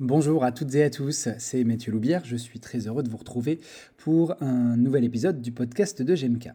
Bonjour 0.00 0.44
à 0.44 0.50
toutes 0.50 0.74
et 0.76 0.82
à 0.82 0.88
tous, 0.88 1.28
c'est 1.36 1.62
Mathieu 1.62 1.92
Loubière, 1.92 2.24
je 2.24 2.34
suis 2.34 2.58
très 2.58 2.86
heureux 2.86 3.02
de 3.02 3.10
vous 3.10 3.18
retrouver 3.18 3.60
pour 3.98 4.34
un 4.42 4.78
nouvel 4.78 5.04
épisode 5.04 5.42
du 5.42 5.52
podcast 5.52 6.00
de 6.00 6.14
GMK. 6.14 6.54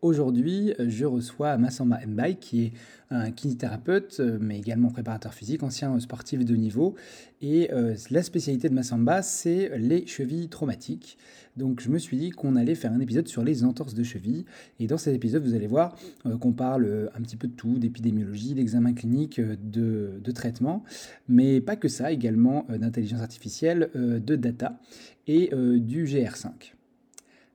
Aujourd'hui, 0.00 0.74
je 0.78 1.04
reçois 1.04 1.58
Massamba 1.58 1.98
Mbai, 2.06 2.36
qui 2.36 2.66
est 2.66 2.72
un 3.10 3.32
kinésithérapeute, 3.32 4.20
mais 4.40 4.56
également 4.56 4.90
préparateur 4.90 5.34
physique, 5.34 5.64
ancien 5.64 5.98
sportif 5.98 6.44
de 6.44 6.54
niveau. 6.54 6.94
Et 7.42 7.72
euh, 7.72 7.96
la 8.10 8.22
spécialité 8.22 8.68
de 8.68 8.74
Massamba, 8.74 9.22
c'est 9.22 9.76
les 9.76 10.06
chevilles 10.06 10.48
traumatiques. 10.48 11.18
Donc 11.56 11.80
je 11.80 11.88
me 11.88 11.98
suis 11.98 12.16
dit 12.16 12.30
qu'on 12.30 12.54
allait 12.54 12.76
faire 12.76 12.92
un 12.92 13.00
épisode 13.00 13.26
sur 13.26 13.42
les 13.42 13.64
entorses 13.64 13.94
de 13.94 14.04
cheville. 14.04 14.44
Et 14.78 14.86
dans 14.86 14.98
cet 14.98 15.16
épisode, 15.16 15.42
vous 15.42 15.54
allez 15.54 15.66
voir 15.66 15.96
euh, 16.26 16.36
qu'on 16.36 16.52
parle 16.52 16.84
euh, 16.84 17.08
un 17.16 17.22
petit 17.22 17.36
peu 17.36 17.48
de 17.48 17.54
tout, 17.54 17.80
d'épidémiologie, 17.80 18.54
d'examen 18.54 18.92
clinique, 18.92 19.40
de, 19.40 20.20
de, 20.22 20.30
traitement, 20.30 20.84
mais 21.28 21.60
pas 21.60 21.74
que 21.74 21.88
ça, 21.88 22.12
également 22.12 22.66
d'intelligence 22.68 23.20
artificielle, 23.20 23.90
de 23.94 24.36
data 24.36 24.78
et 25.26 25.50
du 25.78 26.04
GR5. 26.04 26.77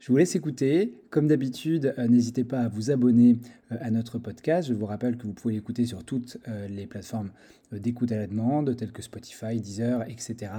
Je 0.04 0.10
vous 0.10 0.18
laisse 0.18 0.36
écouter. 0.36 1.00
Comme 1.12 1.28
d'habitude, 1.28 1.96
euh, 1.98 2.10
n'hésitez 2.10 2.44
pas 2.44 2.60
à 2.60 2.68
vous 2.68 2.92
abonner 2.92 3.38
euh, 3.72 3.78
à 3.80 3.90
notre 3.90 4.20
podcast. 4.20 4.68
Je 4.68 4.74
vous 4.74 4.86
rappelle 4.86 5.16
que 5.16 5.26
vous 5.26 5.32
pouvez 5.32 5.54
l'écouter 5.54 5.86
sur 5.86 6.04
toutes 6.04 6.40
euh, 6.50 6.68
les 6.68 6.88
plateformes 6.88 7.32
d'écoute 7.72 8.12
à 8.12 8.18
la 8.18 8.28
demande, 8.28 8.76
telles 8.76 8.92
que 8.92 9.02
Spotify, 9.02 9.62
Deezer, 9.62 10.04
etc. 10.10 10.52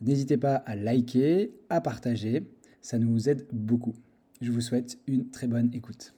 N'hésitez 0.00 0.38
pas 0.38 0.56
à 0.56 0.74
liker, 0.74 1.52
à 1.70 1.80
partager. 1.80 2.48
Ça 2.80 2.98
nous 2.98 3.28
aide 3.28 3.46
beaucoup. 3.52 3.94
Je 4.40 4.50
vous 4.50 4.60
souhaite 4.60 4.98
une 5.06 5.30
très 5.30 5.46
bonne 5.46 5.70
écoute. 5.72 6.12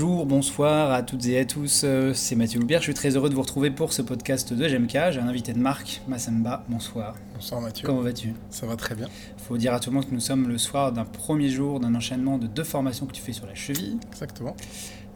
Bonjour, 0.00 0.26
bonsoir 0.26 0.92
à 0.92 1.02
toutes 1.02 1.26
et 1.26 1.40
à 1.40 1.44
tous, 1.44 1.82
euh, 1.82 2.12
c'est 2.14 2.36
Mathieu 2.36 2.60
Loubière, 2.60 2.78
je 2.78 2.84
suis 2.84 2.94
très 2.94 3.16
heureux 3.16 3.28
de 3.28 3.34
vous 3.34 3.40
retrouver 3.40 3.72
pour 3.72 3.92
ce 3.92 4.00
podcast 4.00 4.52
de 4.52 4.68
GMK. 4.68 4.92
J'ai 5.10 5.18
un 5.18 5.26
invité 5.26 5.52
de 5.52 5.58
marque, 5.58 6.02
Massamba, 6.06 6.64
bonsoir. 6.68 7.16
Bonsoir 7.34 7.60
Mathieu. 7.60 7.84
Comment 7.84 8.02
vas-tu? 8.02 8.32
Ça 8.48 8.64
va 8.66 8.76
très 8.76 8.94
bien. 8.94 9.08
Il 9.36 9.42
faut 9.42 9.56
dire 9.56 9.74
à 9.74 9.80
tout 9.80 9.90
le 9.90 9.96
monde 9.96 10.06
que 10.06 10.14
nous 10.14 10.20
sommes 10.20 10.46
le 10.46 10.56
soir 10.56 10.92
d'un 10.92 11.04
premier 11.04 11.48
jour 11.48 11.80
d'un 11.80 11.96
enchaînement 11.96 12.38
de 12.38 12.46
deux 12.46 12.62
formations 12.62 13.06
que 13.06 13.12
tu 13.12 13.20
fais 13.20 13.32
sur 13.32 13.46
la 13.46 13.56
cheville. 13.56 13.98
Exactement. 14.12 14.54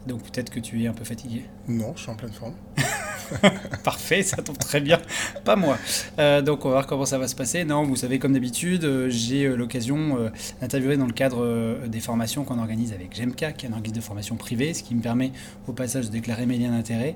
Donc 0.05 0.21
peut-être 0.23 0.49
que 0.49 0.59
tu 0.59 0.83
es 0.83 0.87
un 0.87 0.93
peu 0.93 1.05
fatigué? 1.05 1.45
Non, 1.69 1.93
je 1.95 2.01
suis 2.01 2.11
en 2.11 2.17
pleine 2.17 2.33
forme. 2.33 2.55
Parfait, 3.83 4.23
ça 4.23 4.37
tombe 4.37 4.57
très 4.57 4.81
bien. 4.81 4.99
Pas 5.43 5.55
moi. 5.55 5.77
Euh, 6.19 6.41
donc 6.41 6.65
on 6.65 6.69
va 6.69 6.75
voir 6.75 6.87
comment 6.87 7.05
ça 7.05 7.17
va 7.17 7.27
se 7.27 7.35
passer. 7.35 7.63
Non, 7.65 7.83
vous 7.83 7.95
savez, 7.95 8.19
comme 8.19 8.33
d'habitude, 8.33 8.83
euh, 8.83 9.09
j'ai 9.09 9.45
euh, 9.45 9.55
l'occasion 9.55 10.31
d'interviewer 10.61 10.97
dans 10.97 11.05
le 11.05 11.13
cadre 11.13 11.77
des 11.87 11.99
formations 11.99 12.43
qu'on 12.43 12.59
organise 12.59 12.93
avec 12.93 13.15
GEMCA, 13.15 13.53
qui 13.53 13.65
est 13.65 13.69
un 13.69 13.73
organisme 13.73 13.95
de 13.95 14.01
formation 14.01 14.35
privée, 14.35 14.73
ce 14.73 14.83
qui 14.83 14.95
me 14.95 15.01
permet 15.01 15.31
au 15.67 15.73
passage 15.73 16.07
de 16.07 16.11
déclarer 16.11 16.45
mes 16.45 16.57
liens 16.57 16.71
d'intérêt, 16.71 17.15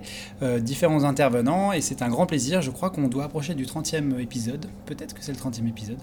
différents 0.59 1.03
intervenants. 1.03 1.73
Et 1.73 1.81
c'est 1.81 2.01
un 2.01 2.09
grand 2.09 2.25
plaisir. 2.25 2.61
Je 2.61 2.71
crois 2.71 2.89
qu'on 2.89 3.07
doit 3.07 3.25
approcher 3.25 3.53
du 3.55 3.65
30e 3.65 4.19
épisode. 4.19 4.65
Peut-être 4.85 5.13
que 5.13 5.23
c'est 5.23 5.31
le 5.31 5.37
30e 5.37 5.67
épisode. 5.67 5.99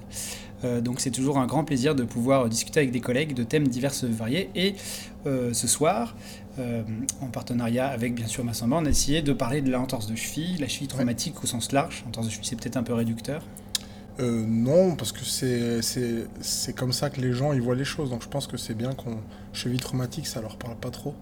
Donc 0.83 1.01
c'est 1.01 1.11
toujours 1.11 1.39
un 1.39 1.47
grand 1.47 1.65
plaisir 1.65 1.95
de 1.95 2.05
pouvoir 2.05 2.49
discuter 2.49 2.81
avec 2.81 2.91
des 2.91 3.01
collègues 3.01 3.35
de 3.35 3.43
thèmes 3.43 3.69
divers 3.69 3.93
et 4.03 4.07
variés. 4.07 4.51
Et 4.55 4.75
ce 5.25 5.67
soir, 5.67 6.15
euh, 6.61 6.85
en 7.21 7.27
partenariat 7.27 7.89
avec 7.89 8.15
bien 8.15 8.29
sûr 8.29 8.45
Massamba, 8.45 8.77
on 8.77 8.87
a 8.87 8.89
essayé 8.91 9.23
de 9.23 9.33
parler 9.33 9.61
de 9.61 9.73
l'entorse 9.73 10.07
de 10.07 10.15
cheville, 10.15 10.57
la 10.59 10.69
cheville 10.69 10.87
traumatique 10.87 11.43
au 11.43 11.47
sens 11.47 11.73
large. 11.73 12.05
L'entorse 12.05 12.27
de 12.27 12.31
cheville, 12.31 12.47
c'est 12.47 12.57
peut-être 12.57 12.77
un 12.77 12.85
peu 12.85 12.95
réducteur. 12.95 13.43
Euh, 14.21 14.45
non, 14.47 14.95
parce 14.95 15.11
que 15.11 15.25
c'est 15.25 16.73
comme 16.77 16.93
ça 16.93 17.11
que 17.11 17.21
les 17.21 17.33
gens 17.33 17.53
ils 17.53 17.61
voient 17.61 17.75
les 17.75 17.85
choses. 17.85 18.11
Donc 18.11 18.23
je 18.23 18.29
pense 18.29 18.47
que 18.47 18.57
c'est 18.57 18.75
bien 18.75 18.93
qu'on 18.93 19.19
cheville 19.53 19.81
traumatique, 19.81 20.29
ça 20.29 20.41
leur 20.41 20.57
parle 20.57 20.77
pas 20.77 20.91
trop. 20.91 21.15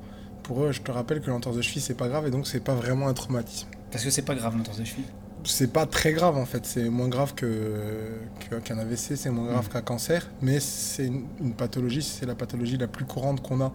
Pour 0.42 0.64
eux, 0.64 0.72
je 0.72 0.82
te 0.82 0.90
rappelle 0.90 1.22
que 1.22 1.30
l'entorse 1.30 1.56
de 1.56 1.62
cheville 1.62 1.80
c'est 1.80 1.96
pas 1.96 2.08
grave 2.08 2.26
et 2.26 2.30
donc 2.30 2.46
c'est 2.46 2.60
pas 2.60 2.74
vraiment 2.74 3.08
un 3.08 3.14
traumatisme. 3.14 3.68
Parce 3.90 4.04
que 4.04 4.10
c'est 4.10 4.22
pas 4.22 4.34
grave 4.34 4.56
l'entorse 4.56 4.78
de 4.78 4.84
cheville. 4.84 5.04
C'est 5.44 5.72
pas 5.72 5.86
très 5.86 6.12
grave 6.12 6.36
en 6.36 6.46
fait, 6.46 6.64
c'est 6.66 6.88
moins 6.88 7.08
grave 7.08 7.34
qu'un 7.34 8.60
que, 8.60 8.72
AVC, 8.72 9.16
c'est 9.16 9.30
moins 9.30 9.46
grave 9.46 9.66
mm. 9.66 9.72
qu'un 9.72 9.82
cancer, 9.82 10.30
mais 10.40 10.60
c'est 10.60 11.06
une, 11.06 11.24
une, 11.40 11.54
pathologie, 11.54 12.02
c'est 12.02 12.26
la 12.26 12.34
pathologie 12.34 12.76
la 12.76 12.86
plus 12.86 13.04
courante 13.04 13.42
qu'on 13.42 13.60
a 13.60 13.72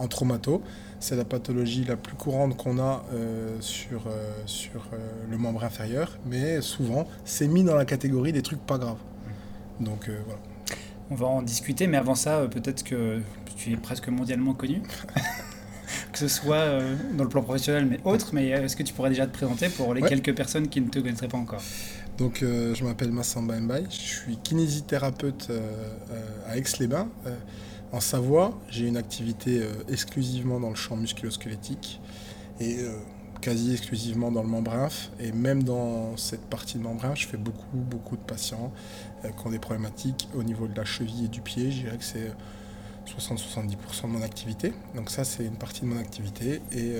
en 0.00 0.08
traumato. 0.08 0.62
C'est 0.98 1.16
la 1.16 1.24
pathologie 1.24 1.84
la 1.84 1.96
plus 1.96 2.14
courante 2.14 2.56
qu'on 2.56 2.78
a 2.78 3.04
euh, 3.12 3.56
sur, 3.60 4.06
euh, 4.06 4.32
sur 4.46 4.82
euh, 4.92 4.96
le 5.30 5.38
membre 5.38 5.64
inférieur, 5.64 6.18
mais 6.26 6.60
souvent 6.60 7.06
c'est 7.24 7.46
mis 7.46 7.64
dans 7.64 7.74
la 7.74 7.84
catégorie 7.84 8.32
des 8.32 8.42
trucs 8.42 8.60
pas 8.60 8.78
graves. 8.78 8.98
Donc 9.78 10.10
voilà. 10.26 10.40
On 11.10 11.14
va 11.16 11.26
en 11.26 11.42
discuter, 11.42 11.86
mais 11.86 11.96
avant 11.96 12.14
ça, 12.14 12.46
peut-être 12.48 12.84
que 12.84 13.20
tu 13.56 13.72
es 13.72 13.76
presque 13.76 14.08
mondialement 14.08 14.54
connu. 14.54 14.82
ce 16.20 16.28
soit 16.28 16.80
dans 17.16 17.24
le 17.24 17.30
plan 17.30 17.42
professionnel 17.42 17.86
mais 17.86 17.98
autre, 18.04 18.30
mais 18.32 18.48
est-ce 18.48 18.76
que 18.76 18.82
tu 18.82 18.94
pourrais 18.94 19.10
déjà 19.10 19.26
te 19.26 19.32
présenter 19.32 19.68
pour 19.68 19.94
les 19.94 20.02
quelques 20.02 20.34
personnes 20.34 20.68
qui 20.68 20.80
ne 20.80 20.88
te 20.88 20.98
connaîtraient 20.98 21.28
pas 21.28 21.38
encore? 21.38 21.62
Donc 22.18 22.40
je 22.40 22.84
m'appelle 22.84 23.12
Massamba 23.12 23.58
Mbaye, 23.58 23.86
je 23.90 23.96
suis 23.96 24.36
kinésithérapeute 24.36 25.50
à 26.48 26.56
Aix-les-Bains. 26.56 27.08
En 27.92 28.00
Savoie, 28.00 28.56
j'ai 28.68 28.86
une 28.86 28.96
activité 28.96 29.62
euh, 29.62 29.72
exclusivement 29.88 30.60
dans 30.60 30.68
le 30.68 30.76
champ 30.76 30.96
musculosquelettique 30.96 32.00
et 32.60 32.78
euh, 32.78 32.92
quasi 33.40 33.72
exclusivement 33.72 34.30
dans 34.30 34.42
le 34.42 34.48
membre 34.48 34.72
inf. 34.74 35.10
Et 35.18 35.32
même 35.32 35.64
dans 35.64 36.16
cette 36.16 36.42
partie 36.42 36.78
de 36.78 36.84
membre 36.84 37.16
je 37.16 37.26
fais 37.26 37.36
beaucoup, 37.36 37.76
beaucoup 37.76 38.16
de 38.16 38.22
patients 38.22 38.72
euh, 39.24 39.30
qui 39.30 39.46
ont 39.46 39.50
des 39.50 39.58
problématiques 39.58 40.28
au 40.36 40.44
niveau 40.44 40.68
de 40.68 40.76
la 40.76 40.84
cheville 40.84 41.24
et 41.24 41.28
du 41.28 41.40
pied. 41.40 41.72
Je 41.72 41.80
dirais 41.82 41.96
que 41.96 42.04
c'est 42.04 42.32
60-70% 43.18 44.02
de 44.02 44.06
mon 44.08 44.22
activité. 44.22 44.72
Donc 44.94 45.10
ça, 45.10 45.24
c'est 45.24 45.44
une 45.44 45.56
partie 45.56 45.82
de 45.82 45.86
mon 45.86 45.98
activité. 45.98 46.60
Et, 46.72 46.96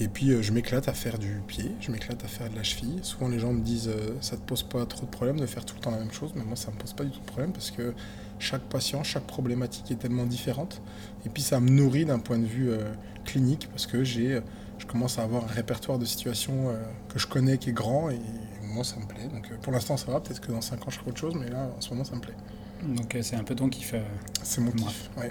et 0.00 0.08
puis, 0.08 0.42
je 0.42 0.52
m'éclate 0.52 0.88
à 0.88 0.92
faire 0.92 1.18
du 1.18 1.40
pied, 1.46 1.72
je 1.80 1.90
m'éclate 1.90 2.24
à 2.24 2.28
faire 2.28 2.50
de 2.50 2.56
la 2.56 2.62
cheville. 2.62 3.00
Souvent, 3.02 3.28
les 3.28 3.38
gens 3.38 3.52
me 3.52 3.60
disent, 3.60 3.90
ça 4.20 4.36
te 4.36 4.42
pose 4.42 4.62
pas 4.62 4.84
trop 4.86 5.06
de 5.06 5.10
problème 5.10 5.38
de 5.38 5.46
faire 5.46 5.64
tout 5.64 5.74
le 5.76 5.80
temps 5.80 5.90
la 5.90 5.98
même 5.98 6.12
chose. 6.12 6.32
Mais 6.34 6.44
moi, 6.44 6.56
ça 6.56 6.70
me 6.70 6.76
pose 6.76 6.92
pas 6.92 7.04
du 7.04 7.10
tout 7.10 7.20
de 7.20 7.26
problème 7.26 7.52
parce 7.52 7.70
que 7.70 7.94
chaque 8.42 8.62
patient, 8.62 9.02
chaque 9.04 9.26
problématique 9.26 9.90
est 9.90 9.96
tellement 9.96 10.26
différente. 10.26 10.82
Et 11.24 11.28
puis 11.28 11.42
ça 11.42 11.60
me 11.60 11.70
nourrit 11.70 12.04
d'un 12.04 12.18
point 12.18 12.38
de 12.38 12.44
vue 12.44 12.70
euh, 12.70 12.92
clinique 13.24 13.68
parce 13.70 13.86
que 13.86 14.02
j'ai, 14.02 14.34
euh, 14.34 14.40
je 14.78 14.86
commence 14.86 15.18
à 15.18 15.22
avoir 15.22 15.44
un 15.44 15.46
répertoire 15.46 15.98
de 15.98 16.04
situations 16.04 16.68
euh, 16.68 16.82
que 17.08 17.18
je 17.18 17.26
connais 17.26 17.56
qui 17.56 17.70
est 17.70 17.72
grand 17.72 18.10
et 18.10 18.18
moi 18.64 18.84
ça 18.84 18.96
me 18.96 19.06
plaît. 19.06 19.28
Donc 19.32 19.48
pour 19.60 19.72
l'instant 19.72 19.96
ça 19.96 20.10
va, 20.10 20.20
peut-être 20.20 20.40
que 20.40 20.50
dans 20.50 20.60
5 20.60 20.86
ans 20.86 20.90
je 20.90 20.98
ferai 20.98 21.10
autre 21.10 21.20
chose, 21.20 21.34
mais 21.38 21.48
là 21.48 21.68
en 21.76 21.80
ce 21.80 21.90
moment 21.90 22.04
ça 22.04 22.16
me 22.16 22.20
plaît. 22.20 22.36
Donc 22.82 23.16
c'est 23.22 23.36
un 23.36 23.44
peu 23.44 23.54
ton 23.54 23.68
kiff. 23.68 23.94
c'est 24.42 24.60
mon 24.60 24.72
kiff. 24.72 25.10
Ouais. 25.16 25.30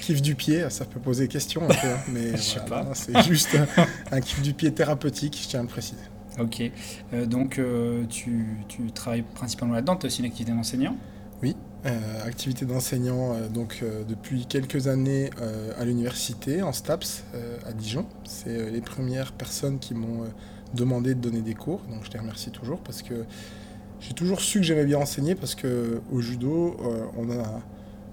Kiff 0.00 0.20
du 0.22 0.34
pied, 0.34 0.68
ça 0.70 0.84
peut 0.84 1.00
poser 1.00 1.28
question 1.28 1.62
un 1.64 1.68
peu, 1.68 1.86
hein, 1.86 1.98
mais 2.12 2.36
c'est 2.94 3.22
juste 3.22 3.56
un 4.10 4.20
kiff 4.20 4.42
du 4.42 4.54
pied 4.54 4.72
thérapeutique, 4.72 5.38
je 5.42 5.48
tiens 5.48 5.60
à 5.60 5.62
le 5.62 5.68
préciser. 5.68 6.02
Ok, 6.38 6.62
donc 7.26 7.60
tu, 8.08 8.46
tu, 8.68 8.90
travailles 8.92 9.24
principalement 9.34 9.74
là-dedans, 9.74 9.96
tu 9.96 10.06
as 10.06 10.08
aussi 10.08 10.20
une 10.20 10.26
activité 10.26 10.52
d'enseignant? 10.52 10.96
Oui, 11.42 11.56
euh, 11.86 12.26
activité 12.26 12.66
d'enseignant 12.66 13.32
euh, 13.32 13.48
donc 13.48 13.78
euh, 13.82 14.04
depuis 14.04 14.44
quelques 14.44 14.86
années 14.86 15.30
à 15.78 15.84
l'université 15.86 16.62
en 16.62 16.72
STAPS 16.72 17.24
à 17.66 17.72
Dijon. 17.72 18.04
C'est 18.24 18.70
les 18.70 18.80
premières 18.82 19.32
personnes 19.32 19.78
qui 19.78 19.94
m'ont 19.94 20.24
demandé 20.74 21.14
de 21.14 21.20
donner 21.20 21.40
des 21.40 21.54
cours, 21.54 21.80
donc 21.90 22.04
je 22.04 22.10
les 22.10 22.18
remercie 22.18 22.50
toujours 22.50 22.80
parce 22.80 23.02
que 23.02 23.24
j'ai 24.00 24.14
toujours 24.14 24.40
su 24.40 24.60
que 24.60 24.64
j'aimais 24.64 24.84
bien 24.84 24.98
enseigner 24.98 25.34
parce 25.34 25.54
que 25.54 26.00
au 26.12 26.20
judo 26.20 26.76
on 27.16 27.30
a 27.30 27.60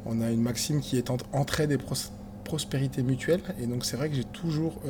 on 0.05 0.21
a 0.21 0.29
une 0.31 0.41
maxime 0.41 0.81
qui 0.81 0.97
est 0.97 1.09
entraide 1.33 1.71
et 1.71 1.77
prospérité 2.43 3.03
mutuelle 3.03 3.41
et 3.61 3.67
donc 3.67 3.85
c'est 3.85 3.97
vrai 3.97 4.09
que 4.09 4.15
j'ai 4.15 4.23
toujours 4.25 4.81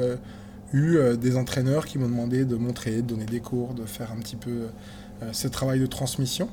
eu 0.74 0.98
des 1.18 1.38
entraîneurs 1.38 1.86
qui 1.86 1.98
m'ont 1.98 2.10
demandé 2.10 2.46
de 2.46 2.56
montrer, 2.56 2.98
de 2.98 3.02
donner 3.02 3.26
des 3.26 3.40
cours, 3.40 3.74
de 3.74 3.86
faire 3.86 4.12
un 4.12 4.18
petit 4.18 4.36
peu 4.36 4.68
ce 5.32 5.48
travail 5.48 5.80
de 5.80 5.86
transmission. 5.86 6.50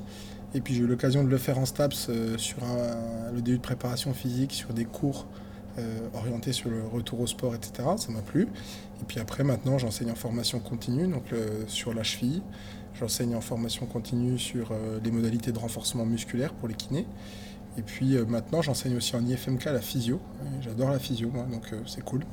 Et 0.55 0.61
puis 0.61 0.73
j'ai 0.73 0.83
eu 0.83 0.87
l'occasion 0.87 1.21
de 1.21 1.29
le 1.29 1.37
faire 1.37 1.59
en 1.59 1.65
STAPS 1.65 2.07
euh, 2.09 2.37
sur 2.37 2.59
le 3.33 3.41
début 3.41 3.57
de 3.57 3.61
préparation 3.61 4.13
physique, 4.13 4.53
sur 4.53 4.73
des 4.73 4.85
cours 4.85 5.27
euh, 5.77 5.99
orientés 6.13 6.53
sur 6.53 6.69
le 6.69 6.81
retour 6.81 7.19
au 7.19 7.27
sport, 7.27 7.53
etc. 7.53 7.89
Ça 7.97 8.09
m'a 8.13 8.21
plu. 8.21 8.43
Et 9.01 9.05
puis 9.05 9.19
après, 9.19 9.43
maintenant, 9.43 9.77
j'enseigne 9.77 10.11
en 10.11 10.15
formation 10.15 10.59
continue, 10.59 11.07
donc 11.07 11.25
sur 11.67 11.93
la 11.93 12.03
cheville. 12.03 12.41
J'enseigne 12.99 13.35
en 13.35 13.41
formation 13.41 13.85
continue 13.85 14.37
sur 14.39 14.71
euh, 14.71 14.99
les 15.03 15.11
modalités 15.11 15.51
de 15.51 15.59
renforcement 15.59 16.05
musculaire 16.05 16.53
pour 16.53 16.67
les 16.67 16.75
kinés. 16.75 17.05
Et 17.77 17.81
puis 17.81 18.15
maintenant, 18.29 18.61
j'enseigne 18.61 18.95
aussi 18.95 19.17
en 19.17 19.25
IFMK 19.25 19.65
la 19.65 19.81
physio. 19.81 20.21
J'adore 20.61 20.91
la 20.91 20.99
physio, 20.99 21.29
moi, 21.29 21.45
donc 21.51 21.73
c'est 21.85 22.05
cool. 22.05 22.23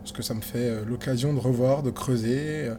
Parce 0.00 0.12
que 0.12 0.22
ça 0.22 0.34
me 0.34 0.42
fait 0.42 0.84
l'occasion 0.84 1.32
de 1.32 1.38
revoir, 1.38 1.82
de 1.82 1.90
creuser 1.90 2.70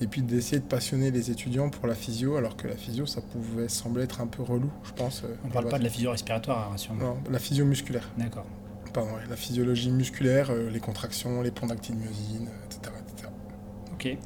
et 0.00 0.08
puis 0.08 0.22
d'essayer 0.22 0.58
de 0.58 0.64
passionner 0.64 1.12
les 1.12 1.30
étudiants 1.30 1.70
pour 1.70 1.86
la 1.86 1.94
physio, 1.94 2.34
alors 2.34 2.56
que 2.56 2.66
la 2.66 2.74
physio, 2.74 3.06
ça 3.06 3.20
pouvait 3.20 3.68
sembler 3.68 4.02
être 4.02 4.20
un 4.20 4.26
peu 4.26 4.42
relou, 4.42 4.72
je 4.82 4.92
pense. 4.92 5.22
On 5.44 5.46
ne 5.46 5.52
parle 5.52 5.68
pas 5.68 5.78
de 5.78 5.84
la 5.84 5.90
physio 5.90 6.10
respiratoire, 6.10 6.72
rassure 6.72 6.94
Non, 6.94 7.18
la 7.30 7.38
physio 7.38 7.64
musculaire. 7.64 8.10
D'accord. 8.18 8.46
Pardon, 8.92 9.12
la 9.28 9.36
physiologie 9.36 9.90
musculaire, 9.90 10.50
euh, 10.50 10.68
les 10.68 10.80
contractions, 10.80 11.40
les 11.40 11.50
ponts 11.50 11.66
d'actine 11.66 11.96
myosine, 11.96 12.48
etc., 12.66 12.94
Ok. 13.94 14.18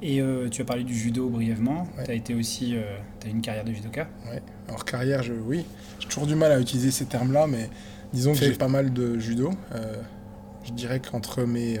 Et 0.00 0.20
euh, 0.20 0.48
tu 0.48 0.62
as 0.62 0.64
parlé 0.64 0.84
du 0.84 0.94
judo 0.94 1.28
brièvement. 1.28 1.88
Tu 2.04 2.10
as 2.10 2.14
été 2.14 2.34
aussi, 2.34 2.76
euh, 2.76 2.98
as 3.24 3.28
une 3.28 3.40
carrière 3.40 3.64
de 3.64 3.72
judoka. 3.72 4.08
Ouais. 4.30 4.42
Alors 4.68 4.84
carrière, 4.84 5.22
je, 5.22 5.32
oui, 5.32 5.64
j'ai 5.98 6.08
toujours 6.08 6.26
du 6.26 6.36
mal 6.36 6.52
à 6.52 6.60
utiliser 6.60 6.90
ces 6.90 7.06
termes-là, 7.06 7.46
mais 7.46 7.68
disons 8.12 8.32
que 8.32 8.38
j'ai 8.38 8.52
pas 8.52 8.68
mal 8.68 8.92
de 8.92 9.18
judo. 9.18 9.50
Euh, 9.74 9.94
je 10.64 10.72
dirais 10.72 11.00
qu'entre 11.00 11.42
mes, 11.42 11.80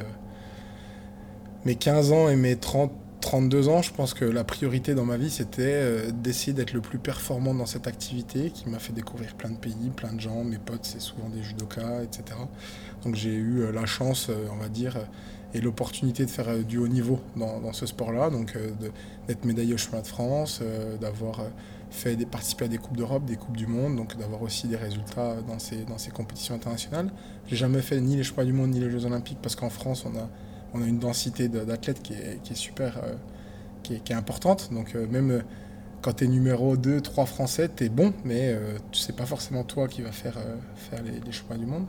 mes 1.64 1.76
15 1.76 2.12
ans 2.12 2.28
et 2.28 2.36
mes 2.36 2.56
30, 2.56 2.90
32 3.20 3.68
ans, 3.68 3.82
je 3.82 3.92
pense 3.92 4.14
que 4.14 4.24
la 4.24 4.42
priorité 4.42 4.94
dans 4.94 5.04
ma 5.04 5.16
vie, 5.16 5.30
c'était 5.30 6.10
d'essayer 6.12 6.52
d'être 6.52 6.72
le 6.72 6.80
plus 6.80 6.98
performant 6.98 7.54
dans 7.54 7.66
cette 7.66 7.86
activité 7.86 8.50
qui 8.50 8.68
m'a 8.68 8.78
fait 8.78 8.92
découvrir 8.92 9.34
plein 9.34 9.50
de 9.50 9.56
pays, 9.56 9.90
plein 9.94 10.12
de 10.12 10.20
gens. 10.20 10.42
Mes 10.42 10.58
potes, 10.58 10.84
c'est 10.84 11.00
souvent 11.00 11.28
des 11.28 11.42
judokas, 11.42 12.02
etc. 12.02 12.38
Donc 13.04 13.14
j'ai 13.14 13.34
eu 13.34 13.70
la 13.72 13.86
chance, 13.86 14.30
on 14.50 14.56
va 14.56 14.68
dire, 14.68 14.96
et 15.54 15.60
l'opportunité 15.60 16.26
de 16.26 16.30
faire 16.30 16.48
euh, 16.48 16.62
du 16.62 16.78
haut 16.78 16.88
niveau 16.88 17.20
dans, 17.36 17.72
ce 17.72 17.86
sport-là, 17.86 18.30
donc 18.30 18.54
euh, 18.56 18.70
d'être 19.26 19.44
médaillé 19.44 19.74
au 19.74 19.78
chemin 19.78 20.02
de 20.02 20.06
France, 20.06 20.60
euh, 20.62 20.96
d'avoir 20.98 21.40
fait 21.90 22.16
des, 22.16 22.26
participé 22.26 22.66
à 22.66 22.68
des 22.68 22.78
Coupes 22.78 22.96
d'Europe, 22.96 23.24
des 23.24 23.36
Coupes 23.36 23.56
du 23.56 23.66
Monde, 23.66 23.96
donc 23.96 24.16
d'avoir 24.18 24.42
aussi 24.42 24.68
des 24.68 24.76
résultats 24.76 25.36
dans 25.46 25.58
ces, 25.58 25.84
dans 25.84 25.98
ces 25.98 26.10
compétitions 26.10 26.54
internationales. 26.54 27.10
J'ai 27.46 27.56
jamais 27.56 27.80
fait 27.80 28.00
ni 28.00 28.16
les 28.16 28.22
Championnats 28.22 28.50
du 28.50 28.52
Monde 28.52 28.70
ni 28.70 28.80
les 28.80 28.90
Jeux 28.90 29.06
Olympiques 29.06 29.38
parce 29.42 29.56
qu'en 29.56 29.70
France, 29.70 30.04
on 30.04 30.16
a, 30.18 30.28
on 30.74 30.82
a 30.82 30.86
une 30.86 30.98
densité 30.98 31.48
d'athlètes 31.48 32.02
qui 32.02 32.12
est, 32.12 32.42
qui 32.42 32.52
est, 32.52 32.56
super, 32.56 33.00
qui, 33.82 33.94
est, 33.94 34.00
qui, 34.00 34.12
est, 34.12 34.16
importante. 34.16 34.68
Donc 34.70 34.94
même 34.94 35.42
quand 36.02 36.12
tu 36.12 36.24
es 36.24 36.28
numéro 36.28 36.76
2, 36.76 37.00
3 37.00 37.24
français, 37.24 37.70
tu 37.74 37.84
es 37.84 37.88
bon, 37.88 38.12
mais 38.22 38.54
tu 38.92 39.00
sais 39.00 39.14
pas 39.14 39.24
forcément 39.24 39.64
toi 39.64 39.88
qui 39.88 40.02
va 40.02 40.12
faire, 40.12 40.36
faire 40.76 41.02
les, 41.02 41.20
les 41.24 41.32
Championnats 41.32 41.64
du 41.64 41.70
Monde. 41.70 41.86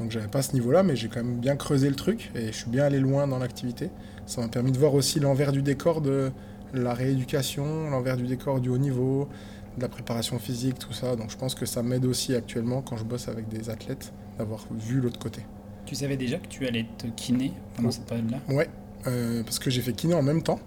Donc 0.00 0.10
j'avais 0.10 0.28
pas 0.28 0.40
ce 0.40 0.54
niveau-là, 0.54 0.82
mais 0.82 0.96
j'ai 0.96 1.08
quand 1.08 1.22
même 1.22 1.36
bien 1.36 1.56
creusé 1.56 1.88
le 1.90 1.94
truc 1.94 2.30
et 2.34 2.46
je 2.46 2.52
suis 2.52 2.70
bien 2.70 2.84
allé 2.84 2.98
loin 2.98 3.26
dans 3.26 3.38
l'activité. 3.38 3.90
Ça 4.24 4.40
m'a 4.40 4.48
permis 4.48 4.72
de 4.72 4.78
voir 4.78 4.94
aussi 4.94 5.20
l'envers 5.20 5.52
du 5.52 5.60
décor 5.60 6.00
de 6.00 6.32
la 6.72 6.94
rééducation, 6.94 7.90
l'envers 7.90 8.16
du 8.16 8.26
décor 8.26 8.60
du 8.60 8.70
haut 8.70 8.78
niveau, 8.78 9.28
de 9.76 9.82
la 9.82 9.88
préparation 9.88 10.38
physique, 10.38 10.78
tout 10.78 10.94
ça. 10.94 11.16
Donc 11.16 11.30
je 11.30 11.36
pense 11.36 11.54
que 11.54 11.66
ça 11.66 11.82
m'aide 11.82 12.06
aussi 12.06 12.34
actuellement 12.34 12.80
quand 12.80 12.96
je 12.96 13.04
bosse 13.04 13.28
avec 13.28 13.48
des 13.48 13.68
athlètes 13.68 14.12
d'avoir 14.38 14.66
vu 14.72 15.02
l'autre 15.02 15.18
côté. 15.18 15.42
Tu 15.84 15.94
savais 15.94 16.16
déjà 16.16 16.38
que 16.38 16.48
tu 16.48 16.66
allais 16.66 16.86
te 16.96 17.06
kiné 17.08 17.52
pendant 17.76 17.90
cette 17.90 18.06
période-là? 18.06 18.38
Ouais, 18.48 18.70
euh, 19.06 19.42
parce 19.42 19.58
que 19.58 19.68
j'ai 19.68 19.82
fait 19.82 19.92
kiné 19.92 20.14
en 20.14 20.22
même 20.22 20.42
temps. 20.42 20.60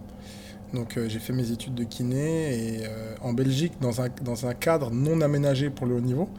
Donc 0.76 0.98
euh, 0.98 1.10
j'ai 1.10 1.20
fait 1.20 1.34
mes 1.34 1.52
études 1.52 1.74
de 1.74 1.84
kiné 1.84 2.54
et 2.54 2.86
euh, 2.86 3.16
en 3.22 3.34
Belgique 3.34 3.74
dans 3.82 4.00
un, 4.02 4.10
dans 4.24 4.46
un 4.46 4.54
cadre 4.54 4.92
non 4.92 5.22
aménagé 5.22 5.72
pour 5.72 5.88
le 5.88 5.96
haut 5.96 6.02
niveau. 6.02 6.30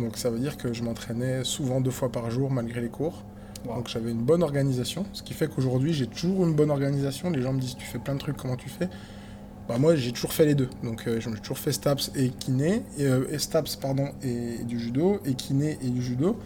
Donc 0.00 0.16
ça 0.16 0.30
veut 0.30 0.38
dire 0.38 0.56
que 0.56 0.72
je 0.72 0.82
m'entraînais 0.82 1.44
souvent 1.44 1.80
deux 1.80 1.90
fois 1.90 2.10
par 2.10 2.30
jour 2.30 2.50
malgré 2.50 2.80
les 2.80 2.88
cours. 2.88 3.22
Donc 3.66 3.88
j'avais 3.88 4.10
une 4.10 4.22
bonne 4.22 4.42
organisation, 4.42 5.04
ce 5.12 5.22
qui 5.22 5.34
fait 5.34 5.48
qu'aujourd'hui 5.48 5.92
j'ai 5.92 6.06
toujours 6.06 6.46
une 6.46 6.54
bonne 6.54 6.70
organisation. 6.70 7.30
Les 7.30 7.42
gens 7.42 7.52
me 7.52 7.60
disent 7.60 7.76
tu 7.76 7.86
fais 7.86 7.98
plein 7.98 8.14
de 8.14 8.18
trucs, 8.18 8.36
comment 8.36 8.56
tu 8.56 8.68
fais? 8.68 8.88
Bah 9.68 9.76
moi 9.78 9.94
j'ai 9.94 10.12
toujours 10.12 10.32
fait 10.32 10.46
les 10.46 10.54
deux. 10.54 10.70
Donc 10.82 11.06
euh, 11.06 11.20
j'ai 11.20 11.30
toujours 11.32 11.58
fait 11.58 11.72
STAPS 11.72 12.10
et 12.16 12.30
kiné, 12.30 12.82
et, 12.98 13.04
euh, 13.04 13.38
STAPS 13.38 13.76
pardon, 13.76 14.08
et 14.22 14.64
du 14.64 14.80
judo, 14.80 15.20
et 15.26 15.34
kiné 15.34 15.78
et 15.82 15.88
du 15.90 16.02
judo. 16.02 16.38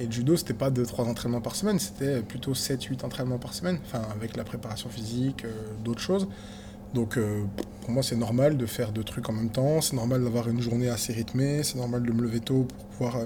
Et 0.00 0.06
le 0.06 0.12
judo 0.12 0.36
c'était 0.36 0.54
pas 0.54 0.70
2-3 0.70 1.02
entraînements 1.02 1.40
par 1.40 1.56
semaine, 1.56 1.78
c'était 1.78 2.20
plutôt 2.20 2.52
7-8 2.52 3.04
entraînements 3.04 3.38
par 3.38 3.52
semaine, 3.52 3.78
enfin 3.84 4.02
avec 4.12 4.36
la 4.36 4.44
préparation 4.44 4.88
physique, 4.88 5.44
euh, 5.44 5.50
d'autres 5.84 6.00
choses. 6.00 6.28
Donc 6.94 7.18
euh, 7.18 7.42
pour 7.80 7.90
moi 7.90 8.02
c'est 8.04 8.16
normal 8.16 8.56
de 8.56 8.66
faire 8.66 8.92
deux 8.92 9.02
trucs 9.02 9.28
en 9.28 9.32
même 9.32 9.50
temps, 9.50 9.80
c'est 9.80 9.96
normal 9.96 10.22
d'avoir 10.22 10.48
une 10.48 10.60
journée 10.60 10.88
assez 10.88 11.12
rythmée, 11.12 11.64
c'est 11.64 11.76
normal 11.76 12.04
de 12.04 12.12
me 12.12 12.22
lever 12.22 12.40
tôt 12.40 12.62
pour 12.62 12.86
pouvoir 12.86 13.16
euh, 13.16 13.24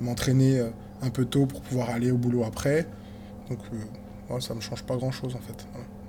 m'entraîner 0.00 0.58
euh, 0.58 0.70
un 1.00 1.10
peu 1.10 1.24
tôt 1.24 1.46
pour 1.46 1.60
pouvoir 1.62 1.90
aller 1.90 2.10
au 2.10 2.16
boulot 2.16 2.42
après. 2.42 2.86
Donc 3.48 3.60
ça 4.28 4.40
ça 4.48 4.54
me 4.54 4.60
change 4.60 4.82
pas 4.82 4.96
grand 4.96 5.12
chose 5.12 5.36
en 5.36 5.40
fait. 5.40 5.64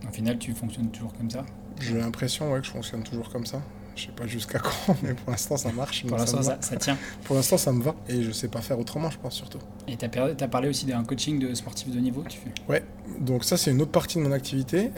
Au 0.07 0.11
final 0.11 0.39
tu 0.39 0.53
fonctionnes 0.53 0.89
toujours 0.89 1.13
comme 1.13 1.29
ça? 1.29 1.45
J'ai 1.79 1.97
l'impression 1.97 2.51
ouais, 2.51 2.59
que 2.61 2.65
je 2.65 2.71
fonctionne 2.71 3.03
toujours 3.03 3.29
comme 3.29 3.45
ça. 3.45 3.61
Je 3.95 4.07
sais 4.07 4.11
pas 4.11 4.25
jusqu'à 4.25 4.59
quand, 4.59 4.95
mais 5.03 5.13
pour 5.13 5.29
l'instant 5.29 5.57
ça 5.57 5.71
marche. 5.71 6.05
Pour 6.07 6.17
l'instant 6.17 6.41
ça, 6.41 6.57
tient. 6.77 6.97
Pour 7.23 7.35
l'instant 7.35 7.57
ça 7.57 7.71
me 7.71 7.83
va 7.83 7.95
et 8.09 8.23
je 8.23 8.31
sais 8.31 8.47
pas 8.47 8.61
faire 8.61 8.79
autrement, 8.79 9.11
je 9.11 9.19
pense 9.19 9.35
surtout. 9.35 9.59
Et 9.87 9.95
tu 9.95 10.05
as, 10.05 10.47
parlé 10.47 10.69
aussi 10.69 10.87
d'un 10.87 11.03
coaching 11.03 11.37
de 11.37 11.53
sportif 11.53 11.91
de 11.91 11.99
niveau 11.99 12.23
tu 12.27 12.39
fais? 12.39 12.51
Ouais, 12.67 12.83
donc 13.19 13.43
ça 13.43 13.57
c'est 13.57 13.69
une 13.69 13.81
autre 13.83 13.91
partie 13.91 14.17
de 14.17 14.23
mon 14.23 14.31
activité. 14.31 14.89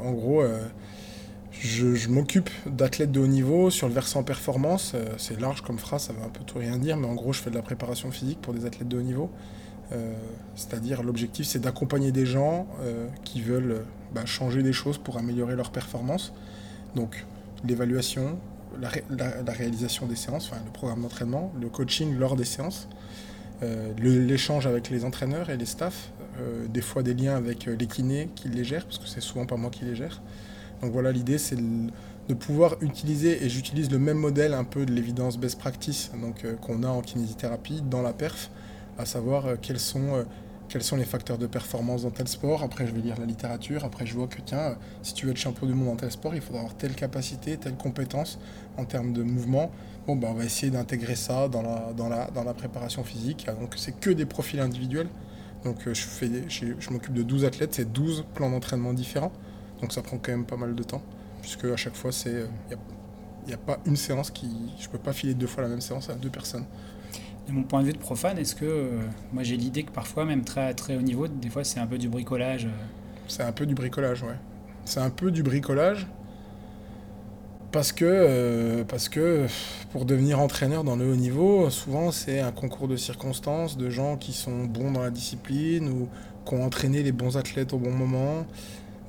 en 0.00 0.12
gros, 0.12 0.42
je, 1.60 2.08
m'occupe 2.08 2.48
d'athlètes 2.66 3.12
de 3.12 3.20
haut 3.20 3.26
niveau 3.26 3.70
sur 3.70 3.86
le 3.86 3.94
versant 3.94 4.22
performance. 4.22 4.92
Euh, 4.94 5.04
c'est 5.18 5.38
large 5.38 5.60
comme 5.60 5.78
phrase, 5.78 6.04
ça 6.04 6.12
veut 6.12 6.22
un 6.22 6.30
peu 6.30 6.42
tout 6.44 6.58
rien 6.58 6.78
dire, 6.78 6.96
mais 6.96 7.06
en 7.06 7.14
gros, 7.14 7.32
je 7.32 7.40
fais 7.40 7.50
de 7.50 7.54
la 7.54 7.62
préparation 7.62 8.10
physique 8.10 8.40
pour 8.40 8.54
des 8.54 8.64
athlètes 8.64 8.88
de 8.88 8.98
haut 8.98 9.02
niveau. 9.02 9.30
Euh, 9.92 10.14
c'est-à-dire, 10.54 11.02
l'objectif, 11.02 11.46
c'est 11.46 11.58
d'accompagner 11.58 12.12
des 12.12 12.24
gens 12.24 12.66
euh, 12.80 13.08
qui 13.24 13.42
veulent 13.42 13.82
bah, 14.14 14.24
changer 14.24 14.62
des 14.62 14.72
choses 14.72 14.96
pour 14.96 15.18
améliorer 15.18 15.54
leur 15.54 15.70
performance. 15.70 16.32
Donc, 16.94 17.26
l'évaluation, 17.64 18.38
la, 18.80 19.52
réalisation 19.52 20.06
des 20.06 20.16
séances, 20.16 20.48
enfin, 20.50 20.62
le 20.64 20.72
programme 20.72 21.02
d'entraînement, 21.02 21.52
le 21.60 21.68
coaching 21.68 22.16
lors 22.16 22.36
des 22.36 22.44
séances, 22.44 22.88
l'échange 23.98 24.66
avec 24.66 24.88
les 24.88 25.04
entraîneurs 25.04 25.50
et 25.50 25.58
les 25.58 25.66
staffs, 25.66 26.12
des 26.72 26.80
fois 26.80 27.02
des 27.02 27.12
liens 27.12 27.36
avec 27.36 27.66
les 27.66 27.86
kinés 27.86 28.30
qui 28.34 28.48
les 28.48 28.64
gèrent, 28.64 28.86
parce 28.86 28.96
que 28.96 29.06
c'est 29.06 29.20
souvent 29.20 29.44
pas 29.44 29.56
moi 29.56 29.68
qui 29.68 29.84
les 29.84 29.94
gère. 29.94 30.22
Donc 30.82 30.92
voilà, 30.92 31.12
l'idée 31.12 31.38
c'est 31.38 31.56
de 32.30 32.34
pouvoir 32.34 32.76
utiliser, 32.80 33.44
et 33.44 33.48
j'utilise 33.48 33.90
le 33.90 33.98
même 33.98 34.16
modèle 34.16 34.54
un 34.54 34.62
peu 34.64 34.86
de 34.86 34.92
l'évidence 34.92 35.36
best 35.36 35.58
practice 35.58 36.12
euh, 36.44 36.54
qu'on 36.56 36.84
a 36.84 36.88
en 36.88 37.00
kinésithérapie 37.00 37.82
dans 37.82 38.02
la 38.02 38.12
perf, 38.12 38.50
à 38.98 39.04
savoir 39.04 39.46
euh, 39.46 39.56
quels 39.60 39.80
sont 39.80 40.14
euh, 40.14 40.22
quels 40.68 40.84
sont 40.84 40.94
les 40.94 41.04
facteurs 41.04 41.36
de 41.36 41.48
performance 41.48 42.02
dans 42.02 42.12
tel 42.12 42.28
sport. 42.28 42.62
Après, 42.62 42.86
je 42.86 42.92
vais 42.92 43.00
lire 43.00 43.16
la 43.18 43.26
littérature. 43.26 43.84
Après, 43.84 44.06
je 44.06 44.14
vois 44.14 44.28
que, 44.28 44.40
tiens, 44.40 44.76
si 45.02 45.14
tu 45.14 45.26
veux 45.26 45.32
être 45.32 45.36
champion 45.36 45.66
du 45.66 45.74
monde 45.74 45.88
dans 45.88 45.96
tel 45.96 46.12
sport, 46.12 46.32
il 46.32 46.40
faudra 46.40 46.60
avoir 46.60 46.76
telle 46.76 46.94
capacité, 46.94 47.56
telle 47.56 47.74
compétence 47.74 48.38
en 48.76 48.84
termes 48.84 49.12
de 49.12 49.24
mouvement. 49.24 49.72
Bon, 50.06 50.14
ben, 50.14 50.28
on 50.30 50.34
va 50.34 50.44
essayer 50.44 50.70
d'intégrer 50.70 51.16
ça 51.16 51.48
dans 51.48 51.62
la, 52.08 52.54
préparation 52.54 53.02
physique. 53.02 53.48
Donc, 53.60 53.74
c'est 53.76 53.98
que 53.98 54.10
des 54.10 54.26
profils 54.26 54.60
individuels. 54.60 55.08
Donc, 55.64 55.78
je 55.92 56.90
m'occupe 56.92 57.14
de 57.14 57.24
12 57.24 57.46
athlètes, 57.46 57.74
c'est 57.74 57.92
12 57.92 58.26
plans 58.32 58.50
d'entraînement 58.50 58.92
différents. 58.92 59.32
Donc 59.80 59.92
ça 59.92 60.02
prend 60.02 60.18
quand 60.18 60.32
même 60.32 60.44
pas 60.44 60.56
mal 60.56 60.74
de 60.74 60.82
temps, 60.82 61.02
puisque 61.40 61.64
à 61.64 61.76
chaque 61.76 61.94
fois, 61.96 62.10
il 62.26 62.46
n'y 63.46 63.54
a, 63.54 63.56
pas 63.56 63.78
une 63.86 63.96
séance 63.96 64.30
qui... 64.30 64.48
Je 64.78 64.88
peux 64.88 64.98
pas 64.98 65.12
filer 65.12 65.34
deux 65.34 65.46
fois 65.46 65.62
la 65.62 65.68
même 65.68 65.80
séance 65.80 66.10
à 66.10 66.14
deux 66.14 66.28
personnes. 66.28 66.66
De 67.48 67.52
mon 67.52 67.62
point 67.62 67.80
de 67.80 67.86
vue 67.86 67.92
de 67.92 67.98
profane, 67.98 68.38
est-ce 68.38 68.54
que... 68.54 68.64
Euh, 68.64 69.00
moi 69.32 69.42
j'ai 69.42 69.56
l'idée 69.56 69.82
que 69.82 69.90
parfois, 69.90 70.24
même 70.24 70.44
très, 70.44 70.74
très 70.74 70.96
haut 70.96 71.02
niveau, 71.02 71.26
des 71.28 71.48
fois 71.48 71.64
c'est 71.64 71.80
un 71.80 71.86
peu 71.86 71.98
du 71.98 72.08
bricolage. 72.08 72.66
Euh. 72.66 72.84
C'est 73.28 73.42
un 73.42 73.52
peu 73.52 73.66
du 73.66 73.74
bricolage, 73.74 74.22
ouais. 74.22 74.36
C'est 74.84 75.00
un 75.00 75.10
peu 75.10 75.30
du 75.30 75.42
bricolage. 75.42 76.06
Parce 77.72 77.92
que, 77.92 78.04
euh, 78.04 78.84
parce 78.84 79.08
que 79.08 79.46
pour 79.92 80.04
devenir 80.04 80.40
entraîneur 80.40 80.82
dans 80.82 80.96
le 80.96 81.12
haut 81.12 81.16
niveau, 81.16 81.70
souvent 81.70 82.10
c'est 82.10 82.40
un 82.40 82.50
concours 82.50 82.88
de 82.88 82.96
circonstances, 82.96 83.76
de 83.76 83.88
gens 83.90 84.16
qui 84.16 84.32
sont 84.32 84.64
bons 84.64 84.90
dans 84.90 85.02
la 85.02 85.10
discipline 85.10 85.88
ou 85.88 86.08
qui 86.44 86.54
ont 86.54 86.64
entraîné 86.64 87.04
les 87.04 87.12
bons 87.12 87.36
athlètes 87.36 87.72
au 87.72 87.78
bon 87.78 87.92
moment. 87.92 88.44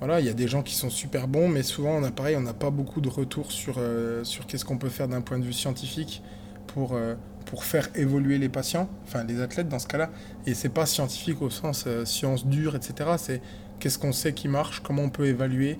Voilà, 0.01 0.20
il 0.20 0.25
y 0.25 0.29
a 0.29 0.34
des 0.34 0.48
gens 0.48 0.63
qui 0.63 0.74
sont 0.74 0.89
super 0.89 1.27
bons, 1.27 1.48
mais 1.48 1.62
souvent, 1.62 1.91
on 1.91 2.03
a 2.03 2.10
pareil, 2.10 2.36
on 2.36 2.41
n'a 2.41 2.55
pas 2.55 2.72
beaucoup 2.72 3.01
de 3.01 3.08
retours 3.08 3.51
sur, 3.51 3.75
euh, 3.77 4.24
qu'est-ce 4.48 4.65
qu'on 4.65 4.79
peut 4.79 4.89
faire 4.89 5.08
d'un 5.08 5.22
point 5.22 5.38
de 5.38 5.46
vue 5.46 5.53
scientifique 5.53 6.24
pour, 6.65 6.96
euh, 6.96 7.13
pour 7.46 7.63
faire 7.65 7.88
évoluer 7.93 8.39
les 8.39 8.50
patients, 8.50 8.89
enfin 9.03 9.24
les 9.24 9.41
athlètes 9.41 9.70
dans 9.70 9.77
ce 9.77 9.86
cas-là. 9.86 10.10
Et 10.48 10.55
c'est 10.55 10.70
pas 10.70 10.88
scientifique 10.88 11.43
au 11.43 11.51
sens 11.51 11.84
euh, 11.86 12.03
science 12.03 12.48
dure, 12.48 12.75
etc. 12.75 13.12
C'est 13.20 13.43
qu'est-ce 13.79 14.00
qu'on 14.00 14.12
sait 14.12 14.34
qui 14.34 14.48
marche, 14.48 14.79
comment 14.79 15.03
on 15.03 15.12
peut 15.12 15.27
évaluer. 15.27 15.77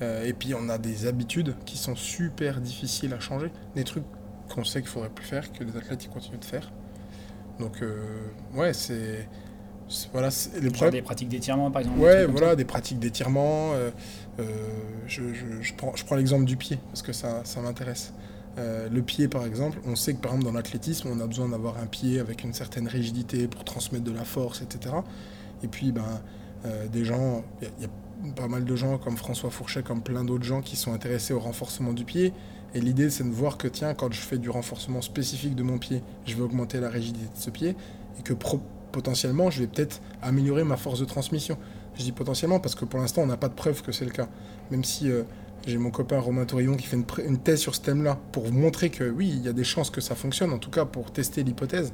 et 0.00 0.32
puis 0.32 0.54
on 0.54 0.68
a 0.70 0.78
des 0.78 1.06
habitudes 1.06 1.54
qui 1.66 1.76
sont 1.76 1.94
super 1.94 2.60
difficiles 2.60 3.12
à 3.12 3.20
changer, 3.20 3.52
des 3.76 3.84
trucs 3.84 4.04
qu'on 4.48 4.64
sait 4.64 4.80
qu'il 4.80 4.88
faudrait 4.88 5.10
plus 5.10 5.26
faire, 5.26 5.52
que 5.52 5.62
les 5.62 5.76
athlètes 5.76 6.08
continuent 6.08 6.40
de 6.40 6.44
faire. 6.44 6.72
Donc 7.60 7.84
ouais, 8.54 8.72
c'est 8.72 9.28
voilà, 10.12 10.28
les 10.60 10.90
des 10.90 11.02
pratiques 11.02 11.28
d'étirement, 11.28 11.70
par 11.70 11.82
exemple 11.82 11.98
Ouais, 11.98 12.26
voilà, 12.26 12.54
des 12.54 12.64
pratiques 12.64 12.98
d'étirement. 12.98 13.72
Euh, 13.72 13.90
euh, 14.38 14.44
je, 15.06 15.22
je, 15.60 15.74
prends, 15.74 15.94
je 15.96 16.04
prends 16.04 16.16
l'exemple 16.16 16.44
du 16.44 16.56
pied, 16.56 16.78
parce 16.88 17.02
que 17.02 17.12
ça, 17.12 17.42
ça 17.44 17.60
m'intéresse. 17.60 18.12
Euh, 18.58 18.88
le 18.88 19.02
pied, 19.02 19.28
par 19.28 19.44
exemple, 19.44 19.78
on 19.86 19.96
sait 19.96 20.14
que 20.14 20.20
par 20.20 20.32
exemple 20.32 20.50
dans 20.50 20.56
l'athlétisme, 20.56 21.08
on 21.12 21.20
a 21.20 21.26
besoin 21.26 21.48
d'avoir 21.48 21.78
un 21.78 21.86
pied 21.86 22.20
avec 22.20 22.44
une 22.44 22.52
certaine 22.52 22.88
rigidité 22.88 23.48
pour 23.48 23.64
transmettre 23.64 24.04
de 24.04 24.12
la 24.12 24.24
force, 24.24 24.62
etc. 24.62 24.94
Et 25.62 25.68
puis, 25.68 25.92
ben, 25.92 26.20
des 26.92 27.04
gens, 27.04 27.42
il 27.62 27.82
y, 27.82 27.86
a 27.86 28.32
pas 28.36 28.48
mal 28.48 28.64
de 28.64 28.76
gens 28.76 28.98
comme 28.98 29.16
François 29.16 29.50
Fourchet, 29.50 29.82
comme 29.82 30.02
plein 30.02 30.24
d'autres 30.24 30.44
gens 30.44 30.60
qui 30.60 30.76
sont 30.76 30.92
intéressés 30.92 31.32
au 31.32 31.40
renforcement 31.40 31.92
du 31.92 32.04
pied. 32.04 32.32
Et 32.74 32.80
l'idée, 32.80 33.10
c'est 33.10 33.24
de 33.24 33.30
voir 33.30 33.56
que, 33.56 33.66
tiens, 33.66 33.94
quand 33.94 34.12
je 34.12 34.20
fais 34.20 34.38
du 34.38 34.50
renforcement 34.50 35.00
spécifique 35.00 35.54
de 35.54 35.62
mon 35.62 35.78
pied, 35.78 36.02
je 36.26 36.36
vais 36.36 36.42
augmenter 36.42 36.80
la 36.80 36.90
rigidité 36.90 37.26
de 37.34 37.40
ce 37.40 37.50
pied, 37.50 37.76
et 38.18 38.22
que 38.22 38.34
potentiellement, 38.90 39.50
je 39.50 39.60
vais 39.60 39.66
peut-être 39.66 40.00
améliorer 40.22 40.64
ma 40.64 40.76
force 40.76 41.00
de 41.00 41.04
transmission. 41.04 41.56
Je 41.94 42.02
dis 42.02 42.12
potentiellement 42.12 42.60
parce 42.60 42.74
que 42.74 42.84
pour 42.84 43.00
l'instant, 43.00 43.22
on 43.22 43.26
n'a 43.26 43.36
pas 43.36 43.48
de 43.48 43.54
preuve 43.54 43.82
que 43.82 43.92
c'est 43.92 44.04
le 44.04 44.10
cas. 44.10 44.28
Même 44.70 44.84
si 44.84 45.10
euh, 45.10 45.22
j'ai 45.66 45.78
mon 45.78 45.90
copain 45.90 46.18
Romain 46.18 46.44
Torillon 46.44 46.76
qui 46.76 46.86
fait 46.86 46.96
une, 47.24 47.38
thèse 47.38 47.60
sur 47.60 47.74
ce 47.74 47.80
thème-là 47.80 48.18
pour 48.32 48.50
montrer 48.52 48.90
que 48.90 49.08
oui, 49.08 49.28
il 49.28 49.42
y 49.42 49.48
a 49.48 49.52
des 49.52 49.64
chances 49.64 49.90
que 49.90 50.00
ça 50.00 50.14
fonctionne, 50.14 50.52
en 50.52 50.58
tout 50.58 50.70
cas 50.70 50.84
pour 50.84 51.12
tester 51.12 51.42
l'hypothèse. 51.42 51.92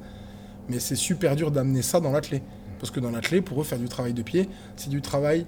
Mais 0.68 0.78
c'est 0.80 0.96
super 0.96 1.36
dur 1.36 1.50
d'amener 1.50 1.82
ça 1.82 2.00
dans 2.00 2.12
l'athlète. 2.12 2.42
Parce 2.78 2.90
que 2.90 3.00
dans 3.00 3.10
l'athlète, 3.10 3.44
pour 3.44 3.60
eux, 3.60 3.64
faire 3.64 3.78
du 3.78 3.88
travail 3.88 4.12
de 4.12 4.22
pied, 4.22 4.48
c'est 4.76 4.90
du 4.90 5.00
travail 5.00 5.46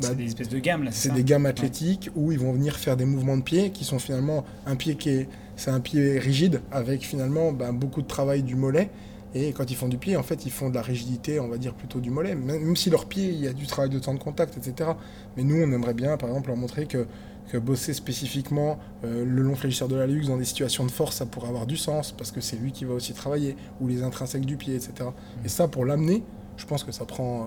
c'est 0.00 0.16
des 0.16 0.26
espèces 0.26 0.48
de 0.48 0.58
gammes 0.58 0.84
là. 0.84 0.90
C'est 0.92 1.12
des 1.12 1.24
gammes 1.24 1.46
athlétiques 1.46 2.10
où 2.14 2.32
ils 2.32 2.38
vont 2.38 2.52
venir 2.52 2.76
faire 2.76 2.96
des 2.96 3.04
mouvements 3.04 3.36
de 3.36 3.42
pied 3.42 3.70
qui 3.70 3.84
sont 3.84 3.98
finalement 3.98 4.44
un 4.66 4.76
pied 4.76 4.96
qui 4.96 5.10
est, 5.10 5.28
c'est 5.56 5.70
un 5.70 5.80
pied 5.80 6.18
rigide 6.18 6.60
avec 6.70 7.02
finalement 7.02 7.52
ben, 7.52 7.72
beaucoup 7.72 8.02
de 8.02 8.06
travail 8.06 8.42
du 8.42 8.56
mollet. 8.56 8.90
Et 9.34 9.52
quand 9.52 9.70
ils 9.70 9.76
font 9.76 9.88
du 9.88 9.98
pied, 9.98 10.16
en 10.16 10.22
fait, 10.22 10.46
ils 10.46 10.52
font 10.52 10.70
de 10.70 10.74
la 10.74 10.82
rigidité, 10.82 11.40
on 11.40 11.48
va 11.48 11.58
dire 11.58 11.74
plutôt 11.74 12.00
du 12.00 12.10
mollet. 12.10 12.34
Même 12.34 12.76
si 12.76 12.90
leur 12.90 13.06
pied, 13.06 13.28
il 13.28 13.40
y 13.40 13.48
a 13.48 13.52
du 13.52 13.66
travail 13.66 13.90
de 13.90 13.98
temps 13.98 14.14
de 14.14 14.18
contact, 14.18 14.56
etc. 14.56 14.90
Mais 15.36 15.42
nous, 15.42 15.56
on 15.56 15.72
aimerait 15.72 15.94
bien, 15.94 16.16
par 16.16 16.30
exemple, 16.30 16.48
leur 16.48 16.56
montrer 16.56 16.86
que, 16.86 17.06
que 17.50 17.58
bosser 17.58 17.92
spécifiquement 17.92 18.78
euh, 19.04 19.24
le 19.24 19.42
long 19.42 19.54
fléchisseur 19.54 19.88
de 19.88 19.96
la 19.96 20.06
luxe 20.06 20.28
dans 20.28 20.36
des 20.36 20.44
situations 20.44 20.84
de 20.86 20.90
force, 20.90 21.16
ça 21.16 21.26
pourrait 21.26 21.48
avoir 21.48 21.66
du 21.66 21.76
sens 21.76 22.12
parce 22.12 22.32
que 22.32 22.40
c'est 22.40 22.56
lui 22.56 22.72
qui 22.72 22.84
va 22.84 22.94
aussi 22.94 23.12
travailler, 23.12 23.56
ou 23.80 23.88
les 23.88 24.02
intrinsèques 24.02 24.46
du 24.46 24.56
pied, 24.56 24.74
etc. 24.74 25.10
Et 25.44 25.48
ça, 25.48 25.68
pour 25.68 25.84
l'amener, 25.84 26.22
je 26.56 26.64
pense 26.64 26.84
que 26.84 26.92
ça 26.92 27.04
prend 27.04 27.42
euh, 27.42 27.46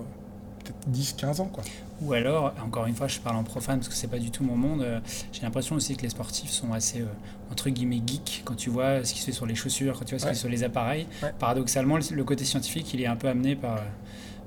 peut-être 0.64 0.88
10-15 0.90 1.40
ans. 1.40 1.50
Quoi. 1.52 1.64
Ou 2.02 2.12
alors, 2.12 2.54
encore 2.64 2.86
une 2.86 2.94
fois, 2.94 3.08
je 3.08 3.18
parle 3.20 3.36
en 3.36 3.44
profane 3.44 3.78
parce 3.78 3.88
que 3.88 3.94
c'est 3.94 4.08
pas 4.08 4.18
du 4.18 4.30
tout 4.30 4.44
mon 4.44 4.56
monde. 4.56 4.82
Euh, 4.82 5.00
j'ai 5.32 5.42
l'impression 5.42 5.76
aussi 5.76 5.96
que 5.96 6.02
les 6.02 6.08
sportifs 6.08 6.50
sont 6.50 6.72
assez, 6.72 7.00
euh, 7.00 7.06
entre 7.50 7.68
guillemets, 7.70 8.00
geeks 8.06 8.42
quand 8.44 8.54
tu 8.54 8.70
vois 8.70 9.04
ce 9.04 9.12
qui 9.12 9.20
se 9.20 9.26
fait 9.26 9.32
sur 9.32 9.46
les 9.46 9.54
chaussures, 9.54 9.98
quand 9.98 10.04
tu 10.04 10.14
vois 10.14 10.18
ce 10.18 10.24
qui 10.24 10.28
se 10.30 10.34
fait 10.34 10.40
sur 10.40 10.48
les 10.48 10.64
appareils. 10.64 11.06
Paradoxalement, 11.38 11.98
le, 11.98 12.24
côté 12.24 12.44
scientifique, 12.44 12.92
il 12.94 13.02
est 13.02 13.06
un 13.06 13.16
peu 13.16 13.28
amené 13.28 13.56
par, 13.56 13.76
euh, 13.76 13.80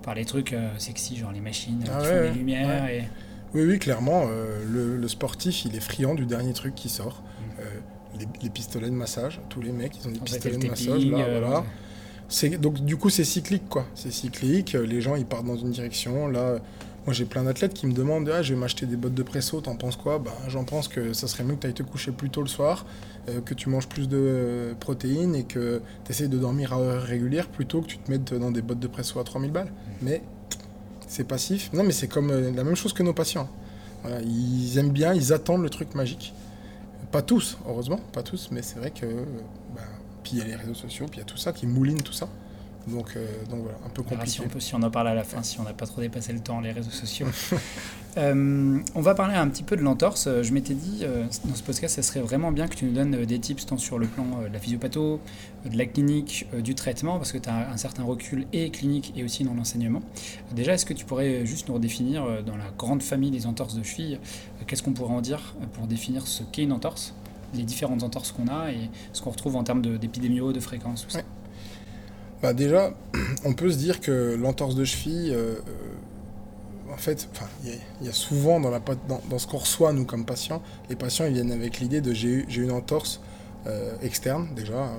par 0.01 0.15
les 0.15 0.25
trucs 0.25 0.55
sexy, 0.77 1.17
genre 1.17 1.31
les 1.31 1.41
machines 1.41 1.83
ah 1.87 1.99
qui 1.99 2.07
font 2.07 2.21
les 2.21 2.31
lumières. 2.31 2.89
Et... 2.89 3.03
Oui, 3.53 3.63
oui, 3.63 3.79
clairement, 3.79 4.25
le, 4.67 5.07
sportif, 5.07 5.65
il 5.65 5.75
est 5.75 5.79
friand 5.79 6.15
du 6.15 6.25
dernier 6.25 6.53
truc 6.53 6.75
qui 6.75 6.89
sort. 6.89 7.21
Mm. 7.39 8.19
Les, 8.41 8.49
pistolets 8.49 8.89
de 8.89 8.95
massage, 8.95 9.41
tous 9.49 9.61
les 9.61 9.71
mecs, 9.71 9.93
ils 9.97 10.07
ont 10.07 10.11
des 10.11 10.19
pistolets 10.19 10.57
de 10.57 10.67
massage. 10.67 11.05
Là, 11.05 11.39
voilà 11.39 11.63
donc 12.59 12.83
du 12.83 12.97
coup 12.97 13.09
c'est 13.09 13.23
cyclique 13.23 13.69
quoi. 13.69 13.85
C'est 13.95 14.11
cyclique. 14.11 14.73
Les 14.73 15.01
gens 15.01 15.15
ils 15.15 15.25
partent 15.25 15.45
dans 15.45 15.57
une 15.57 15.71
direction. 15.71 16.27
Là, 16.27 16.57
moi 17.05 17.13
j'ai 17.13 17.25
plein 17.25 17.43
d'athlètes 17.43 17.73
qui 17.73 17.85
me 17.85 17.93
demandent 17.93 18.29
ah, 18.33 18.41
je 18.41 18.53
vais 18.53 18.59
m'acheter 18.59 18.85
des 18.85 18.95
bottes 18.95 19.13
de 19.13 19.23
presso. 19.23 19.61
T'en 19.61 19.75
penses 19.75 19.95
quoi? 19.95 20.19
Ben 20.19 20.31
j'en 20.47 20.63
pense 20.63 20.87
que 20.87 21.13
ça 21.13 21.27
serait 21.27 21.43
mieux 21.43 21.55
que 21.55 21.61
tu 21.61 21.67
ailles 21.67 21.73
te 21.73 21.83
coucher 21.83 22.11
plus 22.11 22.29
tôt 22.29 22.41
le 22.41 22.47
soir, 22.47 22.85
euh, 23.29 23.39
que 23.41 23.53
tu 23.53 23.69
manges 23.69 23.87
plus 23.87 24.07
de 24.09 24.17
euh, 24.19 24.73
protéines 24.79 25.35
et 25.35 25.43
que 25.43 25.81
tu 26.05 26.11
essayes 26.11 26.29
de 26.29 26.37
dormir 26.37 26.73
à 26.73 26.79
heure 26.79 27.03
régulière 27.03 27.47
plutôt 27.47 27.81
que 27.81 27.87
tu 27.87 27.97
te 27.97 28.09
mettes 28.09 28.33
dans 28.33 28.51
des 28.51 28.61
bottes 28.61 28.79
de 28.79 28.87
presso 28.87 29.19
à 29.19 29.23
3000 29.23 29.51
balles. 29.51 29.71
Mais 30.01 30.23
c'est 31.07 31.27
passif. 31.27 31.71
Non 31.73 31.83
mais 31.83 31.93
c'est 31.93 32.07
comme 32.07 32.31
euh, 32.31 32.51
la 32.51 32.63
même 32.63 32.75
chose 32.75 32.93
que 32.93 33.03
nos 33.03 33.13
patients. 33.13 33.49
ils 34.25 34.77
aiment 34.79 34.91
bien, 34.91 35.13
ils 35.13 35.33
attendent 35.33 35.63
le 35.63 35.69
truc 35.69 35.93
magique. 35.93 36.33
Pas 37.11 37.21
tous, 37.21 37.59
heureusement, 37.67 37.99
pas 38.11 38.23
tous, 38.23 38.49
mais 38.51 38.63
c'est 38.63 38.79
vrai 38.79 38.89
que 38.89 39.05
ben, 39.05 39.83
puis 40.23 40.33
il 40.33 40.39
y 40.39 40.41
a 40.41 40.45
les 40.45 40.55
réseaux 40.55 40.73
sociaux, 40.73 41.05
puis 41.05 41.17
il 41.17 41.19
y 41.19 41.23
a 41.23 41.25
tout 41.25 41.37
ça 41.37 41.51
qui 41.53 41.67
mouline 41.67 42.01
tout 42.01 42.13
ça. 42.13 42.27
Donc, 42.87 43.13
euh, 43.15 43.25
donc 43.49 43.61
voilà, 43.61 43.77
un 43.85 43.89
peu 43.89 44.03
compliqué. 44.03 44.29
si, 44.29 44.41
on 44.41 44.47
peut, 44.47 44.59
si 44.59 44.75
on 44.75 44.81
en 44.83 44.91
parle 44.91 45.07
à 45.07 45.13
la 45.13 45.23
fin, 45.23 45.41
si 45.41 45.59
on 45.59 45.63
n'a 45.63 45.73
pas 45.73 45.85
trop 45.85 46.01
dépassé 46.01 46.33
le 46.33 46.39
temps, 46.39 46.59
les 46.59 46.71
réseaux 46.71 46.91
sociaux. 46.91 47.27
Euh, 48.15 48.77
on 48.93 49.01
va 49.01 49.15
parler 49.15 49.33
un 49.33 49.47
petit 49.47 49.63
peu 49.63 49.75
de 49.75 49.81
l'entorse. 49.81 50.29
Je 50.43 50.53
m'étais 50.53 50.75
dit, 50.75 50.99
euh, 51.01 51.25
dans 51.45 51.55
ce 51.55 51.63
podcast, 51.63 51.95
ça 51.95 52.03
serait 52.03 52.19
vraiment 52.19 52.51
bien 52.51 52.67
que 52.67 52.75
tu 52.75 52.85
nous 52.85 52.91
donnes 52.91 53.25
des 53.25 53.39
tips 53.39 53.65
tant 53.65 53.79
sur 53.79 53.97
le 53.97 54.05
plan 54.05 54.23
de 54.43 54.53
la 54.53 54.59
physiopatho, 54.59 55.19
de 55.65 55.75
la 55.75 55.87
clinique, 55.87 56.45
du 56.59 56.75
traitement, 56.75 57.17
parce 57.17 57.31
que 57.31 57.39
tu 57.39 57.49
as 57.49 57.71
un 57.71 57.77
certain 57.77 58.03
recul 58.03 58.45
et 58.53 58.69
clinique 58.69 59.13
et 59.15 59.23
aussi 59.23 59.43
dans 59.43 59.55
l'enseignement. 59.55 60.03
Déjà, 60.55 60.75
est-ce 60.75 60.85
que 60.85 60.93
tu 60.93 61.05
pourrais 61.05 61.47
juste 61.47 61.69
nous 61.69 61.73
redéfinir, 61.73 62.43
dans 62.45 62.55
la 62.55 62.69
grande 62.77 63.01
famille 63.01 63.31
des 63.31 63.47
entorses 63.47 63.73
de 63.73 63.81
cheville, 63.81 64.19
qu'est-ce 64.67 64.83
qu'on 64.83 64.93
pourrait 64.93 65.15
en 65.15 65.21
dire 65.21 65.55
pour 65.73 65.87
définir 65.87 66.27
ce 66.27 66.43
qu'est 66.43 66.61
une 66.61 66.73
entorse? 66.73 67.15
Les 67.53 67.63
différentes 67.63 68.03
entorses 68.03 68.31
qu'on 68.31 68.47
a 68.47 68.71
et 68.71 68.89
ce 69.11 69.21
qu'on 69.21 69.31
retrouve 69.31 69.55
en 69.55 69.63
termes 69.63 69.81
d'épidémio, 69.97 70.53
de, 70.53 70.59
fréquence, 70.59 71.07
Bah 72.41 72.53
déjà, 72.53 72.93
on 73.45 73.53
peut 73.53 73.71
se 73.71 73.77
dire 73.77 73.99
que 73.99 74.35
l'entorse 74.35 74.75
de 74.75 74.85
cheville, 74.85 75.31
euh, 75.31 75.55
euh, 75.55 76.93
en 76.93 76.97
fait, 76.97 77.27
il 77.63 78.05
y, 78.05 78.09
a 78.09 78.13
souvent 78.13 78.59
dans, 78.59 79.39
ce 79.39 79.47
qu'on 79.47 79.57
reçoit, 79.57 79.93
nous, 79.93 80.05
comme 80.05 80.25
patients, 80.25 80.61
les 80.89 80.95
patients 80.95 81.25
ils 81.25 81.33
viennent 81.33 81.51
avec 81.51 81.79
l'idée 81.79 82.01
de 82.01 82.13
j'ai 82.13 82.45
une 82.55 82.71
entorse 82.71 83.21
euh, 83.65 83.95
externe, 84.01 84.49
déjà, 84.55 84.91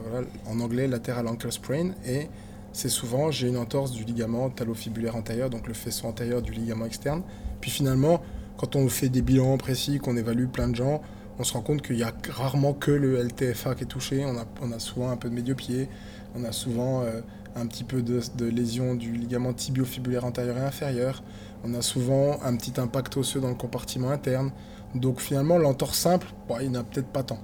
en 0.46 0.60
anglais, 0.60 0.88
lateral 0.88 1.28
ankle 1.28 1.52
sprain, 1.52 1.90
et 2.04 2.28
c'est 2.72 2.88
souvent 2.88 3.30
j'ai 3.30 3.48
une 3.48 3.56
entorse 3.56 3.92
du 3.92 4.02
ligament 4.04 4.50
talofibulaire 4.50 5.14
antérieur, 5.14 5.50
donc 5.50 5.68
le 5.68 5.74
faisceau 5.74 6.08
antérieur 6.08 6.42
du 6.42 6.52
ligament 6.52 6.86
externe. 6.86 7.22
Puis 7.60 7.70
finalement, 7.70 8.20
quand 8.56 8.76
on 8.76 8.88
fait 8.88 9.08
des 9.08 9.22
bilans 9.22 9.56
précis, 9.58 9.98
qu'on 9.98 10.16
évalue 10.16 10.46
plein 10.46 10.68
de 10.68 10.74
gens, 10.74 11.00
on 11.38 11.44
se 11.44 11.52
rend 11.52 11.62
compte 11.62 11.82
qu'il 11.82 11.96
y 11.96 12.02
a 12.02 12.12
rarement 12.30 12.72
que 12.72 12.90
le 12.90 13.22
LTFA 13.22 13.74
qui 13.74 13.84
est 13.84 13.86
touché. 13.86 14.24
On 14.24 14.36
a, 14.36 14.44
on 14.62 14.78
souvent 14.78 15.10
un 15.10 15.16
peu 15.16 15.28
de 15.28 15.34
médio-pied, 15.34 15.88
on 16.36 16.44
a 16.44 16.52
souvent 16.52 17.02
euh, 17.02 17.20
un 17.56 17.66
petit 17.66 17.84
peu 17.84 18.02
de, 18.02 18.20
lésion 18.44 18.94
du 18.94 19.12
ligament 19.12 19.52
tibiofibulaire 19.52 20.24
antérieur 20.24 20.56
et 20.56 20.60
inférieur. 20.62 21.22
On 21.64 21.74
a 21.74 21.82
souvent 21.82 22.40
un 22.42 22.56
petit 22.56 22.78
impact 22.80 23.16
osseux 23.16 23.40
dans 23.40 23.48
le 23.48 23.54
compartiment 23.54 24.10
interne. 24.10 24.52
Donc 24.94 25.20
finalement, 25.20 25.58
l'entorse 25.58 25.98
simple, 25.98 26.28
il 26.60 26.70
n'y 26.70 26.76
en 26.76 26.80
a 26.80 26.84
peut-être 26.84 27.08
pas 27.08 27.22
tant. 27.22 27.38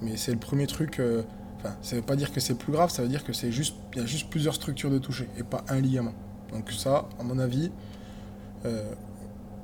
Mais 0.00 0.16
c'est 0.16 0.32
le 0.32 0.38
premier 0.38 0.66
truc. 0.66 1.00
Euh, 1.00 1.22
enfin, 1.58 1.74
ça 1.82 1.96
ne 1.96 2.00
veut 2.00 2.06
pas 2.06 2.16
dire 2.16 2.32
que 2.32 2.40
c'est 2.40 2.54
plus 2.54 2.72
grave, 2.72 2.90
ça 2.90 3.02
veut 3.02 3.08
dire 3.08 3.24
que 3.24 3.32
c'est 3.32 3.52
juste, 3.52 3.76
il 3.94 4.00
y 4.00 4.02
a 4.02 4.06
juste 4.06 4.30
plusieurs 4.30 4.54
structures 4.54 4.90
de 4.90 4.98
toucher 4.98 5.28
et 5.38 5.42
pas 5.42 5.64
un 5.68 5.80
ligament. 5.80 6.14
Donc 6.52 6.70
ça, 6.70 7.08
à 7.18 7.24
mon 7.24 7.38
avis, 7.38 7.70
euh, 8.64 8.92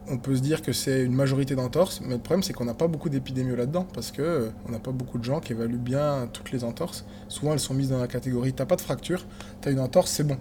on 0.08 0.18
peut 0.18 0.36
se 0.36 0.40
dire 0.40 0.62
que 0.62 0.72
c'est 0.72 1.04
une 1.04 1.14
majorité 1.14 1.54
d'entorses, 1.54 2.00
mais 2.02 2.14
le 2.14 2.20
problème 2.20 2.42
c'est 2.42 2.52
qu'on 2.52 2.64
n'a 2.64 2.74
pas 2.74 2.88
beaucoup 2.88 3.08
d'épidémies 3.08 3.56
là-dedans, 3.56 3.86
parce 3.92 4.10
qu'on 4.10 4.22
euh, 4.22 4.50
n'a 4.68 4.78
pas 4.78 4.92
beaucoup 4.92 5.18
de 5.18 5.24
gens 5.24 5.40
qui 5.40 5.52
évaluent 5.52 5.76
bien 5.76 6.28
toutes 6.32 6.52
les 6.52 6.64
entorses. 6.64 7.04
Souvent 7.28 7.52
elles 7.52 7.60
sont 7.60 7.74
mises 7.74 7.90
dans 7.90 8.00
la 8.00 8.08
catégorie 8.08 8.52
t'as 8.52 8.66
pas 8.66 8.76
de 8.76 8.80
fracture, 8.80 9.26
t'as 9.60 9.70
une 9.70 9.80
entorse, 9.80 10.10
c'est 10.10 10.26
bon. 10.26 10.38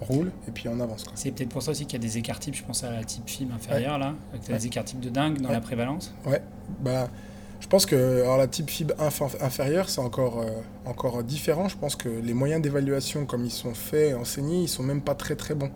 Roule 0.00 0.32
et 0.48 0.50
puis 0.50 0.66
on 0.68 0.80
avance. 0.80 1.04
C'est 1.14 1.30
peut-être 1.30 1.50
pour 1.50 1.62
ça 1.62 1.70
aussi 1.70 1.86
qu'il 1.86 1.92
y 1.92 2.04
a 2.04 2.04
des 2.04 2.18
écarts 2.18 2.40
types, 2.40 2.56
je 2.56 2.64
pense 2.64 2.82
à 2.82 2.90
la 2.90 3.04
type 3.04 3.28
FIB 3.28 3.52
inférieure 3.52 3.98
là, 3.98 4.14
avec 4.32 4.44
des 4.44 4.66
écarts 4.66 4.84
types 4.84 4.98
de 4.98 5.10
dingue 5.10 5.40
dans 5.40 5.50
la 5.50 5.60
prévalence. 5.60 6.12
Ouais, 6.26 6.42
bah 6.80 7.08
je 7.60 7.68
pense 7.68 7.86
que 7.86 8.22
alors, 8.22 8.38
la 8.38 8.48
type 8.48 8.68
FIB 8.68 8.92
inférieure 9.40 9.88
c'est 9.88 10.00
encore, 10.00 10.40
euh, 10.40 10.50
encore 10.84 11.22
différent. 11.22 11.68
Je 11.68 11.76
pense 11.76 11.94
que 11.94 12.08
les 12.08 12.34
moyens 12.34 12.60
d'évaluation 12.60 13.24
comme 13.24 13.44
ils 13.44 13.52
sont 13.52 13.74
faits, 13.74 14.16
enseignés, 14.16 14.62
ils 14.62 14.68
sont 14.68 14.82
même 14.82 15.00
pas 15.00 15.14
très 15.14 15.36
très 15.36 15.54
bons. 15.54 15.70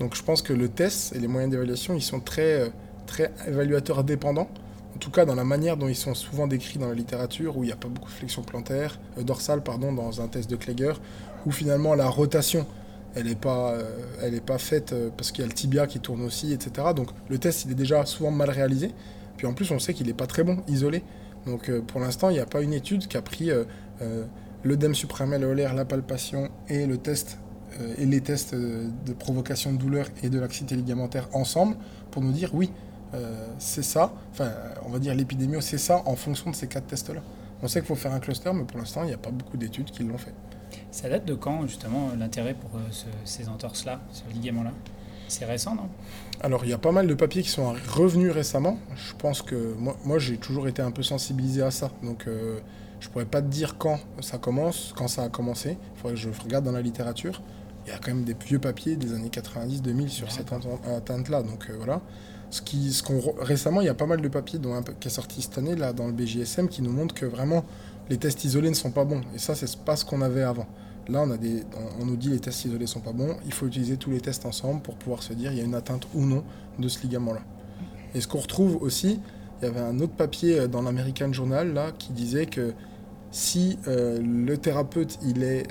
Donc 0.00 0.14
je 0.14 0.22
pense 0.22 0.42
que 0.42 0.52
le 0.52 0.68
test 0.68 1.14
et 1.14 1.18
les 1.18 1.28
moyens 1.28 1.50
d'évaluation, 1.50 1.94
ils 1.94 2.02
sont 2.02 2.20
très, 2.20 2.60
euh, 2.60 2.68
très 3.06 3.32
évaluateurs 3.46 4.04
dépendants. 4.04 4.48
En 4.94 4.98
tout 4.98 5.10
cas, 5.10 5.24
dans 5.24 5.34
la 5.34 5.44
manière 5.44 5.76
dont 5.76 5.88
ils 5.88 5.96
sont 5.96 6.14
souvent 6.14 6.46
décrits 6.46 6.78
dans 6.78 6.88
la 6.88 6.94
littérature, 6.94 7.56
où 7.56 7.64
il 7.64 7.66
n'y 7.66 7.72
a 7.72 7.76
pas 7.76 7.88
beaucoup 7.88 8.08
de 8.08 8.14
flexion 8.14 8.42
plantaire, 8.42 8.98
euh, 9.18 9.22
dorsale, 9.22 9.62
pardon, 9.62 9.92
dans 9.92 10.20
un 10.20 10.28
test 10.28 10.50
de 10.50 10.56
Kleger, 10.56 10.94
où 11.44 11.50
finalement 11.50 11.94
la 11.94 12.08
rotation, 12.08 12.66
elle 13.14 13.26
n'est 13.26 13.34
pas, 13.34 13.72
euh, 13.72 14.40
pas 14.44 14.58
faite 14.58 14.94
parce 15.16 15.32
qu'il 15.32 15.42
y 15.42 15.44
a 15.44 15.48
le 15.48 15.54
tibia 15.54 15.86
qui 15.86 16.00
tourne 16.00 16.22
aussi, 16.22 16.52
etc. 16.52 16.88
Donc 16.94 17.08
le 17.30 17.38
test, 17.38 17.64
il 17.64 17.72
est 17.72 17.76
déjà 17.76 18.04
souvent 18.04 18.30
mal 18.30 18.50
réalisé. 18.50 18.90
Puis 19.38 19.46
en 19.46 19.54
plus, 19.54 19.70
on 19.70 19.78
sait 19.78 19.94
qu'il 19.94 20.06
n'est 20.06 20.14
pas 20.14 20.26
très 20.26 20.44
bon, 20.44 20.58
isolé. 20.68 21.02
Donc 21.46 21.70
pour 21.82 22.00
l'instant, 22.00 22.28
il 22.28 22.34
n'y 22.34 22.40
a 22.40 22.46
pas 22.46 22.60
une 22.60 22.74
étude 22.74 23.06
qui 23.06 23.16
a 23.16 23.22
pris 23.22 23.50
l'œdème 24.64 24.94
supramalléolaire, 24.94 25.72
la 25.72 25.84
palpation 25.84 26.50
et 26.68 26.84
le 26.84 26.98
test 26.98 27.38
et 27.98 28.06
les 28.06 28.20
tests 28.20 28.54
euh, 28.54 28.88
de 29.04 29.12
provocation 29.12 29.72
de 29.72 29.78
douleur 29.78 30.06
et 30.22 30.28
de 30.28 30.38
laxité 30.38 30.76
ligamentaire 30.76 31.28
ensemble 31.32 31.76
pour 32.10 32.22
nous 32.22 32.32
dire 32.32 32.54
oui, 32.54 32.70
euh, 33.14 33.46
c'est 33.58 33.82
ça, 33.82 34.12
enfin 34.32 34.50
on 34.84 34.90
va 34.90 34.98
dire 34.98 35.14
l'épidémie, 35.14 35.56
c'est 35.60 35.78
ça 35.78 36.02
en 36.06 36.16
fonction 36.16 36.50
de 36.50 36.56
ces 36.56 36.66
quatre 36.66 36.86
tests-là. 36.86 37.22
On 37.62 37.68
sait 37.68 37.80
qu'il 37.80 37.88
faut 37.88 37.94
faire 37.94 38.12
un 38.12 38.20
cluster, 38.20 38.50
mais 38.52 38.64
pour 38.64 38.78
l'instant, 38.78 39.02
il 39.04 39.08
n'y 39.08 39.14
a 39.14 39.18
pas 39.18 39.30
beaucoup 39.30 39.56
d'études 39.56 39.90
qui 39.90 40.02
l'ont 40.04 40.18
fait. 40.18 40.34
Ça 40.90 41.08
date 41.08 41.24
de 41.24 41.34
quand, 41.34 41.66
justement, 41.66 42.10
l'intérêt 42.18 42.52
pour 42.52 42.70
ces 43.24 43.48
entorses-là, 43.48 44.00
ce 44.12 44.22
ligament-là? 44.34 44.72
C'est 45.28 45.46
récent, 45.46 45.74
non? 45.74 45.88
Alors, 46.40 46.64
il 46.64 46.70
y 46.70 46.74
a 46.74 46.78
pas 46.78 46.92
mal 46.92 47.06
de 47.06 47.14
papiers 47.14 47.42
qui 47.42 47.48
sont 47.48 47.74
revenus 47.88 48.30
récemment. 48.30 48.76
Je 48.94 49.14
pense 49.14 49.40
que 49.40 49.74
moi, 49.78 49.96
moi 50.04 50.18
j'ai 50.18 50.36
toujours 50.36 50.68
été 50.68 50.82
un 50.82 50.90
peu 50.90 51.02
sensibilisé 51.02 51.62
à 51.62 51.70
ça. 51.70 51.90
Donc, 52.02 52.26
je 53.00 53.08
pourrais 53.08 53.24
pas 53.24 53.40
te 53.40 53.48
dire 53.48 53.78
quand 53.78 53.98
ça 54.20 54.38
commence, 54.38 54.92
quand 54.96 55.08
ça 55.08 55.22
a 55.22 55.28
commencé. 55.28 55.78
Il 55.94 56.00
faudrait 56.00 56.14
que 56.14 56.20
je 56.20 56.28
regarde 56.42 56.64
dans 56.64 56.72
la 56.72 56.82
littérature 56.82 57.42
il 57.86 57.90
y 57.90 57.92
a 57.92 57.98
quand 57.98 58.12
même 58.12 58.24
des 58.24 58.34
vieux 58.34 58.58
papiers 58.58 58.96
des 58.96 59.14
années 59.14 59.28
90-2000 59.28 60.08
sur 60.08 60.30
cette 60.32 60.52
atteinte-là. 60.52 61.42
Donc 61.42 61.68
euh, 61.70 61.74
voilà. 61.76 62.02
Ce 62.50 62.62
qui, 62.62 62.92
ce 62.92 63.02
qu'on, 63.02 63.20
récemment, 63.40 63.80
il 63.80 63.86
y 63.86 63.90
a 63.90 63.94
pas 63.94 64.06
mal 64.06 64.20
de 64.20 64.28
papiers 64.28 64.58
dont 64.58 64.74
un, 64.74 64.82
qui 64.82 65.08
est 65.08 65.10
sorti 65.10 65.42
cette 65.42 65.58
année 65.58 65.74
là, 65.74 65.92
dans 65.92 66.06
le 66.06 66.12
BJSM 66.12 66.68
qui 66.68 66.82
nous 66.82 66.92
montrent 66.92 67.14
que 67.14 67.26
vraiment 67.26 67.64
les 68.08 68.18
tests 68.18 68.44
isolés 68.44 68.70
ne 68.70 68.74
sont 68.74 68.90
pas 68.90 69.04
bons. 69.04 69.20
Et 69.34 69.38
ça, 69.38 69.54
c'est 69.54 69.76
pas 69.78 69.96
ce 69.96 70.04
qu'on 70.04 70.22
avait 70.22 70.42
avant. 70.42 70.66
Là, 71.08 71.22
on, 71.22 71.30
a 71.30 71.36
des, 71.36 71.64
on, 72.00 72.04
nous 72.04 72.16
dit 72.16 72.30
les 72.30 72.40
tests 72.40 72.64
isolés 72.64 72.86
sont 72.86 73.00
pas 73.00 73.12
bons. 73.12 73.36
Il 73.46 73.52
faut 73.52 73.66
utiliser 73.66 73.96
tous 73.96 74.10
les 74.10 74.20
tests 74.20 74.46
ensemble 74.46 74.82
pour 74.82 74.96
pouvoir 74.96 75.22
se 75.22 75.32
dire 75.32 75.52
il 75.52 75.58
y 75.58 75.60
a 75.60 75.64
une 75.64 75.74
atteinte 75.74 76.06
ou 76.14 76.24
non 76.24 76.44
de 76.78 76.88
ce 76.88 77.02
ligament-là. 77.02 77.42
Et 78.14 78.20
ce 78.20 78.26
qu'on 78.26 78.38
retrouve 78.38 78.82
aussi, 78.82 79.20
il 79.60 79.64
y 79.64 79.68
avait 79.68 79.80
un 79.80 80.00
autre 80.00 80.14
papier 80.14 80.58
euh, 80.58 80.68
dans 80.68 80.82
l'American 80.82 81.32
Journal 81.32 81.72
là, 81.72 81.92
qui 81.96 82.12
disait 82.12 82.46
que 82.46 82.72
si 83.30 83.78
euh, 83.86 84.20
le 84.20 84.56
thérapeute 84.56 85.18
il 85.22 85.42
est 85.42 85.66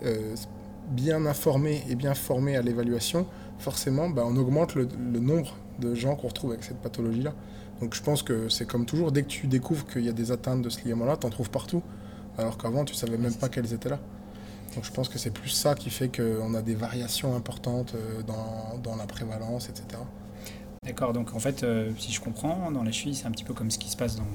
bien 0.89 1.25
informé 1.25 1.83
et 1.89 1.95
bien 1.95 2.13
formé 2.13 2.55
à 2.55 2.61
l'évaluation, 2.61 3.25
forcément, 3.59 4.09
bah, 4.09 4.23
on 4.25 4.35
augmente 4.37 4.75
le, 4.75 4.87
nombre 5.19 5.55
de 5.79 5.95
gens 5.95 6.15
qu'on 6.15 6.27
retrouve 6.27 6.51
avec 6.51 6.63
cette 6.63 6.81
pathologie-là. 6.81 7.33
Donc 7.81 7.93
je 7.93 8.01
pense 8.01 8.23
que 8.23 8.47
c'est 8.49 8.65
comme 8.65 8.85
toujours, 8.85 9.11
dès 9.11 9.23
que 9.23 9.27
tu 9.27 9.47
découvres 9.47 9.85
qu'il 9.85 10.05
y 10.05 10.09
a 10.09 10.13
des 10.13 10.31
atteintes 10.31 10.61
de 10.61 10.69
ce 10.69 10.81
ligament-là, 10.81 11.17
tu 11.17 11.25
en 11.25 11.29
trouves 11.29 11.49
partout, 11.49 11.81
alors 12.37 12.57
qu'avant, 12.57 12.85
tu 12.85 12.93
savais 12.93 13.17
même 13.17 13.35
pas 13.35 13.49
qu'elles 13.49 13.73
étaient 13.73 13.89
là. 13.89 13.99
Donc 14.75 14.83
je 14.83 14.91
pense 14.91 15.09
que 15.09 15.17
c'est 15.17 15.31
plus 15.31 15.49
ça 15.49 15.75
qui 15.75 15.89
fait 15.89 16.09
qu'on 16.09 16.53
a 16.53 16.61
des 16.61 16.75
variations 16.75 17.35
importantes 17.35 17.93
euh, 17.95 18.21
dans, 18.23 18.77
dans 18.83 18.95
la 18.95 19.05
prévalence, 19.05 19.69
etc. 19.69 20.01
D'accord, 20.83 21.13
donc 21.13 21.33
en 21.33 21.39
fait, 21.39 21.63
euh, 21.63 21.91
si 21.97 22.11
je 22.11 22.21
comprends, 22.21 22.71
dans 22.71 22.83
la 22.83 22.91
cheville, 22.91 23.15
c'est 23.15 23.25
un 23.25 23.31
petit 23.31 23.43
peu 23.43 23.53
comme 23.53 23.71
ce 23.71 23.79
qui 23.79 23.89
se 23.89 23.97
passe 23.97 24.15
dans, 24.15 24.27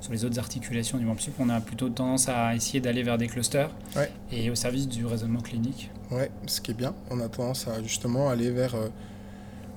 sur 0.00 0.12
les 0.12 0.24
autres 0.24 0.38
articulations 0.38 0.98
du 0.98 1.04
membre 1.04 1.20
sup, 1.20 1.34
on 1.38 1.48
a 1.48 1.60
plutôt 1.60 1.88
tendance 1.88 2.28
à 2.28 2.54
essayer 2.54 2.80
d'aller 2.80 3.02
vers 3.02 3.18
des 3.18 3.26
clusters 3.26 3.70
et 4.32 4.50
au 4.50 4.54
service 4.54 4.88
du 4.88 5.06
raisonnement 5.06 5.40
clinique. 5.40 5.90
Ouais, 6.10 6.30
ce 6.46 6.60
qui 6.60 6.70
est 6.70 6.74
bien, 6.74 6.94
on 7.10 7.20
a 7.20 7.28
tendance 7.28 7.68
à 7.68 7.82
justement 7.82 8.28
aller 8.28 8.50
vers. 8.50 8.74
Euh, 8.74 8.88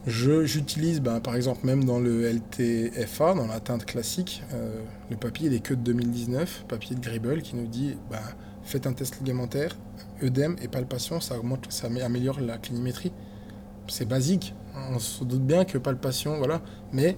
j'utilise, 0.07 1.01
ben, 1.01 1.19
par 1.19 1.35
exemple, 1.35 1.65
même 1.65 1.83
dans 1.83 1.99
le 1.99 2.31
LTFA, 2.31 3.33
dans 3.33 3.47
la 3.47 3.59
teinte 3.59 3.85
classique, 3.85 4.43
euh, 4.53 4.81
le 5.09 5.17
papier 5.17 5.47
il 5.47 5.53
est 5.53 5.59
que 5.59 5.73
de 5.73 5.81
2019, 5.81 6.65
papier 6.67 6.95
de 6.95 7.01
Gribble 7.01 7.41
qui 7.41 7.55
nous 7.55 7.67
dit 7.67 7.95
ben, 8.09 8.19
faites 8.63 8.85
un 8.87 8.93
test 8.93 9.19
ligamentaire, 9.19 9.75
œdème 10.23 10.55
et 10.61 10.67
palpation, 10.67 11.19
ça, 11.19 11.37
augmente, 11.37 11.65
ça 11.69 11.87
améliore 11.87 12.39
la 12.39 12.57
clinimétrie. 12.57 13.11
C'est 13.87 14.07
basique, 14.07 14.53
on 14.91 14.99
se 14.99 15.23
doute 15.23 15.45
bien 15.45 15.65
que 15.65 15.77
palpation, 15.79 16.37
voilà, 16.37 16.61
mais 16.93 17.17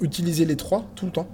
utilisez 0.00 0.44
les 0.44 0.56
trois 0.56 0.84
tout 0.94 1.06
le 1.06 1.12
temps. 1.12 1.28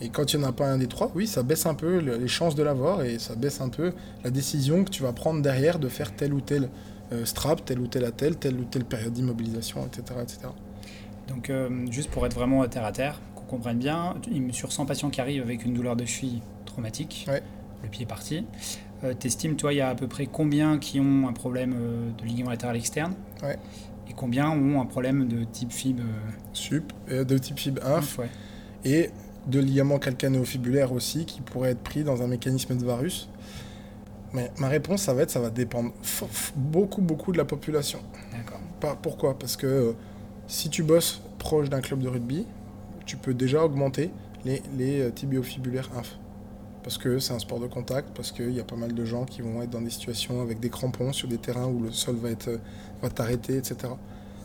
Et 0.00 0.10
quand 0.10 0.32
il 0.32 0.38
n'y 0.38 0.44
en 0.44 0.48
a 0.48 0.52
pas 0.52 0.68
un 0.68 0.78
des 0.78 0.86
trois, 0.86 1.10
oui, 1.14 1.26
ça 1.26 1.42
baisse 1.42 1.66
un 1.66 1.74
peu 1.74 1.98
les 1.98 2.28
chances 2.28 2.54
de 2.54 2.62
l'avoir 2.62 3.02
et 3.02 3.18
ça 3.18 3.34
baisse 3.34 3.60
un 3.60 3.68
peu 3.68 3.92
la 4.22 4.30
décision 4.30 4.84
que 4.84 4.90
tu 4.90 5.02
vas 5.02 5.12
prendre 5.12 5.42
derrière 5.42 5.78
de 5.78 5.88
faire 5.88 6.14
tel 6.14 6.32
ou 6.32 6.40
tel 6.40 6.70
euh, 7.10 7.24
strap, 7.24 7.64
tel 7.64 7.80
ou 7.80 7.86
tel 7.86 8.04
attel, 8.04 8.36
telle 8.36 8.56
ou 8.56 8.64
telle 8.64 8.84
période 8.84 9.12
d'immobilisation, 9.14 9.86
etc., 9.86 10.20
etc. 10.22 10.38
Donc, 11.26 11.48
euh, 11.48 11.86
juste 11.90 12.10
pour 12.10 12.26
être 12.26 12.34
vraiment 12.34 12.66
terre 12.68 12.84
à 12.84 12.92
terre, 12.92 13.20
qu'on 13.34 13.44
comprenne 13.44 13.78
bien, 13.78 14.14
sur 14.52 14.72
100 14.72 14.84
patients 14.84 15.08
qui 15.08 15.20
arrivent 15.20 15.42
avec 15.42 15.64
une 15.64 15.72
douleur 15.72 15.96
de 15.96 16.04
cheville 16.04 16.42
traumatique, 16.66 17.26
le 17.82 17.88
pied 17.88 18.02
est 18.02 18.08
parti, 18.08 18.44
euh, 19.04 19.14
t'estimes, 19.14 19.56
toi, 19.56 19.72
il 19.72 19.76
y 19.76 19.80
a 19.80 19.88
à 19.88 19.94
peu 19.94 20.06
près 20.06 20.26
combien 20.26 20.78
qui 20.78 21.00
ont 21.00 21.26
un 21.28 21.32
problème 21.32 21.74
de 22.18 22.24
ligament 22.24 22.50
latéral 22.50 22.76
externe 22.76 23.14
Et 24.08 24.12
combien 24.14 24.50
ont 24.50 24.80
un 24.80 24.86
problème 24.86 25.28
de 25.28 25.44
type 25.44 25.72
fib 25.72 26.00
Sup, 26.52 26.92
de 27.08 27.38
type 27.38 27.58
fib 27.58 27.78
inf. 27.82 28.20
Et 28.84 29.10
de 29.48 29.60
ligaments 29.60 29.98
calcanéo-fibulaires 29.98 30.92
aussi 30.92 31.24
qui 31.24 31.40
pourraient 31.40 31.70
être 31.70 31.82
pris 31.82 32.04
dans 32.04 32.22
un 32.22 32.26
mécanisme 32.26 32.76
de 32.76 32.84
varus. 32.84 33.28
Mais 34.32 34.50
ma 34.58 34.68
réponse, 34.68 35.02
ça 35.02 35.14
va 35.14 35.22
être, 35.22 35.30
ça 35.30 35.40
va 35.40 35.50
dépendre 35.50 35.92
beaucoup, 36.54 37.00
beaucoup 37.00 37.32
de 37.32 37.38
la 37.38 37.44
population. 37.44 38.00
D'accord. 38.32 38.96
Pourquoi 39.02 39.38
Parce 39.38 39.56
que 39.56 39.66
euh, 39.66 39.92
si 40.46 40.68
tu 40.68 40.82
bosses 40.82 41.22
proche 41.38 41.70
d'un 41.70 41.80
club 41.80 42.00
de 42.00 42.08
rugby, 42.08 42.46
tu 43.06 43.16
peux 43.16 43.32
déjà 43.32 43.64
augmenter 43.64 44.10
les, 44.44 44.62
les 44.76 45.00
euh, 45.00 45.10
tibiofibulaires 45.10 45.90
inf. 45.96 46.18
Parce 46.82 46.98
que 46.98 47.18
c'est 47.18 47.32
un 47.32 47.38
sport 47.38 47.58
de 47.58 47.66
contact, 47.66 48.10
parce 48.14 48.32
qu'il 48.32 48.52
y 48.52 48.60
a 48.60 48.64
pas 48.64 48.76
mal 48.76 48.94
de 48.94 49.04
gens 49.04 49.24
qui 49.24 49.42
vont 49.42 49.62
être 49.62 49.70
dans 49.70 49.80
des 49.80 49.90
situations 49.90 50.42
avec 50.42 50.60
des 50.60 50.70
crampons 50.70 51.12
sur 51.12 51.28
des 51.28 51.38
terrains 51.38 51.66
où 51.66 51.82
le 51.82 51.90
sol 51.90 52.16
va, 52.16 52.30
être, 52.30 52.48
euh, 52.48 52.58
va 53.02 53.08
t'arrêter, 53.08 53.56
etc. 53.56 53.92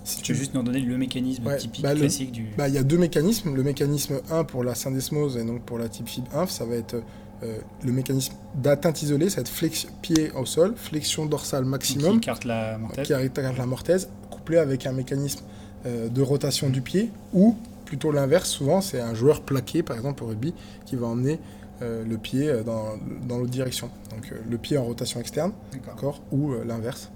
Si 0.03 0.21
tu 0.21 0.33
veux 0.33 0.39
juste 0.39 0.53
nous 0.53 0.63
donner 0.63 0.79
le 0.79 0.97
mécanisme 0.97 1.43
typique 1.57 1.83
bah, 1.83 1.95
classique 1.95 2.31
du. 2.31 2.47
Bah, 2.57 2.67
il 2.67 2.73
y 2.73 2.77
a 2.77 2.83
deux 2.83 2.97
mécanismes. 2.97 3.55
Le 3.55 3.63
mécanisme 3.63 4.21
1 4.29 4.43
pour 4.43 4.63
la 4.63 4.75
syndesmose 4.75 5.37
et 5.37 5.43
donc 5.43 5.61
pour 5.61 5.77
la 5.77 5.87
type 5.87 6.07
fib 6.07 6.25
inf, 6.33 6.49
ça 6.49 6.65
va 6.65 6.75
être 6.75 6.95
euh, 7.43 7.57
le 7.83 7.91
mécanisme 7.91 8.33
d'atteinte 8.55 9.01
isolée, 9.01 9.29
ça 9.29 9.41
va 9.41 9.41
être 9.41 10.01
pied 10.01 10.31
au 10.31 10.45
sol, 10.45 10.73
flexion 10.75 11.25
dorsale 11.25 11.65
maximum. 11.65 12.19
Qui 12.19 12.29
écarte 12.29 12.45
la 12.45 12.77
mortaise. 12.77 13.07
Qui 13.07 13.13
écarte 13.13 13.57
la 13.57 13.65
mortaise, 13.65 14.09
couplé 14.29 14.57
avec 14.57 14.85
un 14.85 14.93
mécanisme 14.93 15.41
euh, 15.85 16.07
de 16.07 16.21
rotation 16.21 16.69
du 16.69 16.81
pied, 16.81 17.09
ou 17.33 17.57
plutôt 17.85 18.11
l'inverse, 18.11 18.49
souvent 18.49 18.79
c'est 18.79 19.01
un 19.01 19.13
joueur 19.13 19.41
plaqué, 19.41 19.83
par 19.83 19.97
exemple 19.97 20.23
au 20.23 20.27
rugby, 20.27 20.53
qui 20.85 20.95
va 20.95 21.07
emmener 21.07 21.39
euh, 21.81 22.05
le 22.05 22.17
pied 22.17 22.49
dans, 22.65 22.97
dans 23.27 23.39
l'autre 23.39 23.51
direction. 23.51 23.89
Donc 24.11 24.31
le 24.49 24.57
pied 24.57 24.77
en 24.77 24.85
rotation 24.85 25.19
externe, 25.19 25.51
d'accord, 25.85 26.21
ou 26.31 26.53
l'inverse. 26.65 27.09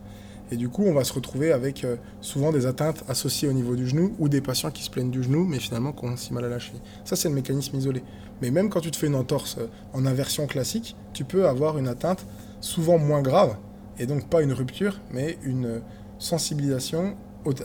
Et 0.52 0.56
du 0.56 0.70
coup, 0.70 0.84
on 0.86 0.94
va 0.94 1.04
se 1.04 1.12
retrouver 1.12 1.52
avec 1.52 1.84
euh, 1.84 1.98
souvent 2.22 2.52
des 2.52 2.66
atteintes 2.66 3.04
associées 3.10 3.50
au 3.50 3.54
niveau 3.54 3.76
du 3.76 3.88
genou 3.88 4.14
ou 4.18 4.30
des 4.30 4.40
patients 4.40 4.72
qui 4.72 4.84
se 4.84 4.90
plaignent 4.90 5.12
du 5.12 5.22
genou, 5.22 5.44
mais 5.44 5.60
finalement 5.60 5.92
qui 5.92 6.06
ont 6.06 6.16
si 6.16 6.34
mal 6.34 6.46
à 6.46 6.50
la 6.50 6.60
cheville. 6.60 6.82
Ça, 7.04 7.16
c'est 7.16 7.28
le 7.28 7.36
mécanisme 7.36 7.76
isolé. 7.76 8.02
Mais 8.42 8.50
même 8.50 8.70
quand 8.70 8.80
tu 8.80 8.92
te 8.92 8.98
fais 8.98 9.08
une 9.08 9.16
entorse 9.16 9.58
euh, 9.60 9.68
en 9.94 10.06
inversion 10.06 10.48
classique, 10.48 10.96
tu 11.14 11.26
peux 11.26 11.48
avoir 11.48 11.78
une 11.78 11.88
atteinte 11.88 12.26
souvent 12.62 12.98
moins 12.98 13.22
grave, 13.22 13.58
et 14.00 14.06
donc 14.06 14.30
pas 14.30 14.42
une 14.42 14.54
rupture, 14.54 15.02
mais 15.12 15.38
une 15.44 15.66
euh, 15.66 15.80
sensibilisation 16.18 17.16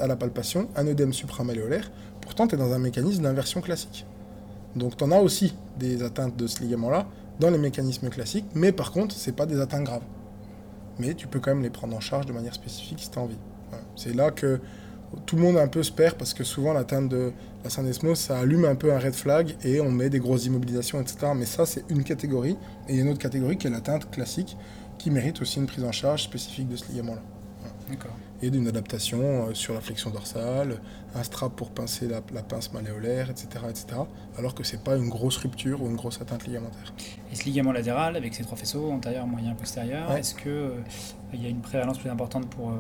à 0.00 0.06
la 0.06 0.16
palpation, 0.16 0.68
un 0.76 0.86
œdème 0.86 1.12
supramalléolaire. 1.12 1.90
Pourtant, 2.20 2.46
tu 2.46 2.54
es 2.54 2.58
dans 2.58 2.72
un 2.72 2.78
mécanisme 2.78 3.22
d'inversion 3.22 3.60
classique. 3.60 4.06
Donc, 4.76 4.96
tu 4.96 5.04
en 5.04 5.10
as 5.10 5.18
aussi 5.18 5.54
des 5.78 6.02
atteintes 6.02 6.36
de 6.36 6.46
ce 6.46 6.60
ligament-là 6.60 7.06
dans 7.40 7.50
les 7.50 7.58
mécanismes 7.58 8.08
classiques, 8.08 8.46
mais 8.54 8.70
par 8.70 8.92
contre, 8.92 9.14
ce 9.14 9.30
pas 9.32 9.46
des 9.46 9.60
atteintes 9.60 9.84
graves 9.84 10.02
mais 10.98 11.14
tu 11.14 11.26
peux 11.26 11.40
quand 11.40 11.54
même 11.54 11.62
les 11.62 11.70
prendre 11.70 11.96
en 11.96 12.00
charge 12.00 12.26
de 12.26 12.32
manière 12.32 12.54
spécifique 12.54 13.00
si 13.00 13.10
tu 13.10 13.18
as 13.18 13.22
envie. 13.22 13.38
C'est 13.96 14.14
là 14.14 14.30
que 14.30 14.60
tout 15.26 15.36
le 15.36 15.42
monde 15.42 15.56
un 15.56 15.68
peu 15.68 15.82
se 15.82 15.92
perd 15.92 16.16
parce 16.16 16.34
que 16.34 16.44
souvent 16.44 16.72
l'atteinte 16.72 17.08
de 17.08 17.32
la 17.64 17.70
syndesmose, 17.70 18.18
ça 18.18 18.38
allume 18.38 18.64
un 18.64 18.74
peu 18.74 18.92
un 18.92 18.98
red 18.98 19.14
flag 19.14 19.56
et 19.62 19.80
on 19.80 19.90
met 19.90 20.10
des 20.10 20.18
grosses 20.18 20.46
immobilisations, 20.46 21.00
etc. 21.00 21.32
Mais 21.36 21.46
ça, 21.46 21.66
c'est 21.66 21.84
une 21.88 22.02
catégorie. 22.02 22.56
Et 22.88 22.92
il 22.92 22.96
y 22.96 22.98
a 22.98 23.02
une 23.02 23.10
autre 23.10 23.18
catégorie 23.18 23.56
qui 23.56 23.66
est 23.66 23.70
l'atteinte 23.70 24.10
classique 24.10 24.56
qui 24.98 25.10
mérite 25.10 25.40
aussi 25.42 25.58
une 25.58 25.66
prise 25.66 25.84
en 25.84 25.92
charge 25.92 26.22
spécifique 26.22 26.68
de 26.68 26.76
ce 26.76 26.86
ligament-là. 26.88 27.22
Et 28.42 28.50
d'une 28.50 28.66
adaptation 28.66 29.20
euh, 29.20 29.54
sur 29.54 29.74
la 29.74 29.80
flexion 29.80 30.10
dorsale, 30.10 30.80
un 31.14 31.22
strap 31.22 31.54
pour 31.54 31.70
pincer 31.70 32.08
la, 32.08 32.20
pince 32.20 32.72
malléolaire, 32.72 33.30
etc., 33.30 33.46
etc. 33.68 33.86
Alors 34.36 34.54
que 34.54 34.64
c'est 34.64 34.82
pas 34.82 34.96
une 34.96 35.08
grosse 35.08 35.36
rupture 35.36 35.82
ou 35.82 35.86
une 35.86 35.96
grosse 35.96 36.20
atteinte 36.20 36.46
ligamentaire. 36.46 36.92
Et 37.30 37.36
ce 37.36 37.44
ligament 37.44 37.72
latéral, 37.72 38.16
avec 38.16 38.34
ses 38.34 38.42
trois 38.42 38.56
faisceaux, 38.56 38.90
antérieur, 38.90 39.26
moyen, 39.26 39.54
postérieur, 39.54 40.10
est-ce 40.12 40.34
qu'il 40.34 40.50
euh, 40.50 40.80
y 41.34 41.46
a 41.46 41.48
une 41.48 41.60
prévalence 41.60 41.98
plus 41.98 42.10
importante 42.10 42.48
pour 42.48 42.70
euh, 42.70 42.74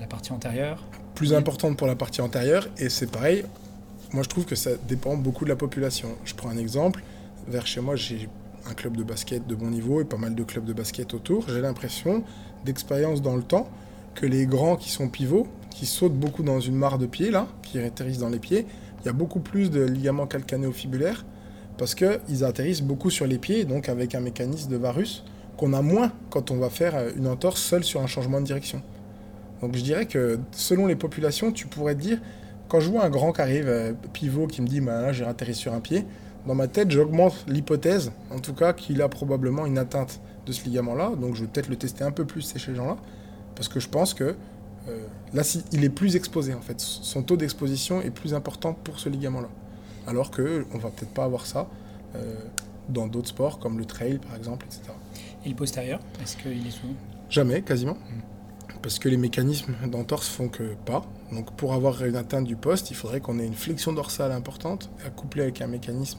la 0.00 0.06
partie 0.06 0.32
antérieure? 0.32 0.84
Plus 1.14 1.32
importante 1.32 1.76
pour 1.76 1.86
la 1.86 1.96
partie 1.96 2.20
antérieure, 2.20 2.68
et 2.78 2.88
c'est 2.88 3.10
pareil, 3.10 3.44
moi 4.12 4.22
je 4.22 4.28
trouve 4.28 4.46
que 4.46 4.56
ça 4.56 4.70
dépend 4.88 5.16
beaucoup 5.16 5.44
de 5.44 5.50
la 5.50 5.56
population. 5.56 6.08
Je 6.24 6.34
prends 6.34 6.50
un 6.50 6.58
exemple, 6.58 7.02
vers 7.46 7.66
chez 7.66 7.80
moi 7.80 7.96
j'ai 7.96 8.28
un 8.68 8.74
club 8.74 8.96
de 8.96 9.02
basket 9.02 9.46
de 9.46 9.54
bon 9.54 9.70
niveau 9.70 10.00
et 10.00 10.04
pas 10.04 10.16
mal 10.16 10.34
de 10.34 10.42
clubs 10.42 10.64
de 10.64 10.72
basket 10.72 11.14
autour. 11.14 11.48
J'ai 11.48 11.60
l'impression 11.60 12.22
d'expérience 12.64 13.22
dans 13.22 13.36
le 13.36 13.42
temps 13.42 13.68
que 14.14 14.26
les 14.26 14.46
grands 14.46 14.76
qui 14.76 14.90
sont 14.90 15.08
pivots, 15.08 15.46
qui 15.70 15.86
sautent 15.86 16.14
beaucoup 16.14 16.42
dans 16.42 16.60
une 16.60 16.76
mare 16.76 16.98
de 16.98 17.06
pieds, 17.06 17.30
là, 17.30 17.46
qui 17.62 17.78
atterrissent 17.78 18.18
dans 18.18 18.28
les 18.28 18.38
pieds, 18.38 18.66
il 19.00 19.06
y 19.06 19.08
a 19.08 19.12
beaucoup 19.12 19.40
plus 19.40 19.70
de 19.70 19.82
ligaments 19.82 20.26
calcanéo-fibulaires 20.26 21.24
parce 21.78 21.94
qu'ils 21.94 22.44
atterrissent 22.44 22.82
beaucoup 22.82 23.10
sur 23.10 23.26
les 23.26 23.38
pieds, 23.38 23.64
donc 23.64 23.88
avec 23.88 24.14
un 24.14 24.20
mécanisme 24.20 24.70
de 24.70 24.76
varus 24.76 25.24
qu'on 25.56 25.72
a 25.72 25.82
moins 25.82 26.12
quand 26.30 26.50
on 26.50 26.56
va 26.56 26.70
faire 26.70 26.94
une 27.16 27.26
entorse 27.26 27.60
seule 27.60 27.84
sur 27.84 28.00
un 28.00 28.06
changement 28.06 28.40
de 28.40 28.46
direction. 28.46 28.82
Donc 29.60 29.76
je 29.76 29.82
dirais 29.82 30.06
que 30.06 30.38
selon 30.52 30.86
les 30.86 30.96
populations, 30.96 31.52
tu 31.52 31.66
pourrais 31.66 31.94
te 31.94 32.00
dire, 32.00 32.20
quand 32.68 32.80
je 32.80 32.90
vois 32.90 33.04
un 33.04 33.10
grand 33.10 33.32
qui 33.32 33.40
arrive, 33.40 33.68
euh, 33.68 33.92
pivot, 34.12 34.46
qui 34.46 34.62
me 34.62 34.66
dit 34.66 34.80
bah, 34.80 35.00
là 35.00 35.12
j'ai 35.12 35.24
atterri 35.24 35.54
sur 35.54 35.72
un 35.72 35.80
pied, 35.80 36.04
dans 36.46 36.54
ma 36.54 36.68
tête 36.68 36.90
j'augmente 36.90 37.44
l'hypothèse, 37.46 38.12
en 38.30 38.40
tout 38.40 38.54
cas 38.54 38.72
qu'il 38.72 39.00
a 39.02 39.08
probablement 39.08 39.66
une 39.66 39.78
atteinte 39.78 40.20
de 40.46 40.52
ce 40.52 40.64
ligament-là, 40.64 41.12
donc 41.20 41.36
je 41.36 41.42
vais 41.42 41.46
peut-être 41.46 41.68
le 41.68 41.76
tester 41.76 42.02
un 42.02 42.10
peu 42.10 42.24
plus 42.24 42.52
chez 42.52 42.58
ces 42.58 42.74
gens-là. 42.74 42.96
Parce 43.54 43.68
que 43.68 43.80
je 43.80 43.88
pense 43.88 44.14
que 44.14 44.34
euh, 44.88 45.06
là, 45.32 45.42
il 45.72 45.84
est 45.84 45.88
plus 45.88 46.16
exposé 46.16 46.54
en 46.54 46.60
fait. 46.60 46.80
Son 46.80 47.22
taux 47.22 47.36
d'exposition 47.36 48.00
est 48.00 48.10
plus 48.10 48.34
important 48.34 48.72
pour 48.72 48.98
ce 48.98 49.08
ligament-là. 49.08 49.48
Alors 50.06 50.30
que 50.30 50.66
on 50.74 50.78
va 50.78 50.90
peut-être 50.90 51.12
pas 51.12 51.24
avoir 51.24 51.46
ça 51.46 51.68
euh, 52.16 52.34
dans 52.88 53.06
d'autres 53.06 53.28
sports 53.28 53.58
comme 53.58 53.78
le 53.78 53.84
trail 53.84 54.18
par 54.18 54.36
exemple, 54.36 54.66
etc. 54.66 54.92
Et 55.44 55.48
le 55.48 55.54
postérieur, 55.54 56.00
est-ce 56.22 56.36
qu'il 56.36 56.66
est 56.66 56.70
souvent? 56.70 56.94
Jamais, 57.30 57.62
quasiment. 57.62 57.94
Hmm. 57.94 58.78
Parce 58.82 58.98
que 58.98 59.08
les 59.08 59.16
mécanismes 59.16 59.74
d'entorse 59.86 60.28
font 60.28 60.48
que 60.48 60.74
pas. 60.84 61.02
Donc 61.30 61.52
pour 61.52 61.72
avoir 61.72 62.04
une 62.04 62.16
atteinte 62.16 62.46
du 62.46 62.56
poste, 62.56 62.90
il 62.90 62.96
faudrait 62.96 63.20
qu'on 63.20 63.38
ait 63.38 63.46
une 63.46 63.54
flexion 63.54 63.92
dorsale 63.92 64.32
importante, 64.32 64.90
couplée 65.14 65.44
avec 65.44 65.62
un 65.62 65.68
mécanisme 65.68 66.18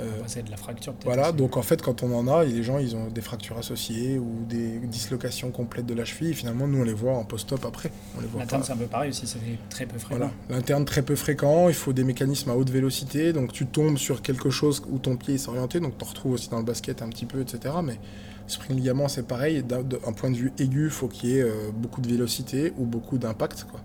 euh, 0.00 0.10
c'est 0.26 0.44
de 0.44 0.50
la 0.50 0.56
fracture 0.56 0.92
peut-être. 0.92 1.04
Voilà, 1.06 1.32
donc 1.32 1.56
en 1.56 1.62
fait, 1.62 1.80
quand 1.80 2.02
on 2.02 2.14
en 2.14 2.28
a, 2.28 2.44
les 2.44 2.62
gens, 2.62 2.78
ils 2.78 2.94
ont 2.96 3.08
des 3.08 3.20
fractures 3.20 3.56
associées 3.58 4.18
ou 4.18 4.44
des 4.48 4.78
dislocations 4.80 5.50
complètes 5.50 5.86
de 5.86 5.94
la 5.94 6.04
cheville. 6.04 6.34
finalement, 6.34 6.66
nous, 6.66 6.80
on 6.80 6.84
les 6.84 6.92
voit 6.92 7.14
en 7.14 7.24
post-op 7.24 7.64
après. 7.64 7.90
L'interne, 8.36 8.62
c'est 8.64 8.72
un 8.72 8.76
peu 8.76 8.86
pareil 8.86 9.10
aussi, 9.10 9.26
c'est 9.26 9.38
très 9.70 9.86
peu 9.86 9.98
fréquent. 9.98 10.16
Voilà, 10.16 10.32
l'interne 10.50 10.84
très 10.84 11.02
peu 11.02 11.16
fréquent. 11.16 11.68
Il 11.68 11.74
faut 11.74 11.92
des 11.92 12.04
mécanismes 12.04 12.50
à 12.50 12.54
haute 12.54 12.70
vélocité. 12.70 13.32
Donc 13.32 13.52
tu 13.52 13.66
tombes 13.66 13.98
sur 13.98 14.22
quelque 14.22 14.50
chose 14.50 14.82
où 14.90 14.98
ton 14.98 15.16
pied 15.16 15.34
est 15.34 15.48
orienté. 15.48 15.80
Donc 15.80 15.96
tu 15.98 16.04
en 16.04 16.08
retrouves 16.08 16.32
aussi 16.32 16.48
dans 16.50 16.58
le 16.58 16.64
basket 16.64 17.02
un 17.02 17.08
petit 17.08 17.26
peu, 17.26 17.40
etc. 17.40 17.74
Mais 17.82 17.98
spring 18.46 18.76
ligament, 18.76 19.08
c'est 19.08 19.26
pareil. 19.26 19.62
D'un 19.62 20.12
point 20.12 20.30
de 20.30 20.36
vue 20.36 20.52
aigu, 20.58 20.84
il 20.84 20.90
faut 20.90 21.08
qu'il 21.08 21.30
y 21.30 21.38
ait 21.38 21.42
euh, 21.42 21.70
beaucoup 21.74 22.00
de 22.00 22.08
vélocité 22.08 22.72
ou 22.76 22.84
beaucoup 22.84 23.18
d'impact. 23.18 23.64
quoi. 23.70 23.80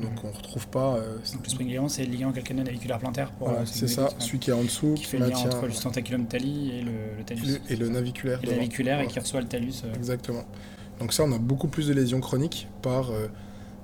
Donc 0.00 0.12
on 0.22 0.28
ne 0.28 0.32
retrouve 0.32 0.68
pas. 0.68 0.94
Euh, 0.94 1.18
le 1.42 1.48
spring 1.48 1.68
ligament, 1.68 1.88
c'est 1.88 2.04
le 2.04 2.10
ligament 2.10 2.32
calcanéo 2.32 2.64
naviculaire 2.64 2.98
plantaire. 2.98 3.32
Euh, 3.42 3.64
c'est 3.64 3.88
ça, 3.88 4.10
celui 4.18 4.38
qui 4.38 4.50
est 4.50 4.54
en 4.54 4.62
dessous. 4.62 4.94
Qui, 4.94 5.04
fait 5.04 5.18
le 5.18 5.28
lien 5.28 5.36
entre 5.36 5.66
le 5.66 5.72
tentaculum 5.72 6.26
tali 6.26 6.70
et 6.78 6.82
le, 6.82 7.24
talus. 7.24 7.60
et 7.68 7.76
le 7.76 7.88
naviculaire. 7.88 8.38
Et 8.42 8.46
le 8.46 8.52
naviculaire 8.52 9.00
et 9.00 9.06
qui 9.06 9.18
reçoit 9.18 9.40
le 9.40 9.48
talus. 9.48 9.82
Euh. 9.84 9.94
Exactement. 9.94 10.44
Donc 11.00 11.12
ça, 11.12 11.24
on 11.24 11.32
a 11.32 11.38
beaucoup 11.38 11.68
plus 11.68 11.88
de 11.88 11.92
lésions 11.92 12.20
chroniques 12.20 12.68
par, 12.82 13.12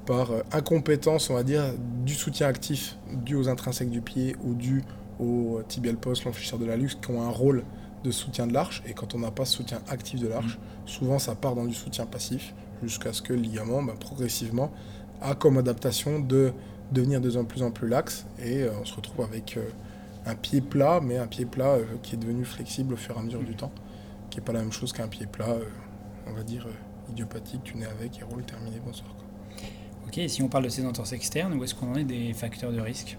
par 0.05 0.33
incompétence, 0.51 1.31
on 1.31 1.35
va 1.35 1.45
dire, 1.45 1.63
du 2.05 2.15
soutien 2.15 2.49
actif 2.49 2.97
dû 3.13 3.37
aux 3.37 3.49
intrinsèques 3.49 3.91
du 3.91 4.01
pied 4.01 4.35
ou 4.43 4.55
dû 4.55 4.83
au 5.21 5.61
tibial 5.69 5.97
post, 5.97 6.25
l'enflecheur 6.25 6.59
de 6.59 6.65
la 6.67 6.77
luxe, 6.77 6.97
qui 7.01 7.13
ont 7.13 7.23
un 7.23 7.31
rôle 7.31 7.63
de 8.03 8.11
soutien 8.11 8.49
de 8.49 8.53
l'arche. 8.53 8.83
Et 8.87 8.95
quand 8.95 9.15
on 9.15 9.21
n'a 9.21 9.31
pas 9.31 9.45
ce 9.45 9.57
soutien 9.57 9.81
actif 9.89 10.21
de 10.21 10.27
l'arche, 10.27 10.57
mm. 10.57 10.89
souvent 10.89 11.19
ça 11.21 11.37
part 11.37 11.55
dans 11.55 11.65
du 11.65 11.75
soutien 11.75 12.05
passif 12.05 12.53
jusqu'à 12.83 13.13
ce 13.13 13.23
que 13.23 13.33
le 13.33 13.41
ligament, 13.41 13.83
bah, 13.83 13.95
progressivement, 13.99 14.73
a 15.21 15.35
comme 15.35 15.59
adaptation 15.59 16.21
de 16.21 16.53
devenir 16.93 17.21
de 17.21 17.43
plus 17.43 17.63
en 17.63 17.71
plus 17.71 17.89
laxe. 17.89 18.27
Et 18.45 18.65
on 18.81 18.85
se 18.85 18.95
retrouve 18.95 19.25
avec 19.25 19.59
un 20.27 20.35
pied 20.35 20.61
plat, 20.61 21.01
mais 21.03 21.19
un 21.19 21.27
pied 21.27 21.47
plat 21.47 21.77
qui 22.03 22.15
est 22.15 22.19
devenu 22.19 22.45
flexible 22.45 22.95
au 22.95 22.97
fur 22.97 23.17
et 23.17 23.19
à 23.19 23.23
mesure 23.23 23.43
du 23.43 23.55
temps, 23.55 23.73
qui 24.31 24.39
n'est 24.39 24.45
pas 24.45 24.53
la 24.53 24.61
même 24.61 24.73
chose 24.73 24.93
qu'un 24.93 25.09
pied 25.09 25.27
plat, 25.27 25.57
on 26.27 26.33
va 26.33 26.43
dire, 26.43 26.67
idiopathique, 27.11 27.63
tu 27.65 27.77
nais 27.77 27.87
avec 27.87 28.19
et 28.19 28.25
roule, 28.25 28.45
terminé, 28.45 28.81
bonsoir. 28.85 29.15
Ok, 30.07 30.19
et 30.19 30.29
si 30.29 30.43
on 30.43 30.49
parle 30.49 30.65
de 30.65 30.69
ces 30.69 30.85
entorses 30.85 31.13
externes, 31.13 31.55
où 31.55 31.65
est-ce 31.65 31.75
qu'on 31.75 31.93
en 31.93 31.97
est 31.97 32.05
des 32.05 32.33
facteurs 32.33 32.73
de 32.73 32.81
risque? 32.81 33.19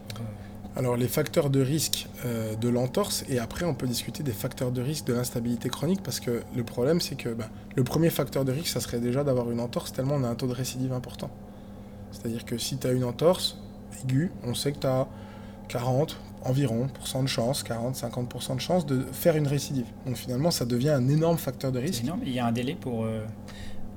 Alors 0.78 0.98
les 0.98 1.08
facteurs 1.08 1.50
de 1.50 1.62
risque 1.62 2.10
euh, 2.26 2.54
de 2.56 2.68
l'entorse 2.68 3.24
et 3.30 3.40
après 3.40 3.64
on 3.64 3.74
peut 3.74 3.88
discuter 3.88 4.24
des 4.24 4.34
facteurs 4.34 4.74
de 4.74 4.82
risque 4.82 5.06
de 5.06 5.14
l'instabilité 5.14 5.70
chronique 5.70 6.04
parce 6.04 6.20
que 6.20 6.42
le 6.54 6.64
problème 6.66 7.00
c'est 7.00 7.16
que 7.16 7.30
ben, 7.30 7.48
le 7.78 7.86
premier 7.86 8.10
facteur 8.10 8.44
de 8.44 8.52
risque 8.52 8.68
ça 8.68 8.82
serait 8.82 9.00
déjà 9.00 9.24
d'avoir 9.24 9.50
une 9.52 9.62
entorse 9.62 9.94
tellement 9.94 10.16
on 10.16 10.24
a 10.26 10.28
un 10.28 10.36
taux 10.36 10.48
de 10.48 10.54
récidive 10.54 10.92
important. 10.92 11.32
C'est-à-dire 12.16 12.46
que 12.46 12.58
si 12.58 12.78
tu 12.78 12.88
as 12.88 12.92
une 12.92 13.04
entorse 13.04 13.58
aiguë, 14.04 14.32
on 14.44 14.54
sait 14.54 14.72
que 14.72 14.80
tu 14.80 14.88
as 14.88 15.08
40 15.68 16.18
environ 16.46 16.88
de 17.22 17.28
chance, 17.28 17.64
40-50% 17.64 18.56
de 18.56 18.62
chance 18.62 18.86
de 18.86 19.04
faire 19.12 19.36
une 19.36 19.48
récidive. 19.48 19.88
Donc 20.06 20.16
finalement 20.16 20.52
ça 20.52 20.66
devient 20.66 20.90
un 20.90 21.08
énorme 21.10 21.38
facteur 21.38 21.72
de 21.72 21.80
risque. 21.80 22.04
Énorme. 22.04 22.22
Il 22.26 22.34
y 22.34 22.40
a 22.40 22.46
un 22.46 22.52
délai 22.52 22.76
pour, 22.80 23.04
euh, 23.04 23.26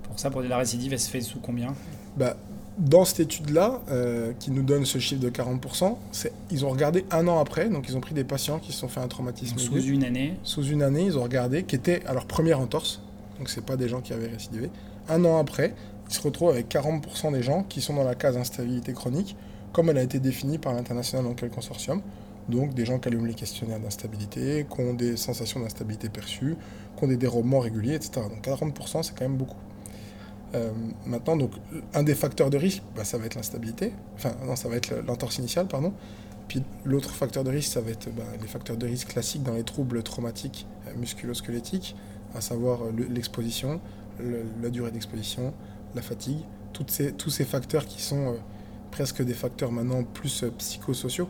pour 0.05 0.19
ça, 0.19 0.31
pour 0.31 0.43
la 0.43 0.57
récidive, 0.57 0.93
elle 0.93 0.99
se 0.99 1.11
fait 1.11 1.21
sous 1.21 1.41
combien? 1.41 1.75
Bah, 2.17 2.37
dans 2.79 3.05
cette 3.05 3.21
étude-là, 3.21 3.81
euh, 3.91 4.33
qui 4.39 4.51
nous 4.51 4.63
donne 4.63 4.85
ce 4.85 4.99
chiffre 4.99 5.21
de 5.21 5.31
40%, 5.31 5.97
ils 6.51 6.65
ont 6.65 6.71
regardé 6.71 7.05
un 7.11 7.27
an 7.27 7.41
après, 7.41 7.69
donc 7.69 7.89
ils 7.89 7.97
ont 7.97 8.01
pris 8.01 8.15
des 8.15 8.25
patients 8.25 8.61
qui 8.61 8.73
se 8.73 8.79
sont 8.79 8.89
fait 8.89 9.01
un 9.01 9.09
traumatisme 9.09 9.59
Sous 9.59 9.83
une 9.83 10.05
année 10.05 10.35
Sous 10.45 10.65
une 10.65 10.83
année, 10.83 11.05
ils 11.05 11.19
ont 11.19 11.23
regardé, 11.25 11.65
qui 11.65 11.75
était 11.75 12.05
à 12.07 12.15
leur 12.15 12.27
première 12.27 12.61
entorse, 12.61 13.03
donc 13.39 13.49
c'est 13.51 13.65
pas 13.65 13.77
des 13.77 13.89
gens 13.89 14.01
qui 14.01 14.13
avaient 14.13 14.29
récidivé. 14.29 14.71
Un 15.09 15.25
an 15.25 15.39
après, 15.39 15.75
ils 16.09 16.15
se 16.15 16.23
retrouvent 16.23 16.51
avec 16.51 16.69
40% 16.69 17.33
des 17.33 17.43
gens 17.43 17.63
qui 17.65 17.81
sont 17.81 17.95
dans 17.95 18.05
la 18.05 18.15
case 18.15 18.37
instabilité 18.37 18.93
chronique, 18.93 19.37
comme 19.73 19.91
elle 19.91 19.99
a 19.99 20.03
été 20.03 20.19
définie 20.19 20.59
par 20.59 20.73
l'international 20.73 21.27
Enquête 21.27 21.55
Consortium. 21.55 22.01
Donc 22.49 22.73
des 22.73 22.87
gens 22.87 22.99
qui 22.99 23.09
allument 23.09 23.27
les 23.27 23.35
questionnaires 23.35 23.79
d'instabilité, 23.79 24.67
qui 24.73 24.81
ont 24.81 24.95
des 24.95 25.17
sensations 25.17 25.61
d'instabilité 25.61 26.09
perçues, 26.09 26.57
qui 26.97 27.05
ont 27.05 27.09
des 27.09 27.19
dérobements 27.19 27.61
réguliers, 27.61 27.95
etc. 27.95 28.23
Donc 28.29 28.43
40%, 28.43 29.03
c'est 29.03 29.15
quand 29.15 29.25
même 29.25 29.37
beaucoup. 29.37 29.59
Euh, 30.55 30.73
maintenant, 31.05 31.37
donc, 31.37 31.53
un 31.93 32.03
des 32.03 32.15
facteurs 32.15 32.49
de 32.49 32.57
risque, 32.57 32.83
bah, 32.97 33.05
ça 33.05 33.19
va 33.19 33.27
être 33.27 33.35
l'instabilité. 33.35 33.93
Enfin, 34.15 34.31
non, 34.47 34.57
ça 34.57 34.69
va 34.69 34.77
être 34.77 34.95
l'entorse 35.07 35.39
initiale, 35.39 35.67
pardon. 35.69 35.93
Puis 36.49 36.63
l'autre 36.87 37.11
facteur 37.11 37.45
de 37.45 37.51
risque, 37.51 37.71
ça 37.71 37.83
va 37.83 37.91
être 37.91 38.09
bah, 38.15 38.23
les 38.41 38.49
facteurs 38.49 38.79
de 38.79 38.87
risque 38.87 39.09
classiques 39.09 39.43
dans 39.43 39.53
les 39.53 39.65
troubles 39.65 40.03
traumatiques 40.03 40.67
euh, 40.87 40.97
musculo-squelettiques, 40.97 41.95
à 42.35 42.41
savoir 42.41 42.83
euh, 42.83 42.93
l'exposition, 43.11 43.81
la 44.63 44.71
durée 44.71 44.91
d'exposition, 44.91 45.53
la 45.95 46.03
fatigue, 46.03 46.39
ces, 46.87 47.13
tous 47.13 47.31
ces 47.31 47.45
facteurs 47.45 47.87
qui 47.87 48.01
sont 48.01 48.37
presque 48.91 49.23
des 49.23 49.35
facteurs 49.35 49.73
maintenant 49.73 50.05
plus 50.05 50.45
psychosociaux. 50.59 51.29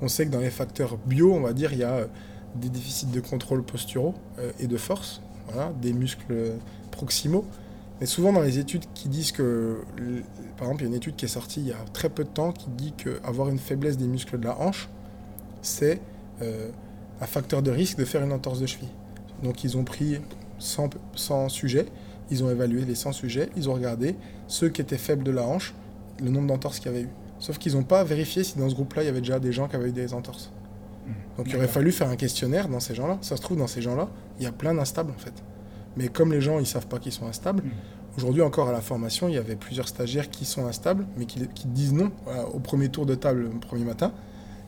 On 0.00 0.08
sait 0.08 0.26
que 0.26 0.30
dans 0.30 0.40
les 0.40 0.50
facteurs 0.50 0.98
bio, 1.06 1.32
on 1.32 1.40
va 1.40 1.52
dire, 1.52 1.72
il 1.72 1.78
y 1.78 1.84
a 1.84 2.08
des 2.56 2.68
déficits 2.68 3.06
de 3.06 3.20
contrôle 3.20 3.62
posturaux 3.62 4.14
et 4.58 4.66
de 4.66 4.76
force, 4.76 5.22
voilà, 5.46 5.72
des 5.80 5.92
muscles 5.92 6.54
proximaux, 6.90 7.44
mais 8.02 8.06
souvent 8.06 8.32
dans 8.32 8.40
les 8.40 8.58
études 8.58 8.84
qui 8.94 9.08
disent 9.08 9.30
que, 9.30 9.78
par 10.56 10.66
exemple, 10.66 10.82
il 10.82 10.86
y 10.86 10.86
a 10.86 10.88
une 10.88 10.96
étude 10.96 11.14
qui 11.14 11.24
est 11.24 11.28
sortie 11.28 11.60
il 11.60 11.68
y 11.68 11.72
a 11.72 11.84
très 11.92 12.08
peu 12.08 12.24
de 12.24 12.28
temps 12.28 12.50
qui 12.50 12.68
dit 12.70 12.92
qu'avoir 12.96 13.48
une 13.48 13.60
faiblesse 13.60 13.96
des 13.96 14.08
muscles 14.08 14.40
de 14.40 14.44
la 14.44 14.58
hanche, 14.60 14.88
c'est 15.62 16.00
euh, 16.42 16.70
un 17.20 17.26
facteur 17.26 17.62
de 17.62 17.70
risque 17.70 17.98
de 17.98 18.04
faire 18.04 18.24
une 18.24 18.32
entorse 18.32 18.58
de 18.58 18.66
cheville. 18.66 18.88
Donc 19.44 19.62
ils 19.62 19.76
ont 19.76 19.84
pris 19.84 20.20
100, 20.58 21.48
sujets, 21.48 21.86
ils 22.32 22.42
ont 22.42 22.50
évalué 22.50 22.84
les 22.84 22.94
100 22.94 23.12
sujets, 23.12 23.50
ils 23.56 23.68
ont 23.68 23.74
regardé 23.74 24.16
ceux 24.48 24.70
qui 24.70 24.80
étaient 24.80 24.98
faibles 24.98 25.22
de 25.22 25.30
la 25.30 25.46
hanche, 25.46 25.74
le 26.20 26.30
nombre 26.30 26.48
d'entorses 26.48 26.80
qu'il 26.80 26.90
y 26.90 26.94
avait 26.94 27.04
eu. 27.04 27.08
Sauf 27.38 27.58
qu'ils 27.58 27.74
n'ont 27.74 27.82
pas 27.82 28.02
vérifié 28.04 28.42
si 28.42 28.58
dans 28.58 28.68
ce 28.68 28.74
groupe-là, 28.74 29.02
il 29.02 29.06
y 29.06 29.08
avait 29.08 29.20
déjà 29.20 29.38
des 29.38 29.52
gens 29.52 29.68
qui 29.68 29.76
avaient 29.76 29.90
eu 29.90 29.92
des 29.92 30.14
entorses. 30.14 30.50
Mmh. 31.06 31.10
Donc 31.36 31.46
il 31.48 31.56
aurait 31.56 31.68
fallu 31.68 31.92
faire 31.92 32.08
un 32.08 32.16
questionnaire 32.16 32.68
dans 32.68 32.80
ces 32.80 32.94
gens-là. 32.94 33.18
Ça 33.20 33.36
se 33.36 33.42
trouve, 33.42 33.58
dans 33.58 33.66
ces 33.66 33.82
gens-là, 33.82 34.08
il 34.38 34.44
y 34.44 34.46
a 34.46 34.52
plein 34.52 34.74
d'instables 34.74 35.10
en 35.10 35.18
fait. 35.18 35.34
Mais 35.96 36.08
comme 36.08 36.32
les 36.32 36.40
gens, 36.40 36.58
ils 36.58 36.66
savent 36.66 36.86
pas 36.86 36.98
qu'ils 36.98 37.12
sont 37.12 37.26
instables, 37.26 37.62
hmm. 37.62 38.16
aujourd'hui 38.16 38.42
encore 38.42 38.68
à 38.68 38.72
la 38.72 38.80
formation, 38.80 39.28
il 39.28 39.34
y 39.34 39.38
avait 39.38 39.56
plusieurs 39.56 39.88
stagiaires 39.88 40.30
qui 40.30 40.46
sont 40.46 40.66
instables, 40.66 41.06
mais 41.18 41.26
qui, 41.26 41.40
disent 41.66 41.92
non 41.92 42.10
au 42.54 42.60
premier 42.60 42.88
tour 42.88 43.04
de 43.04 43.14
table, 43.14 43.42
le 43.42 43.60
premier 43.60 43.84
matin. 43.84 44.12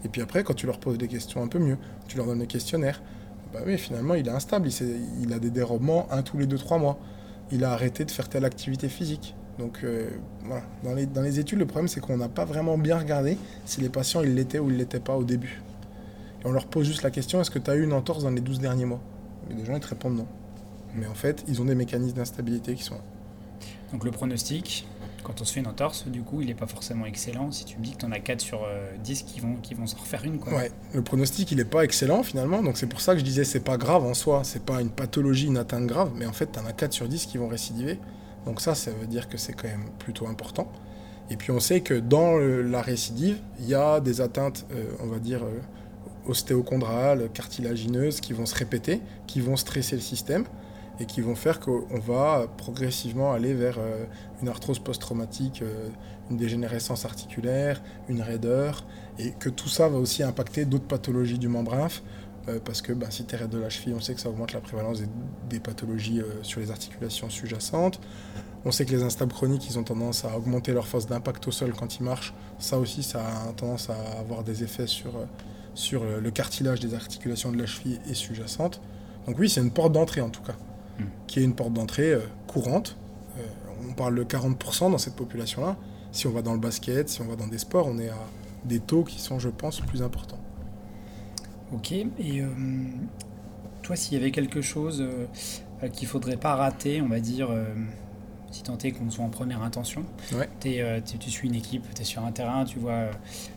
Et 0.04 0.08
puis 0.08 0.20
après, 0.20 0.44
quand 0.44 0.52
tu 0.52 0.66
leur 0.66 0.78
poses 0.78 0.98
des 0.98 1.08
questions 1.08 1.42
un 1.42 1.48
peu 1.48 1.58
mieux, 1.58 1.78
tu 2.08 2.18
leur 2.18 2.26
donnes 2.26 2.40
des 2.40 2.46
questionnaires, 2.46 3.00
bah 3.54 3.60
oui, 3.64 3.78
finalement, 3.78 4.14
il 4.14 4.26
est 4.26 4.32
instable, 4.32 4.68
il, 5.20 5.32
a 5.32 5.38
des 5.38 5.50
dérobements 5.50 6.08
un 6.10 6.22
tous 6.22 6.36
les 6.36 6.46
deux, 6.46 6.58
trois 6.58 6.76
mois. 6.78 6.98
Il 7.54 7.64
a 7.64 7.72
arrêté 7.72 8.04
de 8.04 8.10
faire 8.10 8.28
telle 8.28 8.44
activité 8.44 8.88
physique. 8.88 9.34
Donc 9.58 9.80
euh, 9.84 10.10
dans 10.82 11.22
les, 11.22 11.38
études, 11.38 11.60
le 11.60 11.66
problème, 11.66 11.86
c'est 11.86 12.00
qu'on 12.00 12.16
n'a 12.16 12.28
pas 12.28 12.44
vraiment 12.44 12.76
bien 12.76 12.98
regardé 12.98 13.38
si 13.64 13.80
les 13.80 13.88
patients, 13.88 14.22
ils 14.22 14.34
l'étaient 14.34 14.58
ou 14.58 14.70
ils 14.70 14.76
l'étaient 14.76 15.00
pas 15.00 15.16
au 15.16 15.22
début. 15.22 15.62
Et 16.42 16.46
on 16.46 16.52
leur 16.52 16.66
pose 16.66 16.86
juste 16.86 17.02
la 17.02 17.10
question, 17.10 17.40
est-ce 17.40 17.52
que 17.52 17.60
tu 17.60 17.70
as 17.70 17.76
eu 17.76 17.84
une 17.84 17.92
entorse 17.92 18.24
dans 18.24 18.30
les 18.30 18.40
12 18.40 18.58
derniers 18.58 18.84
mois? 18.84 19.00
Les 19.56 19.64
gens, 19.64 19.74
ils 19.74 19.80
te 19.80 19.86
répondent 19.86 20.16
non. 20.16 20.26
Mais 20.96 21.06
en 21.06 21.14
fait, 21.14 21.44
ils 21.46 21.62
ont 21.62 21.64
des 21.64 21.76
mécanismes 21.76 22.16
d'instabilité 22.16 22.74
qui 22.74 22.82
sont 22.82 22.94
là. 22.94 23.04
Donc 23.92 24.04
le 24.04 24.10
pronostic, 24.10 24.86
quand 25.24 25.40
on 25.40 25.44
se 25.44 25.52
fait 25.52 25.60
une 25.60 25.66
entorse, 25.66 26.06
du 26.06 26.22
coup, 26.22 26.40
il 26.40 26.46
n'est 26.46 26.54
pas 26.54 26.66
forcément 26.66 27.06
excellent. 27.06 27.50
Si 27.50 27.64
tu 27.64 27.78
me 27.78 27.82
dis 27.82 27.92
que 27.92 27.98
tu 27.98 28.06
en 28.06 28.12
as 28.12 28.20
4 28.20 28.40
sur 28.40 28.66
10 29.02 29.22
euh, 29.22 29.26
qui 29.26 29.40
vont, 29.40 29.56
qui 29.56 29.74
vont 29.74 29.86
s'en 29.86 29.98
refaire 29.98 30.24
une. 30.24 30.38
Quoi. 30.38 30.54
Ouais, 30.54 30.70
le 30.92 31.02
pronostic, 31.02 31.50
il 31.50 31.56
n'est 31.56 31.64
pas 31.64 31.82
excellent 31.82 32.22
finalement. 32.22 32.62
Donc 32.62 32.76
c'est 32.76 32.86
pour 32.86 33.00
ça 33.00 33.14
que 33.14 33.18
je 33.18 33.24
disais, 33.24 33.44
c'est 33.44 33.64
pas 33.64 33.76
grave 33.76 34.04
en 34.04 34.14
soi. 34.14 34.42
C'est 34.44 34.62
pas 34.62 34.80
une 34.80 34.90
pathologie, 34.90 35.46
une 35.46 35.56
atteinte 35.56 35.86
grave. 35.86 36.12
Mais 36.14 36.26
en 36.26 36.32
fait, 36.32 36.52
tu 36.52 36.58
en 36.60 36.66
as 36.66 36.72
4 36.72 36.92
sur 36.92 37.08
10 37.08 37.26
qui 37.26 37.38
vont 37.38 37.48
récidiver. 37.48 37.98
Donc 38.46 38.60
ça, 38.60 38.74
ça 38.74 38.90
veut 38.92 39.06
dire 39.06 39.28
que 39.28 39.38
c'est 39.38 39.54
quand 39.54 39.68
même 39.68 39.88
plutôt 39.98 40.28
important. 40.28 40.70
Et 41.30 41.36
puis 41.36 41.50
on 41.50 41.60
sait 41.60 41.80
que 41.80 41.94
dans 41.94 42.36
la 42.36 42.82
récidive, 42.82 43.38
il 43.58 43.66
y 43.66 43.74
a 43.74 44.00
des 44.00 44.20
atteintes, 44.20 44.66
euh, 44.72 44.84
on 45.02 45.06
va 45.06 45.18
dire, 45.18 45.42
euh, 45.42 45.60
ostéochondrales, 46.26 47.30
cartilagineuses 47.32 48.20
qui 48.20 48.34
vont 48.34 48.44
se 48.44 48.54
répéter, 48.54 49.00
qui 49.26 49.40
vont 49.40 49.56
stresser 49.56 49.96
le 49.96 50.02
système 50.02 50.44
et 51.00 51.06
qui 51.06 51.20
vont 51.20 51.34
faire 51.34 51.60
qu'on 51.60 51.98
va 51.98 52.46
progressivement 52.56 53.32
aller 53.32 53.54
vers 53.54 53.78
euh, 53.78 54.04
une 54.42 54.48
arthrose 54.48 54.78
post-traumatique, 54.78 55.62
euh, 55.62 55.88
une 56.30 56.36
dégénérescence 56.36 57.04
articulaire, 57.04 57.82
une 58.08 58.22
raideur, 58.22 58.84
et 59.18 59.32
que 59.32 59.48
tout 59.48 59.68
ça 59.68 59.88
va 59.88 59.98
aussi 59.98 60.22
impacter 60.22 60.64
d'autres 60.64 60.86
pathologies 60.86 61.38
du 61.38 61.48
membre 61.48 61.74
inf, 61.74 62.02
euh, 62.48 62.60
parce 62.64 62.80
que 62.80 62.92
bah, 62.92 63.08
si 63.10 63.24
tu 63.24 63.34
es 63.34 63.38
raide 63.38 63.50
de 63.50 63.58
la 63.58 63.70
cheville, 63.70 63.94
on 63.94 64.00
sait 64.00 64.14
que 64.14 64.20
ça 64.20 64.28
augmente 64.28 64.52
la 64.52 64.60
prévalence 64.60 65.00
des, 65.48 65.60
pathologies 65.60 66.20
sur 66.42 66.60
les 66.60 66.70
articulations 66.70 67.30
sous-jacentes. 67.30 68.00
On 68.64 68.70
sait 68.70 68.84
que 68.84 68.92
les 68.92 69.02
instables 69.02 69.32
chroniques, 69.32 69.68
ils 69.68 69.78
ont 69.78 69.84
tendance 69.84 70.24
à 70.24 70.36
augmenter 70.36 70.72
leur 70.72 70.86
force 70.86 71.06
d'impact 71.06 71.46
au 71.48 71.50
sol 71.50 71.72
quand 71.74 71.98
ils 71.98 72.02
marchent. 72.02 72.34
Ça 72.58 72.78
aussi, 72.78 73.02
ça 73.02 73.22
a 73.24 73.52
tendance 73.52 73.88
à 73.88 74.18
avoir 74.18 74.42
des 74.42 74.62
effets 74.62 74.86
sur, 74.86 75.12
sur 75.74 76.04
le 76.04 76.30
cartilage 76.30 76.80
des 76.80 76.94
articulations 76.94 77.52
de 77.52 77.58
la 77.58 77.66
cheville 77.66 78.00
et 78.10 78.14
sous-jacente. 78.14 78.80
Donc 79.26 79.38
oui, 79.38 79.48
c'est 79.48 79.60
une 79.60 79.70
porte 79.70 79.92
d'entrée 79.92 80.20
en 80.20 80.30
tout 80.30 80.42
cas. 80.42 80.56
Qui 81.26 81.40
est 81.40 81.42
une 81.42 81.54
porte 81.54 81.72
d'entrée 81.72 82.12
euh, 82.12 82.20
courante. 82.46 82.96
Euh, 83.38 83.42
on 83.88 83.92
parle 83.92 84.14
de 84.14 84.24
40% 84.24 84.90
dans 84.90 84.98
cette 84.98 85.16
population-là. 85.16 85.76
Si 86.12 86.26
on 86.26 86.30
va 86.30 86.42
dans 86.42 86.54
le 86.54 86.60
basket, 86.60 87.08
si 87.08 87.20
on 87.22 87.26
va 87.26 87.36
dans 87.36 87.48
des 87.48 87.58
sports, 87.58 87.88
on 87.88 87.98
est 87.98 88.08
à 88.08 88.26
des 88.64 88.78
taux 88.80 89.04
qui 89.04 89.20
sont, 89.20 89.38
je 89.38 89.48
pense, 89.48 89.80
plus 89.80 90.02
importants. 90.02 90.38
Ok, 91.72 91.92
et 91.92 92.06
euh, 92.40 92.46
toi, 93.82 93.96
s'il 93.96 94.16
y 94.16 94.20
avait 94.20 94.30
quelque 94.30 94.60
chose 94.60 95.04
qu'il 95.92 96.06
ne 96.06 96.08
faudrait 96.08 96.36
pas 96.36 96.54
rater, 96.54 97.02
on 97.02 97.08
va 97.08 97.18
dire, 97.18 97.50
si 98.52 98.62
tant 98.62 98.78
est 98.78 98.92
qu'on 98.92 99.10
soit 99.10 99.24
en 99.24 99.28
première 99.28 99.62
intention, 99.62 100.04
tu 100.60 101.30
suis 101.30 101.48
une 101.48 101.56
équipe, 101.56 101.84
tu 101.94 102.02
es 102.02 102.04
sur 102.04 102.24
un 102.24 102.30
terrain, 102.30 102.64
tu 102.64 102.78
vois, 102.78 103.08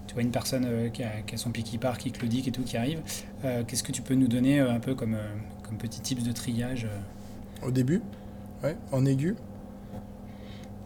tu 0.07 0.15
vois 0.15 0.23
une 0.23 0.31
personne 0.31 0.91
qui 0.91 1.03
a, 1.03 1.11
son 1.35 1.51
pied 1.51 1.63
qui 1.63 1.77
part, 1.77 1.99
qui 1.99 2.11
dit 2.11 2.43
et 2.47 2.51
tout, 2.51 2.63
qui 2.63 2.75
arrive, 2.75 3.01
qu'est-ce 3.67 3.83
que 3.83 3.91
tu 3.91 4.01
peux 4.01 4.15
nous 4.15 4.27
donner 4.27 4.59
un 4.59 4.79
peu 4.79 4.95
comme, 4.95 5.17
comme 5.61 5.77
petit 5.77 6.01
tips 6.01 6.23
de 6.23 6.31
triage 6.31 6.87
au 7.65 7.71
début, 7.71 8.01
ouais, 8.63 8.77
en 8.91 9.05
aigu. 9.05 9.35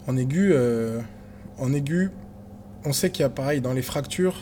En 0.08 0.18
aigu, 0.18 0.52
euh, 0.54 1.00
en 1.58 1.74
aigu, 1.74 2.12
on 2.86 2.94
sait 2.94 3.12
qu'il 3.12 3.22
y 3.22 3.26
a 3.26 3.30
pareil 3.30 3.62
dans 3.62 3.74
les 3.74 3.82
fractures. 3.82 4.36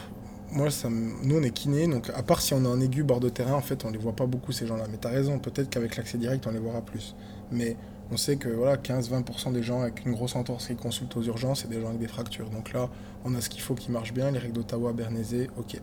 Moi, 0.52 0.72
ça, 0.72 0.90
nous, 0.90 1.38
on 1.38 1.44
est 1.44 1.52
kiné, 1.52 1.88
donc 1.88 2.10
à 2.16 2.24
part 2.24 2.42
si 2.42 2.54
on 2.54 2.64
est 2.64 2.68
en 2.68 2.80
aigu 2.80 3.04
bord 3.04 3.20
de 3.20 3.30
terrain, 3.30 3.54
en 3.54 3.62
fait, 3.62 3.86
on 3.86 3.92
les 3.92 3.98
voit 3.98 4.16
pas 4.16 4.26
beaucoup 4.26 4.52
ces 4.52 4.66
gens-là. 4.66 4.86
Mais 4.90 4.98
tu 4.98 5.08
as 5.08 5.12
raison, 5.12 5.38
peut-être 5.38 5.70
qu'avec 5.70 5.96
l'accès 5.96 6.18
direct, 6.18 6.48
on 6.48 6.52
les 6.52 6.60
verra 6.60 6.82
plus. 6.82 7.16
Mais 7.52 7.76
on 8.12 8.18
sait 8.18 8.38
que 8.38 8.50
voilà, 8.50 8.78
15-20% 8.78 9.54
des 9.54 9.62
gens 9.62 9.82
avec 9.82 10.06
une 10.06 10.14
grosse 10.14 10.36
entorse 10.36 10.68
qui 10.68 10.76
consultent 10.76 11.16
aux 11.18 11.24
urgences, 11.24 11.62
c'est 11.62 11.70
des 11.70 11.80
gens 11.80 11.90
avec 11.90 12.00
des 12.00 12.08
fractures. 12.08 12.50
Donc 12.50 12.74
là, 12.74 12.90
on 13.26 13.36
a 13.36 13.42
ce 13.42 13.50
qu'il 13.50 13.62
faut 13.62 13.76
qui 13.76 13.92
marche 13.92 14.14
bien, 14.14 14.32
les 14.32 14.40
règles 14.40 14.54
d'Ottawa, 14.54 14.94
Bernese, 14.94 15.48
ok. 15.58 15.80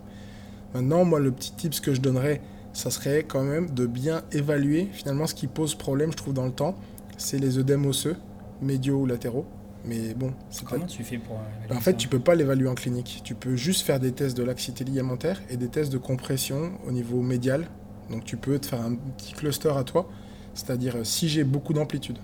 Maintenant, 0.75 1.05
moi, 1.05 1.21
le 1.21 1.31
petit 1.31 1.53
tips 1.53 1.81
que 1.81 1.95
je 1.95 2.01
donnerais, 2.01 2.41
ça 2.77 2.91
serait 2.91 3.25
quand 3.27 3.43
même 3.43 3.71
de 3.71 3.87
bien 3.87 4.23
évaluer 4.33 4.89
finalement 4.93 5.27
ce 5.27 5.35
qui 5.35 5.47
pose 5.47 5.75
problème, 5.75 6.13
je 6.13 6.17
trouve, 6.19 6.35
dans 6.35 6.45
le 6.45 6.53
temps. 6.53 6.77
C'est 7.17 7.39
les 7.39 7.57
œdèmes 7.57 7.87
osseux, 7.87 8.17
médiaux 8.61 8.99
ou 8.99 9.07
latéraux. 9.07 9.47
Mais 9.87 10.13
bon, 10.13 10.35
Comment 10.69 10.85
tu 10.85 11.03
fais 11.03 11.17
pour. 11.17 11.41
en 11.71 11.81
fait, 11.81 11.97
tu 11.97 12.07
peux 12.07 12.19
pas 12.19 12.35
l'évaluer 12.35 12.69
en 12.69 12.75
clinique. 12.75 13.23
Tu 13.25 13.35
peux 13.35 13.57
juste 13.57 13.81
faire 13.81 13.99
des 13.99 14.13
tests 14.13 14.37
de 14.37 14.43
laxité 14.43 14.85
ligamentaire 14.85 15.41
et 15.49 15.57
des 15.57 15.69
tests 15.69 15.91
de 15.91 15.97
compression 15.97 16.73
au 16.87 16.93
niveau 16.93 17.23
médial. 17.23 17.67
Donc 18.11 18.25
tu 18.25 18.37
peux 18.37 18.59
te 18.59 18.67
faire 18.67 18.83
un 18.83 18.95
petit 18.95 19.33
cluster 19.33 19.73
à 19.75 19.83
toi, 19.83 20.11
c'est-à-dire 20.53 20.97
euh, 20.97 21.05
si 21.05 21.31
j'ai 21.31 21.45
beaucoup 21.45 21.73
d'amplitude, 21.73 22.19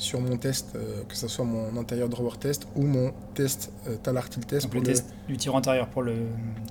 sur 0.00 0.18
mon 0.18 0.38
test, 0.38 0.72
euh, 0.74 1.02
que 1.06 1.14
ce 1.14 1.28
soit 1.28 1.44
mon 1.44 1.76
antérieur 1.76 2.08
drawer 2.08 2.38
test 2.40 2.66
ou 2.74 2.82
mon 2.82 3.12
test 3.34 3.70
euh, 3.86 3.96
talartil 4.02 4.46
test. 4.46 4.64
Donc 4.64 4.74
le 4.74 4.82
test 4.82 5.12
du 5.28 5.36
tir 5.36 5.54
antérieur 5.54 5.88
pour 5.88 6.02
le... 6.02 6.14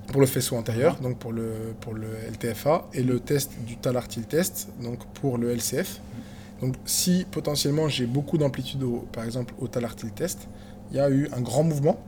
Pour 0.08 0.20
le 0.20 0.26
faisceau 0.26 0.56
antérieur, 0.56 0.96
donc 0.96 1.16
pour 1.16 1.32
le, 1.32 1.52
pour 1.80 1.94
le 1.94 2.08
LTFA, 2.32 2.88
et 2.92 3.04
le 3.04 3.20
test 3.20 3.52
du 3.64 3.76
talartil 3.76 4.24
test, 4.24 4.68
donc 4.82 4.98
pour 5.14 5.38
le 5.38 5.52
LCF. 5.52 6.00
Donc 6.60 6.74
si 6.84 7.24
potentiellement 7.30 7.88
j'ai 7.88 8.06
beaucoup 8.06 8.36
d'amplitude, 8.36 8.84
par 9.12 9.24
exemple 9.24 9.54
au 9.60 9.68
talartil 9.68 10.10
test, 10.10 10.48
il 10.90 10.96
y 10.96 11.00
a 11.00 11.08
eu 11.08 11.28
un 11.32 11.40
grand 11.40 11.62
mouvement, 11.62 12.00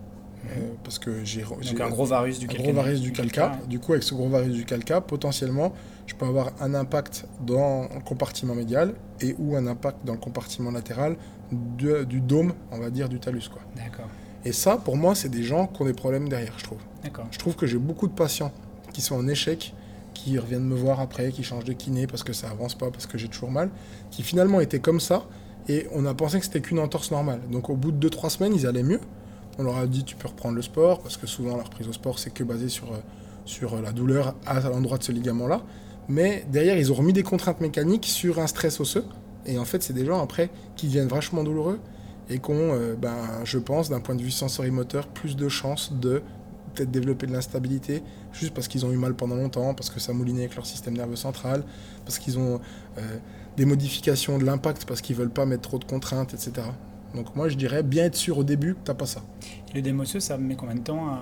euh, 0.46 0.72
parce 0.82 0.98
que 0.98 1.24
j'ai 1.24 1.44
un 1.44 1.88
gros 1.88 2.04
varus 2.04 2.40
du 2.40 2.48
calca. 2.48 2.64
Gros 2.64 2.72
varus 2.72 3.00
du 3.00 3.12
calca. 3.12 3.60
Du 3.68 3.78
coup, 3.78 3.92
avec 3.92 4.02
ce 4.02 4.12
gros 4.12 4.28
varus 4.28 4.52
du 4.52 4.64
calca, 4.64 5.00
potentiellement, 5.00 5.72
je 6.06 6.14
peux 6.14 6.26
avoir 6.26 6.52
un 6.60 6.74
impact 6.74 7.26
dans 7.46 7.82
le 7.94 8.00
compartiment 8.04 8.54
médial 8.54 8.94
et 9.20 9.34
ou 9.38 9.56
un 9.56 9.66
impact 9.66 9.98
dans 10.04 10.12
le 10.12 10.18
compartiment 10.18 10.70
latéral 10.70 11.16
du 11.50 12.20
dôme, 12.20 12.54
on 12.70 12.78
va 12.78 12.90
dire, 12.90 13.08
du 13.08 13.20
talus. 13.20 13.50
D'accord. 13.76 14.08
Et 14.44 14.52
ça, 14.52 14.76
pour 14.76 14.96
moi, 14.96 15.14
c'est 15.14 15.28
des 15.28 15.42
gens 15.42 15.66
qui 15.66 15.82
ont 15.82 15.84
des 15.84 15.92
problèmes 15.92 16.28
derrière, 16.28 16.54
je 16.58 16.64
trouve. 16.64 16.78
D'accord. 17.04 17.26
Je 17.30 17.38
trouve 17.38 17.54
que 17.54 17.66
j'ai 17.66 17.78
beaucoup 17.78 18.08
de 18.08 18.12
patients 18.12 18.52
qui 18.92 19.00
sont 19.00 19.16
en 19.16 19.28
échec, 19.28 19.74
qui 20.14 20.38
reviennent 20.38 20.64
me 20.64 20.74
voir 20.74 21.00
après, 21.00 21.30
qui 21.30 21.42
changent 21.42 21.64
de 21.64 21.72
kiné 21.72 22.06
parce 22.06 22.22
que 22.22 22.32
ça 22.32 22.50
avance 22.50 22.74
pas, 22.74 22.90
parce 22.90 23.06
que 23.06 23.18
j'ai 23.18 23.28
toujours 23.28 23.50
mal, 23.50 23.70
qui 24.10 24.22
finalement 24.22 24.60
étaient 24.60 24.80
comme 24.80 25.00
ça 25.00 25.24
et 25.68 25.86
on 25.92 26.04
a 26.06 26.14
pensé 26.14 26.38
que 26.38 26.44
c'était 26.44 26.60
qu'une 26.60 26.78
entorse 26.78 27.10
normale. 27.10 27.40
Donc 27.50 27.70
au 27.70 27.76
bout 27.76 27.92
de 27.92 28.08
2-3 28.08 28.30
semaines, 28.30 28.54
ils 28.54 28.66
allaient 28.66 28.82
mieux. 28.82 29.00
On 29.58 29.64
leur 29.64 29.76
a 29.76 29.86
dit 29.86 30.04
tu 30.04 30.16
peux 30.16 30.28
reprendre 30.28 30.56
le 30.56 30.62
sport, 30.62 31.00
parce 31.00 31.16
que 31.16 31.26
souvent 31.26 31.56
leur 31.56 31.70
prise 31.70 31.88
au 31.88 31.92
sport 31.92 32.18
c'est 32.18 32.32
que 32.32 32.42
basé 32.42 32.68
sur, 32.68 32.92
euh, 32.92 32.98
sur 33.44 33.80
la 33.80 33.92
douleur 33.92 34.34
à 34.46 34.60
l'endroit 34.60 34.98
de 34.98 35.04
ce 35.04 35.12
ligament-là. 35.12 35.62
Mais 36.08 36.44
derrière, 36.50 36.76
ils 36.76 36.90
ont 36.92 36.94
remis 36.94 37.12
des 37.12 37.22
contraintes 37.22 37.60
mécaniques 37.60 38.06
sur 38.06 38.38
un 38.38 38.46
stress 38.46 38.80
osseux. 38.80 39.04
Et 39.46 39.58
en 39.58 39.64
fait, 39.64 39.82
c'est 39.82 39.92
des 39.92 40.04
gens 40.04 40.22
après 40.22 40.50
qui 40.76 40.86
deviennent 40.86 41.08
vachement 41.08 41.42
douloureux 41.42 41.80
et 42.28 42.38
qui 42.38 42.50
ont, 42.50 42.74
euh, 42.74 42.94
ben, 42.94 43.16
je 43.44 43.58
pense, 43.58 43.88
d'un 43.88 44.00
point 44.00 44.14
de 44.14 44.22
vue 44.22 44.30
sensorimoteur, 44.30 45.06
plus 45.08 45.36
de 45.36 45.48
chances 45.48 45.92
de 45.92 46.22
peut-être 46.74 46.90
développer 46.90 47.26
de 47.26 47.32
l'instabilité 47.32 48.02
juste 48.32 48.54
parce 48.54 48.68
qu'ils 48.68 48.86
ont 48.86 48.92
eu 48.92 48.96
mal 48.96 49.14
pendant 49.14 49.34
longtemps, 49.34 49.74
parce 49.74 49.90
que 49.90 50.00
ça 50.00 50.12
moulinait 50.12 50.44
avec 50.44 50.56
leur 50.56 50.66
système 50.66 50.96
nerveux 50.96 51.16
central, 51.16 51.64
parce 52.04 52.18
qu'ils 52.18 52.38
ont 52.38 52.60
euh, 52.98 53.18
des 53.56 53.64
modifications 53.64 54.38
de 54.38 54.44
l'impact, 54.44 54.84
parce 54.86 55.00
qu'ils 55.00 55.16
veulent 55.16 55.30
pas 55.30 55.44
mettre 55.44 55.62
trop 55.62 55.78
de 55.78 55.84
contraintes, 55.84 56.32
etc. 56.34 56.68
Donc 57.14 57.36
moi, 57.36 57.48
je 57.48 57.56
dirais 57.56 57.82
bien 57.82 58.04
être 58.04 58.16
sûr 58.16 58.38
au 58.38 58.44
début 58.44 58.74
que 58.74 58.80
tu 58.84 58.90
n'as 58.90 58.94
pas 58.94 59.06
ça. 59.06 59.22
Et 59.70 59.76
le 59.76 59.82
démosseux, 59.82 60.20
ça 60.20 60.38
met 60.38 60.54
combien 60.54 60.76
de 60.76 60.80
temps 60.80 61.08
à, 61.08 61.20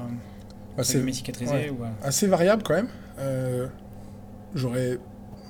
assez, 0.79 1.13
cicatriser 1.13 1.73
Assez 2.03 2.27
variable 2.27 2.63
quand 2.63 2.75
même. 2.75 2.89
Euh, 3.19 3.67
j'aurais, 4.55 4.99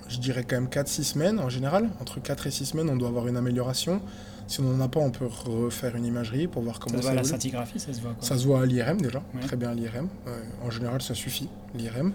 je 0.08 0.18
dirais 0.18 0.44
quand 0.44 0.56
même 0.56 0.68
4-6 0.68 1.02
semaines 1.04 1.38
en 1.40 1.48
général. 1.48 1.90
Entre 2.00 2.20
4 2.20 2.46
et 2.46 2.50
6 2.50 2.66
semaines, 2.66 2.90
on 2.90 2.96
doit 2.96 3.08
avoir 3.08 3.28
une 3.28 3.36
amélioration. 3.36 4.00
Si 4.46 4.60
on 4.60 4.64
n'en 4.64 4.84
a 4.84 4.88
pas, 4.88 5.00
on 5.00 5.10
peut 5.10 5.26
refaire 5.26 5.94
une 5.94 6.04
imagerie 6.04 6.48
pour 6.48 6.62
voir 6.62 6.80
comment 6.80 6.96
ça, 6.96 7.02
se 7.02 7.06
voit. 7.08 7.14
la 7.14 7.24
scintigraphie, 7.24 7.78
ça 7.78 7.92
se 7.92 8.00
voit 8.00 8.16
Ça 8.20 8.36
se 8.36 8.44
voit 8.44 8.62
à 8.62 8.66
l'IRM 8.66 9.00
déjà, 9.00 9.22
très 9.42 9.56
bien 9.56 9.70
à 9.70 9.74
l'IRM. 9.74 10.08
Euh, 10.26 10.42
en 10.64 10.70
général, 10.70 11.00
ça 11.02 11.14
suffit, 11.14 11.48
l'IRM. 11.74 12.14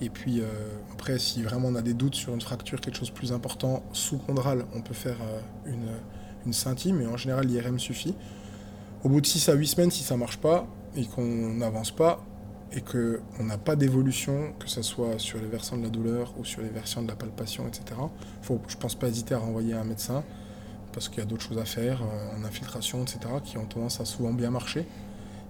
Et 0.00 0.10
puis 0.10 0.40
euh, 0.40 0.44
après, 0.92 1.18
si 1.18 1.42
vraiment 1.42 1.68
on 1.68 1.74
a 1.74 1.82
des 1.82 1.94
doutes 1.94 2.16
sur 2.16 2.34
une 2.34 2.40
fracture, 2.40 2.80
quelque 2.80 2.98
chose 2.98 3.08
de 3.10 3.14
plus 3.14 3.32
important, 3.32 3.82
sous-chondral, 3.92 4.66
on 4.74 4.82
peut 4.82 4.94
faire 4.94 5.16
une 5.64 5.88
une 6.46 6.52
scintille, 6.52 6.92
mais 6.92 7.06
en 7.06 7.16
général 7.16 7.46
l'IRM 7.46 7.78
suffit. 7.78 8.14
Au 9.04 9.08
bout 9.08 9.20
de 9.20 9.26
6 9.26 9.48
à 9.48 9.54
8 9.54 9.66
semaines, 9.66 9.90
si 9.90 10.02
ça 10.02 10.14
ne 10.14 10.20
marche 10.20 10.38
pas 10.38 10.66
et 10.96 11.04
qu'on 11.04 11.54
n'avance 11.54 11.90
pas 11.90 12.24
et 12.72 12.80
qu'on 12.80 13.44
n'a 13.44 13.58
pas 13.58 13.76
d'évolution, 13.76 14.52
que 14.58 14.68
ce 14.68 14.82
soit 14.82 15.18
sur 15.18 15.38
les 15.38 15.46
versants 15.46 15.76
de 15.76 15.84
la 15.84 15.88
douleur 15.88 16.34
ou 16.38 16.44
sur 16.44 16.62
les 16.62 16.68
versants 16.68 17.02
de 17.02 17.08
la 17.08 17.14
palpation, 17.14 17.66
etc., 17.66 18.00
faut, 18.42 18.60
je 18.68 18.76
ne 18.76 18.80
pense 18.80 18.94
pas 18.94 19.08
hésiter 19.08 19.34
à 19.34 19.38
renvoyer 19.38 19.74
un 19.74 19.84
médecin 19.84 20.24
parce 20.92 21.08
qu'il 21.08 21.18
y 21.18 21.22
a 21.22 21.26
d'autres 21.26 21.42
choses 21.42 21.58
à 21.58 21.64
faire 21.64 22.02
euh, 22.02 22.40
en 22.40 22.44
infiltration, 22.44 23.02
etc., 23.02 23.18
qui 23.44 23.58
ont 23.58 23.66
tendance 23.66 24.00
à 24.00 24.04
souvent 24.04 24.32
bien 24.32 24.50
marcher. 24.50 24.86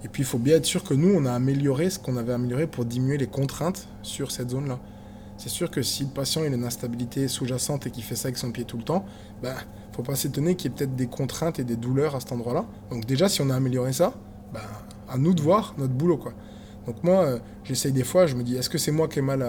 Et 0.04 0.08
puis 0.08 0.22
il 0.22 0.26
faut 0.26 0.38
bien 0.38 0.56
être 0.56 0.64
sûr 0.66 0.84
que 0.84 0.92
nous, 0.92 1.14
on 1.14 1.24
a 1.24 1.32
amélioré 1.32 1.88
ce 1.88 1.98
qu'on 1.98 2.16
avait 2.16 2.32
amélioré 2.32 2.66
pour 2.66 2.84
diminuer 2.84 3.16
les 3.16 3.28
contraintes 3.28 3.88
sur 4.02 4.30
cette 4.30 4.50
zone-là. 4.50 4.78
C'est 5.38 5.48
sûr 5.48 5.70
que 5.70 5.82
si 5.82 6.04
le 6.04 6.10
patient 6.10 6.42
a 6.42 6.46
une 6.46 6.64
instabilité 6.64 7.28
sous-jacente 7.28 7.86
et 7.86 7.90
qu'il 7.90 8.02
fait 8.02 8.16
ça 8.16 8.28
avec 8.28 8.38
son 8.38 8.50
pied 8.50 8.64
tout 8.64 8.76
le 8.76 8.82
temps, 8.82 9.04
ben, 9.42 9.54
faut 9.92 10.02
pas 10.02 10.14
s'étonner 10.14 10.56
qu'il 10.56 10.70
y 10.70 10.74
ait 10.74 10.76
peut-être 10.76 10.96
des 10.96 11.06
contraintes 11.06 11.58
et 11.58 11.64
des 11.64 11.76
douleurs 11.76 12.14
à 12.14 12.20
cet 12.20 12.32
endroit-là. 12.32 12.66
Donc 12.90 13.06
déjà, 13.06 13.28
si 13.28 13.40
on 13.40 13.50
a 13.50 13.54
amélioré 13.54 13.92
ça, 13.92 14.14
ben, 14.52 14.60
à 15.08 15.18
nous 15.18 15.34
de 15.34 15.40
voir 15.40 15.74
notre 15.78 15.94
boulot. 15.94 16.16
quoi. 16.16 16.32
Donc 16.86 17.02
moi, 17.02 17.24
euh, 17.24 17.38
j'essaye 17.64 17.92
des 17.92 18.04
fois, 18.04 18.26
je 18.26 18.34
me 18.34 18.42
dis, 18.42 18.56
est-ce 18.56 18.70
que 18.70 18.78
c'est 18.78 18.92
moi 18.92 19.08
qui 19.08 19.18
ai 19.18 19.22
mal, 19.22 19.44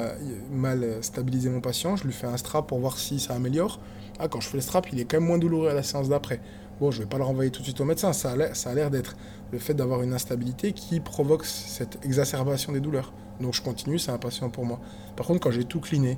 mal 0.52 0.86
stabilisé 1.02 1.50
mon 1.50 1.62
patient? 1.62 1.96
Je 1.96 2.04
lui 2.06 2.14
fais 2.14 2.28
un 2.28 2.38
strap 2.38 2.68
pour 2.68 2.80
voir 2.80 2.98
si 2.98 3.20
ça 3.20 3.36
améliore. 3.36 3.80
Ah, 4.20 4.28
quand 4.28 4.40
je 4.40 4.48
fais 4.48 4.58
le 4.58 4.62
strap, 4.62 4.92
il 4.92 5.00
est 5.00 5.06
quand 5.06 5.18
même 5.18 5.28
moins 5.28 5.38
douloureux 5.38 5.70
à 5.70 5.74
la 5.74 5.84
séance 5.84 6.10
d'après. 6.10 6.42
Bon, 6.80 6.92
je 6.92 7.00
vais 7.00 7.08
pas 7.08 7.18
le 7.18 7.24
renvoyer 7.24 7.50
tout 7.50 7.60
de 7.60 7.66
suite 7.66 7.82
au 7.82 7.86
médecin, 7.86 8.14
ça 8.14 8.32
a 8.32 8.74
l'air 8.74 8.92
d'être 8.92 9.16
le 9.52 9.58
fait 9.58 9.74
d'avoir 9.74 10.04
une 10.04 10.14
instabilité 10.14 10.74
qui 10.74 11.00
provoque 11.00 11.46
cette 11.46 11.98
exacerbation 12.04 12.72
des 12.72 12.80
douleurs. 12.80 13.14
Donc 13.40 13.54
je 13.54 13.62
continue, 13.62 13.98
c'est 13.98 14.12
un 14.12 14.18
patient 14.18 14.50
pour 14.50 14.66
moi. 14.66 14.80
Par 15.16 15.26
contre, 15.26 15.40
quand 15.40 15.52
j'ai 15.52 15.64
tout 15.64 15.80
cliné, 15.80 16.18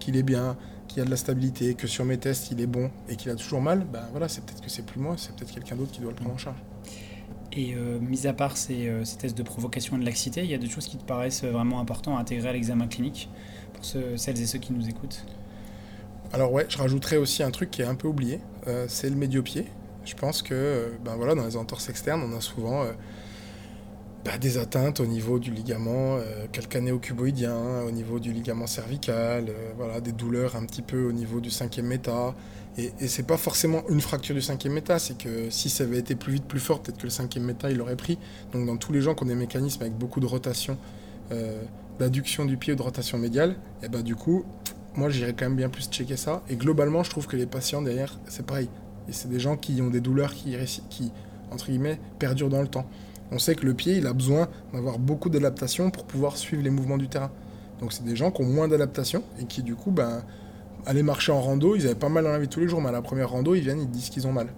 qu'il 0.00 0.16
est 0.16 0.22
bien, 0.22 0.56
qu'il 0.88 1.02
a 1.02 1.04
de 1.04 1.10
la 1.10 1.16
stabilité, 1.16 1.74
que 1.74 1.86
sur 1.86 2.04
mes 2.04 2.18
tests 2.18 2.50
il 2.50 2.60
est 2.60 2.66
bon 2.66 2.90
et 3.08 3.16
qu'il 3.16 3.30
a 3.30 3.36
toujours 3.36 3.60
mal, 3.60 3.86
ben 3.92 4.02
voilà, 4.10 4.28
c'est 4.28 4.44
peut-être 4.44 4.62
que 4.62 4.70
c'est 4.70 4.84
plus 4.84 5.00
moi, 5.00 5.14
c'est 5.16 5.34
peut-être 5.36 5.52
quelqu'un 5.52 5.76
d'autre 5.76 5.92
qui 5.92 6.00
doit 6.00 6.10
le 6.10 6.16
prendre 6.16 6.34
en 6.34 6.38
charge. 6.38 6.58
Et 7.52 7.74
euh, 7.74 7.98
mis 7.98 8.26
à 8.26 8.32
part 8.32 8.54
euh, 8.70 9.04
ces, 9.04 9.16
tests 9.16 9.36
de 9.36 9.42
provocation 9.42 9.96
et 9.96 10.00
de 10.00 10.04
laxité, 10.04 10.42
il 10.44 10.50
y 10.50 10.54
a 10.54 10.58
des 10.58 10.68
choses 10.68 10.86
qui 10.86 10.96
te 10.96 11.04
paraissent 11.04 11.42
vraiment 11.42 11.80
importantes 11.80 12.16
à 12.16 12.20
intégrer 12.20 12.48
à 12.48 12.52
l'examen 12.52 12.86
clinique 12.86 13.28
pour 13.74 13.84
celles 13.84 14.40
et 14.40 14.46
ceux 14.46 14.58
qui 14.58 14.72
nous 14.72 14.88
écoutent 14.88 15.24
Alors 16.32 16.52
ouais, 16.52 16.66
je 16.68 16.78
rajouterais 16.78 17.16
aussi 17.16 17.42
un 17.42 17.50
truc 17.50 17.70
qui 17.70 17.82
est 17.82 17.86
un 17.86 17.96
peu 17.96 18.06
oublié, 18.06 18.40
euh, 18.68 18.86
c'est 18.88 19.10
le 19.10 19.16
médiopied. 19.16 19.66
Je 20.04 20.14
pense 20.14 20.42
que 20.42 20.92
ben 21.04 21.16
voilà, 21.16 21.34
dans 21.34 21.44
les 21.44 21.56
entorses 21.56 21.88
externes, 21.88 22.22
on 22.22 22.36
a 22.36 22.40
souvent 22.40 22.84
bah, 24.24 24.38
des 24.38 24.56
atteintes 24.56 24.98
au 24.98 25.06
niveau 25.06 25.38
du 25.38 25.50
ligament 25.50 26.18
calcanéo-cuboïdien, 26.52 27.82
au 27.86 27.90
niveau 27.90 28.18
du 28.18 28.32
ligament 28.32 28.66
cervical, 28.66 29.52
voilà, 29.76 30.00
des 30.00 30.12
douleurs 30.12 30.56
un 30.56 30.64
petit 30.64 30.80
peu 30.80 31.04
au 31.06 31.12
niveau 31.12 31.40
du 31.40 31.50
cinquième 31.50 31.86
méta. 31.86 32.34
Et, 32.78 32.92
et 33.00 33.08
c'est 33.08 33.24
pas 33.24 33.36
forcément 33.36 33.82
une 33.88 34.00
fracture 34.00 34.34
du 34.34 34.42
cinquième 34.42 34.74
méta, 34.74 34.98
c'est 34.98 35.18
que 35.18 35.50
si 35.50 35.68
ça 35.68 35.84
avait 35.84 35.98
été 35.98 36.14
plus 36.14 36.34
vite, 36.34 36.44
plus 36.44 36.60
fort, 36.60 36.82
peut-être 36.82 36.98
que 36.98 37.04
le 37.04 37.10
cinquième 37.10 37.44
méta 37.44 37.70
il 37.70 37.76
l'aurait 37.76 37.96
pris. 37.96 38.18
Donc 38.52 38.66
dans 38.66 38.76
tous 38.76 38.92
les 38.92 39.00
gens 39.00 39.14
qui 39.14 39.24
ont 39.24 39.26
des 39.26 39.34
mécanismes 39.34 39.82
avec 39.82 39.94
beaucoup 39.94 40.20
de 40.20 40.26
rotation, 40.26 40.78
euh, 41.32 41.62
d'adduction 41.98 42.44
du 42.44 42.56
pied 42.56 42.72
ou 42.72 42.76
de 42.76 42.82
rotation 42.82 43.18
médiale, 43.18 43.56
et 43.82 43.88
bah 43.88 44.02
du 44.02 44.14
coup, 44.14 44.44
moi 44.94 45.10
j'irais 45.10 45.32
quand 45.32 45.46
même 45.46 45.56
bien 45.56 45.68
plus 45.68 45.88
checker 45.88 46.16
ça. 46.16 46.42
Et 46.48 46.56
globalement, 46.56 47.02
je 47.02 47.10
trouve 47.10 47.26
que 47.26 47.36
les 47.36 47.46
patients 47.46 47.82
derrière, 47.82 48.18
c'est 48.28 48.46
pareil. 48.46 48.68
Et 49.08 49.12
c'est 49.12 49.28
des 49.28 49.40
gens 49.40 49.56
qui 49.56 49.82
ont 49.82 49.90
des 49.90 50.00
douleurs 50.00 50.32
qui, 50.34 50.56
entre 51.50 51.66
guillemets, 51.66 51.98
perdurent 52.18 52.50
dans 52.50 52.62
le 52.62 52.68
temps 52.68 52.86
on 53.32 53.38
sait 53.38 53.54
que 53.54 53.64
le 53.64 53.74
pied, 53.74 53.96
il 53.96 54.06
a 54.06 54.12
besoin 54.12 54.48
d'avoir 54.72 54.98
beaucoup 54.98 55.30
d'adaptation 55.30 55.90
pour 55.90 56.04
pouvoir 56.04 56.36
suivre 56.36 56.62
les 56.62 56.70
mouvements 56.70 56.98
du 56.98 57.08
terrain. 57.08 57.30
Donc 57.80 57.92
c'est 57.92 58.04
des 58.04 58.16
gens 58.16 58.30
qui 58.30 58.42
ont 58.42 58.46
moins 58.46 58.68
d'adaptation 58.68 59.22
et 59.40 59.44
qui 59.44 59.62
du 59.62 59.74
coup, 59.74 59.90
ben, 59.90 60.22
aller 60.86 61.02
marcher 61.02 61.32
en 61.32 61.40
rando, 61.40 61.76
ils 61.76 61.86
avaient 61.86 61.94
pas 61.94 62.08
mal 62.08 62.24
dans 62.24 62.30
la 62.30 62.38
vie 62.38 62.48
tous 62.48 62.60
les 62.60 62.68
jours, 62.68 62.80
mais 62.80 62.88
à 62.88 62.92
la 62.92 63.02
première 63.02 63.30
rando, 63.30 63.54
ils 63.54 63.62
viennent, 63.62 63.80
ils 63.80 63.90
disent 63.90 64.10
qu'ils 64.10 64.26
ont 64.26 64.32
mal. 64.32 64.48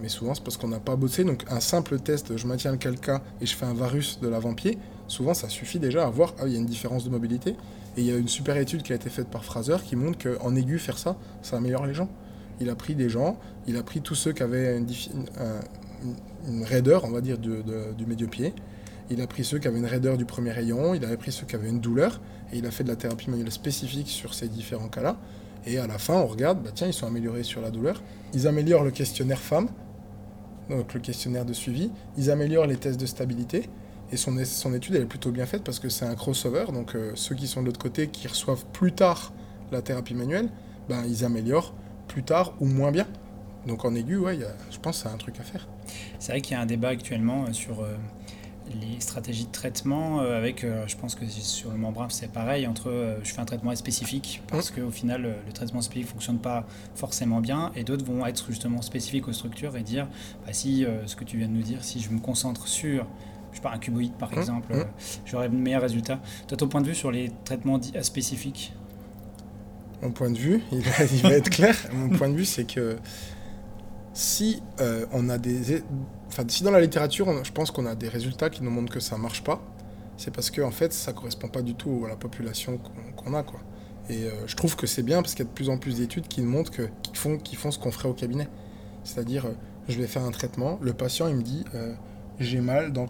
Mais 0.00 0.08
souvent, 0.08 0.34
c'est 0.34 0.42
parce 0.42 0.56
qu'on 0.56 0.68
n'a 0.68 0.80
pas 0.80 0.96
bossé. 0.96 1.24
Donc 1.24 1.44
un 1.50 1.60
simple 1.60 1.98
test, 1.98 2.36
je 2.36 2.46
maintiens 2.46 2.72
le 2.72 2.78
calca 2.78 3.22
et 3.40 3.46
je 3.46 3.54
fais 3.54 3.66
un 3.66 3.74
varus 3.74 4.18
de 4.20 4.28
l'avant-pied, 4.28 4.78
souvent 5.08 5.34
ça 5.34 5.48
suffit 5.48 5.78
déjà 5.78 6.06
à 6.06 6.10
voir, 6.10 6.34
ah, 6.38 6.44
il 6.46 6.52
y 6.52 6.56
a 6.56 6.58
une 6.58 6.66
différence 6.66 7.04
de 7.04 7.10
mobilité. 7.10 7.56
Et 7.96 8.02
il 8.02 8.04
y 8.04 8.12
a 8.12 8.16
une 8.16 8.28
super 8.28 8.56
étude 8.56 8.82
qui 8.82 8.92
a 8.92 8.96
été 8.96 9.10
faite 9.10 9.28
par 9.28 9.44
Fraser 9.44 9.76
qui 9.84 9.96
montre 9.96 10.18
qu'en 10.18 10.54
aigu, 10.54 10.78
faire 10.78 10.96
ça, 10.96 11.16
ça 11.42 11.56
améliore 11.56 11.86
les 11.86 11.94
gens. 11.94 12.08
Il 12.60 12.70
a 12.70 12.76
pris 12.76 12.94
des 12.94 13.08
gens, 13.08 13.38
il 13.66 13.76
a 13.76 13.82
pris 13.82 14.00
tous 14.00 14.14
ceux 14.14 14.32
qui 14.32 14.42
avaient 14.42 14.78
une, 14.78 16.64
raideur, 16.64 17.04
on 17.04 17.10
va 17.10 17.20
dire, 17.20 17.38
du 17.38 18.06
médio-pied. 18.06 18.54
Il 19.10 19.20
a 19.20 19.26
pris 19.26 19.44
ceux 19.44 19.58
qui 19.58 19.66
avaient 19.66 19.80
une 19.80 19.86
raideur 19.86 20.16
du 20.16 20.24
premier 20.24 20.52
rayon, 20.52 20.94
il 20.94 21.04
avait 21.04 21.16
pris 21.16 21.32
ceux 21.32 21.44
qui 21.44 21.56
avaient 21.56 21.68
une 21.68 21.80
douleur, 21.80 22.20
et 22.52 22.58
il 22.58 22.66
a 22.66 22.70
fait 22.70 22.84
de 22.84 22.88
la 22.88 22.96
thérapie 22.96 23.28
manuelle 23.28 23.50
spécifique 23.50 24.08
sur 24.08 24.34
ces 24.34 24.46
différents 24.46 24.88
cas-là. 24.88 25.16
Et 25.66 25.78
à 25.78 25.86
la 25.86 25.98
fin, 25.98 26.14
on 26.14 26.26
regarde, 26.26 26.62
bah 26.62 26.70
tiens, 26.74 26.86
ils 26.86 26.92
sont 26.92 27.06
améliorés 27.06 27.42
sur 27.42 27.60
la 27.60 27.70
douleur. 27.70 28.02
Ils 28.32 28.46
améliorent 28.46 28.84
le 28.84 28.90
questionnaire 28.90 29.38
femme, 29.38 29.68
donc 30.68 30.94
le 30.94 31.00
questionnaire 31.00 31.44
de 31.44 31.52
suivi. 31.52 31.90
Ils 32.16 32.30
améliorent 32.30 32.66
les 32.66 32.76
tests 32.76 33.00
de 33.00 33.06
stabilité. 33.06 33.68
Et 34.12 34.16
son, 34.16 34.36
étude, 34.74 34.96
elle 34.96 35.02
est 35.02 35.06
plutôt 35.06 35.30
bien 35.30 35.46
faite 35.46 35.62
parce 35.62 35.78
que 35.78 35.88
c'est 35.88 36.04
un 36.04 36.14
crossover. 36.14 36.64
Donc 36.72 36.94
euh, 36.94 37.12
ceux 37.14 37.34
qui 37.34 37.46
sont 37.46 37.60
de 37.60 37.66
l'autre 37.66 37.80
côté, 37.80 38.08
qui 38.08 38.26
reçoivent 38.26 38.64
plus 38.72 38.92
tard 38.92 39.32
la 39.70 39.82
thérapie 39.82 40.14
manuelle, 40.14 40.48
ben, 40.88 41.04
ils 41.06 41.24
améliorent 41.24 41.74
plus 42.08 42.24
tard 42.24 42.54
ou 42.60 42.66
moins 42.66 42.90
bien. 42.90 43.06
Donc 43.66 43.84
en 43.84 43.94
aigu, 43.94 44.16
ouais, 44.16 44.38
je 44.70 44.78
pense 44.78 45.02
que 45.02 45.08
c'est 45.08 45.14
un 45.14 45.18
truc 45.18 45.38
à 45.38 45.44
faire. 45.44 45.68
C'est 46.18 46.32
vrai 46.32 46.40
qu'il 46.40 46.52
y 46.52 46.56
a 46.56 46.60
un 46.60 46.66
débat 46.66 46.88
actuellement 46.88 47.44
euh, 47.44 47.52
sur 47.52 47.80
euh, 47.80 47.94
les 48.70 49.00
stratégies 49.00 49.46
de 49.46 49.52
traitement 49.52 50.20
euh, 50.20 50.36
avec, 50.36 50.64
je 50.86 50.96
pense 50.96 51.14
que 51.14 51.26
sur 51.26 51.70
le 51.70 51.76
membran 51.76 52.08
c'est 52.08 52.30
pareil, 52.30 52.66
entre 52.66 53.18
je 53.22 53.32
fais 53.32 53.40
un 53.40 53.44
traitement 53.44 53.74
spécifique 53.74 54.42
parce 54.48 54.70
qu'au 54.70 54.90
final 54.90 55.22
le 55.46 55.52
traitement 55.52 55.80
spécifique 55.80 56.08
ne 56.08 56.12
fonctionne 56.12 56.38
pas 56.38 56.66
forcément 56.94 57.40
bien 57.40 57.72
et 57.76 57.84
d'autres 57.84 58.04
vont 58.04 58.24
être 58.26 58.46
justement 58.48 58.82
spécifiques 58.82 59.28
aux 59.28 59.32
structures 59.32 59.76
et 59.76 59.82
dire 59.82 60.08
bah, 60.46 60.52
si 60.52 60.86
ce 61.06 61.16
que 61.16 61.24
tu 61.24 61.36
viens 61.36 61.48
de 61.48 61.52
nous 61.52 61.62
dire, 61.62 61.84
si 61.84 62.00
je 62.00 62.10
me 62.10 62.18
concentre 62.18 62.68
sur 62.68 63.06
je 63.50 63.56
sais 63.56 63.62
pas, 63.62 63.72
un 63.72 63.78
cuboïde 63.78 64.14
par 64.14 64.32
exemple, 64.32 64.72
j'aurai 65.24 65.48
de 65.48 65.56
meilleurs 65.56 65.82
résultats. 65.82 66.20
Toi, 66.46 66.56
ton 66.56 66.68
point 66.68 66.80
de 66.80 66.86
vue 66.86 66.94
sur 66.94 67.10
les 67.10 67.32
traitements 67.44 67.80
spécifiques 68.02 68.72
Mon 70.02 70.12
point 70.12 70.30
de 70.30 70.38
vue, 70.38 70.62
il 70.72 70.80
va, 70.80 71.04
il 71.04 71.22
va 71.22 71.32
être 71.32 71.50
clair. 71.50 71.76
Mon 71.92 72.10
point 72.10 72.28
de 72.28 72.36
vue, 72.36 72.44
c'est 72.44 72.64
que 72.64 72.96
si 74.12 74.62
euh, 74.80 75.06
on 75.12 75.28
a 75.28 75.38
des, 75.38 75.82
enfin, 76.30 76.44
si 76.48 76.62
dans 76.62 76.70
la 76.70 76.80
littérature, 76.80 77.44
je 77.44 77.52
pense 77.52 77.70
qu'on 77.70 77.86
a 77.86 77.94
des 77.94 78.08
résultats 78.08 78.50
qui 78.50 78.62
nous 78.62 78.70
montrent 78.70 78.92
que 78.92 79.00
ça 79.00 79.18
marche 79.18 79.42
pas, 79.44 79.60
c'est 80.16 80.32
parce 80.32 80.50
que 80.50 80.62
en 80.62 80.70
fait, 80.70 80.92
ça 80.92 81.12
correspond 81.12 81.48
pas 81.48 81.62
du 81.62 81.74
tout 81.74 82.04
à 82.06 82.08
la 82.08 82.16
population 82.16 82.78
qu'on 83.16 83.34
a, 83.34 83.42
quoi. 83.42 83.60
Et 84.08 84.24
euh, 84.24 84.46
je 84.46 84.56
trouve 84.56 84.76
que 84.76 84.86
c'est 84.86 85.02
bien 85.02 85.22
parce 85.22 85.34
qu'il 85.34 85.44
y 85.44 85.48
a 85.48 85.50
de 85.50 85.54
plus 85.54 85.68
en 85.68 85.78
plus 85.78 85.98
d'études 85.98 86.26
qui 86.26 86.42
montrent 86.42 86.70
que, 86.70 86.88
qui 87.02 87.14
font, 87.14 87.38
qui 87.38 87.56
font 87.56 87.70
ce 87.70 87.78
qu'on 87.78 87.92
ferait 87.92 88.08
au 88.08 88.14
cabinet. 88.14 88.48
C'est-à-dire, 89.04 89.46
euh, 89.46 89.52
je 89.88 89.98
vais 89.98 90.06
faire 90.06 90.24
un 90.24 90.30
traitement, 90.30 90.78
le 90.82 90.92
patient 90.92 91.28
il 91.28 91.36
me 91.36 91.42
dit 91.42 91.64
j'ai 92.40 92.60
mal 92.60 92.92
dans, 92.92 93.06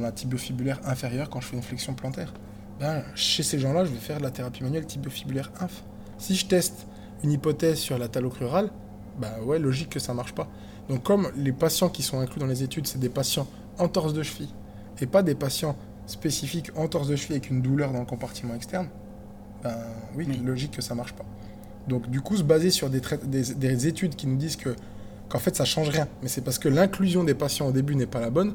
la 0.00 0.12
tibiofibulaire 0.12 0.80
inférieure 0.84 1.30
quand 1.30 1.40
je 1.40 1.48
fais 1.48 1.56
une 1.56 1.62
flexion 1.62 1.94
plantaire. 1.94 2.32
Ben, 2.78 3.02
chez 3.14 3.42
ces 3.42 3.58
gens-là, 3.58 3.86
je 3.86 3.90
vais 3.90 3.98
faire 3.98 4.18
de 4.18 4.22
la 4.22 4.30
thérapie 4.30 4.62
manuelle 4.62 4.86
tibiofibulaire 4.86 5.50
inf. 5.60 5.82
Si 6.18 6.34
je 6.34 6.46
teste 6.46 6.86
une 7.24 7.32
hypothèse 7.32 7.78
sur 7.78 7.98
la 7.98 8.08
talocrurale, 8.08 8.70
bah 9.18 9.32
ouais, 9.44 9.58
logique 9.58 9.90
que 9.90 9.98
ça 9.98 10.12
marche 10.12 10.34
pas. 10.34 10.48
Donc 10.88 11.02
comme 11.02 11.30
les 11.36 11.52
patients 11.52 11.88
qui 11.88 12.02
sont 12.02 12.20
inclus 12.20 12.40
dans 12.40 12.46
les 12.46 12.62
études, 12.62 12.86
c'est 12.86 12.98
des 13.00 13.08
patients 13.08 13.46
en 13.78 13.88
torse 13.88 14.14
de 14.14 14.22
cheville 14.22 14.50
et 15.00 15.06
pas 15.06 15.22
des 15.22 15.34
patients 15.34 15.76
spécifiques 16.06 16.70
en 16.76 16.88
torse 16.88 17.08
de 17.08 17.16
cheville 17.16 17.36
avec 17.36 17.50
une 17.50 17.62
douleur 17.62 17.92
dans 17.92 18.00
le 18.00 18.06
compartiment 18.06 18.54
externe, 18.54 18.88
ben 19.62 19.76
oui, 20.16 20.26
logique 20.44 20.72
que 20.72 20.82
ça 20.82 20.94
marche 20.94 21.12
pas. 21.12 21.24
Donc 21.88 22.08
du 22.08 22.20
coup, 22.20 22.36
se 22.36 22.42
baser 22.42 22.70
sur 22.70 22.90
des, 22.90 23.00
des, 23.24 23.86
études 23.86 24.16
qui 24.16 24.26
nous 24.26 24.36
disent 24.36 24.56
que 24.56 24.74
qu'en 25.28 25.38
fait 25.38 25.56
ça 25.56 25.64
change 25.64 25.88
rien, 25.88 26.08
mais 26.22 26.28
c'est 26.28 26.40
parce 26.40 26.58
que 26.58 26.68
l'inclusion 26.68 27.24
des 27.24 27.34
patients 27.34 27.66
au 27.66 27.72
début 27.72 27.96
n'est 27.96 28.06
pas 28.06 28.20
la 28.20 28.30
bonne. 28.30 28.54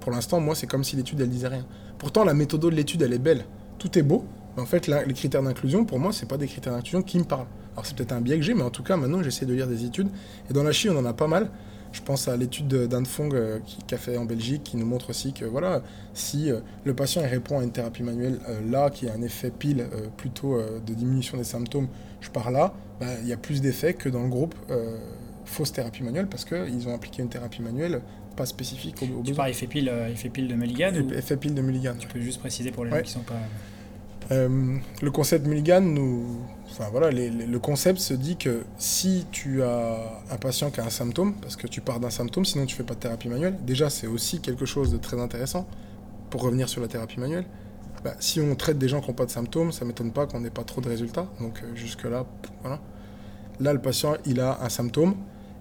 Pour 0.00 0.12
l'instant, 0.12 0.40
moi, 0.40 0.54
c'est 0.54 0.68
comme 0.68 0.84
si 0.84 0.94
l'étude 0.94 1.20
elle 1.20 1.28
disait 1.28 1.48
rien. 1.48 1.66
Pourtant, 1.98 2.24
la 2.24 2.34
méthode 2.34 2.60
de 2.60 2.68
l'étude 2.68 3.02
elle 3.02 3.12
est 3.12 3.18
belle, 3.18 3.44
tout 3.78 3.98
est 3.98 4.02
beau, 4.02 4.24
mais 4.56 4.62
en 4.62 4.66
fait, 4.66 4.86
les 4.86 5.14
critères 5.14 5.42
d'inclusion, 5.42 5.84
pour 5.84 5.98
moi, 5.98 6.12
c'est 6.12 6.26
pas 6.26 6.36
des 6.36 6.46
critères 6.46 6.72
d'inclusion 6.72 7.02
qui 7.02 7.18
me 7.18 7.24
parlent. 7.24 7.46
Alors 7.76 7.84
c'est 7.84 7.94
peut-être 7.94 8.12
un 8.12 8.22
biais 8.22 8.36
que 8.36 8.42
j'ai, 8.42 8.54
mais 8.54 8.62
en 8.62 8.70
tout 8.70 8.82
cas, 8.82 8.96
maintenant, 8.96 9.22
j'essaie 9.22 9.44
de 9.44 9.52
lire 9.52 9.66
des 9.66 9.84
études. 9.84 10.08
Et 10.48 10.54
dans 10.54 10.62
la 10.62 10.72
Chine, 10.72 10.92
on 10.94 10.98
en 10.98 11.04
a 11.04 11.12
pas 11.12 11.26
mal. 11.26 11.50
Je 11.92 12.00
pense 12.00 12.26
à 12.26 12.36
l'étude 12.36 12.68
d'Anne 12.68 13.06
Fong 13.06 13.34
euh, 13.34 13.58
qui, 13.64 13.94
a 13.94 13.98
fait 13.98 14.16
en 14.16 14.24
Belgique, 14.24 14.64
qui 14.64 14.76
nous 14.76 14.86
montre 14.86 15.10
aussi 15.10 15.32
que 15.32 15.44
voilà, 15.44 15.82
si 16.14 16.50
euh, 16.50 16.60
le 16.84 16.94
patient 16.94 17.22
répond 17.22 17.58
à 17.58 17.62
une 17.62 17.72
thérapie 17.72 18.02
manuelle 18.02 18.38
euh, 18.48 18.60
là, 18.70 18.90
qui 18.90 19.08
a 19.08 19.14
un 19.14 19.22
effet 19.22 19.50
pile 19.50 19.86
plutôt 20.16 20.58
de 20.58 20.94
diminution 20.94 21.36
des 21.36 21.44
symptômes, 21.44 21.88
je 22.20 22.30
pars 22.30 22.50
là, 22.50 22.74
bah, 22.98 23.06
il 23.22 23.28
y 23.28 23.32
a 23.32 23.36
plus 23.36 23.60
d'effets 23.60 23.94
que 23.94 24.08
dans 24.08 24.22
le 24.22 24.28
groupe 24.28 24.54
fausse 25.44 25.72
thérapie 25.72 26.02
manuelle 26.02 26.26
parce 26.26 26.44
qu'ils 26.44 26.88
ont 26.88 26.94
appliqué 26.94 27.22
une 27.22 27.28
thérapie 27.28 27.62
manuelle 27.62 28.00
pas 28.36 28.46
spécifique 28.46 28.96
au, 29.02 29.20
au 29.20 29.22
Tu 29.22 29.32
parles 29.32 29.50
effet 29.50 29.66
pile, 29.66 29.90
effet 30.12 30.28
pile 30.28 30.48
de 30.48 30.54
Mulligan 30.54 30.92
Effet 31.14 31.36
pile 31.36 31.54
de 31.54 31.62
Mulligan. 31.62 31.94
Tu 31.98 32.08
peux 32.08 32.20
juste 32.20 32.40
préciser 32.40 32.70
pour 32.72 32.84
les 32.84 32.90
gens 32.90 33.02
qui 33.02 33.12
sont 33.12 33.20
pas. 33.20 33.34
Euh, 34.32 34.76
le 35.02 35.10
concept 35.10 35.46
Mulligan 35.46 35.80
nous. 35.80 36.40
Enfin 36.70 36.88
voilà, 36.90 37.10
le 37.10 37.58
concept 37.58 37.98
se 38.00 38.12
dit 38.12 38.36
que 38.36 38.64
si 38.76 39.24
tu 39.30 39.62
as 39.62 40.20
un 40.30 40.36
patient 40.36 40.70
qui 40.70 40.80
a 40.80 40.84
un 40.84 40.90
symptôme, 40.90 41.34
parce 41.40 41.56
que 41.56 41.66
tu 41.66 41.80
pars 41.80 42.00
d'un 42.00 42.10
symptôme, 42.10 42.44
sinon 42.44 42.66
tu 42.66 42.76
fais 42.76 42.82
pas 42.82 42.94
de 42.94 42.98
thérapie 42.98 43.28
manuelle, 43.28 43.56
déjà 43.64 43.88
c'est 43.88 44.06
aussi 44.06 44.40
quelque 44.40 44.66
chose 44.66 44.92
de 44.92 44.98
très 44.98 45.18
intéressant 45.18 45.66
pour 46.28 46.42
revenir 46.42 46.68
sur 46.68 46.82
la 46.82 46.88
thérapie 46.88 47.18
manuelle. 47.18 47.46
Bah, 48.04 48.14
si 48.20 48.40
on 48.40 48.54
traite 48.56 48.78
des 48.78 48.88
gens 48.88 49.00
qui 49.00 49.08
n'ont 49.08 49.14
pas 49.14 49.24
de 49.24 49.30
symptômes, 49.30 49.72
ça 49.72 49.86
m'étonne 49.86 50.12
pas 50.12 50.26
qu'on 50.26 50.40
n'ait 50.40 50.50
pas 50.50 50.64
trop 50.64 50.82
de 50.82 50.88
résultats. 50.88 51.28
Donc 51.40 51.62
euh, 51.62 51.74
jusque-là, 51.74 52.26
voilà. 52.60 52.80
Là, 53.58 53.72
le 53.72 53.80
patient, 53.80 54.16
il 54.26 54.40
a 54.40 54.62
un 54.62 54.68
symptôme, 54.68 55.14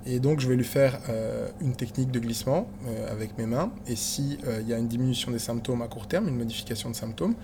et 0.05 0.19
donc 0.19 0.41
je 0.41 0.49
vais 0.49 0.57
lui 0.57 0.65
faire 0.65 0.99
euh, 1.07 1.47
une 1.61 1.75
technique 1.75 2.11
de 2.11 2.19
glissement 2.19 2.67
avec 3.09 3.37
mes 3.37 3.45
mains. 3.45 3.71
Et 3.87 3.95
s'il 3.95 4.39
il 4.59 4.67
y 4.67 4.73
a 4.73 4.77
une 4.77 4.89
diminution 4.89 5.31
des 5.31 5.39
symptômes 5.39 5.81
à 5.81 5.87
court 5.87 6.07
terme, 6.07 6.27
une 6.27 6.35
modification 6.35 6.89
de 6.89 6.95
symptômes, 6.95 7.35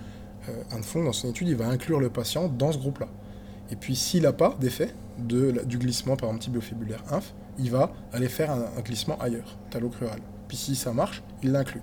euh, 0.49 0.82
fond, 0.82 1.04
dans 1.04 1.13
son 1.13 1.30
étude, 1.30 1.47
il 1.47 1.56
va 1.56 1.67
inclure 1.67 1.99
le 1.99 2.10
patient 2.10 2.47
dans 2.47 2.71
ce 2.71 2.77
groupe-là. 2.77 3.08
Et 3.71 3.75
puis, 3.75 3.95
s'il 3.95 4.23
n'a 4.23 4.34
pas 4.34 4.56
d'effet 4.60 4.93
de, 5.17 5.63
du 5.65 5.77
glissement, 5.77 6.15
par 6.15 6.30
exemple, 6.30 6.43
tibiofibulaire 6.43 7.04
inf, 7.12 7.34
il 7.58 7.71
va 7.71 7.91
aller 8.12 8.27
faire 8.27 8.51
un, 8.51 8.82
glissement 8.82 9.17
ailleurs, 9.19 9.58
talocrural. 9.69 10.19
Puis, 10.47 10.58
si 10.58 10.75
ça 10.75 10.93
marche, 10.93 11.23
il 11.43 11.51
l'inclut. 11.51 11.82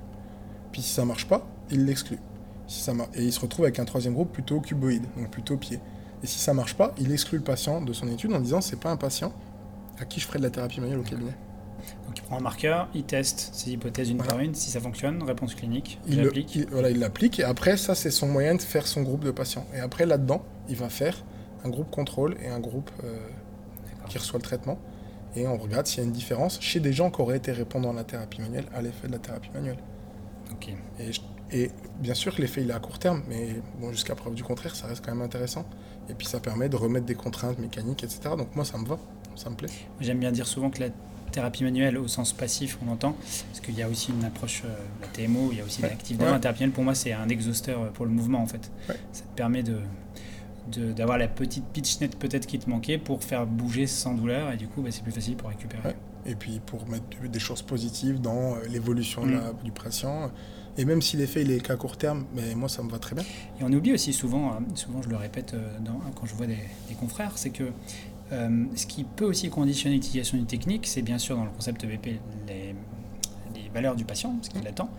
Puis, 0.72 0.82
si 0.82 0.92
ça 0.92 1.04
marche 1.04 1.26
pas, 1.26 1.46
il 1.70 1.84
l'exclut. 1.84 2.18
Et 3.14 3.24
il 3.24 3.32
se 3.32 3.40
retrouve 3.40 3.64
avec 3.64 3.78
un 3.78 3.86
troisième 3.86 4.12
groupe 4.12 4.32
plutôt 4.32 4.60
cuboïde, 4.60 5.04
donc 5.16 5.30
plutôt 5.30 5.56
pied. 5.56 5.80
Et 6.22 6.26
si 6.26 6.38
ça 6.38 6.52
marche 6.52 6.74
pas, 6.74 6.94
il 6.98 7.10
exclut 7.12 7.38
le 7.38 7.44
patient 7.44 7.80
de 7.80 7.92
son 7.92 8.08
étude 8.08 8.32
en 8.32 8.40
disant 8.40 8.60
c'est 8.60 8.78
pas 8.78 8.90
un 8.90 8.96
patient 8.96 9.32
à 9.98 10.04
qui 10.04 10.20
je 10.20 10.26
ferai 10.26 10.38
de 10.38 10.44
la 10.44 10.50
thérapie 10.50 10.80
manuelle 10.80 10.98
au 10.98 11.02
cabinet. 11.02 11.34
Donc 12.06 12.18
il 12.18 12.22
prend 12.22 12.38
un 12.38 12.42
marqueur, 12.42 12.88
il 12.94 13.04
teste 13.04 13.50
ses 13.52 13.70
hypothèses 13.70 14.10
une 14.10 14.18
par 14.18 14.38
une, 14.40 14.54
si 14.54 14.70
ça 14.70 14.80
fonctionne, 14.80 15.22
réponse 15.22 15.54
clinique, 15.54 15.98
il 16.06 16.22
l'applique. 16.22 16.58
Voilà, 16.70 16.90
il 16.90 16.98
l'applique 16.98 17.40
et 17.40 17.44
après 17.44 17.76
ça 17.76 17.94
c'est 17.94 18.10
son 18.10 18.28
moyen 18.28 18.54
de 18.54 18.62
faire 18.62 18.86
son 18.86 19.02
groupe 19.02 19.24
de 19.24 19.30
patients. 19.30 19.66
Et 19.74 19.80
après 19.80 20.06
là-dedans, 20.06 20.42
il 20.68 20.76
va 20.76 20.88
faire 20.88 21.24
un 21.64 21.68
groupe 21.70 21.90
contrôle 21.90 22.36
et 22.42 22.48
un 22.48 22.60
groupe 22.60 22.90
euh, 23.04 23.18
qui 24.08 24.18
reçoit 24.18 24.38
le 24.38 24.44
traitement. 24.44 24.78
Et 25.36 25.46
on 25.46 25.56
regarde 25.56 25.86
s'il 25.86 25.98
y 25.98 26.02
a 26.02 26.06
une 26.06 26.12
différence 26.12 26.60
chez 26.60 26.80
des 26.80 26.92
gens 26.92 27.10
qui 27.10 27.20
auraient 27.20 27.36
été 27.36 27.52
répondants 27.52 27.90
à 27.90 27.94
la 27.94 28.04
thérapie 28.04 28.40
manuelle 28.40 28.64
à 28.74 28.82
l'effet 28.82 29.06
de 29.06 29.12
la 29.12 29.18
thérapie 29.18 29.50
manuelle. 29.54 29.78
Et 31.50 31.70
bien 31.98 32.14
sûr 32.14 32.34
que 32.34 32.42
l'effet 32.42 32.62
il 32.62 32.70
est 32.70 32.74
à 32.74 32.78
court 32.78 32.98
terme, 32.98 33.22
mais 33.28 33.62
bon, 33.80 33.90
jusqu'à 33.90 34.14
preuve 34.14 34.34
du 34.34 34.44
contraire, 34.44 34.74
ça 34.74 34.86
reste 34.86 35.04
quand 35.04 35.12
même 35.12 35.24
intéressant. 35.24 35.64
Et 36.10 36.14
puis 36.14 36.26
ça 36.26 36.40
permet 36.40 36.68
de 36.68 36.76
remettre 36.76 37.06
des 37.06 37.14
contraintes 37.14 37.58
mécaniques, 37.58 38.04
etc. 38.04 38.20
Donc 38.36 38.54
moi 38.54 38.64
ça 38.64 38.76
me 38.78 38.86
va, 38.86 38.98
ça 39.34 39.48
me 39.48 39.54
plaît. 39.54 39.70
J'aime 40.00 40.18
bien 40.18 40.32
dire 40.32 40.46
souvent 40.46 40.70
que 40.70 40.80
la 40.80 40.88
thérapie 41.30 41.64
manuelle 41.64 41.98
au 41.98 42.08
sens 42.08 42.32
passif, 42.32 42.78
on 42.86 42.90
entend, 42.90 43.12
parce 43.12 43.60
qu'il 43.60 43.76
y 43.76 43.82
a 43.82 43.88
aussi 43.88 44.12
une 44.12 44.24
approche, 44.24 44.62
euh, 44.64 44.68
la 45.00 45.08
TMO, 45.08 45.50
il 45.52 45.58
y 45.58 45.60
a 45.60 45.64
aussi 45.64 45.82
l'actif 45.82 46.18
ouais. 46.18 46.38
thérapie 46.40 46.66
Pour 46.68 46.84
moi, 46.84 46.94
c'est 46.94 47.12
un 47.12 47.28
exhausteur 47.28 47.82
euh, 47.82 47.88
pour 47.88 48.06
le 48.06 48.12
mouvement, 48.12 48.40
en 48.40 48.46
fait. 48.46 48.70
Ça 49.12 49.22
te 49.22 49.36
permet 49.36 49.62
de 49.62 49.78
d'avoir 50.70 51.16
la 51.16 51.28
petite 51.28 51.64
pitch 51.64 51.98
net 52.02 52.18
peut-être 52.18 52.44
qui 52.44 52.58
te 52.58 52.68
manquait 52.68 52.98
pour 52.98 53.24
faire 53.24 53.46
bouger 53.46 53.86
sans 53.86 54.12
douleur 54.12 54.52
et 54.52 54.58
du 54.58 54.68
coup 54.68 54.82
bah, 54.82 54.90
c'est 54.92 55.02
plus 55.02 55.12
facile 55.12 55.34
pour 55.34 55.48
récupérer. 55.48 55.94
Et 56.26 56.34
puis 56.34 56.60
pour 56.60 56.86
mettre 56.88 57.04
des 57.26 57.38
choses 57.38 57.62
positives 57.62 58.20
dans 58.20 58.56
euh, 58.56 58.58
l'évolution 58.68 59.24
mm. 59.24 59.40
du 59.64 59.72
patient. 59.72 60.30
Et 60.76 60.84
même 60.84 61.00
si 61.00 61.16
l'effet 61.16 61.40
il 61.40 61.50
est 61.52 61.60
qu'à 61.60 61.76
court 61.76 61.96
terme, 61.96 62.26
mais 62.34 62.54
moi 62.54 62.68
ça 62.68 62.82
me 62.82 62.90
va 62.90 62.98
très 62.98 63.14
bien. 63.14 63.24
Et 63.58 63.64
on 63.64 63.72
oublie 63.72 63.94
aussi 63.94 64.12
souvent, 64.12 64.58
souvent 64.74 65.00
je 65.00 65.08
le 65.08 65.16
répète 65.16 65.56
dans, 65.80 66.00
quand 66.14 66.26
je 66.26 66.34
vois 66.34 66.46
des, 66.46 66.58
des 66.86 66.94
confrères, 66.96 67.32
c'est 67.36 67.48
que 67.48 67.64
ce 68.30 68.86
qui 68.86 69.04
peut 69.04 69.24
aussi 69.24 69.50
conditionner 69.50 69.96
l'utilisation 69.96 70.36
d'une 70.36 70.46
technique, 70.46 70.86
c'est 70.86 71.02
bien 71.02 71.18
sûr 71.18 71.36
dans 71.36 71.44
le 71.44 71.50
concept 71.50 71.86
BP 71.86 72.20
les, 72.46 72.74
valeurs 73.78 73.94
du 73.94 74.04
patient, 74.04 74.34
ce 74.42 74.50
qu'il 74.50 74.66
attend, 74.66 74.90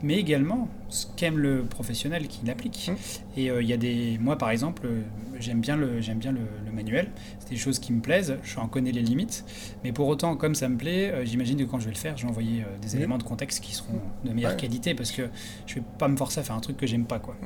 mais 0.00 0.14
également 0.14 0.68
ce 0.88 1.06
qu'aime 1.16 1.38
le 1.38 1.64
professionnel 1.64 2.28
qui 2.28 2.46
l'applique. 2.46 2.92
Et 3.36 3.50
euh, 3.50 3.60
il 3.62 3.68
y 3.68 3.72
a 3.72 3.76
des, 3.76 4.16
moi 4.20 4.38
par 4.38 4.50
exemple, 4.50 4.82
euh, 4.86 5.00
j'aime 5.40 5.60
bien 5.60 5.76
le, 5.76 6.00
j'aime 6.00 6.18
bien 6.18 6.32
le, 6.32 6.40
manuel. 6.72 7.10
C'est 7.40 7.50
des 7.50 7.56
choses 7.56 7.80
qui 7.80 7.92
me 7.92 8.00
plaisent. 8.00 8.36
Je 8.44 8.60
en 8.60 8.68
connais 8.68 8.92
les 8.92 9.02
limites, 9.02 9.44
mais 9.82 9.90
pour 9.90 10.06
autant, 10.06 10.36
comme 10.36 10.54
ça 10.54 10.68
me 10.68 10.76
plaît, 10.76 11.10
euh, 11.10 11.24
j'imagine 11.24 11.58
que 11.58 11.64
quand 11.64 11.80
je 11.80 11.86
vais 11.86 11.92
le 11.92 11.98
faire, 11.98 12.16
je 12.16 12.22
vais 12.22 12.28
envoyer 12.28 12.64
des 12.80 12.94
éléments 12.94 13.18
de 13.18 13.24
contexte 13.24 13.60
qui 13.60 13.74
seront 13.74 14.00
de 14.24 14.32
meilleure 14.32 14.56
qualité 14.56 14.94
parce 14.94 15.10
que 15.10 15.22
je 15.66 15.76
vais 15.76 15.82
pas 15.98 16.06
me 16.06 16.16
forcer 16.16 16.38
à 16.38 16.44
faire 16.44 16.54
un 16.54 16.60
truc 16.60 16.76
que 16.76 16.86
j'aime 16.86 17.06
pas, 17.06 17.18
quoi. 17.18 17.36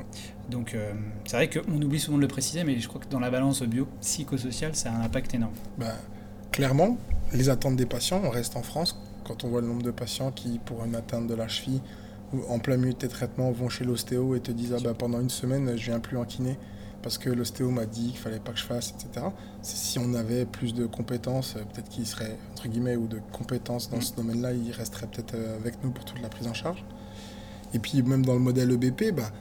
Donc 0.51 0.75
c'est 1.25 1.35
vrai 1.35 1.49
qu'on 1.49 1.81
oublie 1.81 1.99
souvent 1.99 2.17
de 2.17 2.21
le 2.21 2.27
préciser, 2.27 2.63
mais 2.63 2.79
je 2.79 2.87
crois 2.87 3.01
que 3.01 3.09
dans 3.09 3.19
la 3.19 3.31
balance 3.31 3.63
bio 3.63 3.87
psychosociale, 4.01 4.75
ça 4.75 4.91
a 4.91 4.95
un 4.95 5.01
impact 5.01 5.33
énorme. 5.33 5.53
Bah, 5.79 5.95
clairement, 6.51 6.97
les 7.33 7.49
attentes 7.49 7.75
des 7.75 7.87
patients, 7.87 8.21
on 8.23 8.29
reste 8.29 8.55
en 8.55 8.61
France 8.61 8.99
quand 9.23 9.43
on 9.43 9.49
voit 9.49 9.61
le 9.61 9.67
nombre 9.67 9.83
de 9.83 9.91
patients 9.91 10.31
qui, 10.31 10.59
pour 10.59 10.83
une 10.83 10.95
atteinte 10.95 11.27
de 11.27 11.35
la 11.35 11.47
cheville, 11.47 11.81
en 12.49 12.59
plein 12.59 12.77
milieu 12.77 12.93
de 12.93 12.97
tes 12.97 13.07
traitements, 13.07 13.51
vont 13.51 13.69
chez 13.69 13.85
l'ostéo 13.85 14.35
et 14.35 14.39
te 14.39 14.51
disent 14.51 14.73
ah 14.77 14.81
bah, 14.83 14.93
pendant 14.97 15.21
une 15.21 15.29
semaine, 15.29 15.77
je 15.77 15.85
viens 15.85 15.99
plus 15.99 16.17
en 16.17 16.25
kiné 16.25 16.57
parce 17.03 17.17
que 17.17 17.29
l'ostéo 17.29 17.69
m'a 17.69 17.85
dit 17.85 18.11
qu'il 18.11 18.17
fallait 18.17 18.39
pas 18.39 18.53
que 18.53 18.57
je 18.57 18.63
fasse, 18.63 18.95
etc. 18.97 19.27
Si 19.61 19.99
on 19.99 20.13
avait 20.13 20.45
plus 20.45 20.73
de 20.73 20.85
compétences, 20.85 21.55
euh, 21.57 21.59
peut-être 21.59 21.89
qu'il 21.89 22.07
serait, 22.07 22.37
entre 22.53 22.69
guillemets, 22.69 22.95
ou 22.95 23.07
de 23.07 23.19
compétences 23.33 23.89
dans 23.89 24.01
ce 24.01 24.15
domaine-là, 24.15 24.53
il 24.53 24.71
resterait 24.71 25.07
peut-être 25.07 25.35
euh, 25.35 25.57
avec 25.57 25.83
nous 25.83 25.91
pour 25.91 26.05
toute 26.05 26.21
la 26.21 26.29
prise 26.29 26.47
en 26.47 26.53
charge. 26.53 26.83
Et 27.73 27.79
puis 27.79 28.01
même 28.01 28.25
dans 28.25 28.33
le 28.33 28.39
modèle 28.39 28.71
EBP, 28.71 29.13
bah, 29.13 29.31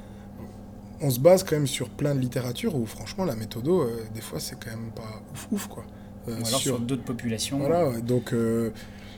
on 1.00 1.10
se 1.10 1.20
base 1.20 1.44
quand 1.44 1.54
même 1.54 1.68
sur 1.68 1.88
plein 1.88 2.14
de 2.14 2.20
littérature 2.20 2.74
où 2.74 2.84
franchement 2.84 3.24
la 3.24 3.36
méthodo, 3.36 3.82
euh, 3.82 4.04
des 4.12 4.20
fois, 4.20 4.40
c'est 4.40 4.56
quand 4.58 4.70
même 4.70 4.90
pas 4.90 5.22
ouf 5.32 5.48
ouf 5.52 5.66
quoi. 5.68 5.84
Ou 6.26 6.32
alors 6.32 6.60
sur, 6.60 6.78
d'autres 6.80 7.04
populations. 7.04 7.58
Voilà, 7.58 8.00
donc 8.00 8.32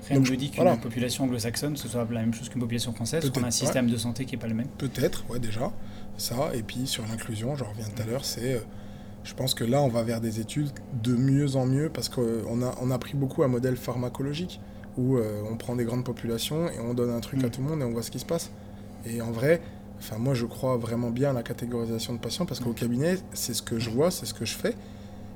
Rien 0.09 0.21
ne 0.21 0.37
dit 0.37 0.51
qu'une 0.51 0.77
population 0.79 1.25
anglo-saxonne 1.25 1.77
ce 1.77 1.88
soit 1.88 2.07
la 2.11 2.21
même 2.21 2.35
chose 2.35 2.49
qu'une 2.49 2.61
population 2.61 2.93
française, 2.93 3.31
qu'on 3.31 3.43
a 3.43 3.49
un 3.49 3.51
système 3.51 3.88
de 3.88 3.97
santé 3.97 4.25
qui 4.25 4.35
n'est 4.35 4.40
pas 4.40 4.49
le 4.49 4.55
même. 4.55 4.69
Peut-être, 4.79 5.25
ouais, 5.31 5.38
déjà. 5.38 5.73
Ça, 6.17 6.51
et 6.55 6.62
puis 6.62 6.87
sur 6.87 7.05
l'inclusion, 7.07 7.57
j'en 7.57 7.71
reviens 7.71 7.87
tout 7.87 8.02
à 8.02 8.07
l'heure, 8.07 8.25
c'est. 8.25 8.55
Euh, 8.55 8.61
je 9.25 9.33
pense 9.33 9.55
que 9.55 9.65
là, 9.65 9.81
on 9.81 9.88
va 9.88 10.02
vers 10.02 10.21
des 10.21 10.38
études 10.38 10.69
de 11.02 11.15
mieux 11.15 11.57
en 11.57 11.65
mieux 11.65 11.88
parce 11.88 12.11
qu'on 12.11 12.63
a, 12.63 12.75
on 12.81 12.90
a 12.90 12.98
pris 12.98 13.17
beaucoup 13.17 13.42
un 13.42 13.48
modèle 13.48 13.77
pharmacologique 13.77 14.61
où 14.98 15.17
euh, 15.17 15.42
on 15.50 15.57
prend 15.57 15.77
des 15.77 15.85
grandes 15.85 16.05
populations 16.05 16.69
et 16.69 16.79
on 16.79 16.92
donne 16.92 17.11
un 17.11 17.21
truc 17.21 17.42
à 17.42 17.46
mm. 17.46 17.50
tout 17.50 17.63
le 17.63 17.69
monde 17.69 17.81
et 17.81 17.85
on 17.85 17.90
voit 17.90 18.02
ce 18.02 18.11
qui 18.11 18.19
se 18.19 18.27
passe. 18.27 18.50
Et 19.07 19.23
en 19.23 19.33
vrai, 19.33 19.63
enfin, 19.98 20.19
moi, 20.19 20.35
je 20.35 20.44
crois 20.44 20.77
vraiment 20.77 21.11
bien 21.11 21.31
à 21.31 21.33
la 21.33 21.42
catégorisation 21.42 22.13
de 22.13 22.19
patients 22.19 22.44
parce 22.44 22.61
qu'au 22.61 22.71
mm. 22.71 22.75
cabinet, 22.75 23.17
c'est 23.33 23.55
ce 23.55 23.63
que 23.63 23.79
je 23.79 23.88
vois, 23.88 24.11
c'est 24.11 24.27
ce 24.27 24.35
que 24.35 24.44
je 24.44 24.55
fais. 24.55 24.75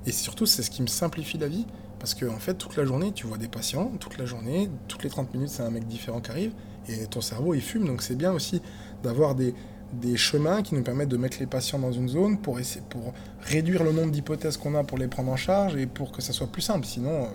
Et 0.06 0.12
surtout, 0.12 0.46
c'est 0.46 0.62
ce 0.62 0.70
qui 0.70 0.82
me 0.82 0.86
simplifie 0.86 1.38
la 1.38 1.48
vie. 1.48 1.66
Parce 1.98 2.14
que 2.14 2.26
en 2.26 2.38
fait, 2.38 2.54
toute 2.54 2.76
la 2.76 2.84
journée, 2.84 3.12
tu 3.12 3.26
vois 3.26 3.38
des 3.38 3.48
patients, 3.48 3.90
toute 3.98 4.18
la 4.18 4.24
journée, 4.24 4.70
toutes 4.86 5.02
les 5.02 5.10
30 5.10 5.34
minutes, 5.34 5.50
c'est 5.50 5.62
un 5.62 5.70
mec 5.70 5.86
différent 5.86 6.20
qui 6.20 6.30
arrive, 6.30 6.52
et 6.88 7.06
ton 7.06 7.20
cerveau, 7.20 7.54
il 7.54 7.60
fume. 7.60 7.86
Donc 7.86 8.02
c'est 8.02 8.16
bien 8.16 8.32
aussi 8.32 8.62
d'avoir 9.02 9.34
des, 9.34 9.54
des 9.92 10.16
chemins 10.16 10.62
qui 10.62 10.74
nous 10.74 10.82
permettent 10.82 11.08
de 11.08 11.16
mettre 11.16 11.38
les 11.40 11.46
patients 11.46 11.78
dans 11.78 11.92
une 11.92 12.08
zone 12.08 12.38
pour, 12.38 12.60
essayer, 12.60 12.82
pour 12.88 13.12
réduire 13.40 13.84
le 13.84 13.92
nombre 13.92 14.10
d'hypothèses 14.10 14.56
qu'on 14.56 14.74
a 14.74 14.84
pour 14.84 14.98
les 14.98 15.08
prendre 15.08 15.32
en 15.32 15.36
charge 15.36 15.76
et 15.76 15.86
pour 15.86 16.12
que 16.12 16.22
ça 16.22 16.32
soit 16.32 16.46
plus 16.46 16.62
simple. 16.62 16.86
Sinon. 16.86 17.24
Euh, 17.24 17.26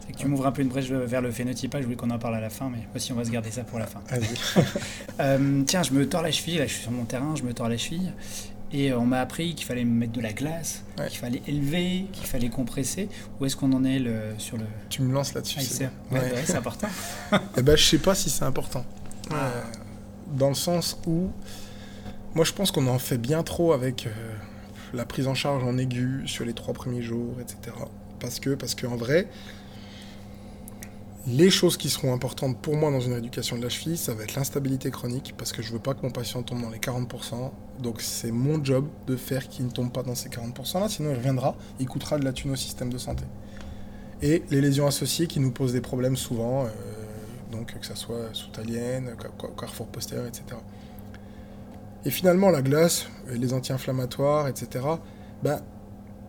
c'est 0.00 0.12
que 0.12 0.18
tu 0.18 0.26
m'ouvres 0.26 0.46
un 0.46 0.52
peu 0.52 0.62
une 0.62 0.68
brèche 0.68 0.90
vers 0.90 1.20
le 1.20 1.30
phénotypage, 1.30 1.82
je 1.82 1.86
voulais 1.86 1.96
qu'on 1.96 2.10
en 2.10 2.18
parle 2.18 2.36
à 2.36 2.40
la 2.40 2.50
fin, 2.50 2.70
mais 2.70 2.88
aussi 2.96 3.12
on 3.12 3.16
va 3.16 3.24
se 3.24 3.30
garder 3.30 3.50
ça 3.50 3.62
pour 3.62 3.78
la 3.78 3.86
fin. 3.86 4.00
euh, 5.20 5.62
tiens, 5.66 5.82
je 5.82 5.92
me 5.92 6.08
tords 6.08 6.22
la 6.22 6.32
cheville, 6.32 6.58
là 6.58 6.66
je 6.66 6.72
suis 6.72 6.82
sur 6.82 6.90
mon 6.90 7.04
terrain, 7.04 7.34
je 7.36 7.42
me 7.42 7.52
tords 7.52 7.68
la 7.68 7.76
cheville. 7.76 8.12
Et 8.72 8.92
on 8.92 9.04
m'a 9.04 9.20
appris 9.20 9.54
qu'il 9.54 9.66
fallait 9.66 9.84
mettre 9.84 10.12
de 10.12 10.20
la 10.20 10.32
glace, 10.32 10.84
qu'il 11.08 11.18
fallait 11.18 11.42
élever, 11.48 12.06
qu'il 12.12 12.26
fallait 12.26 12.50
compresser. 12.50 13.08
Où 13.40 13.46
est-ce 13.46 13.56
qu'on 13.56 13.72
en 13.72 13.84
est 13.84 13.98
le, 13.98 14.34
sur 14.38 14.56
le. 14.56 14.64
Tu 14.88 15.02
me 15.02 15.12
lances 15.12 15.34
là-dessus. 15.34 15.58
Ah, 16.12 16.18
c'est 16.44 16.54
important. 16.54 16.88
eh 17.56 17.62
ben, 17.62 17.76
je 17.76 17.84
sais 17.84 17.98
pas 17.98 18.14
si 18.14 18.30
c'est 18.30 18.44
important. 18.44 18.84
Ah. 19.30 19.34
Euh, 19.34 19.62
dans 20.36 20.48
le 20.48 20.54
sens 20.54 20.98
où 21.06 21.30
moi, 22.34 22.44
je 22.44 22.52
pense 22.52 22.70
qu'on 22.70 22.86
en 22.86 22.98
fait 22.98 23.18
bien 23.18 23.42
trop 23.42 23.72
avec 23.72 24.06
euh, 24.06 24.10
la 24.94 25.04
prise 25.04 25.26
en 25.26 25.34
charge 25.34 25.64
en 25.64 25.76
aigu 25.78 26.22
sur 26.26 26.44
les 26.44 26.52
trois 26.52 26.74
premiers 26.74 27.02
jours, 27.02 27.34
etc. 27.40 27.76
Parce 28.20 28.38
que, 28.38 28.50
parce 28.50 28.74
qu'en 28.76 28.96
vrai, 28.96 29.26
les 31.26 31.50
choses 31.50 31.76
qui 31.76 31.90
seront 31.90 32.14
importantes 32.14 32.58
pour 32.60 32.76
moi 32.76 32.90
dans 32.90 33.00
une 33.00 33.12
éducation 33.12 33.56
de 33.56 33.62
la 33.62 33.68
cheville, 33.68 33.98
ça 33.98 34.14
va 34.14 34.22
être 34.22 34.34
l'instabilité 34.34 34.90
chronique, 34.90 35.34
parce 35.36 35.52
que 35.52 35.62
je 35.62 35.72
veux 35.72 35.78
pas 35.78 35.94
que 35.94 36.02
mon 36.02 36.10
patient 36.10 36.42
tombe 36.42 36.62
dans 36.62 36.70
les 36.70 36.78
40%. 36.78 37.50
Donc 37.82 38.00
c'est 38.00 38.30
mon 38.30 38.62
job 38.64 38.86
de 39.06 39.16
faire 39.16 39.48
qu'il 39.48 39.66
ne 39.66 39.70
tombe 39.70 39.92
pas 39.92 40.02
dans 40.02 40.14
ces 40.14 40.28
40%-là, 40.28 40.88
sinon 40.88 41.10
il 41.10 41.16
reviendra, 41.16 41.56
il 41.78 41.86
coûtera 41.86 42.18
de 42.18 42.24
la 42.24 42.32
thune 42.32 42.52
au 42.52 42.56
système 42.56 42.90
de 42.90 42.98
santé. 42.98 43.24
Et 44.22 44.42
les 44.50 44.60
lésions 44.60 44.86
associées 44.86 45.26
qui 45.26 45.40
nous 45.40 45.50
posent 45.50 45.72
des 45.72 45.80
problèmes 45.80 46.16
souvent, 46.16 46.64
euh, 46.64 46.68
donc 47.52 47.78
que 47.78 47.86
ce 47.86 47.94
soit 47.94 48.32
sous-talienne, 48.32 49.14
carrefour 49.58 49.86
postérieur, 49.86 50.26
etc. 50.26 50.44
Et 52.04 52.10
finalement, 52.10 52.50
la 52.50 52.62
glace, 52.62 53.06
les 53.30 53.52
anti-inflammatoires, 53.52 54.48
etc. 54.48 54.84
Ben, 55.42 55.60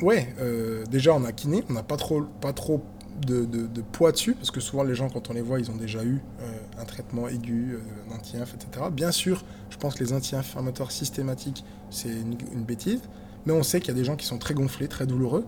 ouais, 0.01 0.33
euh, 0.39 0.85
déjà 0.85 1.13
on 1.13 1.23
a 1.23 1.31
kiné, 1.31 1.63
on 1.69 1.73
n'a 1.73 1.83
pas 1.83 1.97
trop, 1.97 2.23
pas 2.41 2.53
trop 2.53 2.83
de, 3.25 3.81
poids 3.91 4.11
dessus, 4.11 4.33
parce 4.33 4.51
que 4.51 4.59
souvent 4.59 4.83
les 4.83 4.95
gens, 4.95 5.09
quand 5.09 5.29
on 5.29 5.33
les 5.33 5.41
voit, 5.41 5.59
ils 5.59 5.71
ont 5.71 5.75
déjà 5.75 6.03
eu 6.03 6.21
euh, 6.41 6.81
un 6.81 6.85
traitement 6.85 7.27
aigu, 7.27 7.73
euh, 7.73 8.11
un 8.11 8.15
anti-inf, 8.15 8.53
etc. 8.53 8.85
Bien 8.91 9.11
sûr, 9.11 9.43
je 9.69 9.77
pense 9.77 9.95
que 9.95 10.03
les 10.03 10.13
anti-inflammatoires 10.13 10.91
systématiques, 10.91 11.63
c'est 11.89 12.09
une, 12.09 12.63
bêtise, 12.63 13.01
mais 13.45 13.53
on 13.53 13.63
sait 13.63 13.79
qu'il 13.79 13.89
y 13.89 13.91
a 13.91 13.99
des 13.99 14.05
gens 14.05 14.15
qui 14.15 14.25
sont 14.25 14.37
très 14.37 14.53
gonflés, 14.53 14.87
très 14.87 15.05
douloureux, 15.05 15.45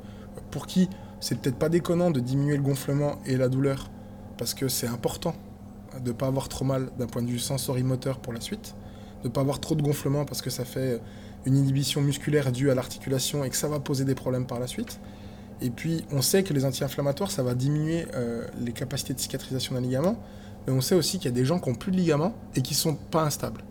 pour 0.51 0.67
qui 0.67 0.89
c'est 1.19 1.39
peut-être 1.39 1.57
pas 1.57 1.69
déconnant 1.69 2.11
de 2.11 2.19
diminuer 2.19 2.57
le 2.57 2.63
gonflement 2.63 3.19
et 3.25 3.37
la 3.37 3.49
douleur, 3.49 3.89
parce 4.37 4.53
que 4.53 4.67
c'est 4.67 4.87
important 4.87 5.35
de 6.03 6.09
ne 6.09 6.13
pas 6.13 6.27
avoir 6.27 6.49
trop 6.49 6.65
mal 6.65 6.89
d'un 6.97 7.07
point 7.07 7.21
de 7.21 7.29
vue 7.29 7.39
sensorimoteur 7.39 8.19
pour 8.19 8.33
la 8.33 8.41
suite 8.41 8.75
de 9.23 9.29
ne 9.29 9.33
pas 9.33 9.41
avoir 9.41 9.59
trop 9.59 9.75
de 9.75 9.81
gonflement 9.81 10.25
parce 10.25 10.41
que 10.41 10.49
ça 10.49 10.65
fait 10.65 11.01
une 11.45 11.55
inhibition 11.55 12.01
musculaire 12.01 12.51
due 12.51 12.69
à 12.69 12.75
l'articulation 12.75 13.43
et 13.43 13.49
que 13.49 13.55
ça 13.55 13.67
va 13.67 13.79
poser 13.79 14.05
des 14.05 14.15
problèmes 14.15 14.45
par 14.45 14.59
la 14.59 14.67
suite. 14.67 14.99
Et 15.61 15.69
puis, 15.69 16.05
on 16.11 16.21
sait 16.21 16.43
que 16.43 16.53
les 16.53 16.65
anti-inflammatoires, 16.65 17.31
ça 17.31 17.43
va 17.43 17.55
diminuer 17.55 18.05
euh, 18.13 18.45
les 18.59 18.73
capacités 18.73 19.13
de 19.13 19.19
cicatrisation 19.19 19.75
d'un 19.75 19.81
ligament, 19.81 20.17
mais 20.65 20.73
on 20.73 20.81
sait 20.81 20.95
aussi 20.95 21.17
qu'il 21.17 21.25
y 21.31 21.33
a 21.33 21.35
des 21.35 21.45
gens 21.45 21.59
qui 21.59 21.69
n'ont 21.69 21.75
plus 21.75 21.91
de 21.91 21.97
ligament 21.97 22.33
et 22.55 22.61
qui 22.61 22.73
ne 22.73 22.77
sont 22.77 22.95
pas 22.95 23.23
instables. 23.23 23.63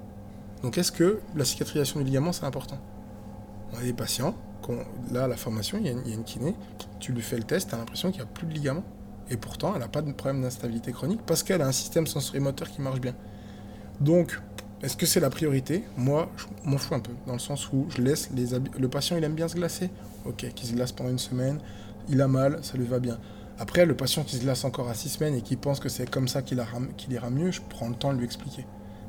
Donc, 0.62 0.78
est-ce 0.78 0.93
que 0.93 1.20
la 1.35 1.45
cicatrisation 1.45 2.01
du 2.01 2.07
ligament, 2.07 2.33
c'est 2.33 2.45
important? 2.45 2.78
On 3.72 3.78
a 3.78 3.83
des 3.83 3.93
patients, 3.93 4.35
là, 5.11 5.26
la 5.26 5.37
formation, 5.37 5.78
il 5.78 5.87
y, 5.87 5.89
a 5.89 5.93
une, 5.93 6.24
kiné, 6.24 6.55
tu 7.01 7.12
lui 7.12 7.22
fais 7.22 7.37
le 7.37 7.43
test, 7.43 7.70
tu 7.70 7.74
as 7.74 7.78
l'impression 7.78 8.11
qu'il 8.11 8.20
n'y 8.20 8.28
a 8.28 8.30
plus 8.33 8.47
de 8.47 8.53
ligament. 8.53 8.85
Et 9.30 9.37
pourtant, 9.37 9.72
elle 9.74 9.80
n'a 9.80 9.89
pas 9.89 10.03
de 10.03 10.12
problème 10.12 10.43
d'instabilité 10.43 10.93
chronique 10.93 11.20
parce 11.26 11.43
qu'elle 11.43 11.62
a 11.62 11.66
un 11.66 11.72
système 11.72 12.07
sensorimoteur 12.07 12.70
qui 12.70 12.83
marche 12.83 13.01
bien. 13.01 13.14
Donc, 14.01 14.41
est-ce 14.83 14.97
que 14.97 15.07
c'est 15.07 15.20
la 15.20 15.30
priorité? 15.30 15.85
Moi, 15.97 16.28
je 16.37 16.47
m'en 16.68 16.76
fous 16.78 16.95
un 16.95 17.01
peu, 17.01 17.12
dans 17.26 17.35
le 17.35 17.39
sens 17.39 17.72
où 17.72 17.87
je 17.97 18.03
laisse 18.03 18.30
les 18.35 18.47
le 18.78 18.89
patient, 18.89 19.16
il 19.16 19.24
aime 19.24 19.35
bien 19.35 19.49
se 19.49 19.55
glacer. 19.55 19.91
Ok, 20.24 20.47
qu'il 20.55 20.68
se 20.68 20.74
glace 20.74 20.93
pendant 20.93 21.11
une 21.11 21.18
semaine, 21.18 21.61
il 22.09 22.20
a 22.20 22.28
mal, 22.28 22.59
ça 22.62 22.76
lui 22.76 22.87
va 22.87 22.99
bien. 22.99 23.18
Après, 23.59 23.87
le 23.87 23.97
patient 23.97 24.24
qui 24.24 24.37
se 24.37 24.43
glace 24.43 24.64
encore 24.64 24.89
à 24.89 24.95
six 24.95 25.09
semaines 25.09 25.35
et 25.35 25.43
qui 25.43 25.57
pense 25.57 25.78
que 25.78 25.89
c'est 25.89 26.09
comme 26.11 26.26
ça 26.26 26.43
qu'il 26.43 26.59
ira 27.11 27.30
mieux, 27.30 27.53
je 27.53 27.61
prends 27.68 27.89
le 27.89 27.95
temps 27.95 28.12
de 28.12 28.18
lui 28.18 28.24
expliquer. 28.24 28.66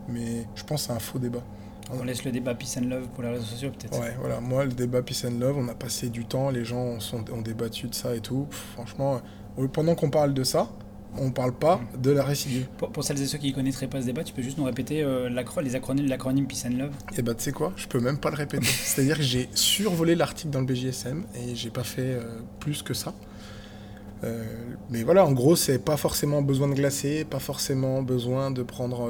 Mais 0.07 0.45
je 0.55 0.63
pense 0.63 0.81
que 0.81 0.87
c'est 0.87 0.93
un 0.93 0.99
faux 0.99 1.19
débat. 1.19 1.43
On 1.91 2.03
laisse 2.03 2.23
le 2.23 2.31
débat 2.31 2.55
Peace 2.55 2.77
and 2.77 2.85
Love 2.87 3.07
pour 3.09 3.23
les 3.23 3.29
réseaux 3.29 3.45
sociaux, 3.45 3.69
peut-être 3.69 3.99
Ouais, 3.99 4.15
voilà. 4.19 4.39
Moi, 4.39 4.65
le 4.65 4.71
débat 4.71 5.01
Peace 5.01 5.25
and 5.25 5.39
Love, 5.39 5.57
on 5.57 5.67
a 5.67 5.75
passé 5.75 6.09
du 6.09 6.25
temps, 6.25 6.49
les 6.49 6.65
gens 6.65 6.97
ont 7.11 7.41
débattu 7.41 7.87
de 7.87 7.95
ça 7.95 8.15
et 8.15 8.19
tout. 8.19 8.47
franchement, 8.73 9.21
euh, 9.59 9.67
pendant 9.67 9.95
qu'on 9.95 10.09
parle 10.09 10.33
de 10.33 10.43
ça, 10.43 10.69
on 11.17 11.25
ne 11.25 11.31
parle 11.31 11.53
pas 11.53 11.79
de 11.97 12.11
la 12.11 12.23
récidive. 12.23 12.67
Pour, 12.77 13.03
celles 13.03 13.21
et 13.21 13.25
ceux 13.25 13.37
qui 13.37 13.49
ne 13.49 13.55
connaîtraient 13.55 13.87
pas 13.87 14.01
ce 14.01 14.05
débat, 14.05 14.23
tu 14.23 14.33
peux 14.33 14.41
juste 14.41 14.57
nous 14.57 14.63
répéter 14.63 15.03
euh, 15.03 15.29
les 15.61 15.75
acronymes, 15.75 16.07
l'acronyme 16.07 16.47
Peace 16.47 16.65
and 16.65 16.77
Love 16.77 16.91
Eh 17.17 17.21
ben, 17.21 17.35
tu 17.35 17.43
sais 17.43 17.51
quoi? 17.51 17.73
Je 17.75 17.87
peux 17.87 17.99
même 17.99 18.17
pas 18.17 18.29
le 18.29 18.35
répéter. 18.35 18.65
C'est-à-dire 18.83 19.17
que 19.17 19.23
j'ai 19.23 19.49
survolé 19.53 20.15
l'article 20.15 20.49
dans 20.49 20.61
le 20.61 20.65
BJSM 20.65 21.23
et 21.35 21.55
j'ai 21.55 21.69
pas 21.69 21.83
fait 21.83 22.01
euh, 22.01 22.39
plus 22.59 22.81
que 22.81 22.93
ça. 22.93 23.13
Euh, 24.23 24.43
mais 24.89 25.03
voilà, 25.03 25.25
en 25.25 25.33
gros, 25.33 25.55
c'est 25.55 25.79
pas 25.79 25.97
forcément 25.97 26.41
besoin 26.41 26.69
de 26.69 26.73
glacer, 26.73 27.25
pas 27.25 27.39
forcément 27.39 28.01
besoin 28.01 28.51
de 28.51 28.63
prendre, 28.63 29.09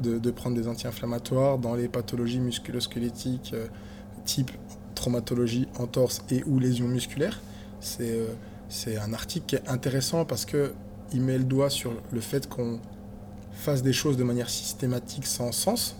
de, 0.00 0.30
prendre 0.30 0.56
des 0.56 0.66
anti-inflammatoires 0.66 1.58
dans 1.58 1.74
les 1.74 1.88
pathologies 1.88 2.40
musculosquelettiques 2.40 3.54
type 4.24 4.50
traumatologie, 4.94 5.68
entorse 5.78 6.24
et 6.30 6.42
ou 6.46 6.58
lésions 6.58 6.88
musculaires. 6.88 7.42
C'est 7.80 8.18
c'est 8.68 8.98
un 8.98 9.12
article 9.12 9.46
qui 9.46 9.56
est 9.56 9.68
intéressant 9.68 10.24
parce 10.24 10.44
que 10.44 10.72
il 11.12 11.22
met 11.22 11.38
le 11.38 11.44
doigt 11.44 11.70
sur 11.70 11.92
le 12.12 12.20
fait 12.20 12.48
qu'on 12.48 12.80
fasse 13.52 13.82
des 13.82 13.92
choses 13.92 14.16
de 14.16 14.24
manière 14.24 14.50
systématique 14.50 15.26
sans 15.26 15.52
sens. 15.52 15.96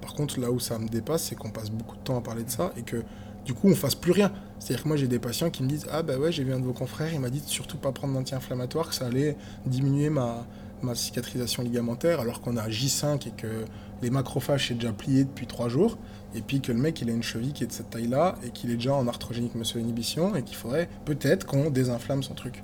Par 0.00 0.14
contre, 0.14 0.40
là 0.40 0.50
où 0.50 0.58
ça 0.58 0.78
me 0.78 0.88
dépasse, 0.88 1.24
c'est 1.24 1.34
qu'on 1.34 1.50
passe 1.50 1.70
beaucoup 1.70 1.96
de 1.96 2.02
temps 2.02 2.18
à 2.18 2.20
parler 2.20 2.44
de 2.44 2.50
ça 2.50 2.72
et 2.76 2.82
que 2.82 3.02
du 3.44 3.54
coup, 3.54 3.68
on 3.68 3.74
fasse 3.74 3.94
plus 3.94 4.12
rien. 4.12 4.30
C'est-à-dire 4.58 4.82
que 4.82 4.88
moi, 4.88 4.96
j'ai 4.96 5.08
des 5.08 5.18
patients 5.18 5.48
qui 5.48 5.62
me 5.62 5.68
disent 5.68 5.86
Ah, 5.90 6.02
bah 6.02 6.18
ouais, 6.18 6.30
j'ai 6.32 6.44
vu 6.44 6.52
un 6.52 6.60
de 6.60 6.64
vos 6.64 6.74
confrères, 6.74 7.12
il 7.12 7.20
m'a 7.20 7.30
dit 7.30 7.40
de 7.40 7.46
surtout 7.46 7.78
pas 7.78 7.92
prendre 7.92 8.12
d'anti-inflammatoire, 8.12 8.90
que 8.90 8.94
ça 8.94 9.06
allait 9.06 9.36
diminuer 9.64 10.10
ma, 10.10 10.46
ma 10.82 10.94
cicatrisation 10.94 11.62
ligamentaire, 11.62 12.20
alors 12.20 12.40
qu'on 12.40 12.56
a 12.56 12.68
J5 12.68 13.28
et 13.28 13.30
que 13.30 13.64
les 14.02 14.10
macrophages 14.10 14.68
sont 14.68 14.74
déjà 14.74 14.92
pliés 14.92 15.24
depuis 15.24 15.46
trois 15.46 15.68
jours, 15.68 15.98
et 16.34 16.42
puis 16.42 16.60
que 16.60 16.72
le 16.72 16.78
mec, 16.78 17.00
il 17.00 17.08
a 17.10 17.12
une 17.12 17.22
cheville 17.22 17.52
qui 17.52 17.64
est 17.64 17.68
de 17.68 17.72
cette 17.72 17.90
taille-là, 17.90 18.36
et 18.44 18.50
qu'il 18.50 18.70
est 18.70 18.76
déjà 18.76 18.94
en 18.94 19.08
arthrogénique 19.08 19.54
muscle-inhibition, 19.54 20.36
et 20.36 20.42
qu'il 20.42 20.56
faudrait 20.56 20.88
peut-être 21.04 21.46
qu'on 21.46 21.70
désinflamme 21.70 22.22
son 22.22 22.34
truc. 22.34 22.62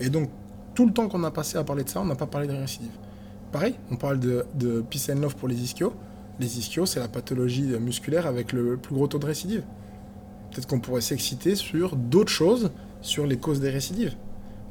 Et 0.00 0.10
donc, 0.10 0.30
tout 0.76 0.86
le 0.86 0.92
temps 0.92 1.08
qu'on 1.08 1.24
a 1.24 1.32
passé 1.32 1.58
à 1.58 1.64
parler 1.64 1.82
de 1.82 1.88
ça, 1.88 2.00
on 2.00 2.04
n'a 2.04 2.14
pas 2.14 2.26
parlé 2.26 2.46
de 2.46 2.52
récidive. 2.52 2.92
Pareil, 3.50 3.74
on 3.90 3.96
parle 3.96 4.20
de, 4.20 4.46
de 4.54 4.82
peace 4.82 5.10
and 5.10 5.20
love 5.20 5.34
pour 5.34 5.48
les 5.48 5.60
ischios. 5.60 5.92
Les 6.38 6.58
ischios, 6.58 6.86
c'est 6.86 7.00
la 7.00 7.08
pathologie 7.08 7.64
musculaire 7.80 8.26
avec 8.26 8.52
le 8.52 8.76
plus 8.76 8.94
gros 8.94 9.08
taux 9.08 9.18
de 9.18 9.26
récidive. 9.26 9.64
Peut-être 10.50 10.66
qu'on 10.66 10.80
pourrait 10.80 11.00
s'exciter 11.00 11.54
sur 11.54 11.96
d'autres 11.96 12.30
choses, 12.30 12.70
sur 13.00 13.26
les 13.26 13.38
causes 13.38 13.60
des 13.60 13.70
récidives. 13.70 14.14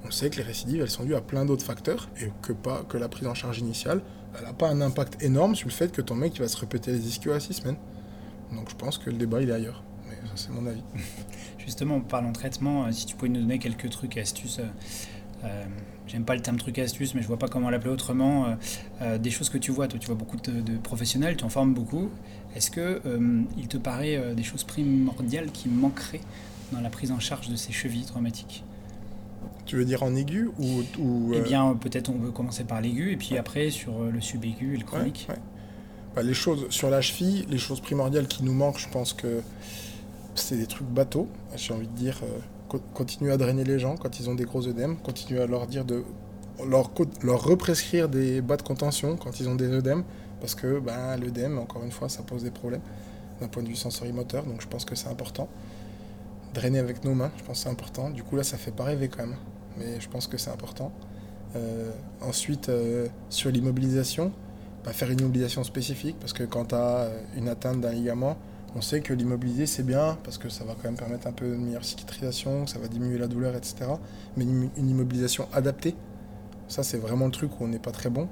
On 0.08 0.12
sait 0.12 0.30
que 0.30 0.38
les 0.38 0.44
récidives, 0.44 0.82
elles 0.82 0.90
sont 0.90 1.04
dues 1.04 1.16
à 1.16 1.22
plein 1.22 1.46
d'autres 1.46 1.66
facteurs 1.66 2.10
et 2.22 2.32
que, 2.44 2.54
pas, 2.54 2.84
que 2.88 2.98
la 2.98 3.10
prise 3.10 3.28
en 3.28 3.34
charge 3.34 3.58
initiale, 3.58 4.02
elle 4.38 4.46
n'a 4.46 4.54
pas 4.54 4.70
un 4.70 4.82
impact 4.82 5.24
énorme 5.24 5.56
sur 5.56 5.68
le 5.68 5.74
fait 5.74 5.92
que 5.92 6.02
ton 6.02 6.16
mec 6.16 6.36
il 6.36 6.42
va 6.42 6.48
se 6.48 6.58
répéter 6.58 6.92
les 6.92 7.08
ischios 7.08 7.32
à 7.32 7.40
six 7.40 7.54
semaines. 7.54 7.78
Donc 8.54 8.70
je 8.70 8.76
pense 8.76 8.98
que 9.00 9.10
le 9.10 9.18
débat 9.18 9.42
il 9.42 9.50
est 9.50 9.54
ailleurs. 9.54 9.84
Mais 10.08 10.16
c'est 10.36 10.52
mon 10.52 10.68
avis. 10.68 10.84
Justement, 11.58 11.96
en 11.96 12.02
parlant 12.02 12.30
de 12.30 12.36
traitement, 12.36 12.86
euh, 12.86 12.92
si 12.92 13.08
tu 13.08 13.16
pouvais 13.16 13.30
nous 13.30 13.42
donner 13.42 13.58
quelques 13.58 13.90
trucs, 13.90 14.18
astuces 14.18 14.60
euh, 14.60 14.66
euh, 15.46 15.66
j'aime 16.08 16.24
pas 16.24 16.36
le 16.36 16.42
terme 16.42 16.58
truc 16.58 16.80
astuce, 16.80 17.16
mais 17.16 17.22
je 17.22 17.28
vois 17.28 17.40
pas 17.40 17.48
comment 17.48 17.70
l'appeler 17.70 17.92
autrement. 17.92 18.46
Euh, 18.46 18.56
euh, 19.02 19.18
des 19.18 19.32
choses 19.32 19.50
que 19.50 19.58
tu 19.58 19.72
vois, 19.72 19.88
toi, 19.88 20.00
tu 20.00 20.08
vois 20.08 20.16
beaucoup 20.16 20.38
de, 20.38 20.78
professionnels, 20.78 21.38
tu 21.38 21.44
en 21.44 21.50
formes 21.50 21.74
beaucoup. 21.74 22.10
Est-ce 22.56 22.72
que 22.72 23.02
il 23.58 23.68
te 23.68 23.78
paraît 23.78 24.34
des 24.34 24.44
choses 24.44 24.64
primordiales 24.64 25.52
qui 25.52 25.68
manqueraient 25.68 26.22
dans 26.72 26.80
la 26.80 26.90
prise 26.90 27.12
en 27.12 27.20
charge 27.20 27.50
de 27.50 27.56
ces 27.56 27.74
chevilles 27.74 28.06
traumatiques? 28.06 28.64
Tu 29.66 29.76
veux 29.76 29.86
dire 29.86 30.04
en 30.04 30.16
aigu 30.16 30.50
ou, 30.58 30.84
ou 31.00 31.32
Eh 31.34 31.42
bien, 31.42 31.76
peut-être 31.76 32.10
on 32.10 32.18
veut 32.18 32.32
commencer 32.32 32.64
par 32.64 32.80
l'aigu 32.80 33.12
et 33.12 33.18
puis 33.18 33.38
après 33.38 33.72
sur 33.72 34.04
le 34.04 34.22
subaigu 34.22 34.76
et 34.76 34.78
le 34.78 34.86
chronique. 34.86 35.28
Bah, 36.16 36.24
les 36.24 36.34
choses 36.34 36.68
sur 36.70 36.90
la 36.90 37.02
cheville, 37.02 37.46
les 37.50 37.58
choses 37.58 37.82
primordiales 37.82 38.28
qui 38.28 38.44
nous 38.44 38.54
manquent, 38.54 38.80
je 38.80 38.88
pense 38.88 39.12
que 39.12 39.42
c'est 40.36 40.56
des 40.56 40.68
trucs 40.68 40.88
bateaux. 40.88 41.28
J'ai 41.58 41.74
envie 41.74 41.88
de 41.88 41.96
dire, 41.98 42.22
continuer 42.94 43.32
à 43.32 43.38
drainer 43.38 43.64
les 43.64 43.80
gens 43.80 43.96
quand 43.96 44.20
ils 44.20 44.30
ont 44.30 44.36
des 44.36 44.46
gros 44.46 44.68
œdèmes, 44.68 44.98
continuer 44.98 45.42
à 45.42 45.48
leur 45.48 45.68
dire 45.68 45.86
de 45.86 46.04
leur, 46.68 46.92
leur 47.22 47.44
represcrire 47.44 48.10
des 48.10 48.42
bas 48.42 48.58
de 48.58 48.62
contention 48.62 49.18
quand 49.18 49.40
ils 49.40 49.50
ont 49.50 49.56
des 49.56 49.70
œdèmes, 49.70 50.04
parce 50.40 50.56
que 50.56 50.80
ben, 50.80 51.18
l'œdème, 51.18 51.58
encore 51.60 51.84
une 51.84 51.92
fois, 51.92 52.10
ça 52.10 52.24
pose 52.24 52.44
des 52.44 52.52
problèmes 52.52 52.82
d'un 53.40 53.48
point 53.48 53.64
de 53.64 53.68
vue 53.68 53.76
sensorimoteur, 53.76 54.44
donc 54.46 54.62
je 54.62 54.68
pense 54.68 54.86
que 54.86 54.96
c'est 54.96 55.10
important. 55.10 55.50
Drainer 56.54 56.80
avec 56.80 57.04
nos 57.04 57.14
mains, 57.14 57.32
je 57.38 57.44
pense 57.44 57.58
que 57.58 57.64
c'est 57.64 57.70
important. 57.70 58.10
Du 58.10 58.24
coup, 58.24 58.36
là, 58.38 58.44
ça 58.44 58.58
fait 58.58 58.72
pas 58.72 58.86
rêver 58.86 59.10
quand 59.10 59.26
même, 59.26 59.36
mais 59.78 60.00
je 60.00 60.08
pense 60.08 60.28
que 60.28 60.38
c'est 60.38 60.52
important. 60.52 60.92
Euh, 61.56 61.92
ensuite, 62.22 62.70
euh, 62.70 63.08
sur 63.30 63.52
l'immobilisation, 63.52 64.32
faire 64.92 65.12
une 65.12 65.20
immobilisation 65.20 65.64
spécifique, 65.64 66.18
parce 66.20 66.34
que 66.34 66.44
quand 66.44 66.66
tu 66.66 66.76
as 66.76 67.10
une 67.36 67.48
atteinte 67.48 67.82
d'un 67.82 67.92
ligament, 67.92 68.38
on 68.76 68.82
sait 68.82 69.00
que 69.00 69.14
l'immobiliser, 69.14 69.66
c'est 69.66 69.84
bien 69.84 70.18
parce 70.24 70.38
que 70.38 70.50
ça 70.50 70.66
va 70.66 70.74
quand 70.74 70.84
même 70.86 70.98
permettre 70.98 71.28
un 71.28 71.32
peu 71.32 71.48
de 71.48 71.56
meilleure 71.56 71.86
cicatrisation, 71.86 72.68
ça 72.68 72.78
va 72.78 72.88
diminuer 72.88 73.18
la 73.18 73.28
douleur, 73.28 73.56
etc. 73.56 73.76
Mais 74.36 74.44
une 74.44 74.90
immobilisation 74.90 75.48
adaptée, 75.54 75.96
ça 76.68 76.84
c'est 76.84 76.98
vraiment 76.98 77.26
le 77.26 77.32
truc 77.32 77.60
où 77.60 77.64
on 77.64 77.68
n'est 77.68 77.80
pas 77.80 77.92
très 77.92 78.10
bon. 78.10 78.28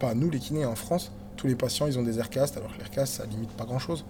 Pas 0.00 0.14
nous 0.14 0.28
les 0.28 0.38
kinés 0.38 0.64
en 0.66 0.74
France, 0.74 1.12
tous 1.36 1.46
les 1.46 1.54
patients, 1.54 1.86
ils 1.86 1.98
ont 1.98 2.02
des 2.02 2.18
aircasts, 2.18 2.56
alors 2.56 2.72
que 2.72 2.78
l'aircast, 2.78 3.14
ça 3.14 3.26
limite 3.26 3.50
pas 3.50 3.64
grand-chose. 3.64 4.04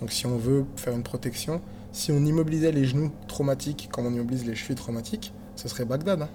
Donc 0.00 0.10
si 0.10 0.26
on 0.26 0.38
veut 0.38 0.64
faire 0.76 0.94
une 0.94 1.02
protection, 1.02 1.60
si 1.92 2.10
on 2.10 2.24
immobilisait 2.24 2.72
les 2.72 2.84
genoux 2.84 3.12
traumatiques 3.28 3.88
comme 3.92 4.06
on 4.06 4.12
immobilise 4.12 4.46
les 4.46 4.54
chevilles 4.54 4.74
traumatiques, 4.74 5.32
ce 5.54 5.68
serait 5.68 5.84
Bagdad. 5.84 6.22
hein. 6.22 6.28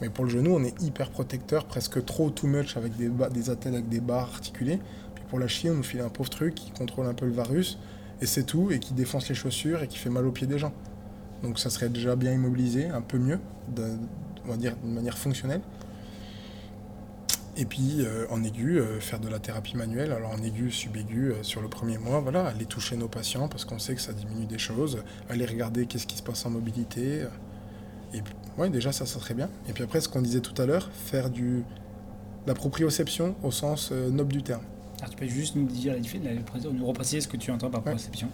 Mais 0.00 0.08
pour 0.08 0.24
le 0.24 0.30
genou, 0.30 0.54
on 0.54 0.64
est 0.64 0.80
hyper 0.82 1.10
protecteur, 1.10 1.66
presque 1.66 2.04
trop 2.04 2.30
too 2.30 2.48
much 2.48 2.76
avec 2.76 2.96
des, 2.96 3.08
des 3.08 3.50
avec 3.50 3.88
des 3.88 4.00
barres 4.00 4.30
articulées. 4.34 4.80
Pour 5.28 5.38
la 5.38 5.48
cheville, 5.48 5.70
on 5.70 5.74
nous 5.74 5.82
file 5.82 6.00
un 6.00 6.08
pauvre 6.08 6.30
truc 6.30 6.54
qui 6.54 6.70
contrôle 6.70 7.06
un 7.06 7.14
peu 7.14 7.26
le 7.26 7.32
varus, 7.32 7.78
et 8.20 8.26
c'est 8.26 8.44
tout, 8.44 8.70
et 8.70 8.78
qui 8.78 8.94
défonce 8.94 9.28
les 9.28 9.34
chaussures 9.34 9.82
et 9.82 9.88
qui 9.88 9.98
fait 9.98 10.10
mal 10.10 10.26
aux 10.26 10.32
pieds 10.32 10.46
des 10.46 10.58
gens. 10.58 10.72
Donc 11.42 11.58
ça 11.58 11.68
serait 11.70 11.88
déjà 11.88 12.16
bien 12.16 12.32
immobilisé, 12.32 12.86
un 12.88 13.00
peu 13.02 13.18
mieux, 13.18 13.38
de- 13.74 13.96
on 14.46 14.50
va 14.50 14.56
dire 14.56 14.76
d'une 14.82 14.94
manière 14.94 15.18
fonctionnelle. 15.18 15.60
Et 17.56 17.66
puis 17.66 17.98
euh, 18.00 18.26
en 18.30 18.42
aigu, 18.42 18.80
euh, 18.80 18.98
faire 19.00 19.20
de 19.20 19.28
la 19.28 19.38
thérapie 19.38 19.76
manuelle. 19.76 20.10
Alors 20.12 20.30
en 20.32 20.42
aigu, 20.42 20.70
subaigu, 20.72 21.30
euh, 21.32 21.42
sur 21.42 21.60
le 21.62 21.68
premier 21.68 21.98
mois, 21.98 22.18
voilà, 22.20 22.46
aller 22.46 22.64
toucher 22.66 22.96
nos 22.96 23.06
patients 23.08 23.46
parce 23.48 23.64
qu'on 23.64 23.78
sait 23.78 23.94
que 23.94 24.00
ça 24.00 24.12
diminue 24.12 24.46
des 24.46 24.58
choses, 24.58 25.04
aller 25.30 25.46
regarder 25.46 25.86
qu'est-ce 25.86 26.06
qui 26.06 26.16
se 26.16 26.22
passe 26.22 26.44
en 26.46 26.50
mobilité. 26.50 27.22
euh, 27.22 27.28
Et 28.12 28.22
ouais, 28.60 28.70
déjà 28.70 28.90
ça, 28.92 29.06
ça 29.06 29.20
serait 29.20 29.34
bien. 29.34 29.48
Et 29.68 29.72
puis 29.72 29.84
après, 29.84 30.00
ce 30.00 30.08
qu'on 30.08 30.22
disait 30.22 30.40
tout 30.40 30.60
à 30.60 30.66
l'heure, 30.66 30.90
faire 30.92 31.30
du 31.30 31.62
la 32.46 32.54
proprioception 32.54 33.36
au 33.42 33.50
sens 33.50 33.90
noble 33.92 34.32
du 34.32 34.42
terme. 34.42 34.62
Alors, 35.04 35.14
tu 35.14 35.16
peux 35.18 35.30
juste 35.30 35.54
nous 35.54 35.66
dire 35.66 35.92
la 35.92 35.98
différence, 35.98 36.24
nous 36.72 36.86
repréciser 36.86 37.20
ce 37.20 37.28
que 37.28 37.36
tu 37.36 37.50
entends 37.50 37.68
par 37.70 37.80
Ouais. 37.80 37.92
proprioception. 37.92 38.28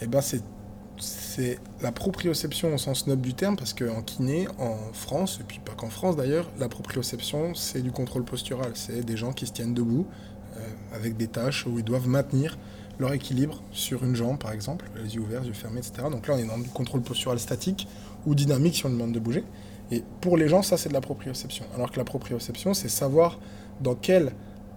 Eh 0.00 0.06
ben 0.06 0.20
c'est 0.20 0.42
c'est 0.98 1.58
la 1.80 1.90
proprioception 1.90 2.74
au 2.74 2.78
sens 2.78 3.06
noble 3.06 3.22
du 3.22 3.34
terme 3.34 3.56
parce 3.56 3.72
qu'en 3.72 4.02
kiné, 4.02 4.46
en 4.58 4.76
France, 4.92 5.38
et 5.40 5.44
puis 5.44 5.58
pas 5.64 5.72
qu'en 5.72 5.88
France 5.90 6.16
d'ailleurs, 6.16 6.50
la 6.58 6.68
proprioception 6.68 7.54
c'est 7.54 7.82
du 7.82 7.90
contrôle 7.92 8.24
postural. 8.24 8.72
C'est 8.74 9.04
des 9.04 9.16
gens 9.16 9.32
qui 9.32 9.46
se 9.46 9.52
tiennent 9.52 9.74
debout 9.74 10.06
euh, 10.56 10.60
avec 10.94 11.16
des 11.16 11.28
tâches 11.28 11.66
où 11.66 11.78
ils 11.78 11.84
doivent 11.84 12.08
maintenir 12.08 12.58
leur 12.98 13.12
équilibre 13.14 13.62
sur 13.72 14.04
une 14.04 14.14
jambe 14.16 14.38
par 14.38 14.52
exemple, 14.52 14.90
les 15.02 15.14
yeux 15.14 15.22
ouverts, 15.22 15.40
les 15.42 15.48
yeux 15.48 15.54
fermés, 15.54 15.78
etc. 15.80 16.08
Donc 16.10 16.26
là 16.28 16.34
on 16.34 16.38
est 16.38 16.46
dans 16.46 16.58
du 16.58 16.68
contrôle 16.68 17.02
postural 17.02 17.38
statique 17.38 17.86
ou 18.26 18.34
dynamique 18.34 18.74
si 18.76 18.86
on 18.86 18.90
demande 18.90 19.12
de 19.12 19.20
bouger. 19.20 19.44
Et 19.92 20.02
pour 20.20 20.36
les 20.36 20.48
gens, 20.48 20.62
ça 20.62 20.76
c'est 20.76 20.88
de 20.88 20.94
la 20.94 21.00
proprioception. 21.00 21.64
Alors 21.74 21.90
que 21.92 21.98
la 21.98 22.04
proprioception, 22.04 22.74
c'est 22.74 22.88
savoir 22.88 23.38
dans 23.80 23.94
quelle 23.94 24.32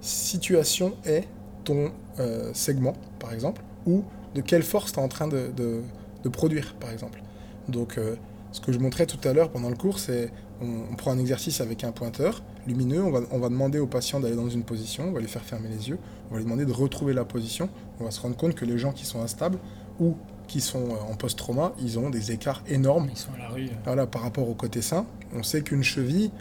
situation 0.05 0.93
est 1.05 1.27
ton 1.63 1.91
euh, 2.19 2.51
segment, 2.53 2.93
par 3.19 3.33
exemple, 3.33 3.61
ou 3.85 4.03
de 4.35 4.41
quelle 4.41 4.63
force 4.63 4.91
tu 4.93 4.99
es 4.99 5.03
en 5.03 5.07
train 5.07 5.27
de, 5.27 5.49
de- 5.55 5.81
de 6.23 6.29
produire, 6.29 6.75
par 6.79 6.91
exemple. 6.91 7.21
Donc, 7.69 7.97
euh, 7.97 8.15
ce 8.51 8.59
que 8.61 8.71
je 8.71 8.79
montrais 8.79 9.05
tout 9.05 9.19
à 9.27 9.33
l'heure 9.33 9.49
pendant 9.49 9.69
le 9.69 9.75
cours, 9.75 9.99
c'est 9.99 10.31
on, 10.61 10.67
on 10.91 10.95
prend 10.95 11.11
un 11.11 11.17
exercice 11.19 11.59
avec 11.61 11.83
un 11.83 11.91
pointeur 11.91 12.43
lumineux, 12.67 13.03
on 13.03 13.11
va, 13.11 13.19
on 13.31 13.39
va 13.39 13.49
demander 13.49 13.77
au 13.79 13.85
patient 13.87 14.19
d'aller 14.19 14.35
dans 14.35 14.49
une 14.49 14.63
position, 14.63 15.09
on 15.09 15.11
va 15.11 15.19
lui 15.19 15.27
faire 15.27 15.43
fermer 15.43 15.67
les 15.69 15.89
yeux, 15.89 15.99
on 16.29 16.33
va 16.33 16.37
lui 16.39 16.45
demander 16.45 16.65
de 16.65 16.71
retrouver 16.71 17.13
la 17.13 17.25
position. 17.25 17.69
On 17.99 18.05
va 18.05 18.11
se 18.11 18.19
rendre 18.21 18.35
compte 18.35 18.55
que 18.55 18.65
les 18.65 18.77
gens 18.77 18.91
qui 18.91 19.05
sont 19.05 19.21
instables 19.21 19.57
ou 19.99 20.15
qui 20.47 20.61
sont 20.61 20.89
euh, 20.89 21.11
en 21.11 21.15
post-trauma, 21.15 21.73
ils 21.79 21.97
ont 21.99 22.09
des 22.09 22.31
écarts 22.31 22.63
énormes 22.67 23.07
Ils 23.11 23.17
sont 23.17 23.33
à 23.35 23.37
la 23.39 23.49
rue. 23.49 23.69
voilà, 23.85 24.07
par 24.07 24.21
rapport 24.23 24.47
au 24.49 24.53
côté 24.55 24.81
sain, 24.81 25.05
on 25.35 25.43
sait 25.43 25.61
qu'une 25.61 25.83
cheville, 25.83 26.31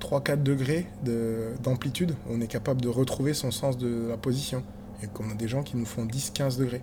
3-4 0.00 0.42
degrés 0.42 0.86
de- 1.04 1.52
d'amplitude, 1.62 2.14
on 2.30 2.40
est 2.40 2.46
capable 2.46 2.80
de 2.80 2.88
retrouver 2.88 3.34
son 3.34 3.50
sens 3.50 3.76
de 3.78 4.06
la 4.08 4.16
position. 4.16 4.62
Et 5.02 5.06
qu'on 5.06 5.30
a 5.30 5.34
des 5.34 5.46
gens 5.46 5.62
qui 5.62 5.76
nous 5.76 5.86
font 5.86 6.04
10-15 6.04 6.58
degrés. 6.58 6.82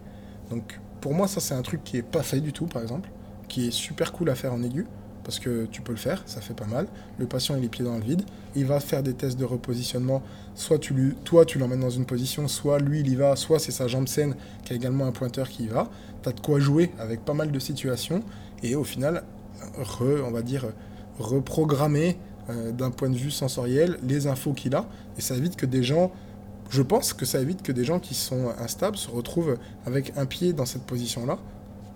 Donc 0.50 0.80
pour 1.02 1.14
moi, 1.14 1.28
ça 1.28 1.42
c'est 1.42 1.54
un 1.54 1.62
truc 1.62 1.84
qui 1.84 1.98
est 1.98 2.02
pas 2.02 2.24
fait 2.24 2.40
du 2.40 2.54
tout, 2.54 2.66
par 2.66 2.82
exemple, 2.82 3.10
qui 3.50 3.68
est 3.68 3.72
super 3.72 4.14
cool 4.14 4.30
à 4.30 4.36
faire 4.36 4.54
en 4.54 4.64
aigu, 4.64 4.88
parce 5.26 5.40
que 5.40 5.66
tu 5.66 5.82
peux 5.82 5.92
le 5.92 5.98
faire, 5.98 6.24
ça 6.26 6.40
fait 6.40 6.54
pas 6.54 6.66
mal. 6.66 6.88
Le 7.18 7.26
patient 7.26 7.56
il 7.56 7.60
est 7.60 7.62
les 7.64 7.70
pieds 7.70 7.84
dans 7.84 7.98
le 7.98 8.04
vide, 8.04 8.22
il 8.56 8.66
va 8.66 8.80
faire 8.80 9.04
des 9.04 9.14
tests 9.14 9.38
de 9.38 9.44
repositionnement. 9.44 10.22
Soit 10.54 10.80
tu 10.80 10.94
lui, 10.94 11.14
toi 11.26 11.44
tu 11.46 11.60
l'emmènes 11.60 11.82
dans 11.82 11.90
une 11.90 12.06
position, 12.06 12.48
soit 12.48 12.80
lui 12.80 13.02
il 13.02 13.10
y 13.10 13.16
va, 13.16 13.36
soit 13.36 13.60
c'est 13.60 13.72
sa 13.74 13.88
jambe 13.88 14.08
saine 14.08 14.36
qui 14.64 14.72
a 14.72 14.76
également 14.78 15.06
un 15.06 15.12
pointeur 15.12 15.50
qui 15.50 15.66
y 15.66 15.68
va. 15.68 15.90
Tu 16.24 16.30
as 16.30 16.32
de 16.32 16.40
quoi 16.40 16.60
jouer 16.60 16.92
avec 17.00 17.26
pas 17.26 17.34
mal 17.34 17.52
de 17.52 17.60
situations, 17.60 18.24
et 18.64 18.76
au 18.76 18.86
final, 18.86 19.24
on 20.02 20.32
va 20.32 20.42
dire, 20.42 20.68
reprogrammer 21.20 22.18
euh, 22.50 22.72
d'un 22.72 22.92
point 22.92 23.10
de 23.10 23.16
vue 23.16 23.32
sensoriel 23.32 23.98
les 24.04 24.28
infos 24.28 24.54
qu'il 24.54 24.76
a, 24.76 24.86
et 25.18 25.22
ça 25.22 25.36
évite 25.36 25.56
que 25.56 25.66
des 25.66 25.84
gens, 25.84 26.12
je 26.70 26.82
pense 26.82 27.14
que 27.14 27.26
ça 27.26 27.40
évite 27.40 27.62
que 27.62 27.72
des 27.72 27.84
gens 27.84 28.00
qui 28.00 28.14
sont 28.14 28.50
instables 28.60 28.98
se 28.98 29.10
retrouvent 29.10 29.58
avec 29.86 30.14
un 30.18 30.26
pied 30.26 30.54
dans 30.54 30.66
cette 30.66 30.84
position-là, 30.84 31.38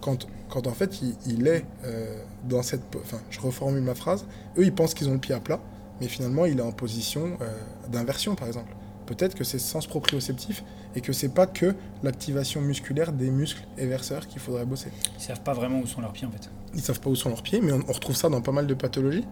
quand, 0.02 0.28
quand 0.50 0.68
en 0.68 0.74
fait 0.74 1.02
il, 1.02 1.16
il 1.28 1.48
est 1.48 1.66
euh, 1.86 2.16
dans 2.48 2.64
cette... 2.64 2.82
Enfin, 2.96 3.20
je 3.30 3.40
reformule 3.40 3.84
ma 3.84 3.96
phrase, 3.96 4.26
eux 4.58 4.64
ils 4.64 4.74
pensent 4.74 4.94
qu'ils 4.94 5.10
ont 5.10 5.14
le 5.14 5.20
pied 5.20 5.36
à 5.36 5.40
plat, 5.40 5.60
mais 6.02 6.08
finalement 6.08 6.46
il 6.46 6.60
est 6.60 6.64
en 6.64 6.72
position 6.72 7.38
euh, 7.42 7.52
d'inversion 7.92 8.36
par 8.36 8.48
exemple. 8.48 8.74
Peut-être 9.06 9.36
que 9.36 9.44
c'est 9.44 9.60
sens 9.60 9.88
proprioceptif 9.88 10.64
et 10.96 11.02
que 11.02 11.14
c'est 11.14 11.34
pas 11.34 11.48
que 11.48 11.76
l'activation 12.04 12.62
musculaire 12.62 13.12
des 13.12 13.32
muscles 13.32 13.66
éverseurs 13.78 14.28
qu'il 14.28 14.40
faudrait 14.40 14.66
bosser 14.66 14.92
Ils 15.18 15.24
savent 15.24 15.42
pas 15.42 15.54
vraiment 15.54 15.80
où 15.80 15.88
sont 15.88 16.02
leurs 16.02 16.14
pieds 16.14 16.28
en 16.28 16.32
fait. 16.32 16.50
ils 16.76 16.82
savent 16.82 17.00
pas 17.00 17.10
où 17.10 17.16
sont 17.16 17.30
leurs 17.30 17.42
pieds, 17.44 17.60
mais 17.60 17.72
on, 17.72 17.82
on 17.88 17.92
retrouve 17.92 18.16
ça 18.16 18.30
dans 18.30 18.42
pas 18.42 18.52
mal 18.52 18.68
de 18.68 18.74
pathologies. 18.74 19.26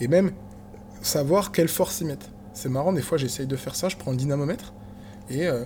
Et 0.00 0.08
même 0.08 0.32
savoir 1.02 1.52
quelle 1.52 1.68
force 1.68 2.00
ils 2.00 2.06
mettent. 2.06 2.30
C'est 2.54 2.68
marrant, 2.68 2.92
des 2.92 3.02
fois 3.02 3.18
j'essaye 3.18 3.46
de 3.46 3.56
faire 3.56 3.74
ça, 3.74 3.88
je 3.88 3.96
prends 3.96 4.10
le 4.10 4.16
dynamomètre 4.16 4.72
et 5.30 5.46
euh, 5.46 5.64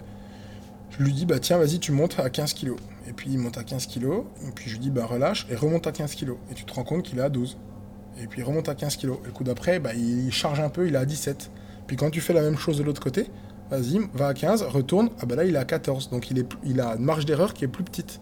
je 0.91 1.03
lui 1.03 1.13
dis 1.13 1.27
bah 1.27 1.39
tiens 1.39 1.59
vas-y 1.59 1.79
tu 1.79 1.93
montes 1.93 2.19
à 2.19 2.29
15 2.29 2.55
kg. 2.55 2.73
Et 3.09 3.13
puis 3.13 3.31
il 3.31 3.39
monte 3.39 3.59
à 3.59 3.65
15 3.65 3.87
kg, 3.87 4.25
et 4.47 4.51
puis 4.55 4.69
je 4.69 4.75
lui 4.75 4.79
dis 4.79 4.91
bah 4.91 5.07
relâche 5.07 5.47
et 5.51 5.57
remonte 5.57 5.87
à 5.87 5.93
15 5.93 6.15
kg. 6.15 6.33
Et 6.51 6.55
tu 6.55 6.65
te 6.65 6.73
rends 6.73 6.85
compte 6.85 7.03
qu'il 7.03 7.19
est 7.19 7.23
à 7.23 7.29
12. 7.29 7.57
Et 8.21 8.27
puis 8.27 8.41
il 8.41 8.45
remonte 8.45 8.69
à 8.69 8.75
15 8.75 8.97
kg. 8.97 9.11
Et 9.25 9.27
le 9.27 9.33
coup 9.33 9.45
d'après, 9.45 9.81
bah, 9.81 9.95
il 9.95 10.31
charge 10.33 10.61
un 10.61 10.69
peu, 10.69 10.87
il 10.87 10.95
est 10.95 10.99
à 10.99 11.05
17. 11.05 11.51
Puis 11.87 11.97
quand 11.97 12.11
tu 12.11 12.21
fais 12.21 12.33
la 12.33 12.43
même 12.43 12.57
chose 12.57 12.79
de 12.79 12.83
l'autre 12.83 13.03
côté, 13.03 13.27
vas-y, 13.71 14.01
va 14.15 14.29
à 14.29 14.35
15, 14.35 14.63
retourne, 14.63 15.11
ah 15.21 15.27
bah 15.27 15.37
là 15.37 15.45
il 15.45 15.55
est 15.55 15.59
à 15.59 15.65
14. 15.65 16.11
Donc 16.11 16.31
il, 16.31 16.39
est, 16.39 16.49
il 16.65 16.81
a 16.81 16.95
une 16.97 17.05
marge 17.05 17.25
d'erreur 17.25 17.55
qui 17.55 17.65
est 17.65 17.69
plus 17.69 17.85
petite. 17.85 18.21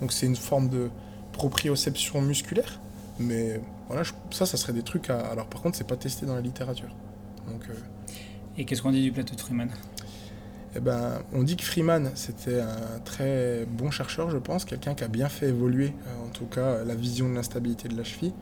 Donc 0.00 0.12
c'est 0.12 0.26
une 0.26 0.36
forme 0.36 0.68
de 0.68 0.88
proprioception 1.32 2.22
musculaire. 2.22 2.80
Mais 3.18 3.60
voilà, 3.92 4.02
je- 4.02 4.12
ça, 4.36 4.46
ça 4.46 4.56
serait 4.56 4.72
des 4.72 4.82
trucs 4.82 5.10
à... 5.10 5.18
Alors 5.18 5.46
par 5.46 5.60
contre, 5.62 5.76
c'est 5.76 5.86
pas 5.86 5.96
testé 5.96 6.26
dans 6.26 6.34
la 6.34 6.40
littérature. 6.40 6.94
Donc... 7.46 7.62
euh, 7.68 7.74
Et 8.56 8.64
qu'est-ce 8.64 8.82
qu'on 8.82 8.92
dit 8.92 9.02
du 9.02 9.12
plateau 9.12 9.34
de 9.34 9.40
Freeman? 9.40 9.70
Eh 10.74 10.80
ben, 10.80 11.22
on 11.34 11.42
dit 11.42 11.56
que 11.56 11.64
Freeman, 11.64 12.10
c'était 12.14 12.60
un 12.60 12.98
très 13.04 13.66
bon 13.66 13.90
chercheur, 13.90 14.30
je 14.30 14.38
pense, 14.38 14.64
quelqu'un 14.64 14.94
qui 14.94 15.04
a 15.04 15.08
bien 15.08 15.28
fait 15.28 15.48
évoluer, 15.48 15.92
euh, 16.06 16.26
en 16.26 16.30
tout 16.30 16.46
cas, 16.46 16.82
la 16.84 16.94
vision 16.94 17.28
de 17.28 17.34
l'instabilité 17.34 17.88
de 17.88 17.96
la 17.96 18.04
cheville. 18.04 18.32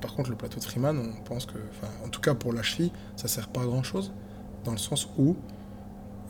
Par 0.00 0.14
contre, 0.14 0.30
le 0.30 0.36
plateau 0.36 0.58
de 0.58 0.64
Freeman, 0.64 0.98
on 0.98 1.22
pense 1.22 1.46
que, 1.46 1.58
enfin, 1.70 1.92
en 2.04 2.08
tout 2.08 2.20
cas 2.20 2.34
pour 2.34 2.52
la 2.52 2.62
cheville, 2.62 2.90
ça 3.16 3.28
sert 3.28 3.48
pas 3.48 3.62
à 3.62 3.66
grand 3.66 3.84
chose, 3.84 4.12
dans 4.64 4.72
le 4.72 4.78
sens 4.78 5.08
où, 5.16 5.36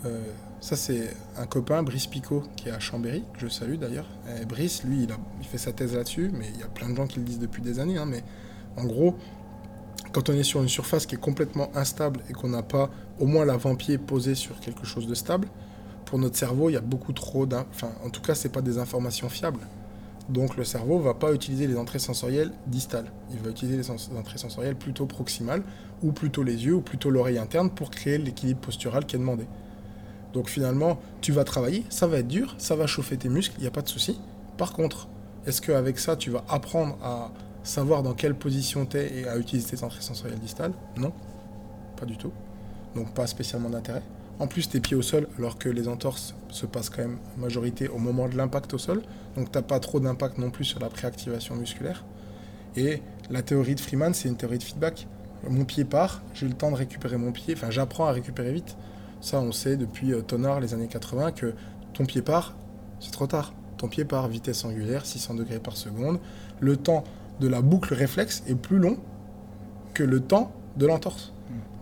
euh, 0.05 0.23
ça 0.61 0.77
c'est 0.77 1.09
un 1.37 1.47
copain, 1.47 1.83
Brice 1.83 2.07
Picot, 2.07 2.43
qui 2.57 2.69
est 2.69 2.73
à 2.73 2.79
Chambéry, 2.79 3.25
que 3.35 3.41
je 3.41 3.49
salue 3.49 3.77
d'ailleurs. 3.77 4.09
Brice, 4.49 4.85
lui, 4.85 5.05
il, 5.05 5.13
a, 5.13 5.17
il 5.41 5.47
fait 5.47 5.59
sa 5.59 5.73
thèse 5.73 5.95
là-dessus, 5.95 6.31
mais 6.35 6.49
il 6.55 6.61
y 6.61 6.65
a 6.65 6.69
plein 6.69 6.91
de 6.91 6.95
gens 6.97 7.07
qui 7.07 7.19
le 7.19 7.25
disent 7.25 7.39
depuis 7.39 7.63
des 7.63 7.79
années, 7.81 7.99
hein, 7.99 8.07
mais 8.07 8.23
en 8.77 8.85
gros, 8.85 9.15
quand 10.13 10.29
on 10.31 10.33
est 10.33 10.43
sur 10.43 10.63
une 10.63 10.69
surface 10.69 11.07
qui 11.07 11.15
est 11.15 11.21
complètement 11.21 11.71
instable 11.75 12.21
et 12.31 12.33
qu'on 12.33 12.49
n'a 12.49 12.63
pas 12.63 12.91
au 13.19 13.27
moins 13.27 13.45
l'avant-pied 13.45 13.99
posé 13.99 14.35
sur 14.35 14.59
quelque 14.61 14.87
chose 14.87 15.07
de 15.07 15.15
stable, 15.15 15.49
pour 16.05 16.19
notre 16.19 16.37
cerveau, 16.37 16.71
il 16.71 16.75
y 16.75 16.77
a 16.77 16.81
beaucoup 16.81 17.13
trop 17.13 17.47
d'in- 17.47 17.67
Enfin, 17.71 17.91
en 18.05 18.11
tout 18.11 18.23
cas, 18.23 18.35
c'est 18.35 18.49
pas 18.49 18.63
des 18.63 18.79
informations 18.79 19.29
fiables. 19.29 19.61
Donc 20.29 20.57
le 20.57 20.65
cerveau 20.65 20.99
va 20.99 21.15
pas 21.15 21.33
utiliser 21.33 21.67
les 21.67 21.77
entrées 21.77 21.99
sensorielles 21.99 22.53
distales. 22.67 23.13
Il 23.33 23.39
va 23.39 23.51
utiliser 23.51 23.77
les 23.77 23.83
les 23.85 24.19
entrées 24.19 24.39
sensorielles 24.39 24.77
plutôt 24.77 25.07
proximales, 25.07 25.63
ou 26.03 26.13
plutôt 26.13 26.43
les 26.43 26.65
yeux, 26.65 26.75
ou 26.75 26.81
plutôt 26.81 27.11
l'oreille 27.11 27.39
interne 27.39 27.71
pour 27.71 27.91
créer 27.91 28.19
l'équilibre 28.19 28.61
postural 28.61 29.07
qui 29.07 29.17
est 29.17 29.19
demandé. 29.19 29.47
Donc 30.33 30.49
finalement, 30.49 30.99
tu 31.21 31.33
vas 31.33 31.45
travailler, 31.45 31.85
ça 31.89 32.07
va 32.07 32.19
être 32.19 32.29
dur, 32.29 32.55
ça 32.59 32.77
va 32.77 32.87
chauffer 32.87 33.17
tes 33.17 33.29
muscles, 33.29 33.55
il 33.59 33.63
n'y 33.63 33.67
a 33.69 33.71
pas 33.71 33.83
de 33.83 33.89
souci. 33.89 34.21
Par 34.59 34.73
contre, 34.73 35.09
est-ce 35.47 35.61
qu'avec 35.63 35.99
ça, 35.99 36.17
tu 36.17 36.31
vas 36.31 36.45
apprendre 36.49 36.99
à 37.03 37.31
savoir 37.67 38.03
dans 38.03 38.15
quelle 38.15 38.35
position 38.35 38.87
tu 38.87 38.99
es 38.99 39.21
et 39.21 39.29
à 39.29 39.37
utiliser 39.37 39.77
tes 39.77 39.85
entrées 39.85 40.03
sensorielles 40.03 40.39
distales 40.39 40.73
Non, 40.97 41.13
pas 41.97 42.07
du 42.07 42.17
tout. 42.17 42.33
Donc 42.95 43.13
pas 43.13 43.27
spécialement 43.27 43.69
d'intérêt. 43.69 44.03
En 44.39 44.47
plus, 44.47 44.69
tes 44.69 44.81
pieds 44.81 44.97
au 44.97 45.03
sol, 45.03 45.29
alors 45.39 45.59
que 45.59 45.69
les 45.69 45.89
entorses 45.89 46.35
se 46.51 46.67
passent 46.67 46.91
quand 46.91 47.03
même 47.03 47.19
en 47.37 47.41
majorité 47.41 47.89
au 47.89 47.99
moment 47.99 48.29
de 48.29 48.37
l'impact 48.37 48.75
au 48.75 48.79
sol. 48.79 49.03
Donc 49.35 49.51
t'as 49.51 49.63
pas 49.63 49.81
trop 49.81 49.99
d'impact 49.99 50.39
non 50.39 50.51
plus 50.51 50.65
sur 50.65 50.79
la 50.79 50.89
préactivation 50.89 51.57
musculaire. 51.57 52.05
Et 52.77 53.03
la 53.31 53.43
théorie 53.43 53.75
de 53.75 53.81
Freeman, 53.81 54.13
c'est 54.15 54.29
une 54.29 54.37
théorie 54.37 54.59
de 54.59 54.63
feedback. 54.63 55.09
Mon 55.49 55.65
pied 55.65 55.85
part, 55.85 56.23
j'ai 56.35 56.47
le 56.47 56.55
temps 56.55 56.71
de 56.71 56.77
récupérer 56.77 57.17
mon 57.17 57.33
pied, 57.33 57.55
enfin 57.55 57.71
j'apprends 57.71 58.07
à 58.07 58.13
récupérer 58.13 58.53
vite. 58.53 58.77
Ça, 59.21 59.41
on 59.41 59.53
sait 59.53 59.77
depuis 59.77 60.13
euh, 60.13 60.21
Tonard, 60.21 60.61
les 60.61 60.75
années 60.75 60.89
80, 60.89 61.33
que 61.33 61.55
ton 61.95 62.05
pied 62.05 62.21
part, 62.21 62.55
c'est 63.01 63.13
trop 63.13 63.27
tard. 63.27 63.55
Ton 63.79 63.89
pied 63.89 64.05
part, 64.05 64.29
vitesse 64.29 64.65
angulaire, 64.65 65.07
600 65.07 65.35
degrés 65.35 65.59
par 65.59 65.77
seconde. 65.77 66.19
Le 66.61 66.77
temps 66.77 67.05
de 67.41 67.49
la 67.49 67.61
boucle 67.63 67.95
réflexe 67.95 68.43
est 68.49 68.55
plus 68.55 68.79
long 68.79 68.99
que 69.95 70.03
le 70.03 70.21
temps 70.21 70.53
de 70.77 70.87
l'entorse. 70.87 71.33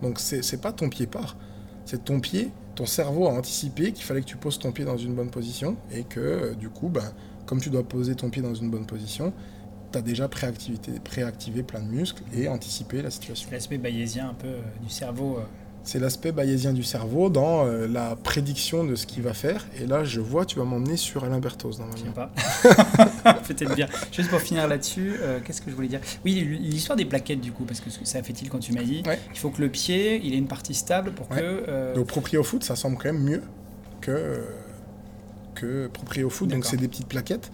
Donc 0.01 0.19
c'est 0.19 0.61
pas 0.61 0.71
ton 0.71 0.89
pied 0.89 1.07
part, 1.07 1.37
c'est 1.85 2.03
ton 2.05 2.19
pied, 2.19 2.51
ton 2.75 2.85
cerveau 2.85 3.27
a 3.27 3.31
anticipé 3.31 3.91
qu'il 3.93 4.03
fallait 4.03 4.21
que 4.21 4.25
tu 4.25 4.37
poses 4.37 4.59
ton 4.59 4.71
pied 4.71 4.85
dans 4.85 4.97
une 4.97 5.13
bonne 5.15 5.29
position 5.29 5.77
et 5.91 6.03
que 6.03 6.19
euh, 6.19 6.53
du 6.53 6.69
coup, 6.69 6.89
ben, 6.89 7.13
comme 7.45 7.61
tu 7.61 7.69
dois 7.69 7.83
poser 7.83 8.15
ton 8.15 8.29
pied 8.29 8.41
dans 8.41 8.53
une 8.53 8.69
bonne 8.69 8.85
position, 8.85 9.31
tu 9.91 9.97
as 9.97 10.01
déjà 10.01 10.27
préactivité- 10.27 10.99
préactivé 10.99 11.63
plein 11.63 11.79
de 11.81 11.87
muscles 11.87 12.23
et 12.33 12.47
anticipé 12.49 13.01
la 13.01 13.09
situation. 13.11 13.49
L'aspect 13.51 13.77
bayésien 13.77 14.29
un 14.29 14.33
peu 14.33 14.47
euh, 14.47 14.61
du 14.83 14.89
cerveau. 14.89 15.37
euh, 15.37 15.45
C'est 15.85 15.99
l'aspect 15.99 16.31
bayésien 16.31 16.73
du 16.73 16.81
cerveau 16.81 17.29
dans 17.29 17.67
euh, 17.67 17.87
la 17.87 18.15
prédiction 18.15 18.83
de 18.83 18.95
ce 18.95 19.05
qu'il 19.05 19.21
va 19.21 19.35
faire. 19.35 19.67
Et 19.79 19.85
là, 19.85 20.03
je 20.03 20.19
vois, 20.19 20.43
tu 20.43 20.57
vas 20.57 20.65
m'emmener 20.65 20.97
sur 20.97 21.23
Alain 21.23 21.37
Berthoz 21.37 21.79
Je 21.95 22.01
sais 22.01 22.09
pas. 22.09 22.31
Peut-être 23.47 23.75
bien. 23.75 23.87
Juste 24.11 24.31
pour 24.31 24.41
finir 24.41 24.67
là-dessus, 24.67 25.13
euh, 25.21 25.39
qu'est-ce 25.45 25.61
que 25.61 25.69
je 25.69 25.75
voulais 25.75 25.87
dire? 25.87 25.99
Oui, 26.25 26.33
l'histoire 26.59 26.97
des 26.97 27.05
plaquettes, 27.05 27.39
du 27.39 27.51
coup, 27.51 27.65
parce 27.65 27.81
que 27.81 27.91
ça 28.03 28.23
fait-il 28.23 28.49
quand 28.49 28.57
tu 28.57 28.73
m'as 28.73 28.81
dit? 28.81 29.03
Il 29.31 29.37
faut 29.37 29.51
que 29.51 29.61
le 29.61 29.69
pied, 29.69 30.19
il 30.23 30.33
ait 30.33 30.39
une 30.39 30.47
partie 30.47 30.73
stable 30.73 31.11
pour 31.11 31.29
que. 31.29 31.35
Euh... 31.39 31.93
Donc, 31.93 32.07
proprio 32.07 32.41
foot, 32.41 32.63
ça 32.63 32.75
semble 32.75 32.97
quand 32.97 33.13
même 33.13 33.23
mieux 33.23 33.43
que, 34.01 34.43
que 35.53 35.85
proprio 35.87 36.31
foot. 36.31 36.49
Donc, 36.49 36.65
c'est 36.65 36.77
des 36.77 36.87
petites 36.87 37.07
plaquettes 37.07 37.51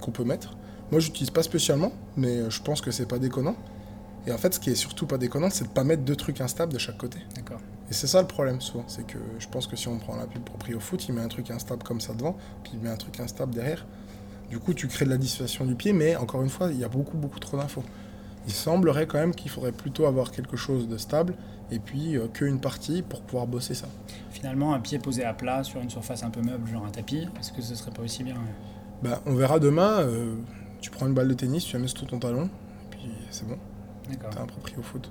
qu'on 0.00 0.10
peut 0.10 0.24
mettre. 0.24 0.56
Moi, 0.90 0.98
j'utilise 0.98 1.30
pas 1.30 1.44
spécialement, 1.44 1.92
mais 2.16 2.50
je 2.50 2.60
pense 2.62 2.80
que 2.80 2.90
c'est 2.90 3.06
pas 3.06 3.20
déconnant. 3.20 3.54
Et 4.26 4.32
en 4.32 4.38
fait, 4.38 4.54
ce 4.54 4.60
qui 4.60 4.70
est 4.70 4.74
surtout 4.74 5.06
pas 5.06 5.18
déconnant, 5.18 5.50
c'est 5.50 5.64
de 5.64 5.70
pas 5.70 5.84
mettre 5.84 6.02
deux 6.02 6.16
trucs 6.16 6.40
instables 6.40 6.72
de 6.72 6.78
chaque 6.78 6.98
côté. 6.98 7.18
D'accord. 7.34 7.60
Et 7.90 7.94
c'est 7.94 8.06
ça 8.06 8.20
le 8.20 8.28
problème 8.28 8.60
souvent, 8.60 8.84
c'est 8.86 9.04
que 9.04 9.18
je 9.38 9.48
pense 9.48 9.66
que 9.66 9.74
si 9.74 9.88
on 9.88 9.98
prend 9.98 10.16
la 10.16 10.26
pub 10.26 10.42
proprio 10.42 10.76
au 10.76 10.80
foot, 10.80 11.08
il 11.08 11.14
met 11.14 11.22
un 11.22 11.28
truc 11.28 11.50
instable 11.50 11.82
comme 11.82 12.00
ça 12.00 12.14
devant, 12.14 12.36
puis 12.62 12.72
il 12.74 12.80
met 12.80 12.88
un 12.88 12.96
truc 12.96 13.18
instable 13.18 13.52
derrière. 13.52 13.84
Du 14.48 14.58
coup, 14.58 14.74
tu 14.74 14.86
crées 14.88 15.04
de 15.04 15.10
la 15.10 15.16
dissuasion 15.16 15.64
du 15.64 15.74
pied, 15.74 15.92
mais 15.92 16.16
encore 16.16 16.42
une 16.42 16.50
fois, 16.50 16.70
il 16.70 16.78
y 16.78 16.84
a 16.84 16.88
beaucoup, 16.88 17.16
beaucoup 17.16 17.40
trop 17.40 17.56
d'infos. 17.56 17.82
Il 18.46 18.52
semblerait 18.52 19.06
quand 19.06 19.18
même 19.18 19.34
qu'il 19.34 19.50
faudrait 19.50 19.72
plutôt 19.72 20.06
avoir 20.06 20.30
quelque 20.30 20.56
chose 20.56 20.88
de 20.88 20.96
stable 20.96 21.34
et 21.70 21.78
puis 21.78 22.16
euh, 22.16 22.26
qu'une 22.28 22.60
partie 22.60 23.02
pour 23.02 23.22
pouvoir 23.22 23.46
bosser 23.46 23.74
ça. 23.74 23.86
Finalement, 24.30 24.72
un 24.72 24.80
pied 24.80 24.98
posé 24.98 25.24
à 25.24 25.34
plat 25.34 25.62
sur 25.62 25.80
une 25.80 25.90
surface 25.90 26.22
un 26.22 26.30
peu 26.30 26.40
meuble, 26.40 26.68
genre 26.68 26.84
un 26.84 26.90
tapis, 26.90 27.28
est-ce 27.38 27.52
que 27.52 27.62
ce 27.62 27.74
serait 27.74 27.90
pas 27.90 28.02
aussi 28.02 28.24
bien 28.24 28.36
bah, 29.02 29.20
On 29.26 29.34
verra 29.34 29.58
demain. 29.58 30.00
Euh, 30.00 30.36
tu 30.80 30.90
prends 30.90 31.06
une 31.06 31.14
balle 31.14 31.28
de 31.28 31.34
tennis, 31.34 31.64
tu 31.64 31.74
la 31.74 31.82
mets 31.82 31.88
sous 31.88 32.06
ton 32.06 32.18
talon, 32.18 32.46
et 32.46 32.90
puis 32.96 33.10
c'est 33.30 33.46
bon. 33.46 33.58
D'accord. 34.10 34.30
T'as 34.30 34.42
un 34.42 34.46
proprio 34.46 34.82
foot. 34.82 35.10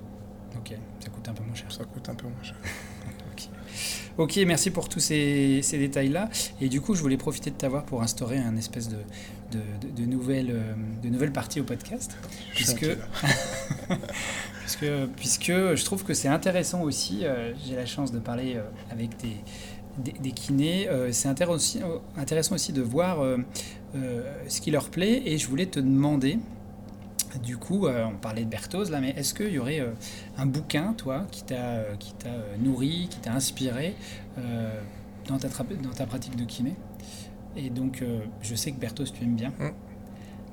Ok, 0.56 0.76
ça 0.98 1.08
coûte 1.10 1.28
un 1.28 1.32
peu 1.32 1.42
moins 1.44 1.54
cher. 1.54 1.70
Ça 1.72 1.84
coûte 1.84 2.08
un 2.08 2.14
peu 2.14 2.26
moins 2.26 2.42
cher. 2.42 2.56
ok, 4.18 4.36
merci 4.46 4.70
pour 4.70 4.88
tous 4.88 5.00
ces, 5.00 5.62
détails-là. 5.72 6.28
Et 6.60 6.68
du 6.68 6.80
coup, 6.80 6.94
je 6.94 7.00
voulais 7.00 7.16
profiter 7.16 7.50
de 7.50 7.56
t'avoir 7.56 7.84
pour 7.84 8.02
instaurer 8.02 8.38
un 8.38 8.56
espèce 8.56 8.88
de, 8.88 8.98
de, 9.96 10.04
nouvelle, 10.04 10.50
euh, 10.50 10.74
de 11.02 11.08
nouvelle 11.08 11.32
partie 11.32 11.60
au 11.60 11.64
podcast. 11.64 12.16
Puisque, 12.54 12.86
puisque, 14.60 14.86
puisque 15.16 15.52
je 15.52 15.84
trouve 15.84 16.04
que 16.04 16.14
c'est 16.14 16.28
intéressant 16.28 16.82
aussi. 16.82 17.20
Euh, 17.24 17.52
j'ai 17.66 17.76
la 17.76 17.86
chance 17.86 18.12
de 18.12 18.18
parler 18.18 18.56
euh, 18.56 18.62
avec 18.90 19.16
des, 19.18 19.36
des, 20.20 20.32
kinés. 20.32 20.88
c'est 21.12 21.28
intéressant, 21.28 21.80
intéressant 22.16 22.54
aussi 22.54 22.72
de 22.72 22.82
voir 22.82 23.18
ce 24.48 24.60
qui 24.60 24.70
leur 24.70 24.88
plaît. 24.88 25.22
Et 25.26 25.36
je 25.38 25.46
voulais 25.48 25.66
te 25.66 25.80
demander 25.80 26.38
du 27.38 27.56
coup, 27.56 27.86
euh, 27.86 28.06
on 28.06 28.16
parlait 28.16 28.44
de 28.44 28.50
Berthoz 28.50 28.90
là, 28.90 29.00
mais 29.00 29.10
est-ce 29.10 29.34
qu'il 29.34 29.52
y 29.52 29.58
aurait 29.58 29.80
euh, 29.80 29.92
un 30.38 30.46
bouquin, 30.46 30.92
toi, 30.94 31.26
qui 31.30 31.44
t'a 31.44 31.54
euh, 31.54 31.94
nourri, 32.58 33.08
qui 33.10 33.18
t'a 33.18 33.32
inspiré 33.32 33.94
dans, 35.28 35.38
ta 35.38 35.48
dans 35.48 35.90
ta 35.90 36.06
pratique 36.06 36.36
de 36.36 36.44
kiné? 36.44 36.74
Et 37.56 37.70
donc, 37.70 38.04
je 38.42 38.54
sais 38.54 38.70
que 38.70 38.78
Berthoz, 38.78 39.12
tu 39.12 39.24
aimes 39.24 39.36
bien. 39.36 39.52
Hum. 39.60 39.72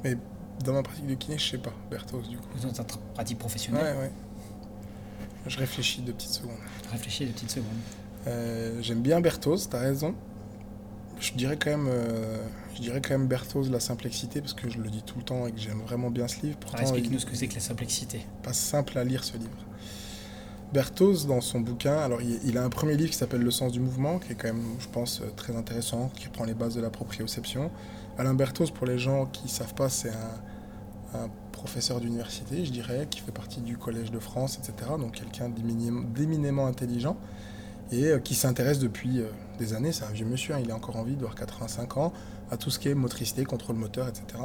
Mais 0.04 0.18
dans 0.64 0.74
ma 0.74 0.84
pratique 0.84 1.06
de 1.06 1.16
kiné, 1.16 1.38
je 1.38 1.52
sais 1.52 1.58
pas, 1.58 1.74
Berthoz, 1.90 2.28
du 2.28 2.38
coup. 2.38 2.48
Dans 2.62 2.72
ta 2.72 2.84
pratique 3.14 3.38
professionnelle? 3.38 3.96
Ouais, 3.96 4.02
ouais. 4.04 4.12
Je 5.46 5.58
réfléchis 5.58 6.02
deux 6.02 6.14
petites 6.14 6.34
secondes. 6.34 6.58
Réfléchis 6.92 7.26
deux 7.26 7.32
petites 7.32 7.52
secondes. 7.52 8.82
J'aime 8.82 9.02
bien 9.02 9.22
Berthoz, 9.22 9.70
t'as 9.70 9.80
raison 9.80 10.14
je 11.20 11.34
dirais 11.34 11.58
quand 11.58 11.72
même, 11.72 11.90
je 12.78 12.84
dirais 12.84 13.02
quand 13.02 13.18
même 13.18 13.28
Berthoz 13.28 13.72
la 13.72 13.80
simplicité 13.80 14.40
parce 14.40 14.54
que 14.54 14.70
je 14.70 14.78
le 14.78 14.90
dis 14.90 15.02
tout 15.02 15.18
le 15.18 15.24
temps 15.24 15.48
et 15.48 15.52
que 15.52 15.60
j'aime 15.60 15.82
vraiment 15.82 16.12
bien 16.12 16.28
ce 16.28 16.42
livre. 16.46 16.60
Explique-nous 16.80 17.18
ce 17.18 17.26
que 17.26 17.36
c'est 17.36 17.48
que 17.48 17.56
la 17.56 17.60
simplicité. 17.60 18.22
Pas 18.44 18.54
simple 18.54 19.00
à 19.00 19.04
lire 19.04 19.24
ce 19.24 19.36
livre. 19.36 19.66
Berthoz 20.74 21.26
dans 21.26 21.42
son 21.42 21.62
bouquin, 21.62 21.98
alors 21.98 22.20
il, 22.22 22.58
a 22.58 22.64
un 22.64 22.70
premier 22.70 22.96
livre 22.96 23.10
qui 23.10 23.16
s'appelle 23.16 23.42
Le 23.42 23.50
sens 23.50 23.72
du 23.72 23.80
mouvement, 23.80 24.20
qui 24.20 24.34
est 24.34 24.36
quand 24.36 24.50
même, 24.50 24.64
je 24.80 24.88
pense, 24.90 25.22
euh, 25.22 25.32
très 25.36 25.56
intéressant, 25.56 26.12
qui 26.16 26.28
prend 26.28 26.44
les 26.44 26.54
bases 26.54 26.76
de 26.76 26.82
la 26.82 26.92
proprioception. 26.92 27.72
Alain 28.18 28.36
Berthoz, 28.36 28.70
pour 28.70 28.86
les 28.86 29.00
gens 29.00 29.26
qui 29.26 29.46
ne 29.46 29.50
savent 29.50 29.74
pas, 29.74 29.90
c'est 29.90 30.12
un, 30.12 31.30
professeur 31.54 32.00
d'université, 32.00 32.64
je 32.64 32.72
dirais, 32.72 33.08
qui 33.10 33.22
fait 33.22 33.32
partie 33.32 33.62
du 33.62 33.78
Collège 33.78 34.12
de 34.12 34.20
France, 34.20 34.60
etc. 34.60 34.92
Donc 35.00 35.14
quelqu'un 35.14 35.50
d'éminemment 35.50 36.68
intelligent 36.68 37.18
et 37.92 38.10
euh, 38.10 38.20
qui 38.20 38.36
s'intéresse 38.36 38.78
depuis 38.78 39.22
des 39.58 39.74
années, 39.74 39.92
c'est 39.92 40.04
un 40.04 40.12
vieux 40.12 40.28
monsieur, 40.28 40.54
hein, 40.54 40.60
il 40.62 40.70
est 40.70 40.74
encore 40.74 40.98
en 40.98 41.04
vie, 41.04 41.14
il 41.14 41.18
doit 41.18 41.32
avoir 41.32 41.48
85 41.48 41.98
ans, 41.98 42.14
à 42.52 42.58
tout 42.58 42.70
ce 42.70 42.80
qui 42.80 42.90
est 42.90 42.96
motricité, 42.96 43.44
contrôle 43.44 43.76
moteur, 43.76 44.08
etc. 44.08 44.44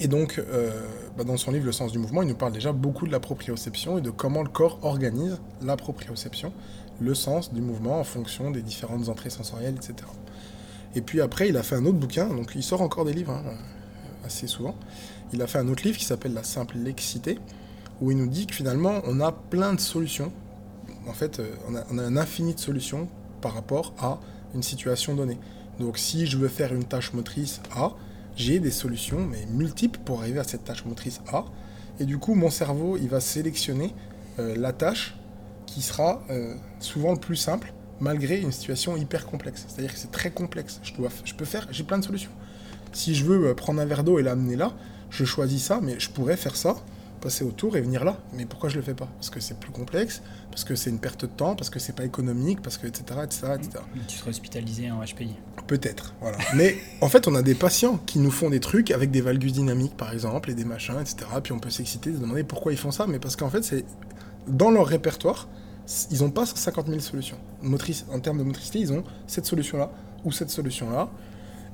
Et 0.00 0.08
donc, 0.08 0.38
euh, 0.38 0.70
bah, 1.16 1.24
dans 1.24 1.36
son 1.36 1.50
livre 1.50 1.64
Le 1.64 1.72
sens 1.72 1.92
du 1.92 1.98
mouvement, 1.98 2.22
il 2.22 2.28
nous 2.28 2.34
parle 2.34 2.52
déjà 2.52 2.72
beaucoup 2.72 3.06
de 3.06 3.12
la 3.12 3.20
proprioception 3.20 3.98
et 3.98 4.00
de 4.00 4.10
comment 4.10 4.42
le 4.42 4.48
corps 4.48 4.78
organise 4.82 5.38
la 5.62 5.76
proprioception, 5.76 6.52
le 7.00 7.14
sens 7.14 7.52
du 7.52 7.60
mouvement 7.60 8.00
en 8.00 8.04
fonction 8.04 8.50
des 8.50 8.62
différentes 8.62 9.08
entrées 9.08 9.30
sensorielles, 9.30 9.76
etc. 9.76 9.94
Et 10.94 11.00
puis 11.00 11.20
après, 11.20 11.48
il 11.48 11.56
a 11.56 11.62
fait 11.62 11.76
un 11.76 11.86
autre 11.86 11.98
bouquin, 11.98 12.26
donc 12.28 12.52
il 12.54 12.62
sort 12.62 12.82
encore 12.82 13.04
des 13.04 13.12
livres 13.12 13.32
hein, 13.32 13.54
assez 14.24 14.46
souvent. 14.46 14.74
Il 15.32 15.40
a 15.42 15.46
fait 15.46 15.58
un 15.58 15.68
autre 15.68 15.82
livre 15.84 15.98
qui 15.98 16.04
s'appelle 16.04 16.34
La 16.34 16.44
simple 16.44 16.76
lexité, 16.78 17.38
où 18.00 18.10
il 18.10 18.18
nous 18.18 18.28
dit 18.28 18.46
que 18.46 18.54
finalement, 18.54 19.00
on 19.04 19.20
a 19.20 19.32
plein 19.32 19.74
de 19.74 19.80
solutions. 19.80 20.32
En 21.06 21.12
fait, 21.12 21.38
euh, 21.40 21.54
on 21.68 21.74
a, 21.74 21.84
on 21.90 21.98
a 21.98 22.02
un 22.02 22.16
infini 22.16 22.54
de 22.54 22.60
solutions 22.60 23.08
par 23.40 23.54
rapport 23.54 23.94
à 23.98 24.18
une 24.54 24.62
situation 24.62 25.14
donnée. 25.14 25.38
Donc 25.78 25.98
si 25.98 26.26
je 26.26 26.36
veux 26.38 26.48
faire 26.48 26.72
une 26.74 26.84
tâche 26.84 27.12
motrice 27.12 27.60
A, 27.74 27.92
j'ai 28.36 28.58
des 28.60 28.70
solutions, 28.70 29.20
mais 29.20 29.46
multiples 29.46 30.00
pour 30.04 30.20
arriver 30.20 30.38
à 30.38 30.44
cette 30.44 30.64
tâche 30.64 30.84
motrice 30.84 31.20
A. 31.32 31.44
Et 31.98 32.04
du 32.04 32.18
coup, 32.18 32.34
mon 32.34 32.50
cerveau, 32.50 32.96
il 32.96 33.08
va 33.08 33.20
sélectionner 33.20 33.94
euh, 34.38 34.54
la 34.56 34.72
tâche 34.72 35.16
qui 35.64 35.82
sera 35.82 36.22
euh, 36.30 36.54
souvent 36.78 37.12
le 37.12 37.18
plus 37.18 37.36
simple, 37.36 37.72
malgré 38.00 38.40
une 38.40 38.52
situation 38.52 38.96
hyper 38.96 39.26
complexe. 39.26 39.64
C'est-à-dire 39.66 39.92
que 39.92 39.98
c'est 39.98 40.10
très 40.10 40.30
complexe. 40.30 40.80
Je, 40.82 40.92
dois, 40.94 41.08
je 41.24 41.34
peux 41.34 41.46
faire, 41.46 41.66
j'ai 41.70 41.84
plein 41.84 41.98
de 41.98 42.04
solutions. 42.04 42.30
Si 42.92 43.14
je 43.14 43.24
veux 43.24 43.48
euh, 43.48 43.54
prendre 43.54 43.80
un 43.80 43.86
verre 43.86 44.04
d'eau 44.04 44.18
et 44.18 44.22
l'amener 44.22 44.56
là, 44.56 44.74
je 45.10 45.24
choisis 45.24 45.62
ça, 45.62 45.80
mais 45.82 45.98
je 45.98 46.10
pourrais 46.10 46.36
faire 46.36 46.56
ça 46.56 46.76
passer 47.26 47.42
autour 47.42 47.76
et 47.76 47.80
venir 47.80 48.04
là. 48.04 48.18
Mais 48.34 48.46
pourquoi 48.46 48.68
je 48.68 48.76
le 48.76 48.82
fais 48.82 48.94
pas? 48.94 49.08
Parce 49.16 49.30
que 49.30 49.40
c'est 49.40 49.58
plus 49.58 49.72
complexe, 49.72 50.22
parce 50.52 50.62
que 50.62 50.76
c'est 50.76 50.90
une 50.90 51.00
perte 51.00 51.22
de 51.22 51.26
temps, 51.26 51.56
parce 51.56 51.70
que 51.70 51.80
c'est 51.80 51.92
pas 51.92 52.04
économique, 52.04 52.62
parce 52.62 52.78
que 52.78 52.86
etc. 52.86 53.02
etc., 53.24 53.46
etc. 53.56 53.70
Tu 54.06 54.16
serais 54.16 54.30
hospitalisé 54.30 54.92
en 54.92 55.02
HPI. 55.02 55.34
Peut-être, 55.66 56.14
voilà. 56.20 56.38
Mais 56.54 56.76
en 57.00 57.08
fait, 57.08 57.26
on 57.26 57.34
a 57.34 57.42
des 57.42 57.56
patients 57.56 57.98
qui 58.06 58.20
nous 58.20 58.30
font 58.30 58.48
des 58.48 58.60
trucs 58.60 58.92
avec 58.92 59.10
des 59.10 59.22
valgus 59.22 59.52
dynamiques, 59.52 59.96
par 59.96 60.12
exemple, 60.12 60.52
et 60.52 60.54
des 60.54 60.64
machins, 60.64 61.00
etc. 61.00 61.16
Puis 61.42 61.52
on 61.52 61.58
peut 61.58 61.70
s'exciter, 61.70 62.12
se 62.12 62.18
demander 62.18 62.44
pourquoi 62.44 62.70
ils 62.70 62.78
font 62.78 62.92
ça, 62.92 63.08
mais 63.08 63.18
parce 63.18 63.34
qu'en 63.34 63.50
fait, 63.50 63.64
c'est 63.64 63.84
dans 64.46 64.70
leur 64.70 64.86
répertoire, 64.86 65.48
ils 66.12 66.20
n'ont 66.20 66.30
pas 66.30 66.46
50 66.46 66.86
000 66.86 67.00
solutions. 67.00 67.38
Motrice, 67.60 68.06
en 68.12 68.20
termes 68.20 68.38
de 68.38 68.44
motricité, 68.44 68.78
ils 68.78 68.92
ont 68.92 69.02
cette 69.26 69.46
solution-là 69.46 69.90
ou 70.24 70.30
cette 70.30 70.50
solution-là. 70.50 71.10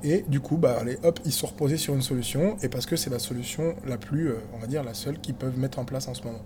Et 0.03 0.25
du 0.27 0.41
coup, 0.41 0.57
bah, 0.57 0.77
allez, 0.81 0.97
hop, 1.03 1.19
ils 1.25 1.31
sont 1.31 1.47
reposés 1.47 1.77
sur 1.77 1.93
une 1.93 2.01
solution, 2.01 2.57
et 2.61 2.67
parce 2.67 2.85
que 2.85 2.95
c'est 2.95 3.09
la 3.09 3.19
solution 3.19 3.75
la 3.87 3.97
plus, 3.97 4.29
euh, 4.29 4.35
on 4.53 4.59
va 4.59 4.67
dire, 4.67 4.83
la 4.83 4.93
seule 4.93 5.19
qu'ils 5.19 5.33
peuvent 5.33 5.57
mettre 5.57 5.79
en 5.79 5.85
place 5.85 6.07
en 6.07 6.13
ce 6.13 6.23
moment. 6.23 6.41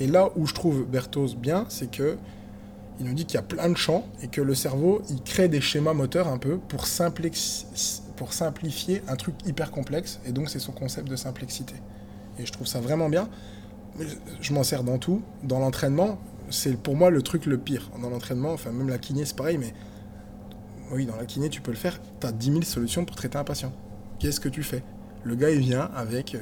Et 0.00 0.06
là 0.06 0.30
où 0.36 0.46
je 0.46 0.54
trouve 0.54 0.84
Berthoz 0.84 1.36
bien, 1.36 1.66
c'est 1.68 1.90
que 1.90 2.16
il 2.98 3.06
nous 3.06 3.14
dit 3.14 3.24
qu'il 3.24 3.36
y 3.36 3.38
a 3.38 3.42
plein 3.42 3.70
de 3.70 3.76
champs 3.76 4.04
et 4.22 4.28
que 4.28 4.42
le 4.42 4.54
cerveau, 4.54 5.00
il 5.08 5.22
crée 5.22 5.48
des 5.48 5.62
schémas 5.62 5.94
moteurs 5.94 6.28
un 6.28 6.36
peu 6.36 6.58
pour, 6.58 6.84
pour 8.16 8.32
simplifier 8.32 9.02
un 9.08 9.16
truc 9.16 9.34
hyper 9.46 9.70
complexe, 9.70 10.20
et 10.26 10.32
donc 10.32 10.50
c'est 10.50 10.58
son 10.58 10.72
concept 10.72 11.08
de 11.08 11.16
simplicité. 11.16 11.74
Et 12.38 12.44
je 12.44 12.52
trouve 12.52 12.66
ça 12.66 12.80
vraiment 12.80 13.08
bien. 13.08 13.28
Je 14.40 14.52
m'en 14.52 14.62
sers 14.64 14.82
dans 14.82 14.98
tout. 14.98 15.22
Dans 15.42 15.58
l'entraînement, 15.58 16.18
c'est 16.50 16.76
pour 16.76 16.96
moi 16.96 17.10
le 17.10 17.22
truc 17.22 17.46
le 17.46 17.58
pire. 17.58 17.90
Dans 18.02 18.10
l'entraînement, 18.10 18.52
enfin 18.52 18.70
même 18.70 18.88
la 18.88 18.98
kiné, 18.98 19.24
c'est 19.24 19.36
pareil, 19.36 19.58
mais 19.58 19.72
oui, 20.92 21.06
dans 21.06 21.16
la 21.16 21.24
kiné, 21.26 21.48
tu 21.48 21.60
peux 21.60 21.70
le 21.70 21.76
faire. 21.76 22.00
Tu 22.20 22.26
as 22.26 22.32
10 22.32 22.46
000 22.52 22.62
solutions 22.62 23.04
pour 23.04 23.16
traiter 23.16 23.38
un 23.38 23.44
patient. 23.44 23.72
Qu'est-ce 24.18 24.40
que 24.40 24.48
tu 24.48 24.62
fais? 24.62 24.82
Le 25.24 25.34
gars, 25.34 25.50
il 25.50 25.60
vient 25.60 25.90
avec, 25.94 26.34
euh, 26.34 26.40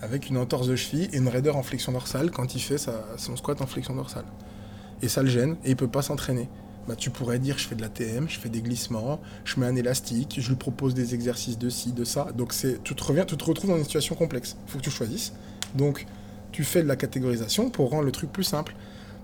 avec 0.00 0.28
une 0.28 0.36
entorse 0.36 0.66
de 0.66 0.76
cheville 0.76 1.08
et 1.12 1.18
une 1.18 1.28
raideur 1.28 1.56
en 1.56 1.62
flexion 1.62 1.92
dorsale 1.92 2.30
quand 2.30 2.54
il 2.54 2.60
fait 2.60 2.78
son 2.78 3.36
squat 3.36 3.60
en 3.60 3.66
flexion 3.66 3.94
dorsale. 3.94 4.24
Et 5.02 5.08
ça 5.08 5.22
le 5.22 5.28
gêne 5.28 5.56
et 5.64 5.70
il 5.70 5.76
peut 5.76 5.88
pas 5.88 6.02
s'entraîner. 6.02 6.48
Bah, 6.88 6.96
tu 6.96 7.10
pourrais 7.10 7.38
dire 7.38 7.58
je 7.58 7.68
fais 7.68 7.76
de 7.76 7.80
la 7.80 7.88
TM, 7.88 8.28
je 8.28 8.38
fais 8.40 8.48
des 8.48 8.60
glissements, 8.60 9.20
je 9.44 9.60
mets 9.60 9.66
un 9.66 9.76
élastique, 9.76 10.38
je 10.40 10.48
lui 10.48 10.56
propose 10.56 10.94
des 10.94 11.14
exercices 11.14 11.58
de 11.58 11.68
ci, 11.68 11.92
de 11.92 12.04
ça. 12.04 12.28
Donc 12.36 12.52
c'est, 12.52 12.82
tu 12.82 12.94
te 12.94 13.04
reviens, 13.04 13.24
tu 13.24 13.36
te 13.36 13.44
retrouves 13.44 13.70
dans 13.70 13.76
une 13.76 13.84
situation 13.84 14.16
complexe. 14.16 14.56
Il 14.66 14.70
faut 14.70 14.78
que 14.78 14.84
tu 14.84 14.90
choisisses. 14.90 15.32
Donc 15.74 16.06
tu 16.50 16.64
fais 16.64 16.82
de 16.82 16.88
la 16.88 16.96
catégorisation 16.96 17.70
pour 17.70 17.90
rendre 17.90 18.04
le 18.04 18.12
truc 18.12 18.32
plus 18.32 18.44
simple. 18.44 18.74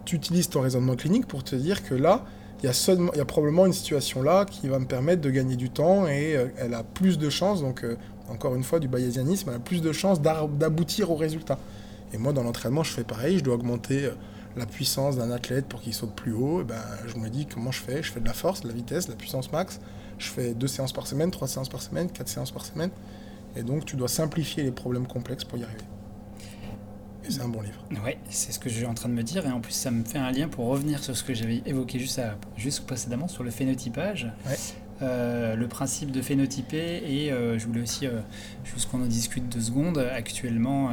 Tu 0.05 0.17
utilises 0.17 0.49
ton 0.49 0.61
raisonnement 0.61 0.95
clinique 0.95 1.27
pour 1.27 1.43
te 1.43 1.57
dire 1.57 1.83
que 1.83 1.95
là, 1.95 2.25
il 2.63 2.67
y, 2.67 3.21
a 3.21 3.25
probablement 3.25 3.67
une 3.67 3.73
situation 3.73 4.21
là 4.21 4.45
qui 4.45 4.67
va 4.67 4.81
me 4.81 4.87
permettre 4.87 5.21
de 5.23 5.31
gagner 5.31 5.55
du 5.55 5.71
temps 5.71 6.09
et 6.09 6.37
euh, 6.37 6.49
elle 6.59 6.75
a 6.75 6.83
plus 6.83 7.17
de 7.17 7.31
chances, 7.31 7.61
donc 7.61 7.85
euh, 7.85 7.97
encore 8.29 8.57
une 8.57 8.65
fois 8.65 8.81
du 8.81 8.89
bayésianisme, 8.89 9.51
elle 9.51 9.57
a 9.57 9.61
plus 9.61 9.81
de 9.81 9.93
chances 9.93 10.21
d'aboutir 10.21 11.13
au 11.13 11.15
résultat. 11.15 11.57
Et 12.13 12.19
moi 12.19 12.33
dans 12.33 12.43
l'entraînement 12.43 12.83
je 12.83 12.93
fais 12.93 13.05
pareil, 13.05 13.39
je 13.39 13.45
dois 13.45 13.55
augmenter 13.55 14.07
euh, 14.07 14.11
la 14.57 14.67
puissance 14.67 15.17
d'un 15.17 15.31
athlète 15.31 15.67
pour 15.67 15.81
qu'il 15.81 15.95
saute 15.95 16.17
plus 16.17 16.33
haut, 16.33 16.63
et 16.63 16.65
ben, 16.65 16.83
je 17.07 17.17
me 17.17 17.29
dis 17.29 17.47
comment 17.47 17.71
je 17.71 17.81
fais, 17.81 18.03
je 18.03 18.11
fais 18.11 18.21
de 18.21 18.27
la 18.27 18.33
force, 18.33 18.63
de 18.63 18.69
la 18.69 18.75
vitesse, 18.75 19.07
de 19.07 19.13
la 19.13 19.17
puissance 19.17 19.53
max, 19.53 19.81
je 20.19 20.29
fais 20.29 20.53
deux 20.53 20.67
séances 20.67 20.93
par 20.93 21.07
semaine, 21.07 21.31
trois 21.31 21.47
séances 21.47 21.69
par 21.69 21.81
semaine, 21.81 22.11
quatre 22.11 22.29
séances 22.29 22.51
par 22.51 22.65
semaine, 22.65 22.91
et 23.55 23.63
donc 23.63 23.85
tu 23.85 23.95
dois 23.95 24.09
simplifier 24.09 24.65
les 24.65 24.73
problèmes 24.73 25.07
complexes 25.07 25.45
pour 25.45 25.59
y 25.59 25.63
arriver. 25.63 25.85
C'est 27.29 27.43
un 27.43 27.49
bon 27.49 27.61
livre. 27.61 27.85
Oui, 28.05 28.13
c'est 28.29 28.53
ce 28.53 28.59
que 28.59 28.69
je 28.69 28.77
suis 28.77 28.87
en 28.87 28.95
train 28.95 29.09
de 29.09 29.15
me 29.15 29.23
dire. 29.23 29.47
Et 29.47 29.51
en 29.51 29.61
plus, 29.61 29.73
ça 29.73 29.91
me 29.91 30.05
fait 30.05 30.19
un 30.19 30.31
lien 30.31 30.49
pour 30.49 30.67
revenir 30.67 31.03
sur 31.03 31.17
ce 31.17 31.25
que 31.25 31.35
j'avais 31.35 31.63
évoqué 31.67 31.99
juste, 31.99 32.21
juste 32.57 32.87
précédemment 32.87 33.29
sur 33.29 33.45
le 33.45 33.51
phénotypage. 33.51 34.29
Euh, 35.01 35.55
le 35.55 35.69
principe 35.69 36.11
de 36.11 36.23
phénotyper 36.23 37.03
et 37.07 37.31
je 37.31 37.67
voulais 37.67 37.83
aussi, 37.83 38.09
juste 38.65 38.91
qu'on 38.91 39.03
en 39.03 39.07
discute 39.07 39.49
deux 39.49 39.61
secondes, 39.61 39.99
actuellement, 39.99 40.91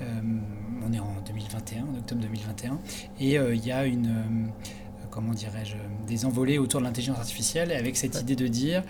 on 0.00 0.92
est 0.92 1.00
en 1.00 1.14
2021, 1.26 1.82
en 1.82 1.98
octobre 1.98 2.20
2021, 2.22 2.78
et 3.20 3.34
il 3.34 3.66
y 3.66 3.72
a 3.72 3.84
une 3.84 4.50
comment 5.18 5.34
dirais-je, 5.34 5.74
des 6.06 6.24
envolées 6.26 6.58
autour 6.58 6.78
de 6.78 6.84
l'intelligence 6.84 7.18
artificielle, 7.18 7.72
avec 7.72 7.96
cette 7.96 8.20
idée 8.20 8.36
de 8.36 8.46
dire, 8.46 8.84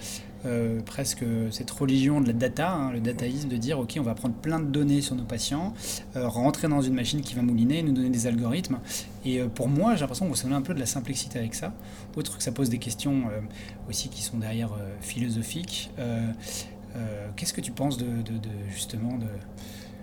euh, 0.45 0.83
presque 0.83 1.25
cette 1.51 1.71
religion 1.71 2.21
de 2.21 2.27
la 2.27 2.35
data, 2.35 2.71
hein, 2.71 2.93
le 2.93 3.01
dataïsme, 3.01 3.49
de 3.49 3.57
dire, 3.57 3.79
ok, 3.79 3.95
on 3.99 4.03
va 4.03 4.15
prendre 4.15 4.35
plein 4.35 4.61
de 4.61 4.67
données 4.67 5.01
sur 5.01 5.15
nos 5.15 5.25
patients, 5.25 5.73
euh, 6.17 6.29
rentrer 6.29 6.69
dans 6.69 6.83
une 6.83 6.93
machine 6.93 7.23
qui 7.23 7.35
va 7.35 7.41
mouliner, 7.41 7.83
nous 7.83 7.93
donner 7.93 8.11
des 8.11 8.27
algorithmes. 8.27 8.79
Et 9.25 9.41
euh, 9.41 9.49
pour 9.49 9.69
moi, 9.69 9.95
j'ai 9.95 10.03
l'impression 10.03 10.29
qu'on 10.29 10.35
s'en 10.35 10.53
un 10.53 10.61
peu 10.61 10.75
de 10.75 10.81
la 10.81 10.85
simplicité 10.85 11.39
avec 11.39 11.55
ça. 11.55 11.73
Autre 12.15 12.37
que 12.37 12.43
ça 12.43 12.53
pose 12.53 12.69
des 12.69 12.79
questions 12.79 13.23
aussi 13.89 14.11
qui 14.11 14.23
sont 14.23 14.37
derrière 14.37 14.71
philosophiques. 15.01 15.91
Qu'est-ce 17.37 17.55
que 17.55 17.63
tu 17.63 17.73
penses 17.73 17.97
de, 17.97 18.07
justement 18.69 19.17
de, 19.17 19.27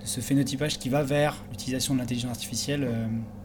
ce 0.03 0.21
phénotypage 0.21 0.79
qui 0.79 0.89
va 0.89 1.03
vers 1.03 1.43
l'utilisation 1.51 1.93
de 1.93 1.99
l'intelligence 1.99 2.31
artificielle 2.31 2.89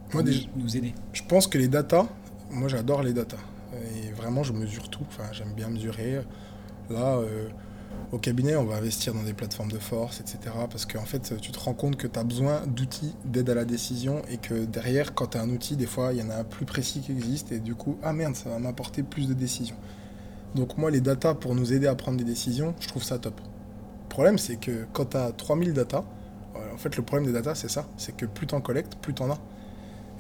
pour 0.09 0.22
nous 0.57 0.76
aider? 0.76 0.95
Je 1.12 1.22
pense 1.28 1.47
que 1.47 1.59
les 1.59 1.68
datas, 1.68 2.07
moi 2.51 2.68
j'adore 2.68 3.03
les 3.03 3.12
datas. 3.12 3.38
Et 3.72 4.11
vraiment, 4.12 4.42
je 4.42 4.53
mesure 4.53 4.88
tout. 4.88 5.05
Enfin, 5.09 5.32
j'aime 5.32 5.53
bien 5.53 5.68
mesurer. 5.68 6.20
Là, 6.90 7.16
euh, 7.18 7.48
au 8.12 8.18
cabinet, 8.18 8.57
on 8.57 8.64
va 8.64 8.76
investir 8.76 9.14
dans 9.14 9.22
des 9.22 9.32
plateformes 9.32 9.70
de 9.70 9.78
force, 9.78 10.20
etc. 10.20 10.38
Parce 10.68 10.86
qu'en 10.86 11.05
fait, 11.05 11.34
tu 11.40 11.53
te 11.53 11.59
rends 11.59 11.74
compte 11.74 11.96
que 11.96 12.09
tu 12.09 12.18
as 12.18 12.24
besoin 12.24 12.62
d'outils 12.66 13.14
d'aide 13.24 13.48
à 13.51 13.55
la 13.55 13.64
décision 13.64 14.22
et 14.28 14.38
que 14.38 14.64
derrière, 14.64 15.14
quand 15.14 15.28
tu 15.28 15.38
as 15.38 15.42
un 15.42 15.51
outil, 15.51 15.76
des 15.76 15.86
fois, 15.86 16.12
il 16.12 16.18
y 16.18 16.22
en 16.22 16.30
a 16.30 16.36
un 16.36 16.44
plus 16.44 16.66
précis 16.66 17.01
qui 17.01 17.12
existe 17.12 17.53
et 17.53 17.61
du 17.61 17.74
coup, 17.74 17.96
ah 18.03 18.12
merde, 18.12 18.34
ça 18.34 18.51
va 18.51 18.59
m'apporter 18.59 19.03
plus 19.03 19.28
de 19.28 19.34
décisions. 19.34 19.76
Donc 20.57 20.76
moi, 20.76 20.90
les 20.90 21.01
datas 21.01 21.34
pour 21.34 21.55
nous 21.55 21.72
aider 21.72 21.86
à 21.86 21.94
prendre 21.94 22.18
des 22.18 22.24
décisions, 22.24 22.74
je 22.80 22.88
trouve 22.88 23.05
ça 23.05 23.18
top. 23.18 23.40
Le 23.40 24.09
problème, 24.09 24.38
c'est 24.38 24.57
que 24.57 24.84
quand 24.92 25.11
tu 25.11 25.16
as 25.16 25.30
3000 25.30 25.72
datas, 25.72 26.05
en 26.74 26.76
fait, 26.76 26.96
le 26.96 27.03
problème 27.03 27.26
des 27.26 27.32
datas, 27.32 27.55
c'est 27.55 27.70
ça, 27.70 27.86
c'est 27.96 28.16
que 28.16 28.26
plus 28.26 28.46
tu 28.46 28.55
en 28.55 28.61
collectes, 28.61 28.96
plus 28.96 29.14
tu 29.14 29.22
en 29.22 29.30
as. 29.30 29.38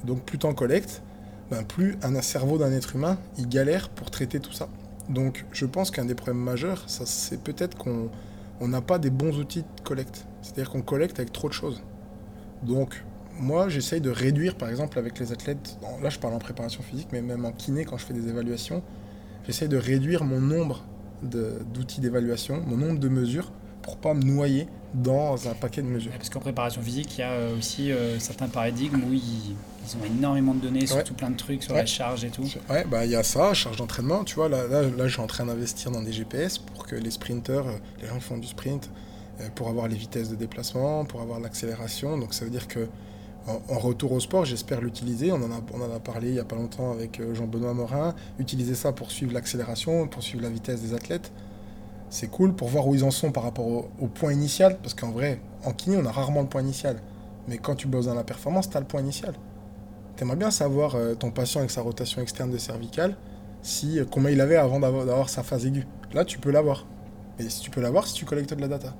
donc 0.04 0.22
plus 0.22 0.38
tu 0.38 0.46
en 0.46 0.54
collectes, 0.54 1.02
ben, 1.50 1.64
plus 1.64 1.96
un 2.02 2.20
cerveau 2.22 2.58
d'un 2.58 2.72
être 2.72 2.94
humain, 2.94 3.18
il 3.38 3.48
galère 3.48 3.88
pour 3.88 4.10
traiter 4.10 4.40
tout 4.40 4.52
ça. 4.52 4.68
Donc 5.08 5.44
je 5.52 5.66
pense 5.66 5.90
qu'un 5.90 6.04
des 6.04 6.14
problèmes 6.14 6.42
majeurs, 6.42 6.84
c'est 6.86 7.42
peut-être 7.42 7.76
qu'on 7.76 8.10
n'a 8.60 8.80
pas 8.80 8.98
des 8.98 9.10
bons 9.10 9.36
outils 9.38 9.62
de 9.62 9.82
collecte. 9.82 10.26
C'est-à-dire 10.42 10.70
qu'on 10.70 10.82
collecte 10.82 11.18
avec 11.18 11.32
trop 11.32 11.48
de 11.48 11.52
choses. 11.52 11.82
Donc 12.62 13.04
moi, 13.38 13.68
j'essaye 13.68 14.00
de 14.00 14.10
réduire, 14.10 14.54
par 14.56 14.68
exemple, 14.68 14.98
avec 14.98 15.18
les 15.18 15.32
athlètes, 15.32 15.78
là 16.02 16.10
je 16.10 16.18
parle 16.18 16.34
en 16.34 16.38
préparation 16.38 16.82
physique, 16.82 17.08
mais 17.10 17.22
même 17.22 17.44
en 17.44 17.52
kiné, 17.52 17.84
quand 17.84 17.96
je 17.96 18.04
fais 18.04 18.14
des 18.14 18.28
évaluations, 18.28 18.82
j'essaye 19.46 19.68
de 19.68 19.78
réduire 19.78 20.24
mon 20.24 20.40
nombre 20.40 20.84
d'outils 21.22 22.00
d'évaluation, 22.00 22.62
mon 22.66 22.76
nombre 22.76 22.98
de 22.98 23.08
mesures, 23.08 23.52
pour 23.82 23.96
pas 23.96 24.14
me 24.14 24.22
noyer 24.22 24.68
dans 24.94 25.48
un 25.48 25.54
paquet 25.54 25.82
de 25.82 25.86
mesures. 25.86 26.12
Parce 26.12 26.30
qu'en 26.30 26.40
préparation 26.40 26.82
physique, 26.82 27.16
il 27.18 27.20
y 27.20 27.24
a 27.24 27.30
euh, 27.30 27.56
aussi 27.56 27.92
euh, 27.92 28.18
certains 28.18 28.48
paradigmes 28.48 29.02
où 29.08 29.12
ils, 29.12 29.54
ont 29.96 30.04
énormément 30.04 30.54
de 30.54 30.60
données 30.60 30.86
sur 30.86 31.02
tout 31.02 31.14
plein 31.14 31.30
de 31.30 31.36
trucs, 31.36 31.64
sur 31.64 31.74
la 31.74 31.86
charge 31.86 32.24
et 32.24 32.30
tout. 32.30 32.44
Ouais, 32.68 32.84
bah 32.84 33.04
il 33.04 33.10
y 33.10 33.16
a 33.16 33.24
ça, 33.24 33.54
charge 33.54 33.76
d'entraînement. 33.76 34.22
Tu 34.22 34.36
vois, 34.36 34.48
là, 34.48 34.68
là, 34.68 34.82
là 34.82 35.08
je 35.08 35.12
suis 35.12 35.20
en 35.20 35.26
train 35.26 35.46
d'investir 35.46 35.90
dans 35.90 36.02
des 36.02 36.12
GPS 36.12 36.58
pour 36.58 36.86
que 36.86 36.94
les 36.94 37.10
sprinteurs, 37.10 37.66
euh, 37.66 37.72
les 38.00 38.06
gens 38.06 38.14
qui 38.14 38.20
font 38.20 38.38
du 38.38 38.46
sprint, 38.46 38.88
pour 39.54 39.68
avoir 39.68 39.88
les 39.88 39.96
vitesses 39.96 40.28
de 40.28 40.36
déplacement, 40.36 41.04
pour 41.06 41.22
avoir 41.22 41.40
l'accélération. 41.40 42.18
Donc 42.18 42.34
ça 42.34 42.44
veut 42.44 42.50
dire 42.50 42.68
que 42.68 42.86
en, 43.46 43.78
retour 43.78 44.12
au 44.12 44.20
sport, 44.20 44.44
j'espère 44.44 44.82
l'utiliser. 44.82 45.32
On, 45.32 45.36
en 45.36 45.50
a, 45.50 45.60
on 45.72 45.80
en 45.80 45.92
a 45.92 45.98
parlé 45.98 46.28
il 46.28 46.34
n'y 46.34 46.38
a 46.38 46.44
pas 46.44 46.56
longtemps 46.56 46.92
avec 46.92 47.20
Jean-Benoît 47.32 47.72
Morin. 47.72 48.14
Utiliser 48.38 48.74
ça 48.74 48.92
pour 48.92 49.10
suivre 49.10 49.32
l'accélération, 49.32 50.06
pour 50.08 50.22
suivre 50.22 50.42
la 50.42 50.50
vitesse 50.50 50.82
des 50.82 50.92
athlètes 50.92 51.32
c'est 52.10 52.28
cool 52.28 52.54
pour 52.54 52.68
voir 52.68 52.88
où 52.88 52.94
ils 52.94 53.04
en 53.04 53.12
sont 53.12 53.30
par 53.30 53.44
rapport 53.44 53.66
au, 53.66 54.06
point 54.08 54.32
initial, 54.32 54.76
parce 54.82 54.94
qu'en 54.94 55.12
vrai, 55.12 55.40
en 55.64 55.72
kiné, 55.72 55.96
on 55.96 56.04
a 56.04 56.10
rarement 56.10 56.42
le 56.42 56.48
point 56.48 56.60
initial. 56.60 56.96
Mais 57.46 57.58
quand 57.58 57.76
tu 57.76 57.86
bosses 57.86 58.06
dans 58.06 58.14
la 58.14 58.24
performance, 58.24 58.68
tu 58.68 58.76
as 58.76 58.80
le 58.80 58.86
point 58.86 59.00
initial. 59.00 59.34
Tu 60.16 60.24
aimerais 60.24 60.36
bien 60.36 60.50
savoir 60.50 60.96
euh, 60.96 61.14
ton 61.14 61.30
patient 61.30 61.60
avec 61.60 61.70
sa 61.70 61.82
rotation 61.82 62.20
externe 62.20 62.50
de 62.50 62.58
cervicale, 62.58 63.16
si, 63.62 64.00
euh, 64.00 64.04
combien 64.10 64.30
il 64.30 64.40
avait 64.40 64.56
avant 64.56 64.80
d'avoir 64.80 65.28
sa 65.28 65.44
phase 65.44 65.66
aiguë. 65.66 65.86
Là, 66.12 66.24
tu 66.24 66.38
peux 66.38 66.50
l'avoir. 66.50 66.84
Mais 67.38 67.48
si 67.48 67.60
tu 67.60 67.70
peux 67.70 67.80
l'avoir 67.80 68.06
si 68.08 68.14
tu 68.14 68.24
collectes 68.24 68.54
de 68.54 68.60
la 68.60 68.68
data. 68.68 68.94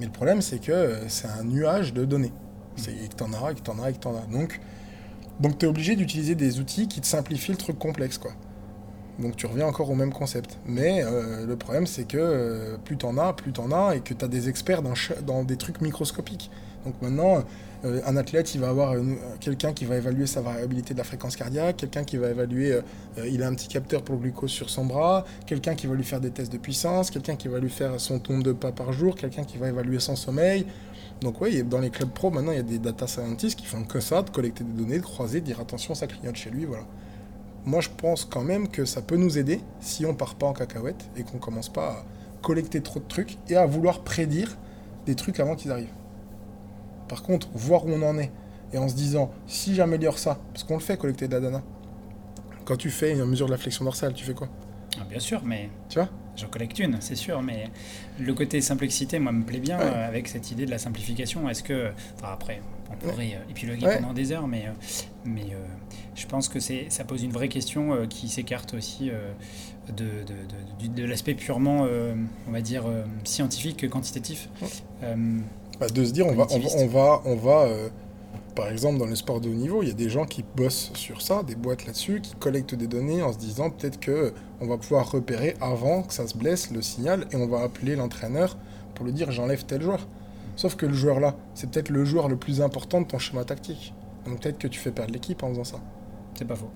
Mais 0.00 0.06
le 0.06 0.12
problème, 0.12 0.40
c'est 0.40 0.58
que 0.58 0.72
euh, 0.72 1.08
c'est 1.08 1.28
un 1.28 1.44
nuage 1.44 1.92
de 1.92 2.06
données. 2.06 2.32
C'est 2.76 3.14
t'en 3.14 3.32
as, 3.32 3.54
que 3.54 3.60
t'en 3.60 3.78
as, 3.82 3.92
que 3.92 3.98
t'en 3.98 4.16
as. 4.16 4.26
Donc, 4.32 4.60
donc 5.38 5.58
tu 5.58 5.66
es 5.66 5.68
obligé 5.68 5.96
d'utiliser 5.96 6.34
des 6.34 6.60
outils 6.60 6.88
qui 6.88 7.02
te 7.02 7.06
simplifient 7.06 7.52
le 7.52 7.58
truc 7.58 7.78
complexe, 7.78 8.16
quoi. 8.16 8.32
Donc 9.18 9.36
tu 9.36 9.46
reviens 9.46 9.66
encore 9.66 9.90
au 9.90 9.94
même 9.94 10.12
concept. 10.12 10.58
Mais 10.66 11.02
euh, 11.02 11.46
le 11.46 11.56
problème, 11.56 11.86
c'est 11.86 12.04
que 12.04 12.18
euh, 12.18 12.76
plus 12.84 12.96
t'en 12.96 13.16
as, 13.16 13.32
plus 13.32 13.52
t'en 13.52 13.70
as, 13.72 13.96
et 13.96 14.00
que 14.00 14.12
tu 14.12 14.24
as 14.24 14.28
des 14.28 14.48
experts 14.48 14.82
dans, 14.82 14.94
dans, 15.26 15.44
des 15.44 15.56
trucs 15.56 15.80
microscopiques. 15.80 16.50
Donc 16.84 17.00
maintenant, 17.00 17.42
euh, 17.84 18.00
un 18.06 18.16
athlète, 18.16 18.54
il 18.54 18.60
va 18.60 18.68
avoir 18.68 18.94
quelqu'un 19.40 19.72
qui 19.72 19.86
va 19.86 19.96
évaluer 19.96 20.26
sa 20.26 20.40
variabilité 20.42 20.92
de 20.92 20.98
la 20.98 21.04
fréquence 21.04 21.34
cardiaque, 21.34 21.78
quelqu'un 21.78 22.04
qui 22.04 22.16
va 22.16 22.30
évaluer, 22.30 22.78
il 23.26 23.42
a 23.42 23.48
un 23.48 23.54
petit 23.54 23.68
capteur 23.68 24.02
pour 24.02 24.16
le 24.16 24.22
glucose 24.22 24.50
sur 24.50 24.70
son 24.70 24.84
bras, 24.84 25.24
quelqu'un 25.46 25.74
qui 25.74 25.86
va 25.86 25.94
lui 25.94 26.04
faire 26.04 26.20
des 26.20 26.30
tests 26.30 26.52
de 26.52 26.58
puissance, 26.58 27.10
quelqu'un 27.10 27.36
qui 27.36 27.48
va 27.48 27.58
lui 27.58 27.70
faire 27.70 28.00
son 28.00 28.20
nombre 28.28 28.44
de 28.44 28.52
pas 28.52 28.72
par 28.72 28.92
jour, 28.92 29.14
quelqu'un 29.14 29.44
qui 29.44 29.58
va 29.58 29.68
évaluer 29.68 29.98
son 29.98 30.16
sommeil. 30.16 30.66
Donc 31.20 31.40
oui, 31.40 31.62
dans 31.64 31.80
les 31.80 31.90
clubs 31.90 32.10
pro, 32.10 32.30
maintenant, 32.30 32.52
il 32.52 32.56
y 32.56 32.60
a 32.60 32.62
des 32.62 32.78
data 32.78 33.06
scientists 33.06 33.58
qui 33.58 33.66
font 33.66 33.84
que 33.84 34.00
ça, 34.00 34.22
de 34.22 34.30
collecter 34.30 34.64
des 34.64 34.72
données, 34.72 34.98
de 34.98 35.04
croiser, 35.04 35.40
de 35.40 35.46
dire 35.46 35.60
attention, 35.60 35.94
ça 35.94 36.06
clignote 36.06 36.36
chez 36.36 36.50
lui, 36.50 36.66
voilà 36.66 36.84
moi 37.66 37.80
je 37.80 37.88
pense 37.88 38.24
quand 38.24 38.42
même 38.42 38.68
que 38.68 38.84
ça 38.84 39.02
peut 39.02 39.16
nous 39.16 39.38
aider 39.38 39.60
si 39.80 40.06
on 40.06 40.14
part 40.14 40.36
pas 40.36 40.46
en 40.46 40.52
cacahuète 40.52 41.08
et 41.16 41.22
qu'on 41.24 41.38
commence 41.38 41.68
pas 41.68 41.88
à 41.90 42.04
collecter 42.42 42.80
trop 42.80 43.00
de 43.00 43.04
trucs 43.06 43.36
et 43.48 43.56
à 43.56 43.66
vouloir 43.66 44.00
prédire 44.00 44.56
des 45.04 45.14
trucs 45.14 45.40
avant 45.40 45.56
qu'ils 45.56 45.72
arrivent. 45.72 45.92
Par 47.08 47.22
contre, 47.22 47.48
voir 47.54 47.84
où 47.86 47.90
on 47.90 48.02
en 48.02 48.18
est 48.18 48.30
et 48.72 48.78
en 48.78 48.88
se 48.88 48.94
disant 48.94 49.30
si 49.46 49.74
j'améliore 49.74 50.18
ça, 50.18 50.38
parce 50.52 50.64
qu'on 50.64 50.74
le 50.74 50.80
fait 50.80 50.96
collecter 50.96 51.28
de 51.28 51.34
la 51.34 51.40
data. 51.40 51.62
Quand 52.64 52.76
tu 52.76 52.90
fais 52.90 53.12
une 53.12 53.24
mesure 53.24 53.46
de 53.46 53.52
la 53.52 53.58
flexion 53.58 53.84
dorsale, 53.84 54.12
tu 54.12 54.24
fais 54.24 54.34
quoi? 54.34 54.48
Ah, 55.00 55.04
Bien 55.08 55.20
sûr, 55.20 55.40
mais. 55.44 55.70
Tu 55.88 55.98
vois? 56.00 56.08
J'en 56.36 56.48
collecte 56.48 56.78
une, 56.80 57.00
c'est 57.00 57.14
sûr, 57.14 57.40
mais 57.42 57.70
le 58.18 58.34
côté 58.34 58.60
simplicité, 58.60 59.18
moi, 59.18 59.32
me 59.32 59.44
plaît 59.44 59.60
bien 59.60 59.78
euh, 59.80 60.08
avec 60.08 60.28
cette 60.28 60.50
idée 60.50 60.66
de 60.66 60.70
la 60.70 60.78
simplification. 60.78 61.48
Est-ce 61.48 61.62
que. 61.62 61.92
Enfin, 62.16 62.32
après, 62.32 62.60
on 62.90 62.96
pourrait 62.96 63.34
euh, 63.36 63.50
épiloguer 63.50 63.86
pendant 64.00 64.12
des 64.12 64.32
heures, 64.32 64.48
mais, 64.48 64.64
euh, 64.66 64.72
mais 65.24 65.46
je 66.16 66.26
pense 66.26 66.48
que 66.48 66.58
ça 66.60 67.04
pose 67.04 67.22
une 67.22 67.32
vraie 67.32 67.48
question 67.48 68.06
qui 68.08 68.28
s'écarte 68.28 68.74
aussi 68.74 69.10
de, 69.88 70.04
de, 70.04 70.88
de, 70.88 71.04
l'aspect 71.04 71.34
purement, 71.34 71.86
on 72.48 72.50
va 72.50 72.60
dire, 72.60 72.84
scientifique, 73.24 73.88
quantitatif. 73.88 74.48
Bah, 75.78 75.88
de 75.88 76.04
se 76.04 76.12
dire, 76.12 76.26
on 76.26 76.34
va, 76.34 76.46
on 76.50 76.86
va, 76.86 77.20
on 77.26 77.36
va, 77.36 77.68
par 78.56 78.70
exemple, 78.70 78.98
dans 78.98 79.06
le 79.06 79.14
sport 79.14 79.42
de 79.42 79.50
haut 79.50 79.54
niveau, 79.54 79.82
il 79.82 79.88
y 79.88 79.92
a 79.92 79.94
des 79.94 80.08
gens 80.08 80.24
qui 80.24 80.42
bossent 80.56 80.90
sur 80.94 81.20
ça, 81.20 81.42
des 81.42 81.54
boîtes 81.54 81.84
là-dessus, 81.84 82.22
qui 82.22 82.34
collectent 82.36 82.74
des 82.74 82.86
données 82.86 83.22
en 83.22 83.32
se 83.32 83.38
disant 83.38 83.68
peut-être 83.68 84.00
que 84.00 84.32
on 84.62 84.66
va 84.66 84.78
pouvoir 84.78 85.10
repérer 85.10 85.54
avant 85.60 86.02
que 86.02 86.14
ça 86.14 86.26
se 86.26 86.36
blesse 86.36 86.70
le 86.70 86.80
signal 86.80 87.26
et 87.32 87.36
on 87.36 87.46
va 87.46 87.60
appeler 87.60 87.96
l'entraîneur 87.96 88.56
pour 88.94 89.04
lui 89.04 89.12
dire 89.12 89.30
j'enlève 89.30 89.66
tel 89.66 89.82
joueur. 89.82 90.08
Sauf 90.56 90.74
que 90.74 90.86
le 90.86 90.94
joueur 90.94 91.20
là, 91.20 91.36
c'est 91.54 91.68
peut-être 91.68 91.90
le 91.90 92.06
joueur 92.06 92.28
le 92.28 92.36
plus 92.36 92.62
important 92.62 93.02
de 93.02 93.06
ton 93.06 93.18
schéma 93.18 93.44
tactique. 93.44 93.92
Donc 94.24 94.40
peut-être 94.40 94.58
que 94.58 94.68
tu 94.68 94.80
fais 94.80 94.90
perdre 94.90 95.12
l'équipe 95.12 95.42
en 95.42 95.50
faisant 95.50 95.64
ça. 95.64 95.80
C'est 96.36 96.44
pas 96.44 96.56
faux. 96.56 96.70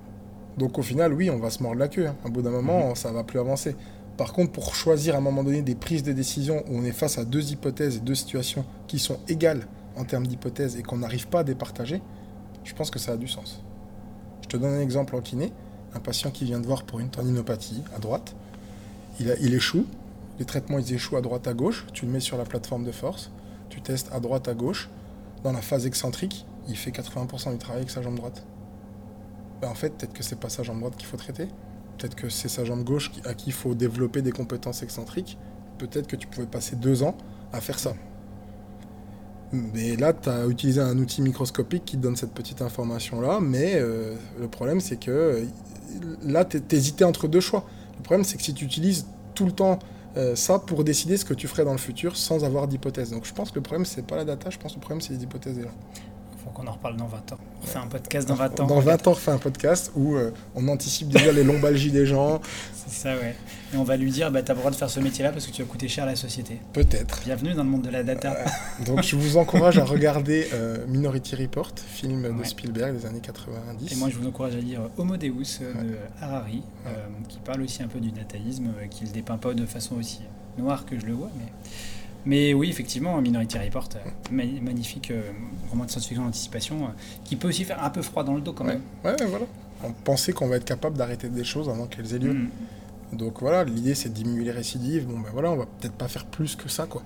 Donc 0.58 0.78
au 0.78 0.82
final, 0.82 1.12
oui, 1.12 1.30
on 1.30 1.38
va 1.38 1.50
se 1.50 1.62
mordre 1.62 1.78
la 1.78 1.88
queue. 1.88 2.06
Hein. 2.06 2.16
À 2.24 2.28
bout 2.28 2.42
d'un 2.42 2.50
moment, 2.50 2.90
mhm. 2.90 2.94
ça 2.94 3.12
va 3.12 3.24
plus 3.24 3.38
avancer. 3.38 3.76
Par 4.16 4.32
contre, 4.32 4.52
pour 4.52 4.74
choisir 4.74 5.14
à 5.14 5.18
un 5.18 5.20
moment 5.22 5.42
donné 5.42 5.62
des 5.62 5.74
prises 5.74 6.02
de 6.02 6.12
décision 6.12 6.62
où 6.68 6.78
on 6.78 6.84
est 6.84 6.92
face 6.92 7.18
à 7.18 7.24
deux 7.24 7.52
hypothèses 7.52 7.96
et 7.96 8.00
deux 8.00 8.14
situations 8.14 8.64
qui 8.86 8.98
sont 8.98 9.18
égales 9.28 9.66
en 9.96 10.04
termes 10.04 10.26
d'hypothèses 10.26 10.76
et 10.76 10.82
qu'on 10.82 10.98
n'arrive 10.98 11.28
pas 11.28 11.40
à 11.40 11.44
départager, 11.44 12.02
je 12.64 12.74
pense 12.74 12.90
que 12.90 12.98
ça 12.98 13.12
a 13.12 13.16
du 13.16 13.28
sens. 13.28 13.62
Je 14.42 14.48
te 14.48 14.56
donne 14.56 14.74
un 14.74 14.80
exemple 14.80 15.16
en 15.16 15.20
kiné. 15.20 15.52
Un 15.94 16.00
patient 16.00 16.30
qui 16.30 16.44
vient 16.44 16.60
de 16.60 16.66
voir 16.66 16.84
pour 16.84 17.00
une 17.00 17.08
tendinopathie 17.08 17.82
à 17.96 17.98
droite, 17.98 18.36
il, 19.18 19.34
il 19.40 19.54
échoue. 19.54 19.86
Les 20.38 20.44
traitements, 20.44 20.78
ils 20.78 20.92
échouent 20.92 21.16
à 21.16 21.20
droite, 21.20 21.48
à 21.48 21.54
gauche. 21.54 21.86
Tu 21.92 22.06
le 22.06 22.12
mets 22.12 22.20
sur 22.20 22.38
la 22.38 22.44
plateforme 22.44 22.84
de 22.84 22.92
force 22.92 23.30
tu 23.70 23.80
testes 23.80 24.10
à 24.12 24.20
droite, 24.20 24.48
à 24.48 24.54
gauche, 24.54 24.90
dans 25.42 25.52
la 25.52 25.62
phase 25.62 25.86
excentrique, 25.86 26.44
il 26.68 26.76
fait 26.76 26.90
80% 26.90 27.52
du 27.52 27.58
travail 27.58 27.78
avec 27.78 27.90
sa 27.90 28.02
jambe 28.02 28.16
droite. 28.16 28.44
Ben, 29.60 29.68
en 29.68 29.74
fait, 29.74 29.90
peut-être 29.90 30.12
que 30.12 30.22
c'est 30.22 30.38
pas 30.38 30.48
sa 30.48 30.62
jambe 30.62 30.78
droite 30.80 30.96
qu'il 30.96 31.06
faut 31.06 31.16
traiter. 31.16 31.48
Peut-être 31.98 32.14
que 32.14 32.28
c'est 32.28 32.48
sa 32.48 32.64
jambe 32.64 32.82
gauche 32.82 33.10
à 33.24 33.34
qui 33.34 33.48
il 33.48 33.52
faut 33.52 33.74
développer 33.74 34.22
des 34.22 34.32
compétences 34.32 34.82
excentriques. 34.82 35.38
Peut-être 35.78 36.06
que 36.06 36.16
tu 36.16 36.26
pouvais 36.26 36.46
passer 36.46 36.76
deux 36.76 37.02
ans 37.02 37.16
à 37.52 37.60
faire 37.60 37.78
ça. 37.78 37.94
Mais 39.52 39.96
là, 39.96 40.12
tu 40.12 40.28
as 40.28 40.46
utilisé 40.46 40.80
un 40.80 40.96
outil 40.98 41.22
microscopique 41.22 41.84
qui 41.84 41.96
te 41.96 42.02
donne 42.02 42.16
cette 42.16 42.32
petite 42.32 42.62
information-là. 42.62 43.40
Mais 43.40 43.74
euh, 43.74 44.14
le 44.38 44.48
problème, 44.48 44.80
c'est 44.80 44.98
que 44.98 45.44
là, 46.22 46.44
tu 46.44 46.62
hésitais 46.70 47.04
entre 47.04 47.28
deux 47.28 47.40
choix. 47.40 47.66
Le 47.98 48.02
problème, 48.02 48.24
c'est 48.24 48.36
que 48.36 48.42
si 48.42 48.54
tu 48.54 48.64
utilises 48.64 49.06
tout 49.34 49.44
le 49.44 49.52
temps 49.52 49.78
euh, 50.16 50.34
ça 50.34 50.58
pour 50.58 50.82
décider 50.82 51.16
ce 51.16 51.24
que 51.24 51.34
tu 51.34 51.46
ferais 51.46 51.64
dans 51.64 51.72
le 51.72 51.78
futur 51.78 52.16
sans 52.16 52.44
avoir 52.44 52.66
d'hypothèse. 52.66 53.10
Donc 53.10 53.24
je 53.26 53.32
pense 53.32 53.50
que 53.50 53.56
le 53.56 53.62
problème 53.62 53.84
c'est 53.84 54.04
pas 54.04 54.16
la 54.16 54.24
data, 54.24 54.50
je 54.50 54.58
pense 54.58 54.72
que 54.72 54.78
le 54.78 54.80
problème 54.80 55.00
c'est 55.00 55.12
les 55.12 55.22
hypothèses. 55.22 55.60
Faut 56.42 56.50
qu'on 56.50 56.66
en 56.66 56.72
reparle 56.72 56.96
dans 56.96 57.06
20 57.06 57.32
ans. 57.32 57.38
On 57.62 57.66
fait 57.66 57.78
un 57.78 57.86
podcast 57.86 58.28
dans 58.28 58.34
20 58.34 58.60
ans. 58.60 58.66
Dans 58.66 58.80
20 58.80 59.06
ans, 59.06 59.10
on 59.12 59.14
fait 59.14 59.30
un 59.30 59.38
podcast 59.38 59.92
où 59.94 60.16
euh, 60.16 60.32
on 60.54 60.66
anticipe 60.68 61.08
déjà 61.08 61.32
les 61.32 61.44
lombalgies 61.44 61.90
des 61.90 62.06
gens. 62.06 62.40
C'est 62.74 63.08
ça, 63.08 63.14
ouais. 63.14 63.34
Et 63.74 63.76
on 63.76 63.84
va 63.84 63.96
lui 63.96 64.10
dire, 64.10 64.30
bah, 64.30 64.42
t'as 64.42 64.54
le 64.54 64.58
droit 64.58 64.70
de 64.70 64.76
faire 64.76 64.88
ce 64.88 65.00
métier-là 65.00 65.32
parce 65.32 65.46
que 65.46 65.52
tu 65.52 65.62
vas 65.62 65.68
coûter 65.68 65.88
cher 65.88 66.04
à 66.04 66.06
la 66.06 66.16
société. 66.16 66.58
Peut-être. 66.72 67.20
Bienvenue 67.24 67.52
dans 67.52 67.62
le 67.62 67.68
monde 67.68 67.82
de 67.82 67.90
la 67.90 68.02
data. 68.02 68.32
Euh, 68.32 68.84
donc 68.84 69.02
je 69.02 69.16
vous 69.16 69.36
encourage 69.36 69.78
à 69.78 69.84
regarder 69.84 70.48
euh, 70.54 70.86
Minority 70.86 71.36
Report, 71.36 71.72
film 71.76 72.38
de 72.38 72.44
Spielberg 72.44 72.96
des 72.96 73.06
années 73.06 73.20
90. 73.20 73.92
Et 73.92 73.96
moi, 73.96 74.08
je 74.08 74.16
vous 74.16 74.26
encourage 74.26 74.54
à 74.54 74.60
lire 74.60 74.80
Homo 74.96 75.16
Deus 75.16 75.60
de 75.60 75.96
Harari, 76.22 76.62
qui 77.28 77.38
parle 77.38 77.62
aussi 77.62 77.82
un 77.82 77.88
peu 77.88 78.00
du 78.00 78.10
dataïsme, 78.10 78.70
qui 78.90 79.04
le 79.04 79.10
dépeint 79.10 79.36
pas 79.36 79.52
de 79.52 79.66
façon 79.66 79.96
aussi 79.96 80.20
noire 80.58 80.84
que 80.86 80.98
je 80.98 81.06
le 81.06 81.12
vois, 81.12 81.30
mais 81.36 81.52
mais 82.26 82.54
oui, 82.54 82.68
effectivement, 82.68 83.20
Minority 83.20 83.58
Report, 83.58 83.88
euh, 83.96 84.44
magnifique 84.60 85.10
euh, 85.10 85.22
roman 85.70 85.84
de 85.84 85.90
science-fiction 85.90 86.24
d'anticipation, 86.24 86.84
euh, 86.84 86.88
qui 87.24 87.36
peut 87.36 87.48
aussi 87.48 87.64
faire 87.64 87.82
un 87.82 87.90
peu 87.90 88.02
froid 88.02 88.24
dans 88.24 88.34
le 88.34 88.40
dos 88.40 88.52
quand 88.52 88.64
même. 88.64 88.82
Ouais, 89.04 89.16
voilà. 89.26 89.46
On 89.82 89.92
pensait 89.92 90.32
qu'on 90.32 90.46
va 90.46 90.56
être 90.56 90.64
capable 90.64 90.96
d'arrêter 90.98 91.28
des 91.28 91.44
choses 91.44 91.68
avant 91.68 91.86
qu'elles 91.86 92.14
aient 92.14 92.18
lieu. 92.18 92.34
Mm. 92.34 92.48
Donc 93.14 93.40
voilà, 93.40 93.64
l'idée 93.64 93.94
c'est 93.94 94.10
de 94.10 94.14
diminuer 94.14 94.44
les 94.44 94.50
récidives. 94.50 95.06
Bon 95.06 95.18
ben 95.18 95.30
voilà, 95.32 95.50
on 95.50 95.56
va 95.56 95.66
peut-être 95.66 95.94
pas 95.94 96.06
faire 96.06 96.26
plus 96.26 96.54
que 96.54 96.68
ça 96.68 96.86
quoi. 96.86 97.02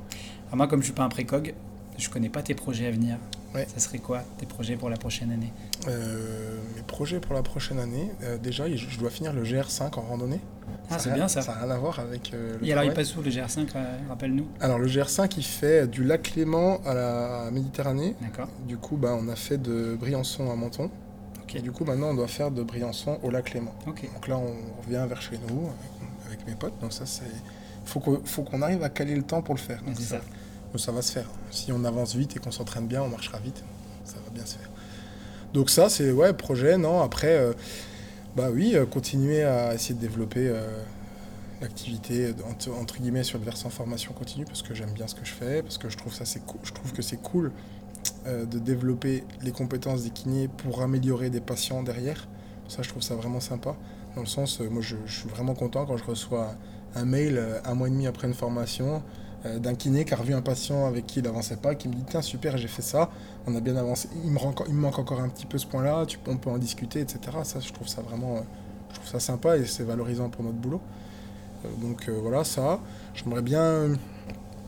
Alors 0.49 0.57
moi, 0.57 0.67
comme 0.67 0.81
je 0.81 0.87
suis 0.87 0.93
pas 0.93 1.05
un 1.05 1.09
précog, 1.09 1.55
je 1.97 2.11
connais 2.11 2.29
pas 2.29 2.43
tes 2.43 2.55
projets 2.55 2.87
à 2.87 2.91
venir. 2.91 3.17
Ça 3.55 3.79
serait 3.79 3.99
quoi 3.99 4.23
tes 4.39 4.47
projets 4.47 4.77
pour 4.77 4.91
la 4.91 4.97
prochaine 4.97 5.31
année 5.31 5.53
Mes 5.87 6.83
projets 6.87 7.21
pour 7.21 7.35
la 7.35 7.43
prochaine 7.43 7.79
année, 7.79 8.11
déjà, 8.43 8.65
je 8.75 8.99
dois 8.99 9.11
finir 9.11 9.33
le 9.33 9.45
GR5 9.45 9.99
en 9.99 10.03
randonnée. 10.03 10.41
Ah, 10.91 10.99
c'est 10.99 11.13
bien 11.13 11.29
ça. 11.29 11.43
Ça 11.43 11.53
n'a 11.55 11.61
rien 11.61 11.71
à 11.71 11.79
voir 11.79 11.99
avec 11.99 12.33
euh, 12.35 12.59
le 12.61 12.67
Et 12.67 12.73
alors, 12.73 12.85
il 12.85 12.93
passe 12.93 13.17
où 13.17 13.23
le 13.23 13.31
GR5 13.31 13.69
euh, 13.75 13.99
Rappelle-nous. 14.09 14.47
Alors, 14.61 14.79
le 14.79 14.87
GR5, 14.87 15.33
il 15.37 15.45
fait 15.45 15.87
du 15.87 16.05
lac 16.05 16.23
Clément 16.23 16.81
à 16.85 16.95
la 16.95 17.51
Méditerranée. 17.51 18.15
D'accord. 18.21 18.49
Du 18.67 18.77
coup, 18.77 18.97
bah, 18.97 19.17
on 19.19 19.29
a 19.29 19.37
fait 19.37 19.59
de 19.59 19.97
Briançon 19.99 20.51
à 20.51 20.57
Menton. 20.57 20.91
Et 21.55 21.61
du 21.61 21.71
coup, 21.71 21.85
maintenant, 21.85 22.09
on 22.09 22.15
doit 22.15 22.27
faire 22.27 22.51
de 22.51 22.65
Briançon 22.65 23.19
au 23.23 23.31
lac 23.31 23.45
Clément. 23.45 23.75
Donc 23.87 24.29
là, 24.29 24.39
on 24.39 24.83
revient 24.83 25.07
vers 25.09 25.23
chez 25.23 25.39
nous 25.49 25.69
avec, 26.27 26.47
mes 26.47 26.55
potes. 26.55 26.75
Donc 26.81 26.93
ça, 26.93 27.07
c'est... 27.07 27.23
Faut 27.85 28.01
qu'on 28.01 28.63
arrive 28.63 28.83
à 28.83 28.89
caler 28.89 29.15
le 29.15 29.23
temps 29.23 29.43
pour 29.43 29.55
le 29.55 29.61
faire. 29.61 29.81
Donc, 29.83 29.97
ça. 29.97 30.19
ça 30.19 30.21
va 30.93 31.03
se 31.03 31.13
faire. 31.13 31.29
Si 31.51 31.73
on 31.73 31.85
avance 31.85 32.15
vite 32.15 32.37
et 32.37 32.41
qu'on 32.41 32.51
s'entraîne 32.51 32.87
bien, 32.87 33.03
on 33.03 33.09
marchera 33.09 33.39
vite. 33.39 33.63
Ça 34.05 34.17
va 34.25 34.31
bien 34.33 34.45
se 34.45 34.57
faire. 34.57 34.71
Donc 35.53 35.71
ça, 35.71 35.89
c'est 35.89 36.11
ouais, 36.11 36.33
projet. 36.33 36.77
Non, 36.77 37.01
après... 37.01 37.37
Euh, 37.37 37.53
bah 38.37 38.49
oui, 38.53 38.73
euh, 38.75 38.85
continuer 38.85 39.45
à 39.45 39.73
essayer 39.75 39.95
de 39.95 40.01
développer 40.01 40.49
euh, 40.49 40.67
l'activité 41.61 42.35
entre, 42.49 43.01
guillemets 43.01 43.23
sur 43.23 43.39
le 43.39 43.45
versant 43.45 43.71
formation 43.71 44.13
continue 44.13 44.45
parce 44.45 44.63
que 44.63 44.75
j'aime 44.75 44.91
bien 44.91 45.07
ce 45.07 45.15
que 45.15 45.25
je 45.25 45.31
fais, 45.31 45.63
parce 45.63 45.79
que 45.79 45.89
je 45.89 45.97
trouve 45.97 46.13
ça 46.13 46.25
je 46.25 46.73
trouve 46.73 46.93
que 46.93 47.01
c'est 47.01 47.23
cool 47.23 47.53
de 48.27 48.59
développer 48.59 49.23
les 49.43 49.53
compétences 49.53 50.03
des 50.03 50.11
kinés 50.11 50.49
pour 50.49 50.83
améliorer 50.83 51.31
des 51.31 51.41
patients 51.41 51.85
derrière. 51.85 52.27
Ça, 52.67 52.83
je 52.83 52.89
trouve 52.89 53.03
ça 53.03 53.15
vraiment 53.15 53.41
sympa. 53.41 53.77
Dans 54.17 54.23
le 54.23 54.27
sens, 54.27 54.59
moi, 54.61 54.83
je, 54.83 54.97
suis 55.07 55.29
vraiment 55.29 55.55
content 55.55 55.87
quand 55.87 55.97
je 55.97 56.05
reçois 56.05 56.55
un 56.97 57.05
mail 57.05 57.41
un 57.65 57.75
mois 57.75 57.87
et 57.87 57.91
demi 57.91 58.07
après 58.07 58.27
une 58.27 58.35
formation 58.35 59.03
euh, 59.47 59.59
d'un 59.59 59.75
kiné 59.75 60.05
qui 60.05 60.15
a 60.15 60.17
revu 60.17 60.35
un 60.35 60.41
patient 60.41 60.87
avec 60.87 61.07
qui 61.07 61.19
il 61.19 61.25
n'avançait 61.25 61.57
pas, 61.57 61.75
qui 61.75 61.89
me 61.89 61.95
dit 61.95 62.05
tiens 62.09 62.23
super 62.23 62.57
j'ai 62.57 62.69
fait 62.69 62.83
ça, 62.83 63.11
on 63.47 63.55
a 63.55 63.61
bien 63.61 63.77
avancé, 63.77 64.09
il 64.25 64.31
me, 64.31 64.81
manque 64.81 64.99
encore 64.99 65.21
un 65.21 65.29
petit 65.29 65.47
peu 65.47 65.59
ce 65.59 65.67
point-là, 65.67 66.07
on 66.27 66.37
peut 66.37 66.51
en 66.51 66.59
discuter, 66.59 67.01
etc. 67.01 67.21
Ça 67.45 67.61
je 67.61 67.73
trouve 67.73 67.89
ça 67.89 68.01
vraiment 68.03 68.45
je 68.91 68.95
trouve 68.97 69.09
ça 69.09 69.21
sympa 69.21 69.59
et 69.59 69.67
c'est 69.67 69.85
valorisant 69.85 70.29
pour 70.29 70.45
notre 70.45 70.57
boulot. 70.57 70.81
Euh, 71.65 71.69
donc 71.83 72.09
euh, 72.09 72.19
voilà 72.23 72.45
ça, 72.45 72.81
j'aimerais 73.15 73.43
bien 73.43 73.89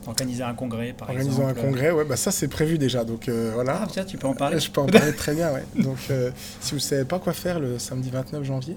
Organiser 0.07 0.43
un 0.43 0.55
congrès, 0.55 0.93
par 0.93 1.09
Organiser 1.09 1.41
exemple. 1.41 1.59
un 1.59 1.63
congrès, 1.63 1.91
ouais, 1.91 2.05
bah 2.05 2.17
ça 2.17 2.31
c'est 2.31 2.49
prévu 2.49 2.79
déjà, 2.79 3.05
donc 3.05 3.29
euh, 3.29 3.51
voilà. 3.55 3.81
Ah 3.83 3.89
tiens, 3.91 4.05
tu 4.05 4.17
peux 4.17 4.27
en 4.29 4.35
parler. 4.35 4.61
Je 4.61 4.71
peux 4.71 4.81
en 4.81 4.87
parler 4.87 5.13
très 5.15 5.35
bien, 5.35 5.53
ouais. 5.53 5.65
Donc 5.83 5.99
euh, 6.11 6.31
si 6.61 6.75
vous 6.75 6.81
savez 6.81 7.05
pas 7.05 7.19
quoi 7.19 7.33
faire 7.33 7.59
le 7.61 7.79
samedi 7.79 8.11
29 8.11 8.45
janvier 8.45 8.77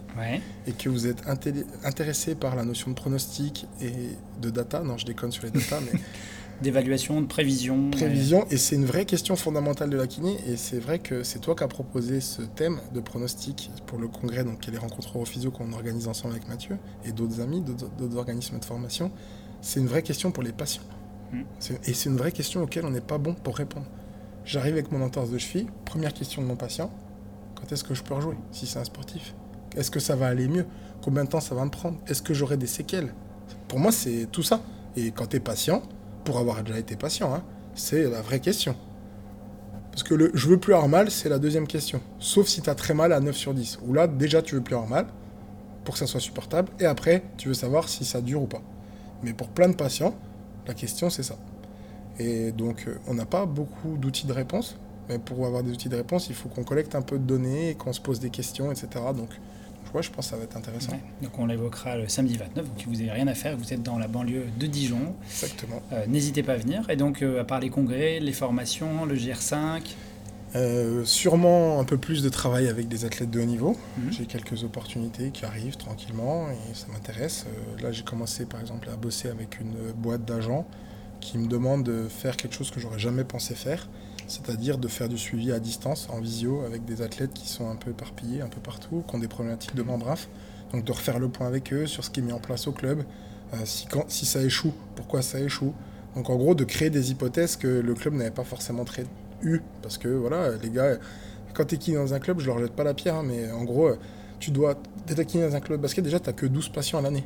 et 0.67 0.71
que 0.71 0.89
vous 0.89 1.07
êtes 1.07 1.23
intéressé 1.83 2.35
par 2.35 2.55
la 2.55 2.63
notion 2.65 2.89
de 2.91 2.95
pronostic 2.95 3.67
et 3.81 3.91
de 4.41 4.49
data, 4.49 4.81
non, 4.81 4.97
je 4.97 5.05
déconne 5.05 5.31
sur 5.31 5.43
les 5.43 5.51
data, 5.51 5.79
mais 5.91 5.99
d'évaluation, 6.61 7.21
de 7.21 7.27
prévision. 7.27 7.89
Prévision, 7.91 8.45
et 8.49 8.57
c'est 8.57 8.75
une 8.75 8.85
vraie 8.85 9.05
question 9.05 9.35
fondamentale 9.35 9.89
de 9.89 9.97
la 9.97 10.07
kiné, 10.07 10.37
et 10.47 10.57
c'est 10.57 10.79
vrai 10.79 10.99
que 10.99 11.23
c'est 11.23 11.39
toi 11.39 11.55
qui 11.55 11.63
as 11.63 11.67
proposé 11.67 12.21
ce 12.21 12.41
thème 12.41 12.79
de 12.93 12.99
pronostic 12.99 13.71
pour 13.85 13.97
le 13.97 14.07
congrès, 14.07 14.43
donc 14.43 14.65
les 14.65 14.77
rencontres 14.77 15.25
physio 15.25 15.51
qu'on 15.51 15.71
organise 15.73 16.07
ensemble 16.07 16.33
avec 16.33 16.47
Mathieu 16.47 16.77
et 17.05 17.11
d'autres 17.11 17.39
amis, 17.41 17.61
d'autres 17.61 18.17
organismes 18.17 18.59
de 18.59 18.65
formation. 18.65 19.11
C'est 19.61 19.79
une 19.79 19.87
vraie 19.87 20.03
question 20.03 20.31
pour 20.31 20.43
les 20.43 20.51
patients. 20.51 20.83
Mm. 21.31 21.41
Et 21.85 21.93
c'est 21.93 22.09
une 22.09 22.17
vraie 22.17 22.31
question 22.31 22.61
auquel 22.61 22.85
on 22.85 22.91
n'est 22.91 23.01
pas 23.01 23.17
bon 23.17 23.33
pour 23.33 23.57
répondre. 23.57 23.85
J'arrive 24.45 24.73
avec 24.73 24.91
mon 24.91 25.01
entorse 25.01 25.29
de 25.29 25.37
cheville, 25.37 25.67
première 25.85 26.13
question 26.13 26.41
de 26.41 26.47
mon 26.47 26.55
patient, 26.55 26.91
quand 27.55 27.71
est-ce 27.71 27.83
que 27.83 27.93
je 27.93 28.03
peux 28.03 28.13
rejouer 28.13 28.35
si 28.51 28.65
c'est 28.65 28.79
un 28.79 28.83
sportif? 28.83 29.35
Est-ce 29.75 29.91
que 29.91 29.99
ça 29.99 30.15
va 30.15 30.27
aller 30.27 30.47
mieux? 30.47 30.65
Combien 31.01 31.23
de 31.23 31.29
temps 31.29 31.39
ça 31.39 31.55
va 31.55 31.65
me 31.65 31.69
prendre? 31.69 31.97
Est-ce 32.07 32.21
que 32.21 32.33
j'aurai 32.33 32.57
des 32.57 32.67
séquelles? 32.67 33.13
Pour 33.67 33.79
moi, 33.79 33.91
c'est 33.91 34.27
tout 34.31 34.43
ça. 34.43 34.61
Et 34.95 35.11
quand 35.11 35.27
tu 35.27 35.37
es 35.37 35.39
patient, 35.39 35.83
pour 36.23 36.39
avoir 36.39 36.63
déjà 36.63 36.79
été 36.79 36.95
patient, 36.95 37.33
hein, 37.33 37.43
c'est 37.75 38.03
la 38.09 38.21
vraie 38.21 38.39
question. 38.39 38.75
Parce 39.91 40.03
que 40.03 40.13
le 40.13 40.31
je 40.33 40.47
veux 40.47 40.59
plus 40.59 40.73
avoir 40.73 40.87
mal, 40.87 41.11
c'est 41.11 41.29
la 41.29 41.39
deuxième 41.39 41.67
question. 41.67 42.01
Sauf 42.19 42.47
si 42.47 42.61
tu 42.61 42.69
as 42.69 42.75
très 42.75 42.93
mal 42.93 43.13
à 43.13 43.19
9 43.19 43.35
sur 43.35 43.53
10. 43.53 43.79
Ou 43.85 43.93
là, 43.93 44.07
déjà, 44.07 44.41
tu 44.41 44.55
veux 44.55 44.61
plus 44.61 44.75
avoir 44.75 44.89
mal 44.89 45.07
pour 45.83 45.93
que 45.93 45.99
ça 45.99 46.07
soit 46.07 46.19
supportable. 46.19 46.71
Et 46.79 46.85
après, 46.85 47.23
tu 47.37 47.49
veux 47.49 47.53
savoir 47.53 47.89
si 47.89 48.05
ça 48.05 48.21
dure 48.21 48.41
ou 48.41 48.47
pas. 48.47 48.61
Mais 49.23 49.33
pour 49.33 49.49
plein 49.49 49.69
de 49.69 49.75
patients, 49.75 50.15
la 50.69 50.73
question, 50.73 51.09
c'est 51.09 51.23
ça. 51.23 51.37
Et 52.17 52.51
donc, 52.51 52.85
euh, 52.87 52.97
on 53.07 53.13
n'a 53.13 53.25
pas 53.25 53.45
beaucoup 53.45 53.97
d'outils 53.97 54.27
de 54.27 54.33
réponse. 54.33 54.77
Mais 55.07 55.17
pour 55.17 55.45
avoir 55.45 55.63
des 55.63 55.71
outils 55.71 55.89
de 55.89 55.95
réponse, 55.95 56.29
il 56.29 56.35
faut 56.35 56.49
qu'on 56.49 56.63
collecte 56.63 56.93
un 56.93 57.01
peu 57.01 57.17
de 57.17 57.23
données, 57.23 57.75
qu'on 57.75 57.93
se 57.93 57.99
pose 57.99 58.19
des 58.19 58.29
questions, 58.29 58.71
etc. 58.71 58.87
Donc, 59.15 59.29
vois, 59.91 60.01
je 60.01 60.09
pense 60.09 60.25
que 60.25 60.31
ça 60.31 60.37
va 60.37 60.43
être 60.43 60.57
intéressant. 60.57 60.93
Donc 61.21 61.37
on 61.37 61.45
l'évoquera 61.45 61.97
le 61.97 62.07
samedi 62.07 62.37
29, 62.37 62.65
donc 62.65 62.87
vous 62.87 62.95
n'avez 62.95 63.11
rien 63.11 63.27
à 63.27 63.33
faire, 63.33 63.57
vous 63.57 63.73
êtes 63.73 63.83
dans 63.83 63.97
la 63.97 64.07
banlieue 64.07 64.45
de 64.57 64.67
Dijon. 64.67 65.15
Exactement. 65.25 65.81
Euh, 65.91 66.05
n'hésitez 66.07 66.43
pas 66.43 66.53
à 66.53 66.57
venir. 66.57 66.89
Et 66.89 66.95
donc, 66.95 67.21
euh, 67.21 67.41
à 67.41 67.43
part 67.43 67.59
les 67.59 67.69
congrès, 67.69 68.19
les 68.19 68.33
formations, 68.33 69.05
le 69.05 69.15
GR5 69.15 69.81
Sûrement 71.05 71.79
un 71.79 71.83
peu 71.83 71.97
plus 71.97 72.23
de 72.23 72.29
travail 72.29 72.67
avec 72.67 72.87
des 72.87 73.05
athlètes 73.05 73.29
de 73.29 73.39
haut 73.39 73.45
niveau. 73.45 73.77
Mhm. 73.97 74.11
J'ai 74.11 74.25
quelques 74.25 74.63
opportunités 74.63 75.31
qui 75.31 75.45
arrivent 75.45 75.77
tranquillement 75.77 76.49
et 76.49 76.73
ça 76.73 76.87
m'intéresse. 76.91 77.45
là, 77.81 77.91
j'ai 77.91 78.03
commencé 78.03 78.45
par 78.45 78.59
exemple 78.59 78.89
à 78.89 78.95
bosser 78.95 79.29
avec 79.29 79.59
une 79.59 79.91
boîte 79.95 80.25
d'agents 80.25 80.65
qui 81.21 81.37
me 81.37 81.47
demande 81.47 81.83
de 81.83 82.07
faire 82.07 82.37
quelque 82.37 82.55
chose 82.55 82.71
que 82.71 82.79
j'aurais 82.79 82.99
jamais 82.99 83.23
pensé 83.23 83.53
faire 83.53 83.87
c'est-à-dire 84.29 84.77
de 84.77 84.87
faire 84.87 85.09
du 85.09 85.17
suivi 85.17 85.51
à 85.51 85.59
distance, 85.59 86.07
en 86.11 86.21
visio, 86.21 86.61
avec 86.65 86.85
des 86.85 87.01
athlètes 87.01 87.33
qui 87.33 87.49
sont 87.49 87.69
un 87.69 87.75
peu 87.75 87.91
éparpillés, 87.91 88.41
un 88.41 88.47
peu 88.47 88.61
partout, 88.61 89.03
qui 89.07 89.15
ont 89.15 89.19
des 89.19 89.27
problématiques 89.27 89.75
de 89.75 89.81
membraf. 89.81 90.29
Donc 90.71 90.85
de 90.85 90.91
refaire 90.91 91.17
le 91.17 91.29
point 91.29 91.47
avec 91.47 91.73
eux 91.73 91.87
sur 91.87 92.03
ce 92.05 92.11
qui 92.11 92.19
est 92.19 92.23
mis 92.23 92.31
en 92.31 92.39
place 92.39 92.67
au 92.67 92.71
club, 92.71 93.03
euh, 93.55 93.57
si, 93.65 93.87
quand, 93.87 94.05
si 94.07 94.27
ça 94.27 94.41
échoue, 94.43 94.73
pourquoi 94.95 95.23
ça 95.23 95.39
échoue? 95.39 95.73
Donc 96.15 96.29
en 96.29 96.35
gros, 96.35 96.53
de 96.53 96.63
créer 96.63 96.91
des 96.91 97.09
hypothèses 97.09 97.55
que 97.55 97.67
le 97.67 97.93
club 97.95 98.13
n'avait 98.13 98.29
pas 98.29 98.43
forcément 98.43 98.85
très 98.85 99.05
parce 99.81 99.97
que 99.97 100.07
voilà, 100.07 100.51
les 100.61 100.69
gars, 100.69 100.97
quand 101.53 101.65
tu 101.65 101.75
es 101.75 101.77
kiné 101.77 101.97
dans 101.97 102.13
un 102.13 102.19
club, 102.19 102.39
je 102.39 102.47
leur 102.47 102.59
jette 102.59 102.73
pas 102.73 102.83
la 102.83 102.93
pierre, 102.93 103.15
hein, 103.15 103.23
mais 103.25 103.51
en 103.51 103.63
gros, 103.63 103.91
tu 104.39 104.51
dois, 104.51 104.75
être 105.07 105.23
kiné 105.23 105.47
dans 105.47 105.55
un 105.55 105.59
club 105.59 105.81
basket, 105.81 106.03
déjà, 106.03 106.19
tu 106.19 106.31
que 106.33 106.45
12 106.45 106.69
patients 106.69 106.99
à 106.99 107.01
l'année. 107.01 107.25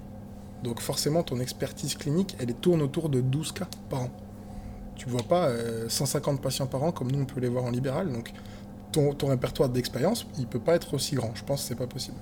Donc 0.64 0.80
forcément, 0.80 1.24
ton 1.24 1.39
expertise 1.39 1.95
clinique, 1.95 2.36
elle 2.39 2.53
tourne 2.53 2.82
autour 2.82 3.09
de 3.09 3.22
12 3.22 3.51
cas 3.51 3.68
par 3.89 4.03
an. 4.03 4.11
Tu 4.95 5.09
vois 5.09 5.24
pas 5.24 5.49
150 5.89 6.38
euh, 6.38 6.41
patients 6.41 6.68
par 6.68 6.84
an 6.84 6.91
comme 6.91 7.11
nous 7.11 7.20
on 7.20 7.26
peut 7.26 7.41
les 7.41 7.49
voir 7.49 7.66
en 7.66 7.72
libéral. 7.72 8.11
Donc 8.11 8.32
ton, 8.91 9.14
ton 9.14 9.28
répertoire 9.28 9.70
d'expérience, 9.70 10.26
il 10.38 10.47
peut 10.47 10.59
pas 10.59 10.76
être 10.76 10.93
aussi 10.93 11.16
grand. 11.16 11.32
Je 11.36 11.43
pense 11.43 11.61
que 11.61 11.68
c'est 11.68 11.76
pas 11.76 11.88
possible. 11.88 12.18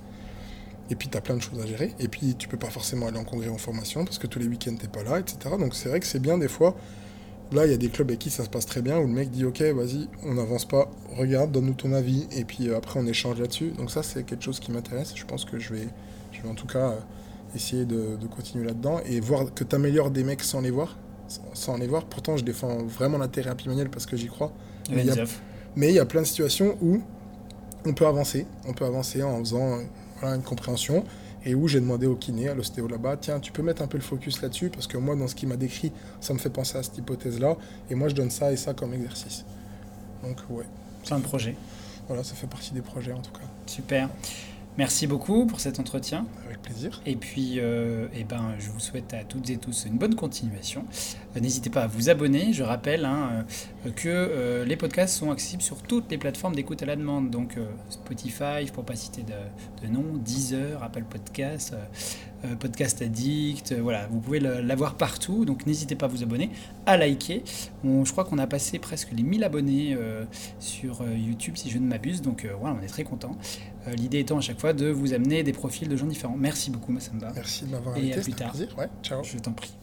Et 0.90 0.96
puis 0.96 1.08
tu 1.08 1.16
as 1.16 1.20
plein 1.20 1.36
de 1.36 1.42
choses 1.42 1.60
à 1.60 1.66
gérer. 1.66 1.94
Et 2.00 2.08
puis 2.08 2.34
tu 2.34 2.48
peux 2.48 2.56
pas 2.56 2.70
forcément 2.70 3.06
aller 3.06 3.18
en 3.18 3.24
congrès 3.24 3.48
en 3.48 3.58
formation 3.58 4.04
parce 4.04 4.18
que 4.18 4.26
tous 4.26 4.38
les 4.38 4.46
week-ends 4.46 4.74
t'es 4.74 4.88
pas 4.88 5.02
là, 5.02 5.20
etc. 5.20 5.54
Donc 5.58 5.74
c'est 5.74 5.88
vrai 5.88 6.00
que 6.00 6.06
c'est 6.06 6.20
bien 6.20 6.38
des 6.38 6.48
fois. 6.48 6.74
Là, 7.52 7.66
il 7.66 7.70
y 7.70 7.74
a 7.74 7.76
des 7.76 7.88
clubs 7.88 8.08
avec 8.08 8.18
qui 8.18 8.30
ça 8.30 8.44
se 8.44 8.48
passe 8.48 8.66
très 8.66 8.82
bien 8.82 8.98
où 8.98 9.02
le 9.02 9.12
mec 9.12 9.30
dit 9.30 9.44
Ok, 9.44 9.60
vas-y, 9.60 10.08
on 10.24 10.34
n'avance 10.34 10.64
pas, 10.64 10.90
regarde, 11.16 11.52
donne-nous 11.52 11.74
ton 11.74 11.92
avis, 11.92 12.26
et 12.36 12.44
puis 12.44 12.68
euh, 12.68 12.76
après 12.76 12.98
on 12.98 13.06
échange 13.06 13.40
là-dessus. 13.40 13.70
Donc, 13.72 13.90
ça, 13.90 14.02
c'est 14.02 14.24
quelque 14.24 14.42
chose 14.42 14.58
qui 14.58 14.72
m'intéresse. 14.72 15.12
Je 15.14 15.24
pense 15.24 15.44
que 15.44 15.58
je 15.58 15.74
vais, 15.74 15.88
je 16.32 16.42
vais 16.42 16.48
en 16.48 16.54
tout 16.54 16.66
cas 16.66 16.90
euh, 16.90 16.96
essayer 17.54 17.84
de, 17.84 18.16
de 18.20 18.26
continuer 18.26 18.64
là-dedans 18.64 19.00
et 19.04 19.20
voir 19.20 19.52
que 19.52 19.64
tu 19.64 19.76
améliores 19.76 20.10
des 20.10 20.24
mecs 20.24 20.42
sans 20.42 20.60
les 20.60 20.70
voir 20.70 20.96
sans 21.54 21.76
les 21.76 21.86
voir. 21.86 22.04
Pourtant, 22.04 22.36
je 22.36 22.44
défends 22.44 22.78
vraiment 22.84 23.18
la 23.18 23.28
thérapie 23.28 23.68
manuelle 23.68 23.90
parce 23.90 24.06
que 24.06 24.16
j'y 24.16 24.28
crois. 24.28 24.52
Mais 24.90 25.02
il, 25.02 25.94
y 25.94 25.98
a, 25.98 26.04
plein 26.04 26.22
de 26.22 26.26
situations 26.26 26.76
où 26.82 27.00
on 27.86 27.94
peut 27.94 28.06
avancer. 28.06 28.46
On 28.66 28.72
peut 28.72 28.84
avancer 28.84 29.22
en 29.22 29.38
faisant 29.38 29.78
une 30.22 30.42
compréhension 30.42 31.04
et 31.44 31.54
où 31.54 31.68
j'ai 31.68 31.80
demandé 31.80 32.06
au 32.06 32.14
kiné, 32.14 32.48
à 32.48 32.54
l'ostéo 32.54 32.86
là-bas, 32.88 33.16
tiens, 33.16 33.40
tu 33.40 33.52
peux 33.52 33.62
mettre 33.62 33.82
un 33.82 33.86
peu 33.86 33.98
le 33.98 34.02
focus 34.02 34.42
là-dessus 34.42 34.70
parce 34.70 34.86
que 34.86 34.96
moi, 34.96 35.16
dans 35.16 35.28
ce 35.28 35.34
qu'il 35.34 35.48
m'a 35.48 35.56
décrit, 35.56 35.92
ça 36.20 36.34
me 36.34 36.38
fait 36.38 36.50
penser 36.50 36.78
à 36.78 36.82
cette 36.82 36.98
hypothèse-là 36.98 37.56
et 37.90 37.94
moi, 37.94 38.08
je 38.08 38.14
donne 38.14 38.30
ça 38.30 38.52
et 38.52 38.56
ça 38.56 38.74
comme 38.74 38.94
exercice. 38.94 39.44
Donc, 40.22 40.38
ouais. 40.50 40.64
C'est 41.02 41.14
un 41.14 41.20
projet. 41.20 41.56
Voilà, 42.06 42.22
ça 42.24 42.34
fait 42.34 42.46
partie 42.46 42.72
des 42.72 42.82
projets 42.82 43.12
en 43.12 43.20
tout 43.20 43.32
cas. 43.32 43.46
Super. 43.66 44.08
Merci 44.78 45.06
beaucoup 45.06 45.46
pour 45.46 45.60
cet 45.60 45.80
entretien. 45.80 46.26
Avec 46.46 46.62
plaisir. 46.62 47.02
Et 47.04 47.16
puis, 47.16 47.54
euh, 47.58 48.06
eh 48.14 48.24
ben, 48.24 48.54
je 48.58 48.70
vous 48.70 48.80
souhaite 48.80 49.12
à 49.12 49.22
toutes 49.24 49.50
et 49.50 49.58
tous 49.58 49.84
une 49.86 49.98
bonne 49.98 50.14
continuation. 50.14 50.84
Euh, 51.36 51.40
n'hésitez 51.40 51.68
pas 51.68 51.82
à 51.82 51.86
vous 51.86 52.08
abonner. 52.08 52.52
Je 52.52 52.62
rappelle, 52.62 53.04
hein, 53.04 53.44
que 53.96 54.64
les 54.66 54.76
podcasts 54.76 55.18
sont 55.18 55.30
accessibles 55.30 55.62
sur 55.62 55.82
toutes 55.82 56.10
les 56.10 56.18
plateformes 56.18 56.54
d'écoute 56.54 56.82
à 56.82 56.86
la 56.86 56.96
demande. 56.96 57.30
Donc 57.30 57.56
Spotify, 57.90 58.70
pour 58.72 58.84
pas 58.84 58.96
citer 58.96 59.22
de, 59.22 59.86
de 59.86 59.92
nom, 59.92 60.04
Deezer, 60.14 60.82
Apple 60.82 61.04
Podcasts. 61.04 61.74
Podcast 62.58 63.02
Addict, 63.02 63.74
voilà, 63.74 64.06
vous 64.08 64.20
pouvez 64.20 64.40
l'avoir 64.40 64.96
partout, 64.96 65.44
donc 65.44 65.66
n'hésitez 65.66 65.94
pas 65.94 66.06
à 66.06 66.08
vous 66.08 66.22
abonner, 66.22 66.50
à 66.86 66.96
liker. 66.96 67.42
je 67.84 68.10
crois 68.10 68.24
qu'on 68.24 68.38
a 68.38 68.46
passé 68.46 68.78
presque 68.78 69.08
les 69.12 69.22
1000 69.22 69.44
abonnés 69.44 69.96
sur 70.58 71.02
YouTube, 71.08 71.56
si 71.56 71.70
je 71.70 71.78
ne 71.78 71.86
m'abuse, 71.86 72.22
donc 72.22 72.46
voilà, 72.60 72.76
on 72.80 72.84
est 72.84 72.88
très 72.88 73.04
content. 73.04 73.36
L'idée 73.96 74.20
étant 74.20 74.38
à 74.38 74.40
chaque 74.40 74.60
fois 74.60 74.72
de 74.72 74.90
vous 74.90 75.12
amener 75.12 75.42
des 75.42 75.52
profils 75.52 75.88
de 75.88 75.96
gens 75.96 76.06
différents. 76.06 76.36
Merci 76.36 76.70
beaucoup, 76.70 76.92
Massamba. 76.92 77.32
Merci 77.34 77.64
de 77.64 77.70
m'avoir 77.70 77.96
invité. 77.96 78.16
Et 78.16 78.18
à 78.18 78.22
plus 78.22 78.32
tard. 78.32 78.54
Ouais, 78.78 78.88
ciao. 79.02 79.22
Je 79.22 79.38
t'en 79.38 79.52
prie. 79.52 79.81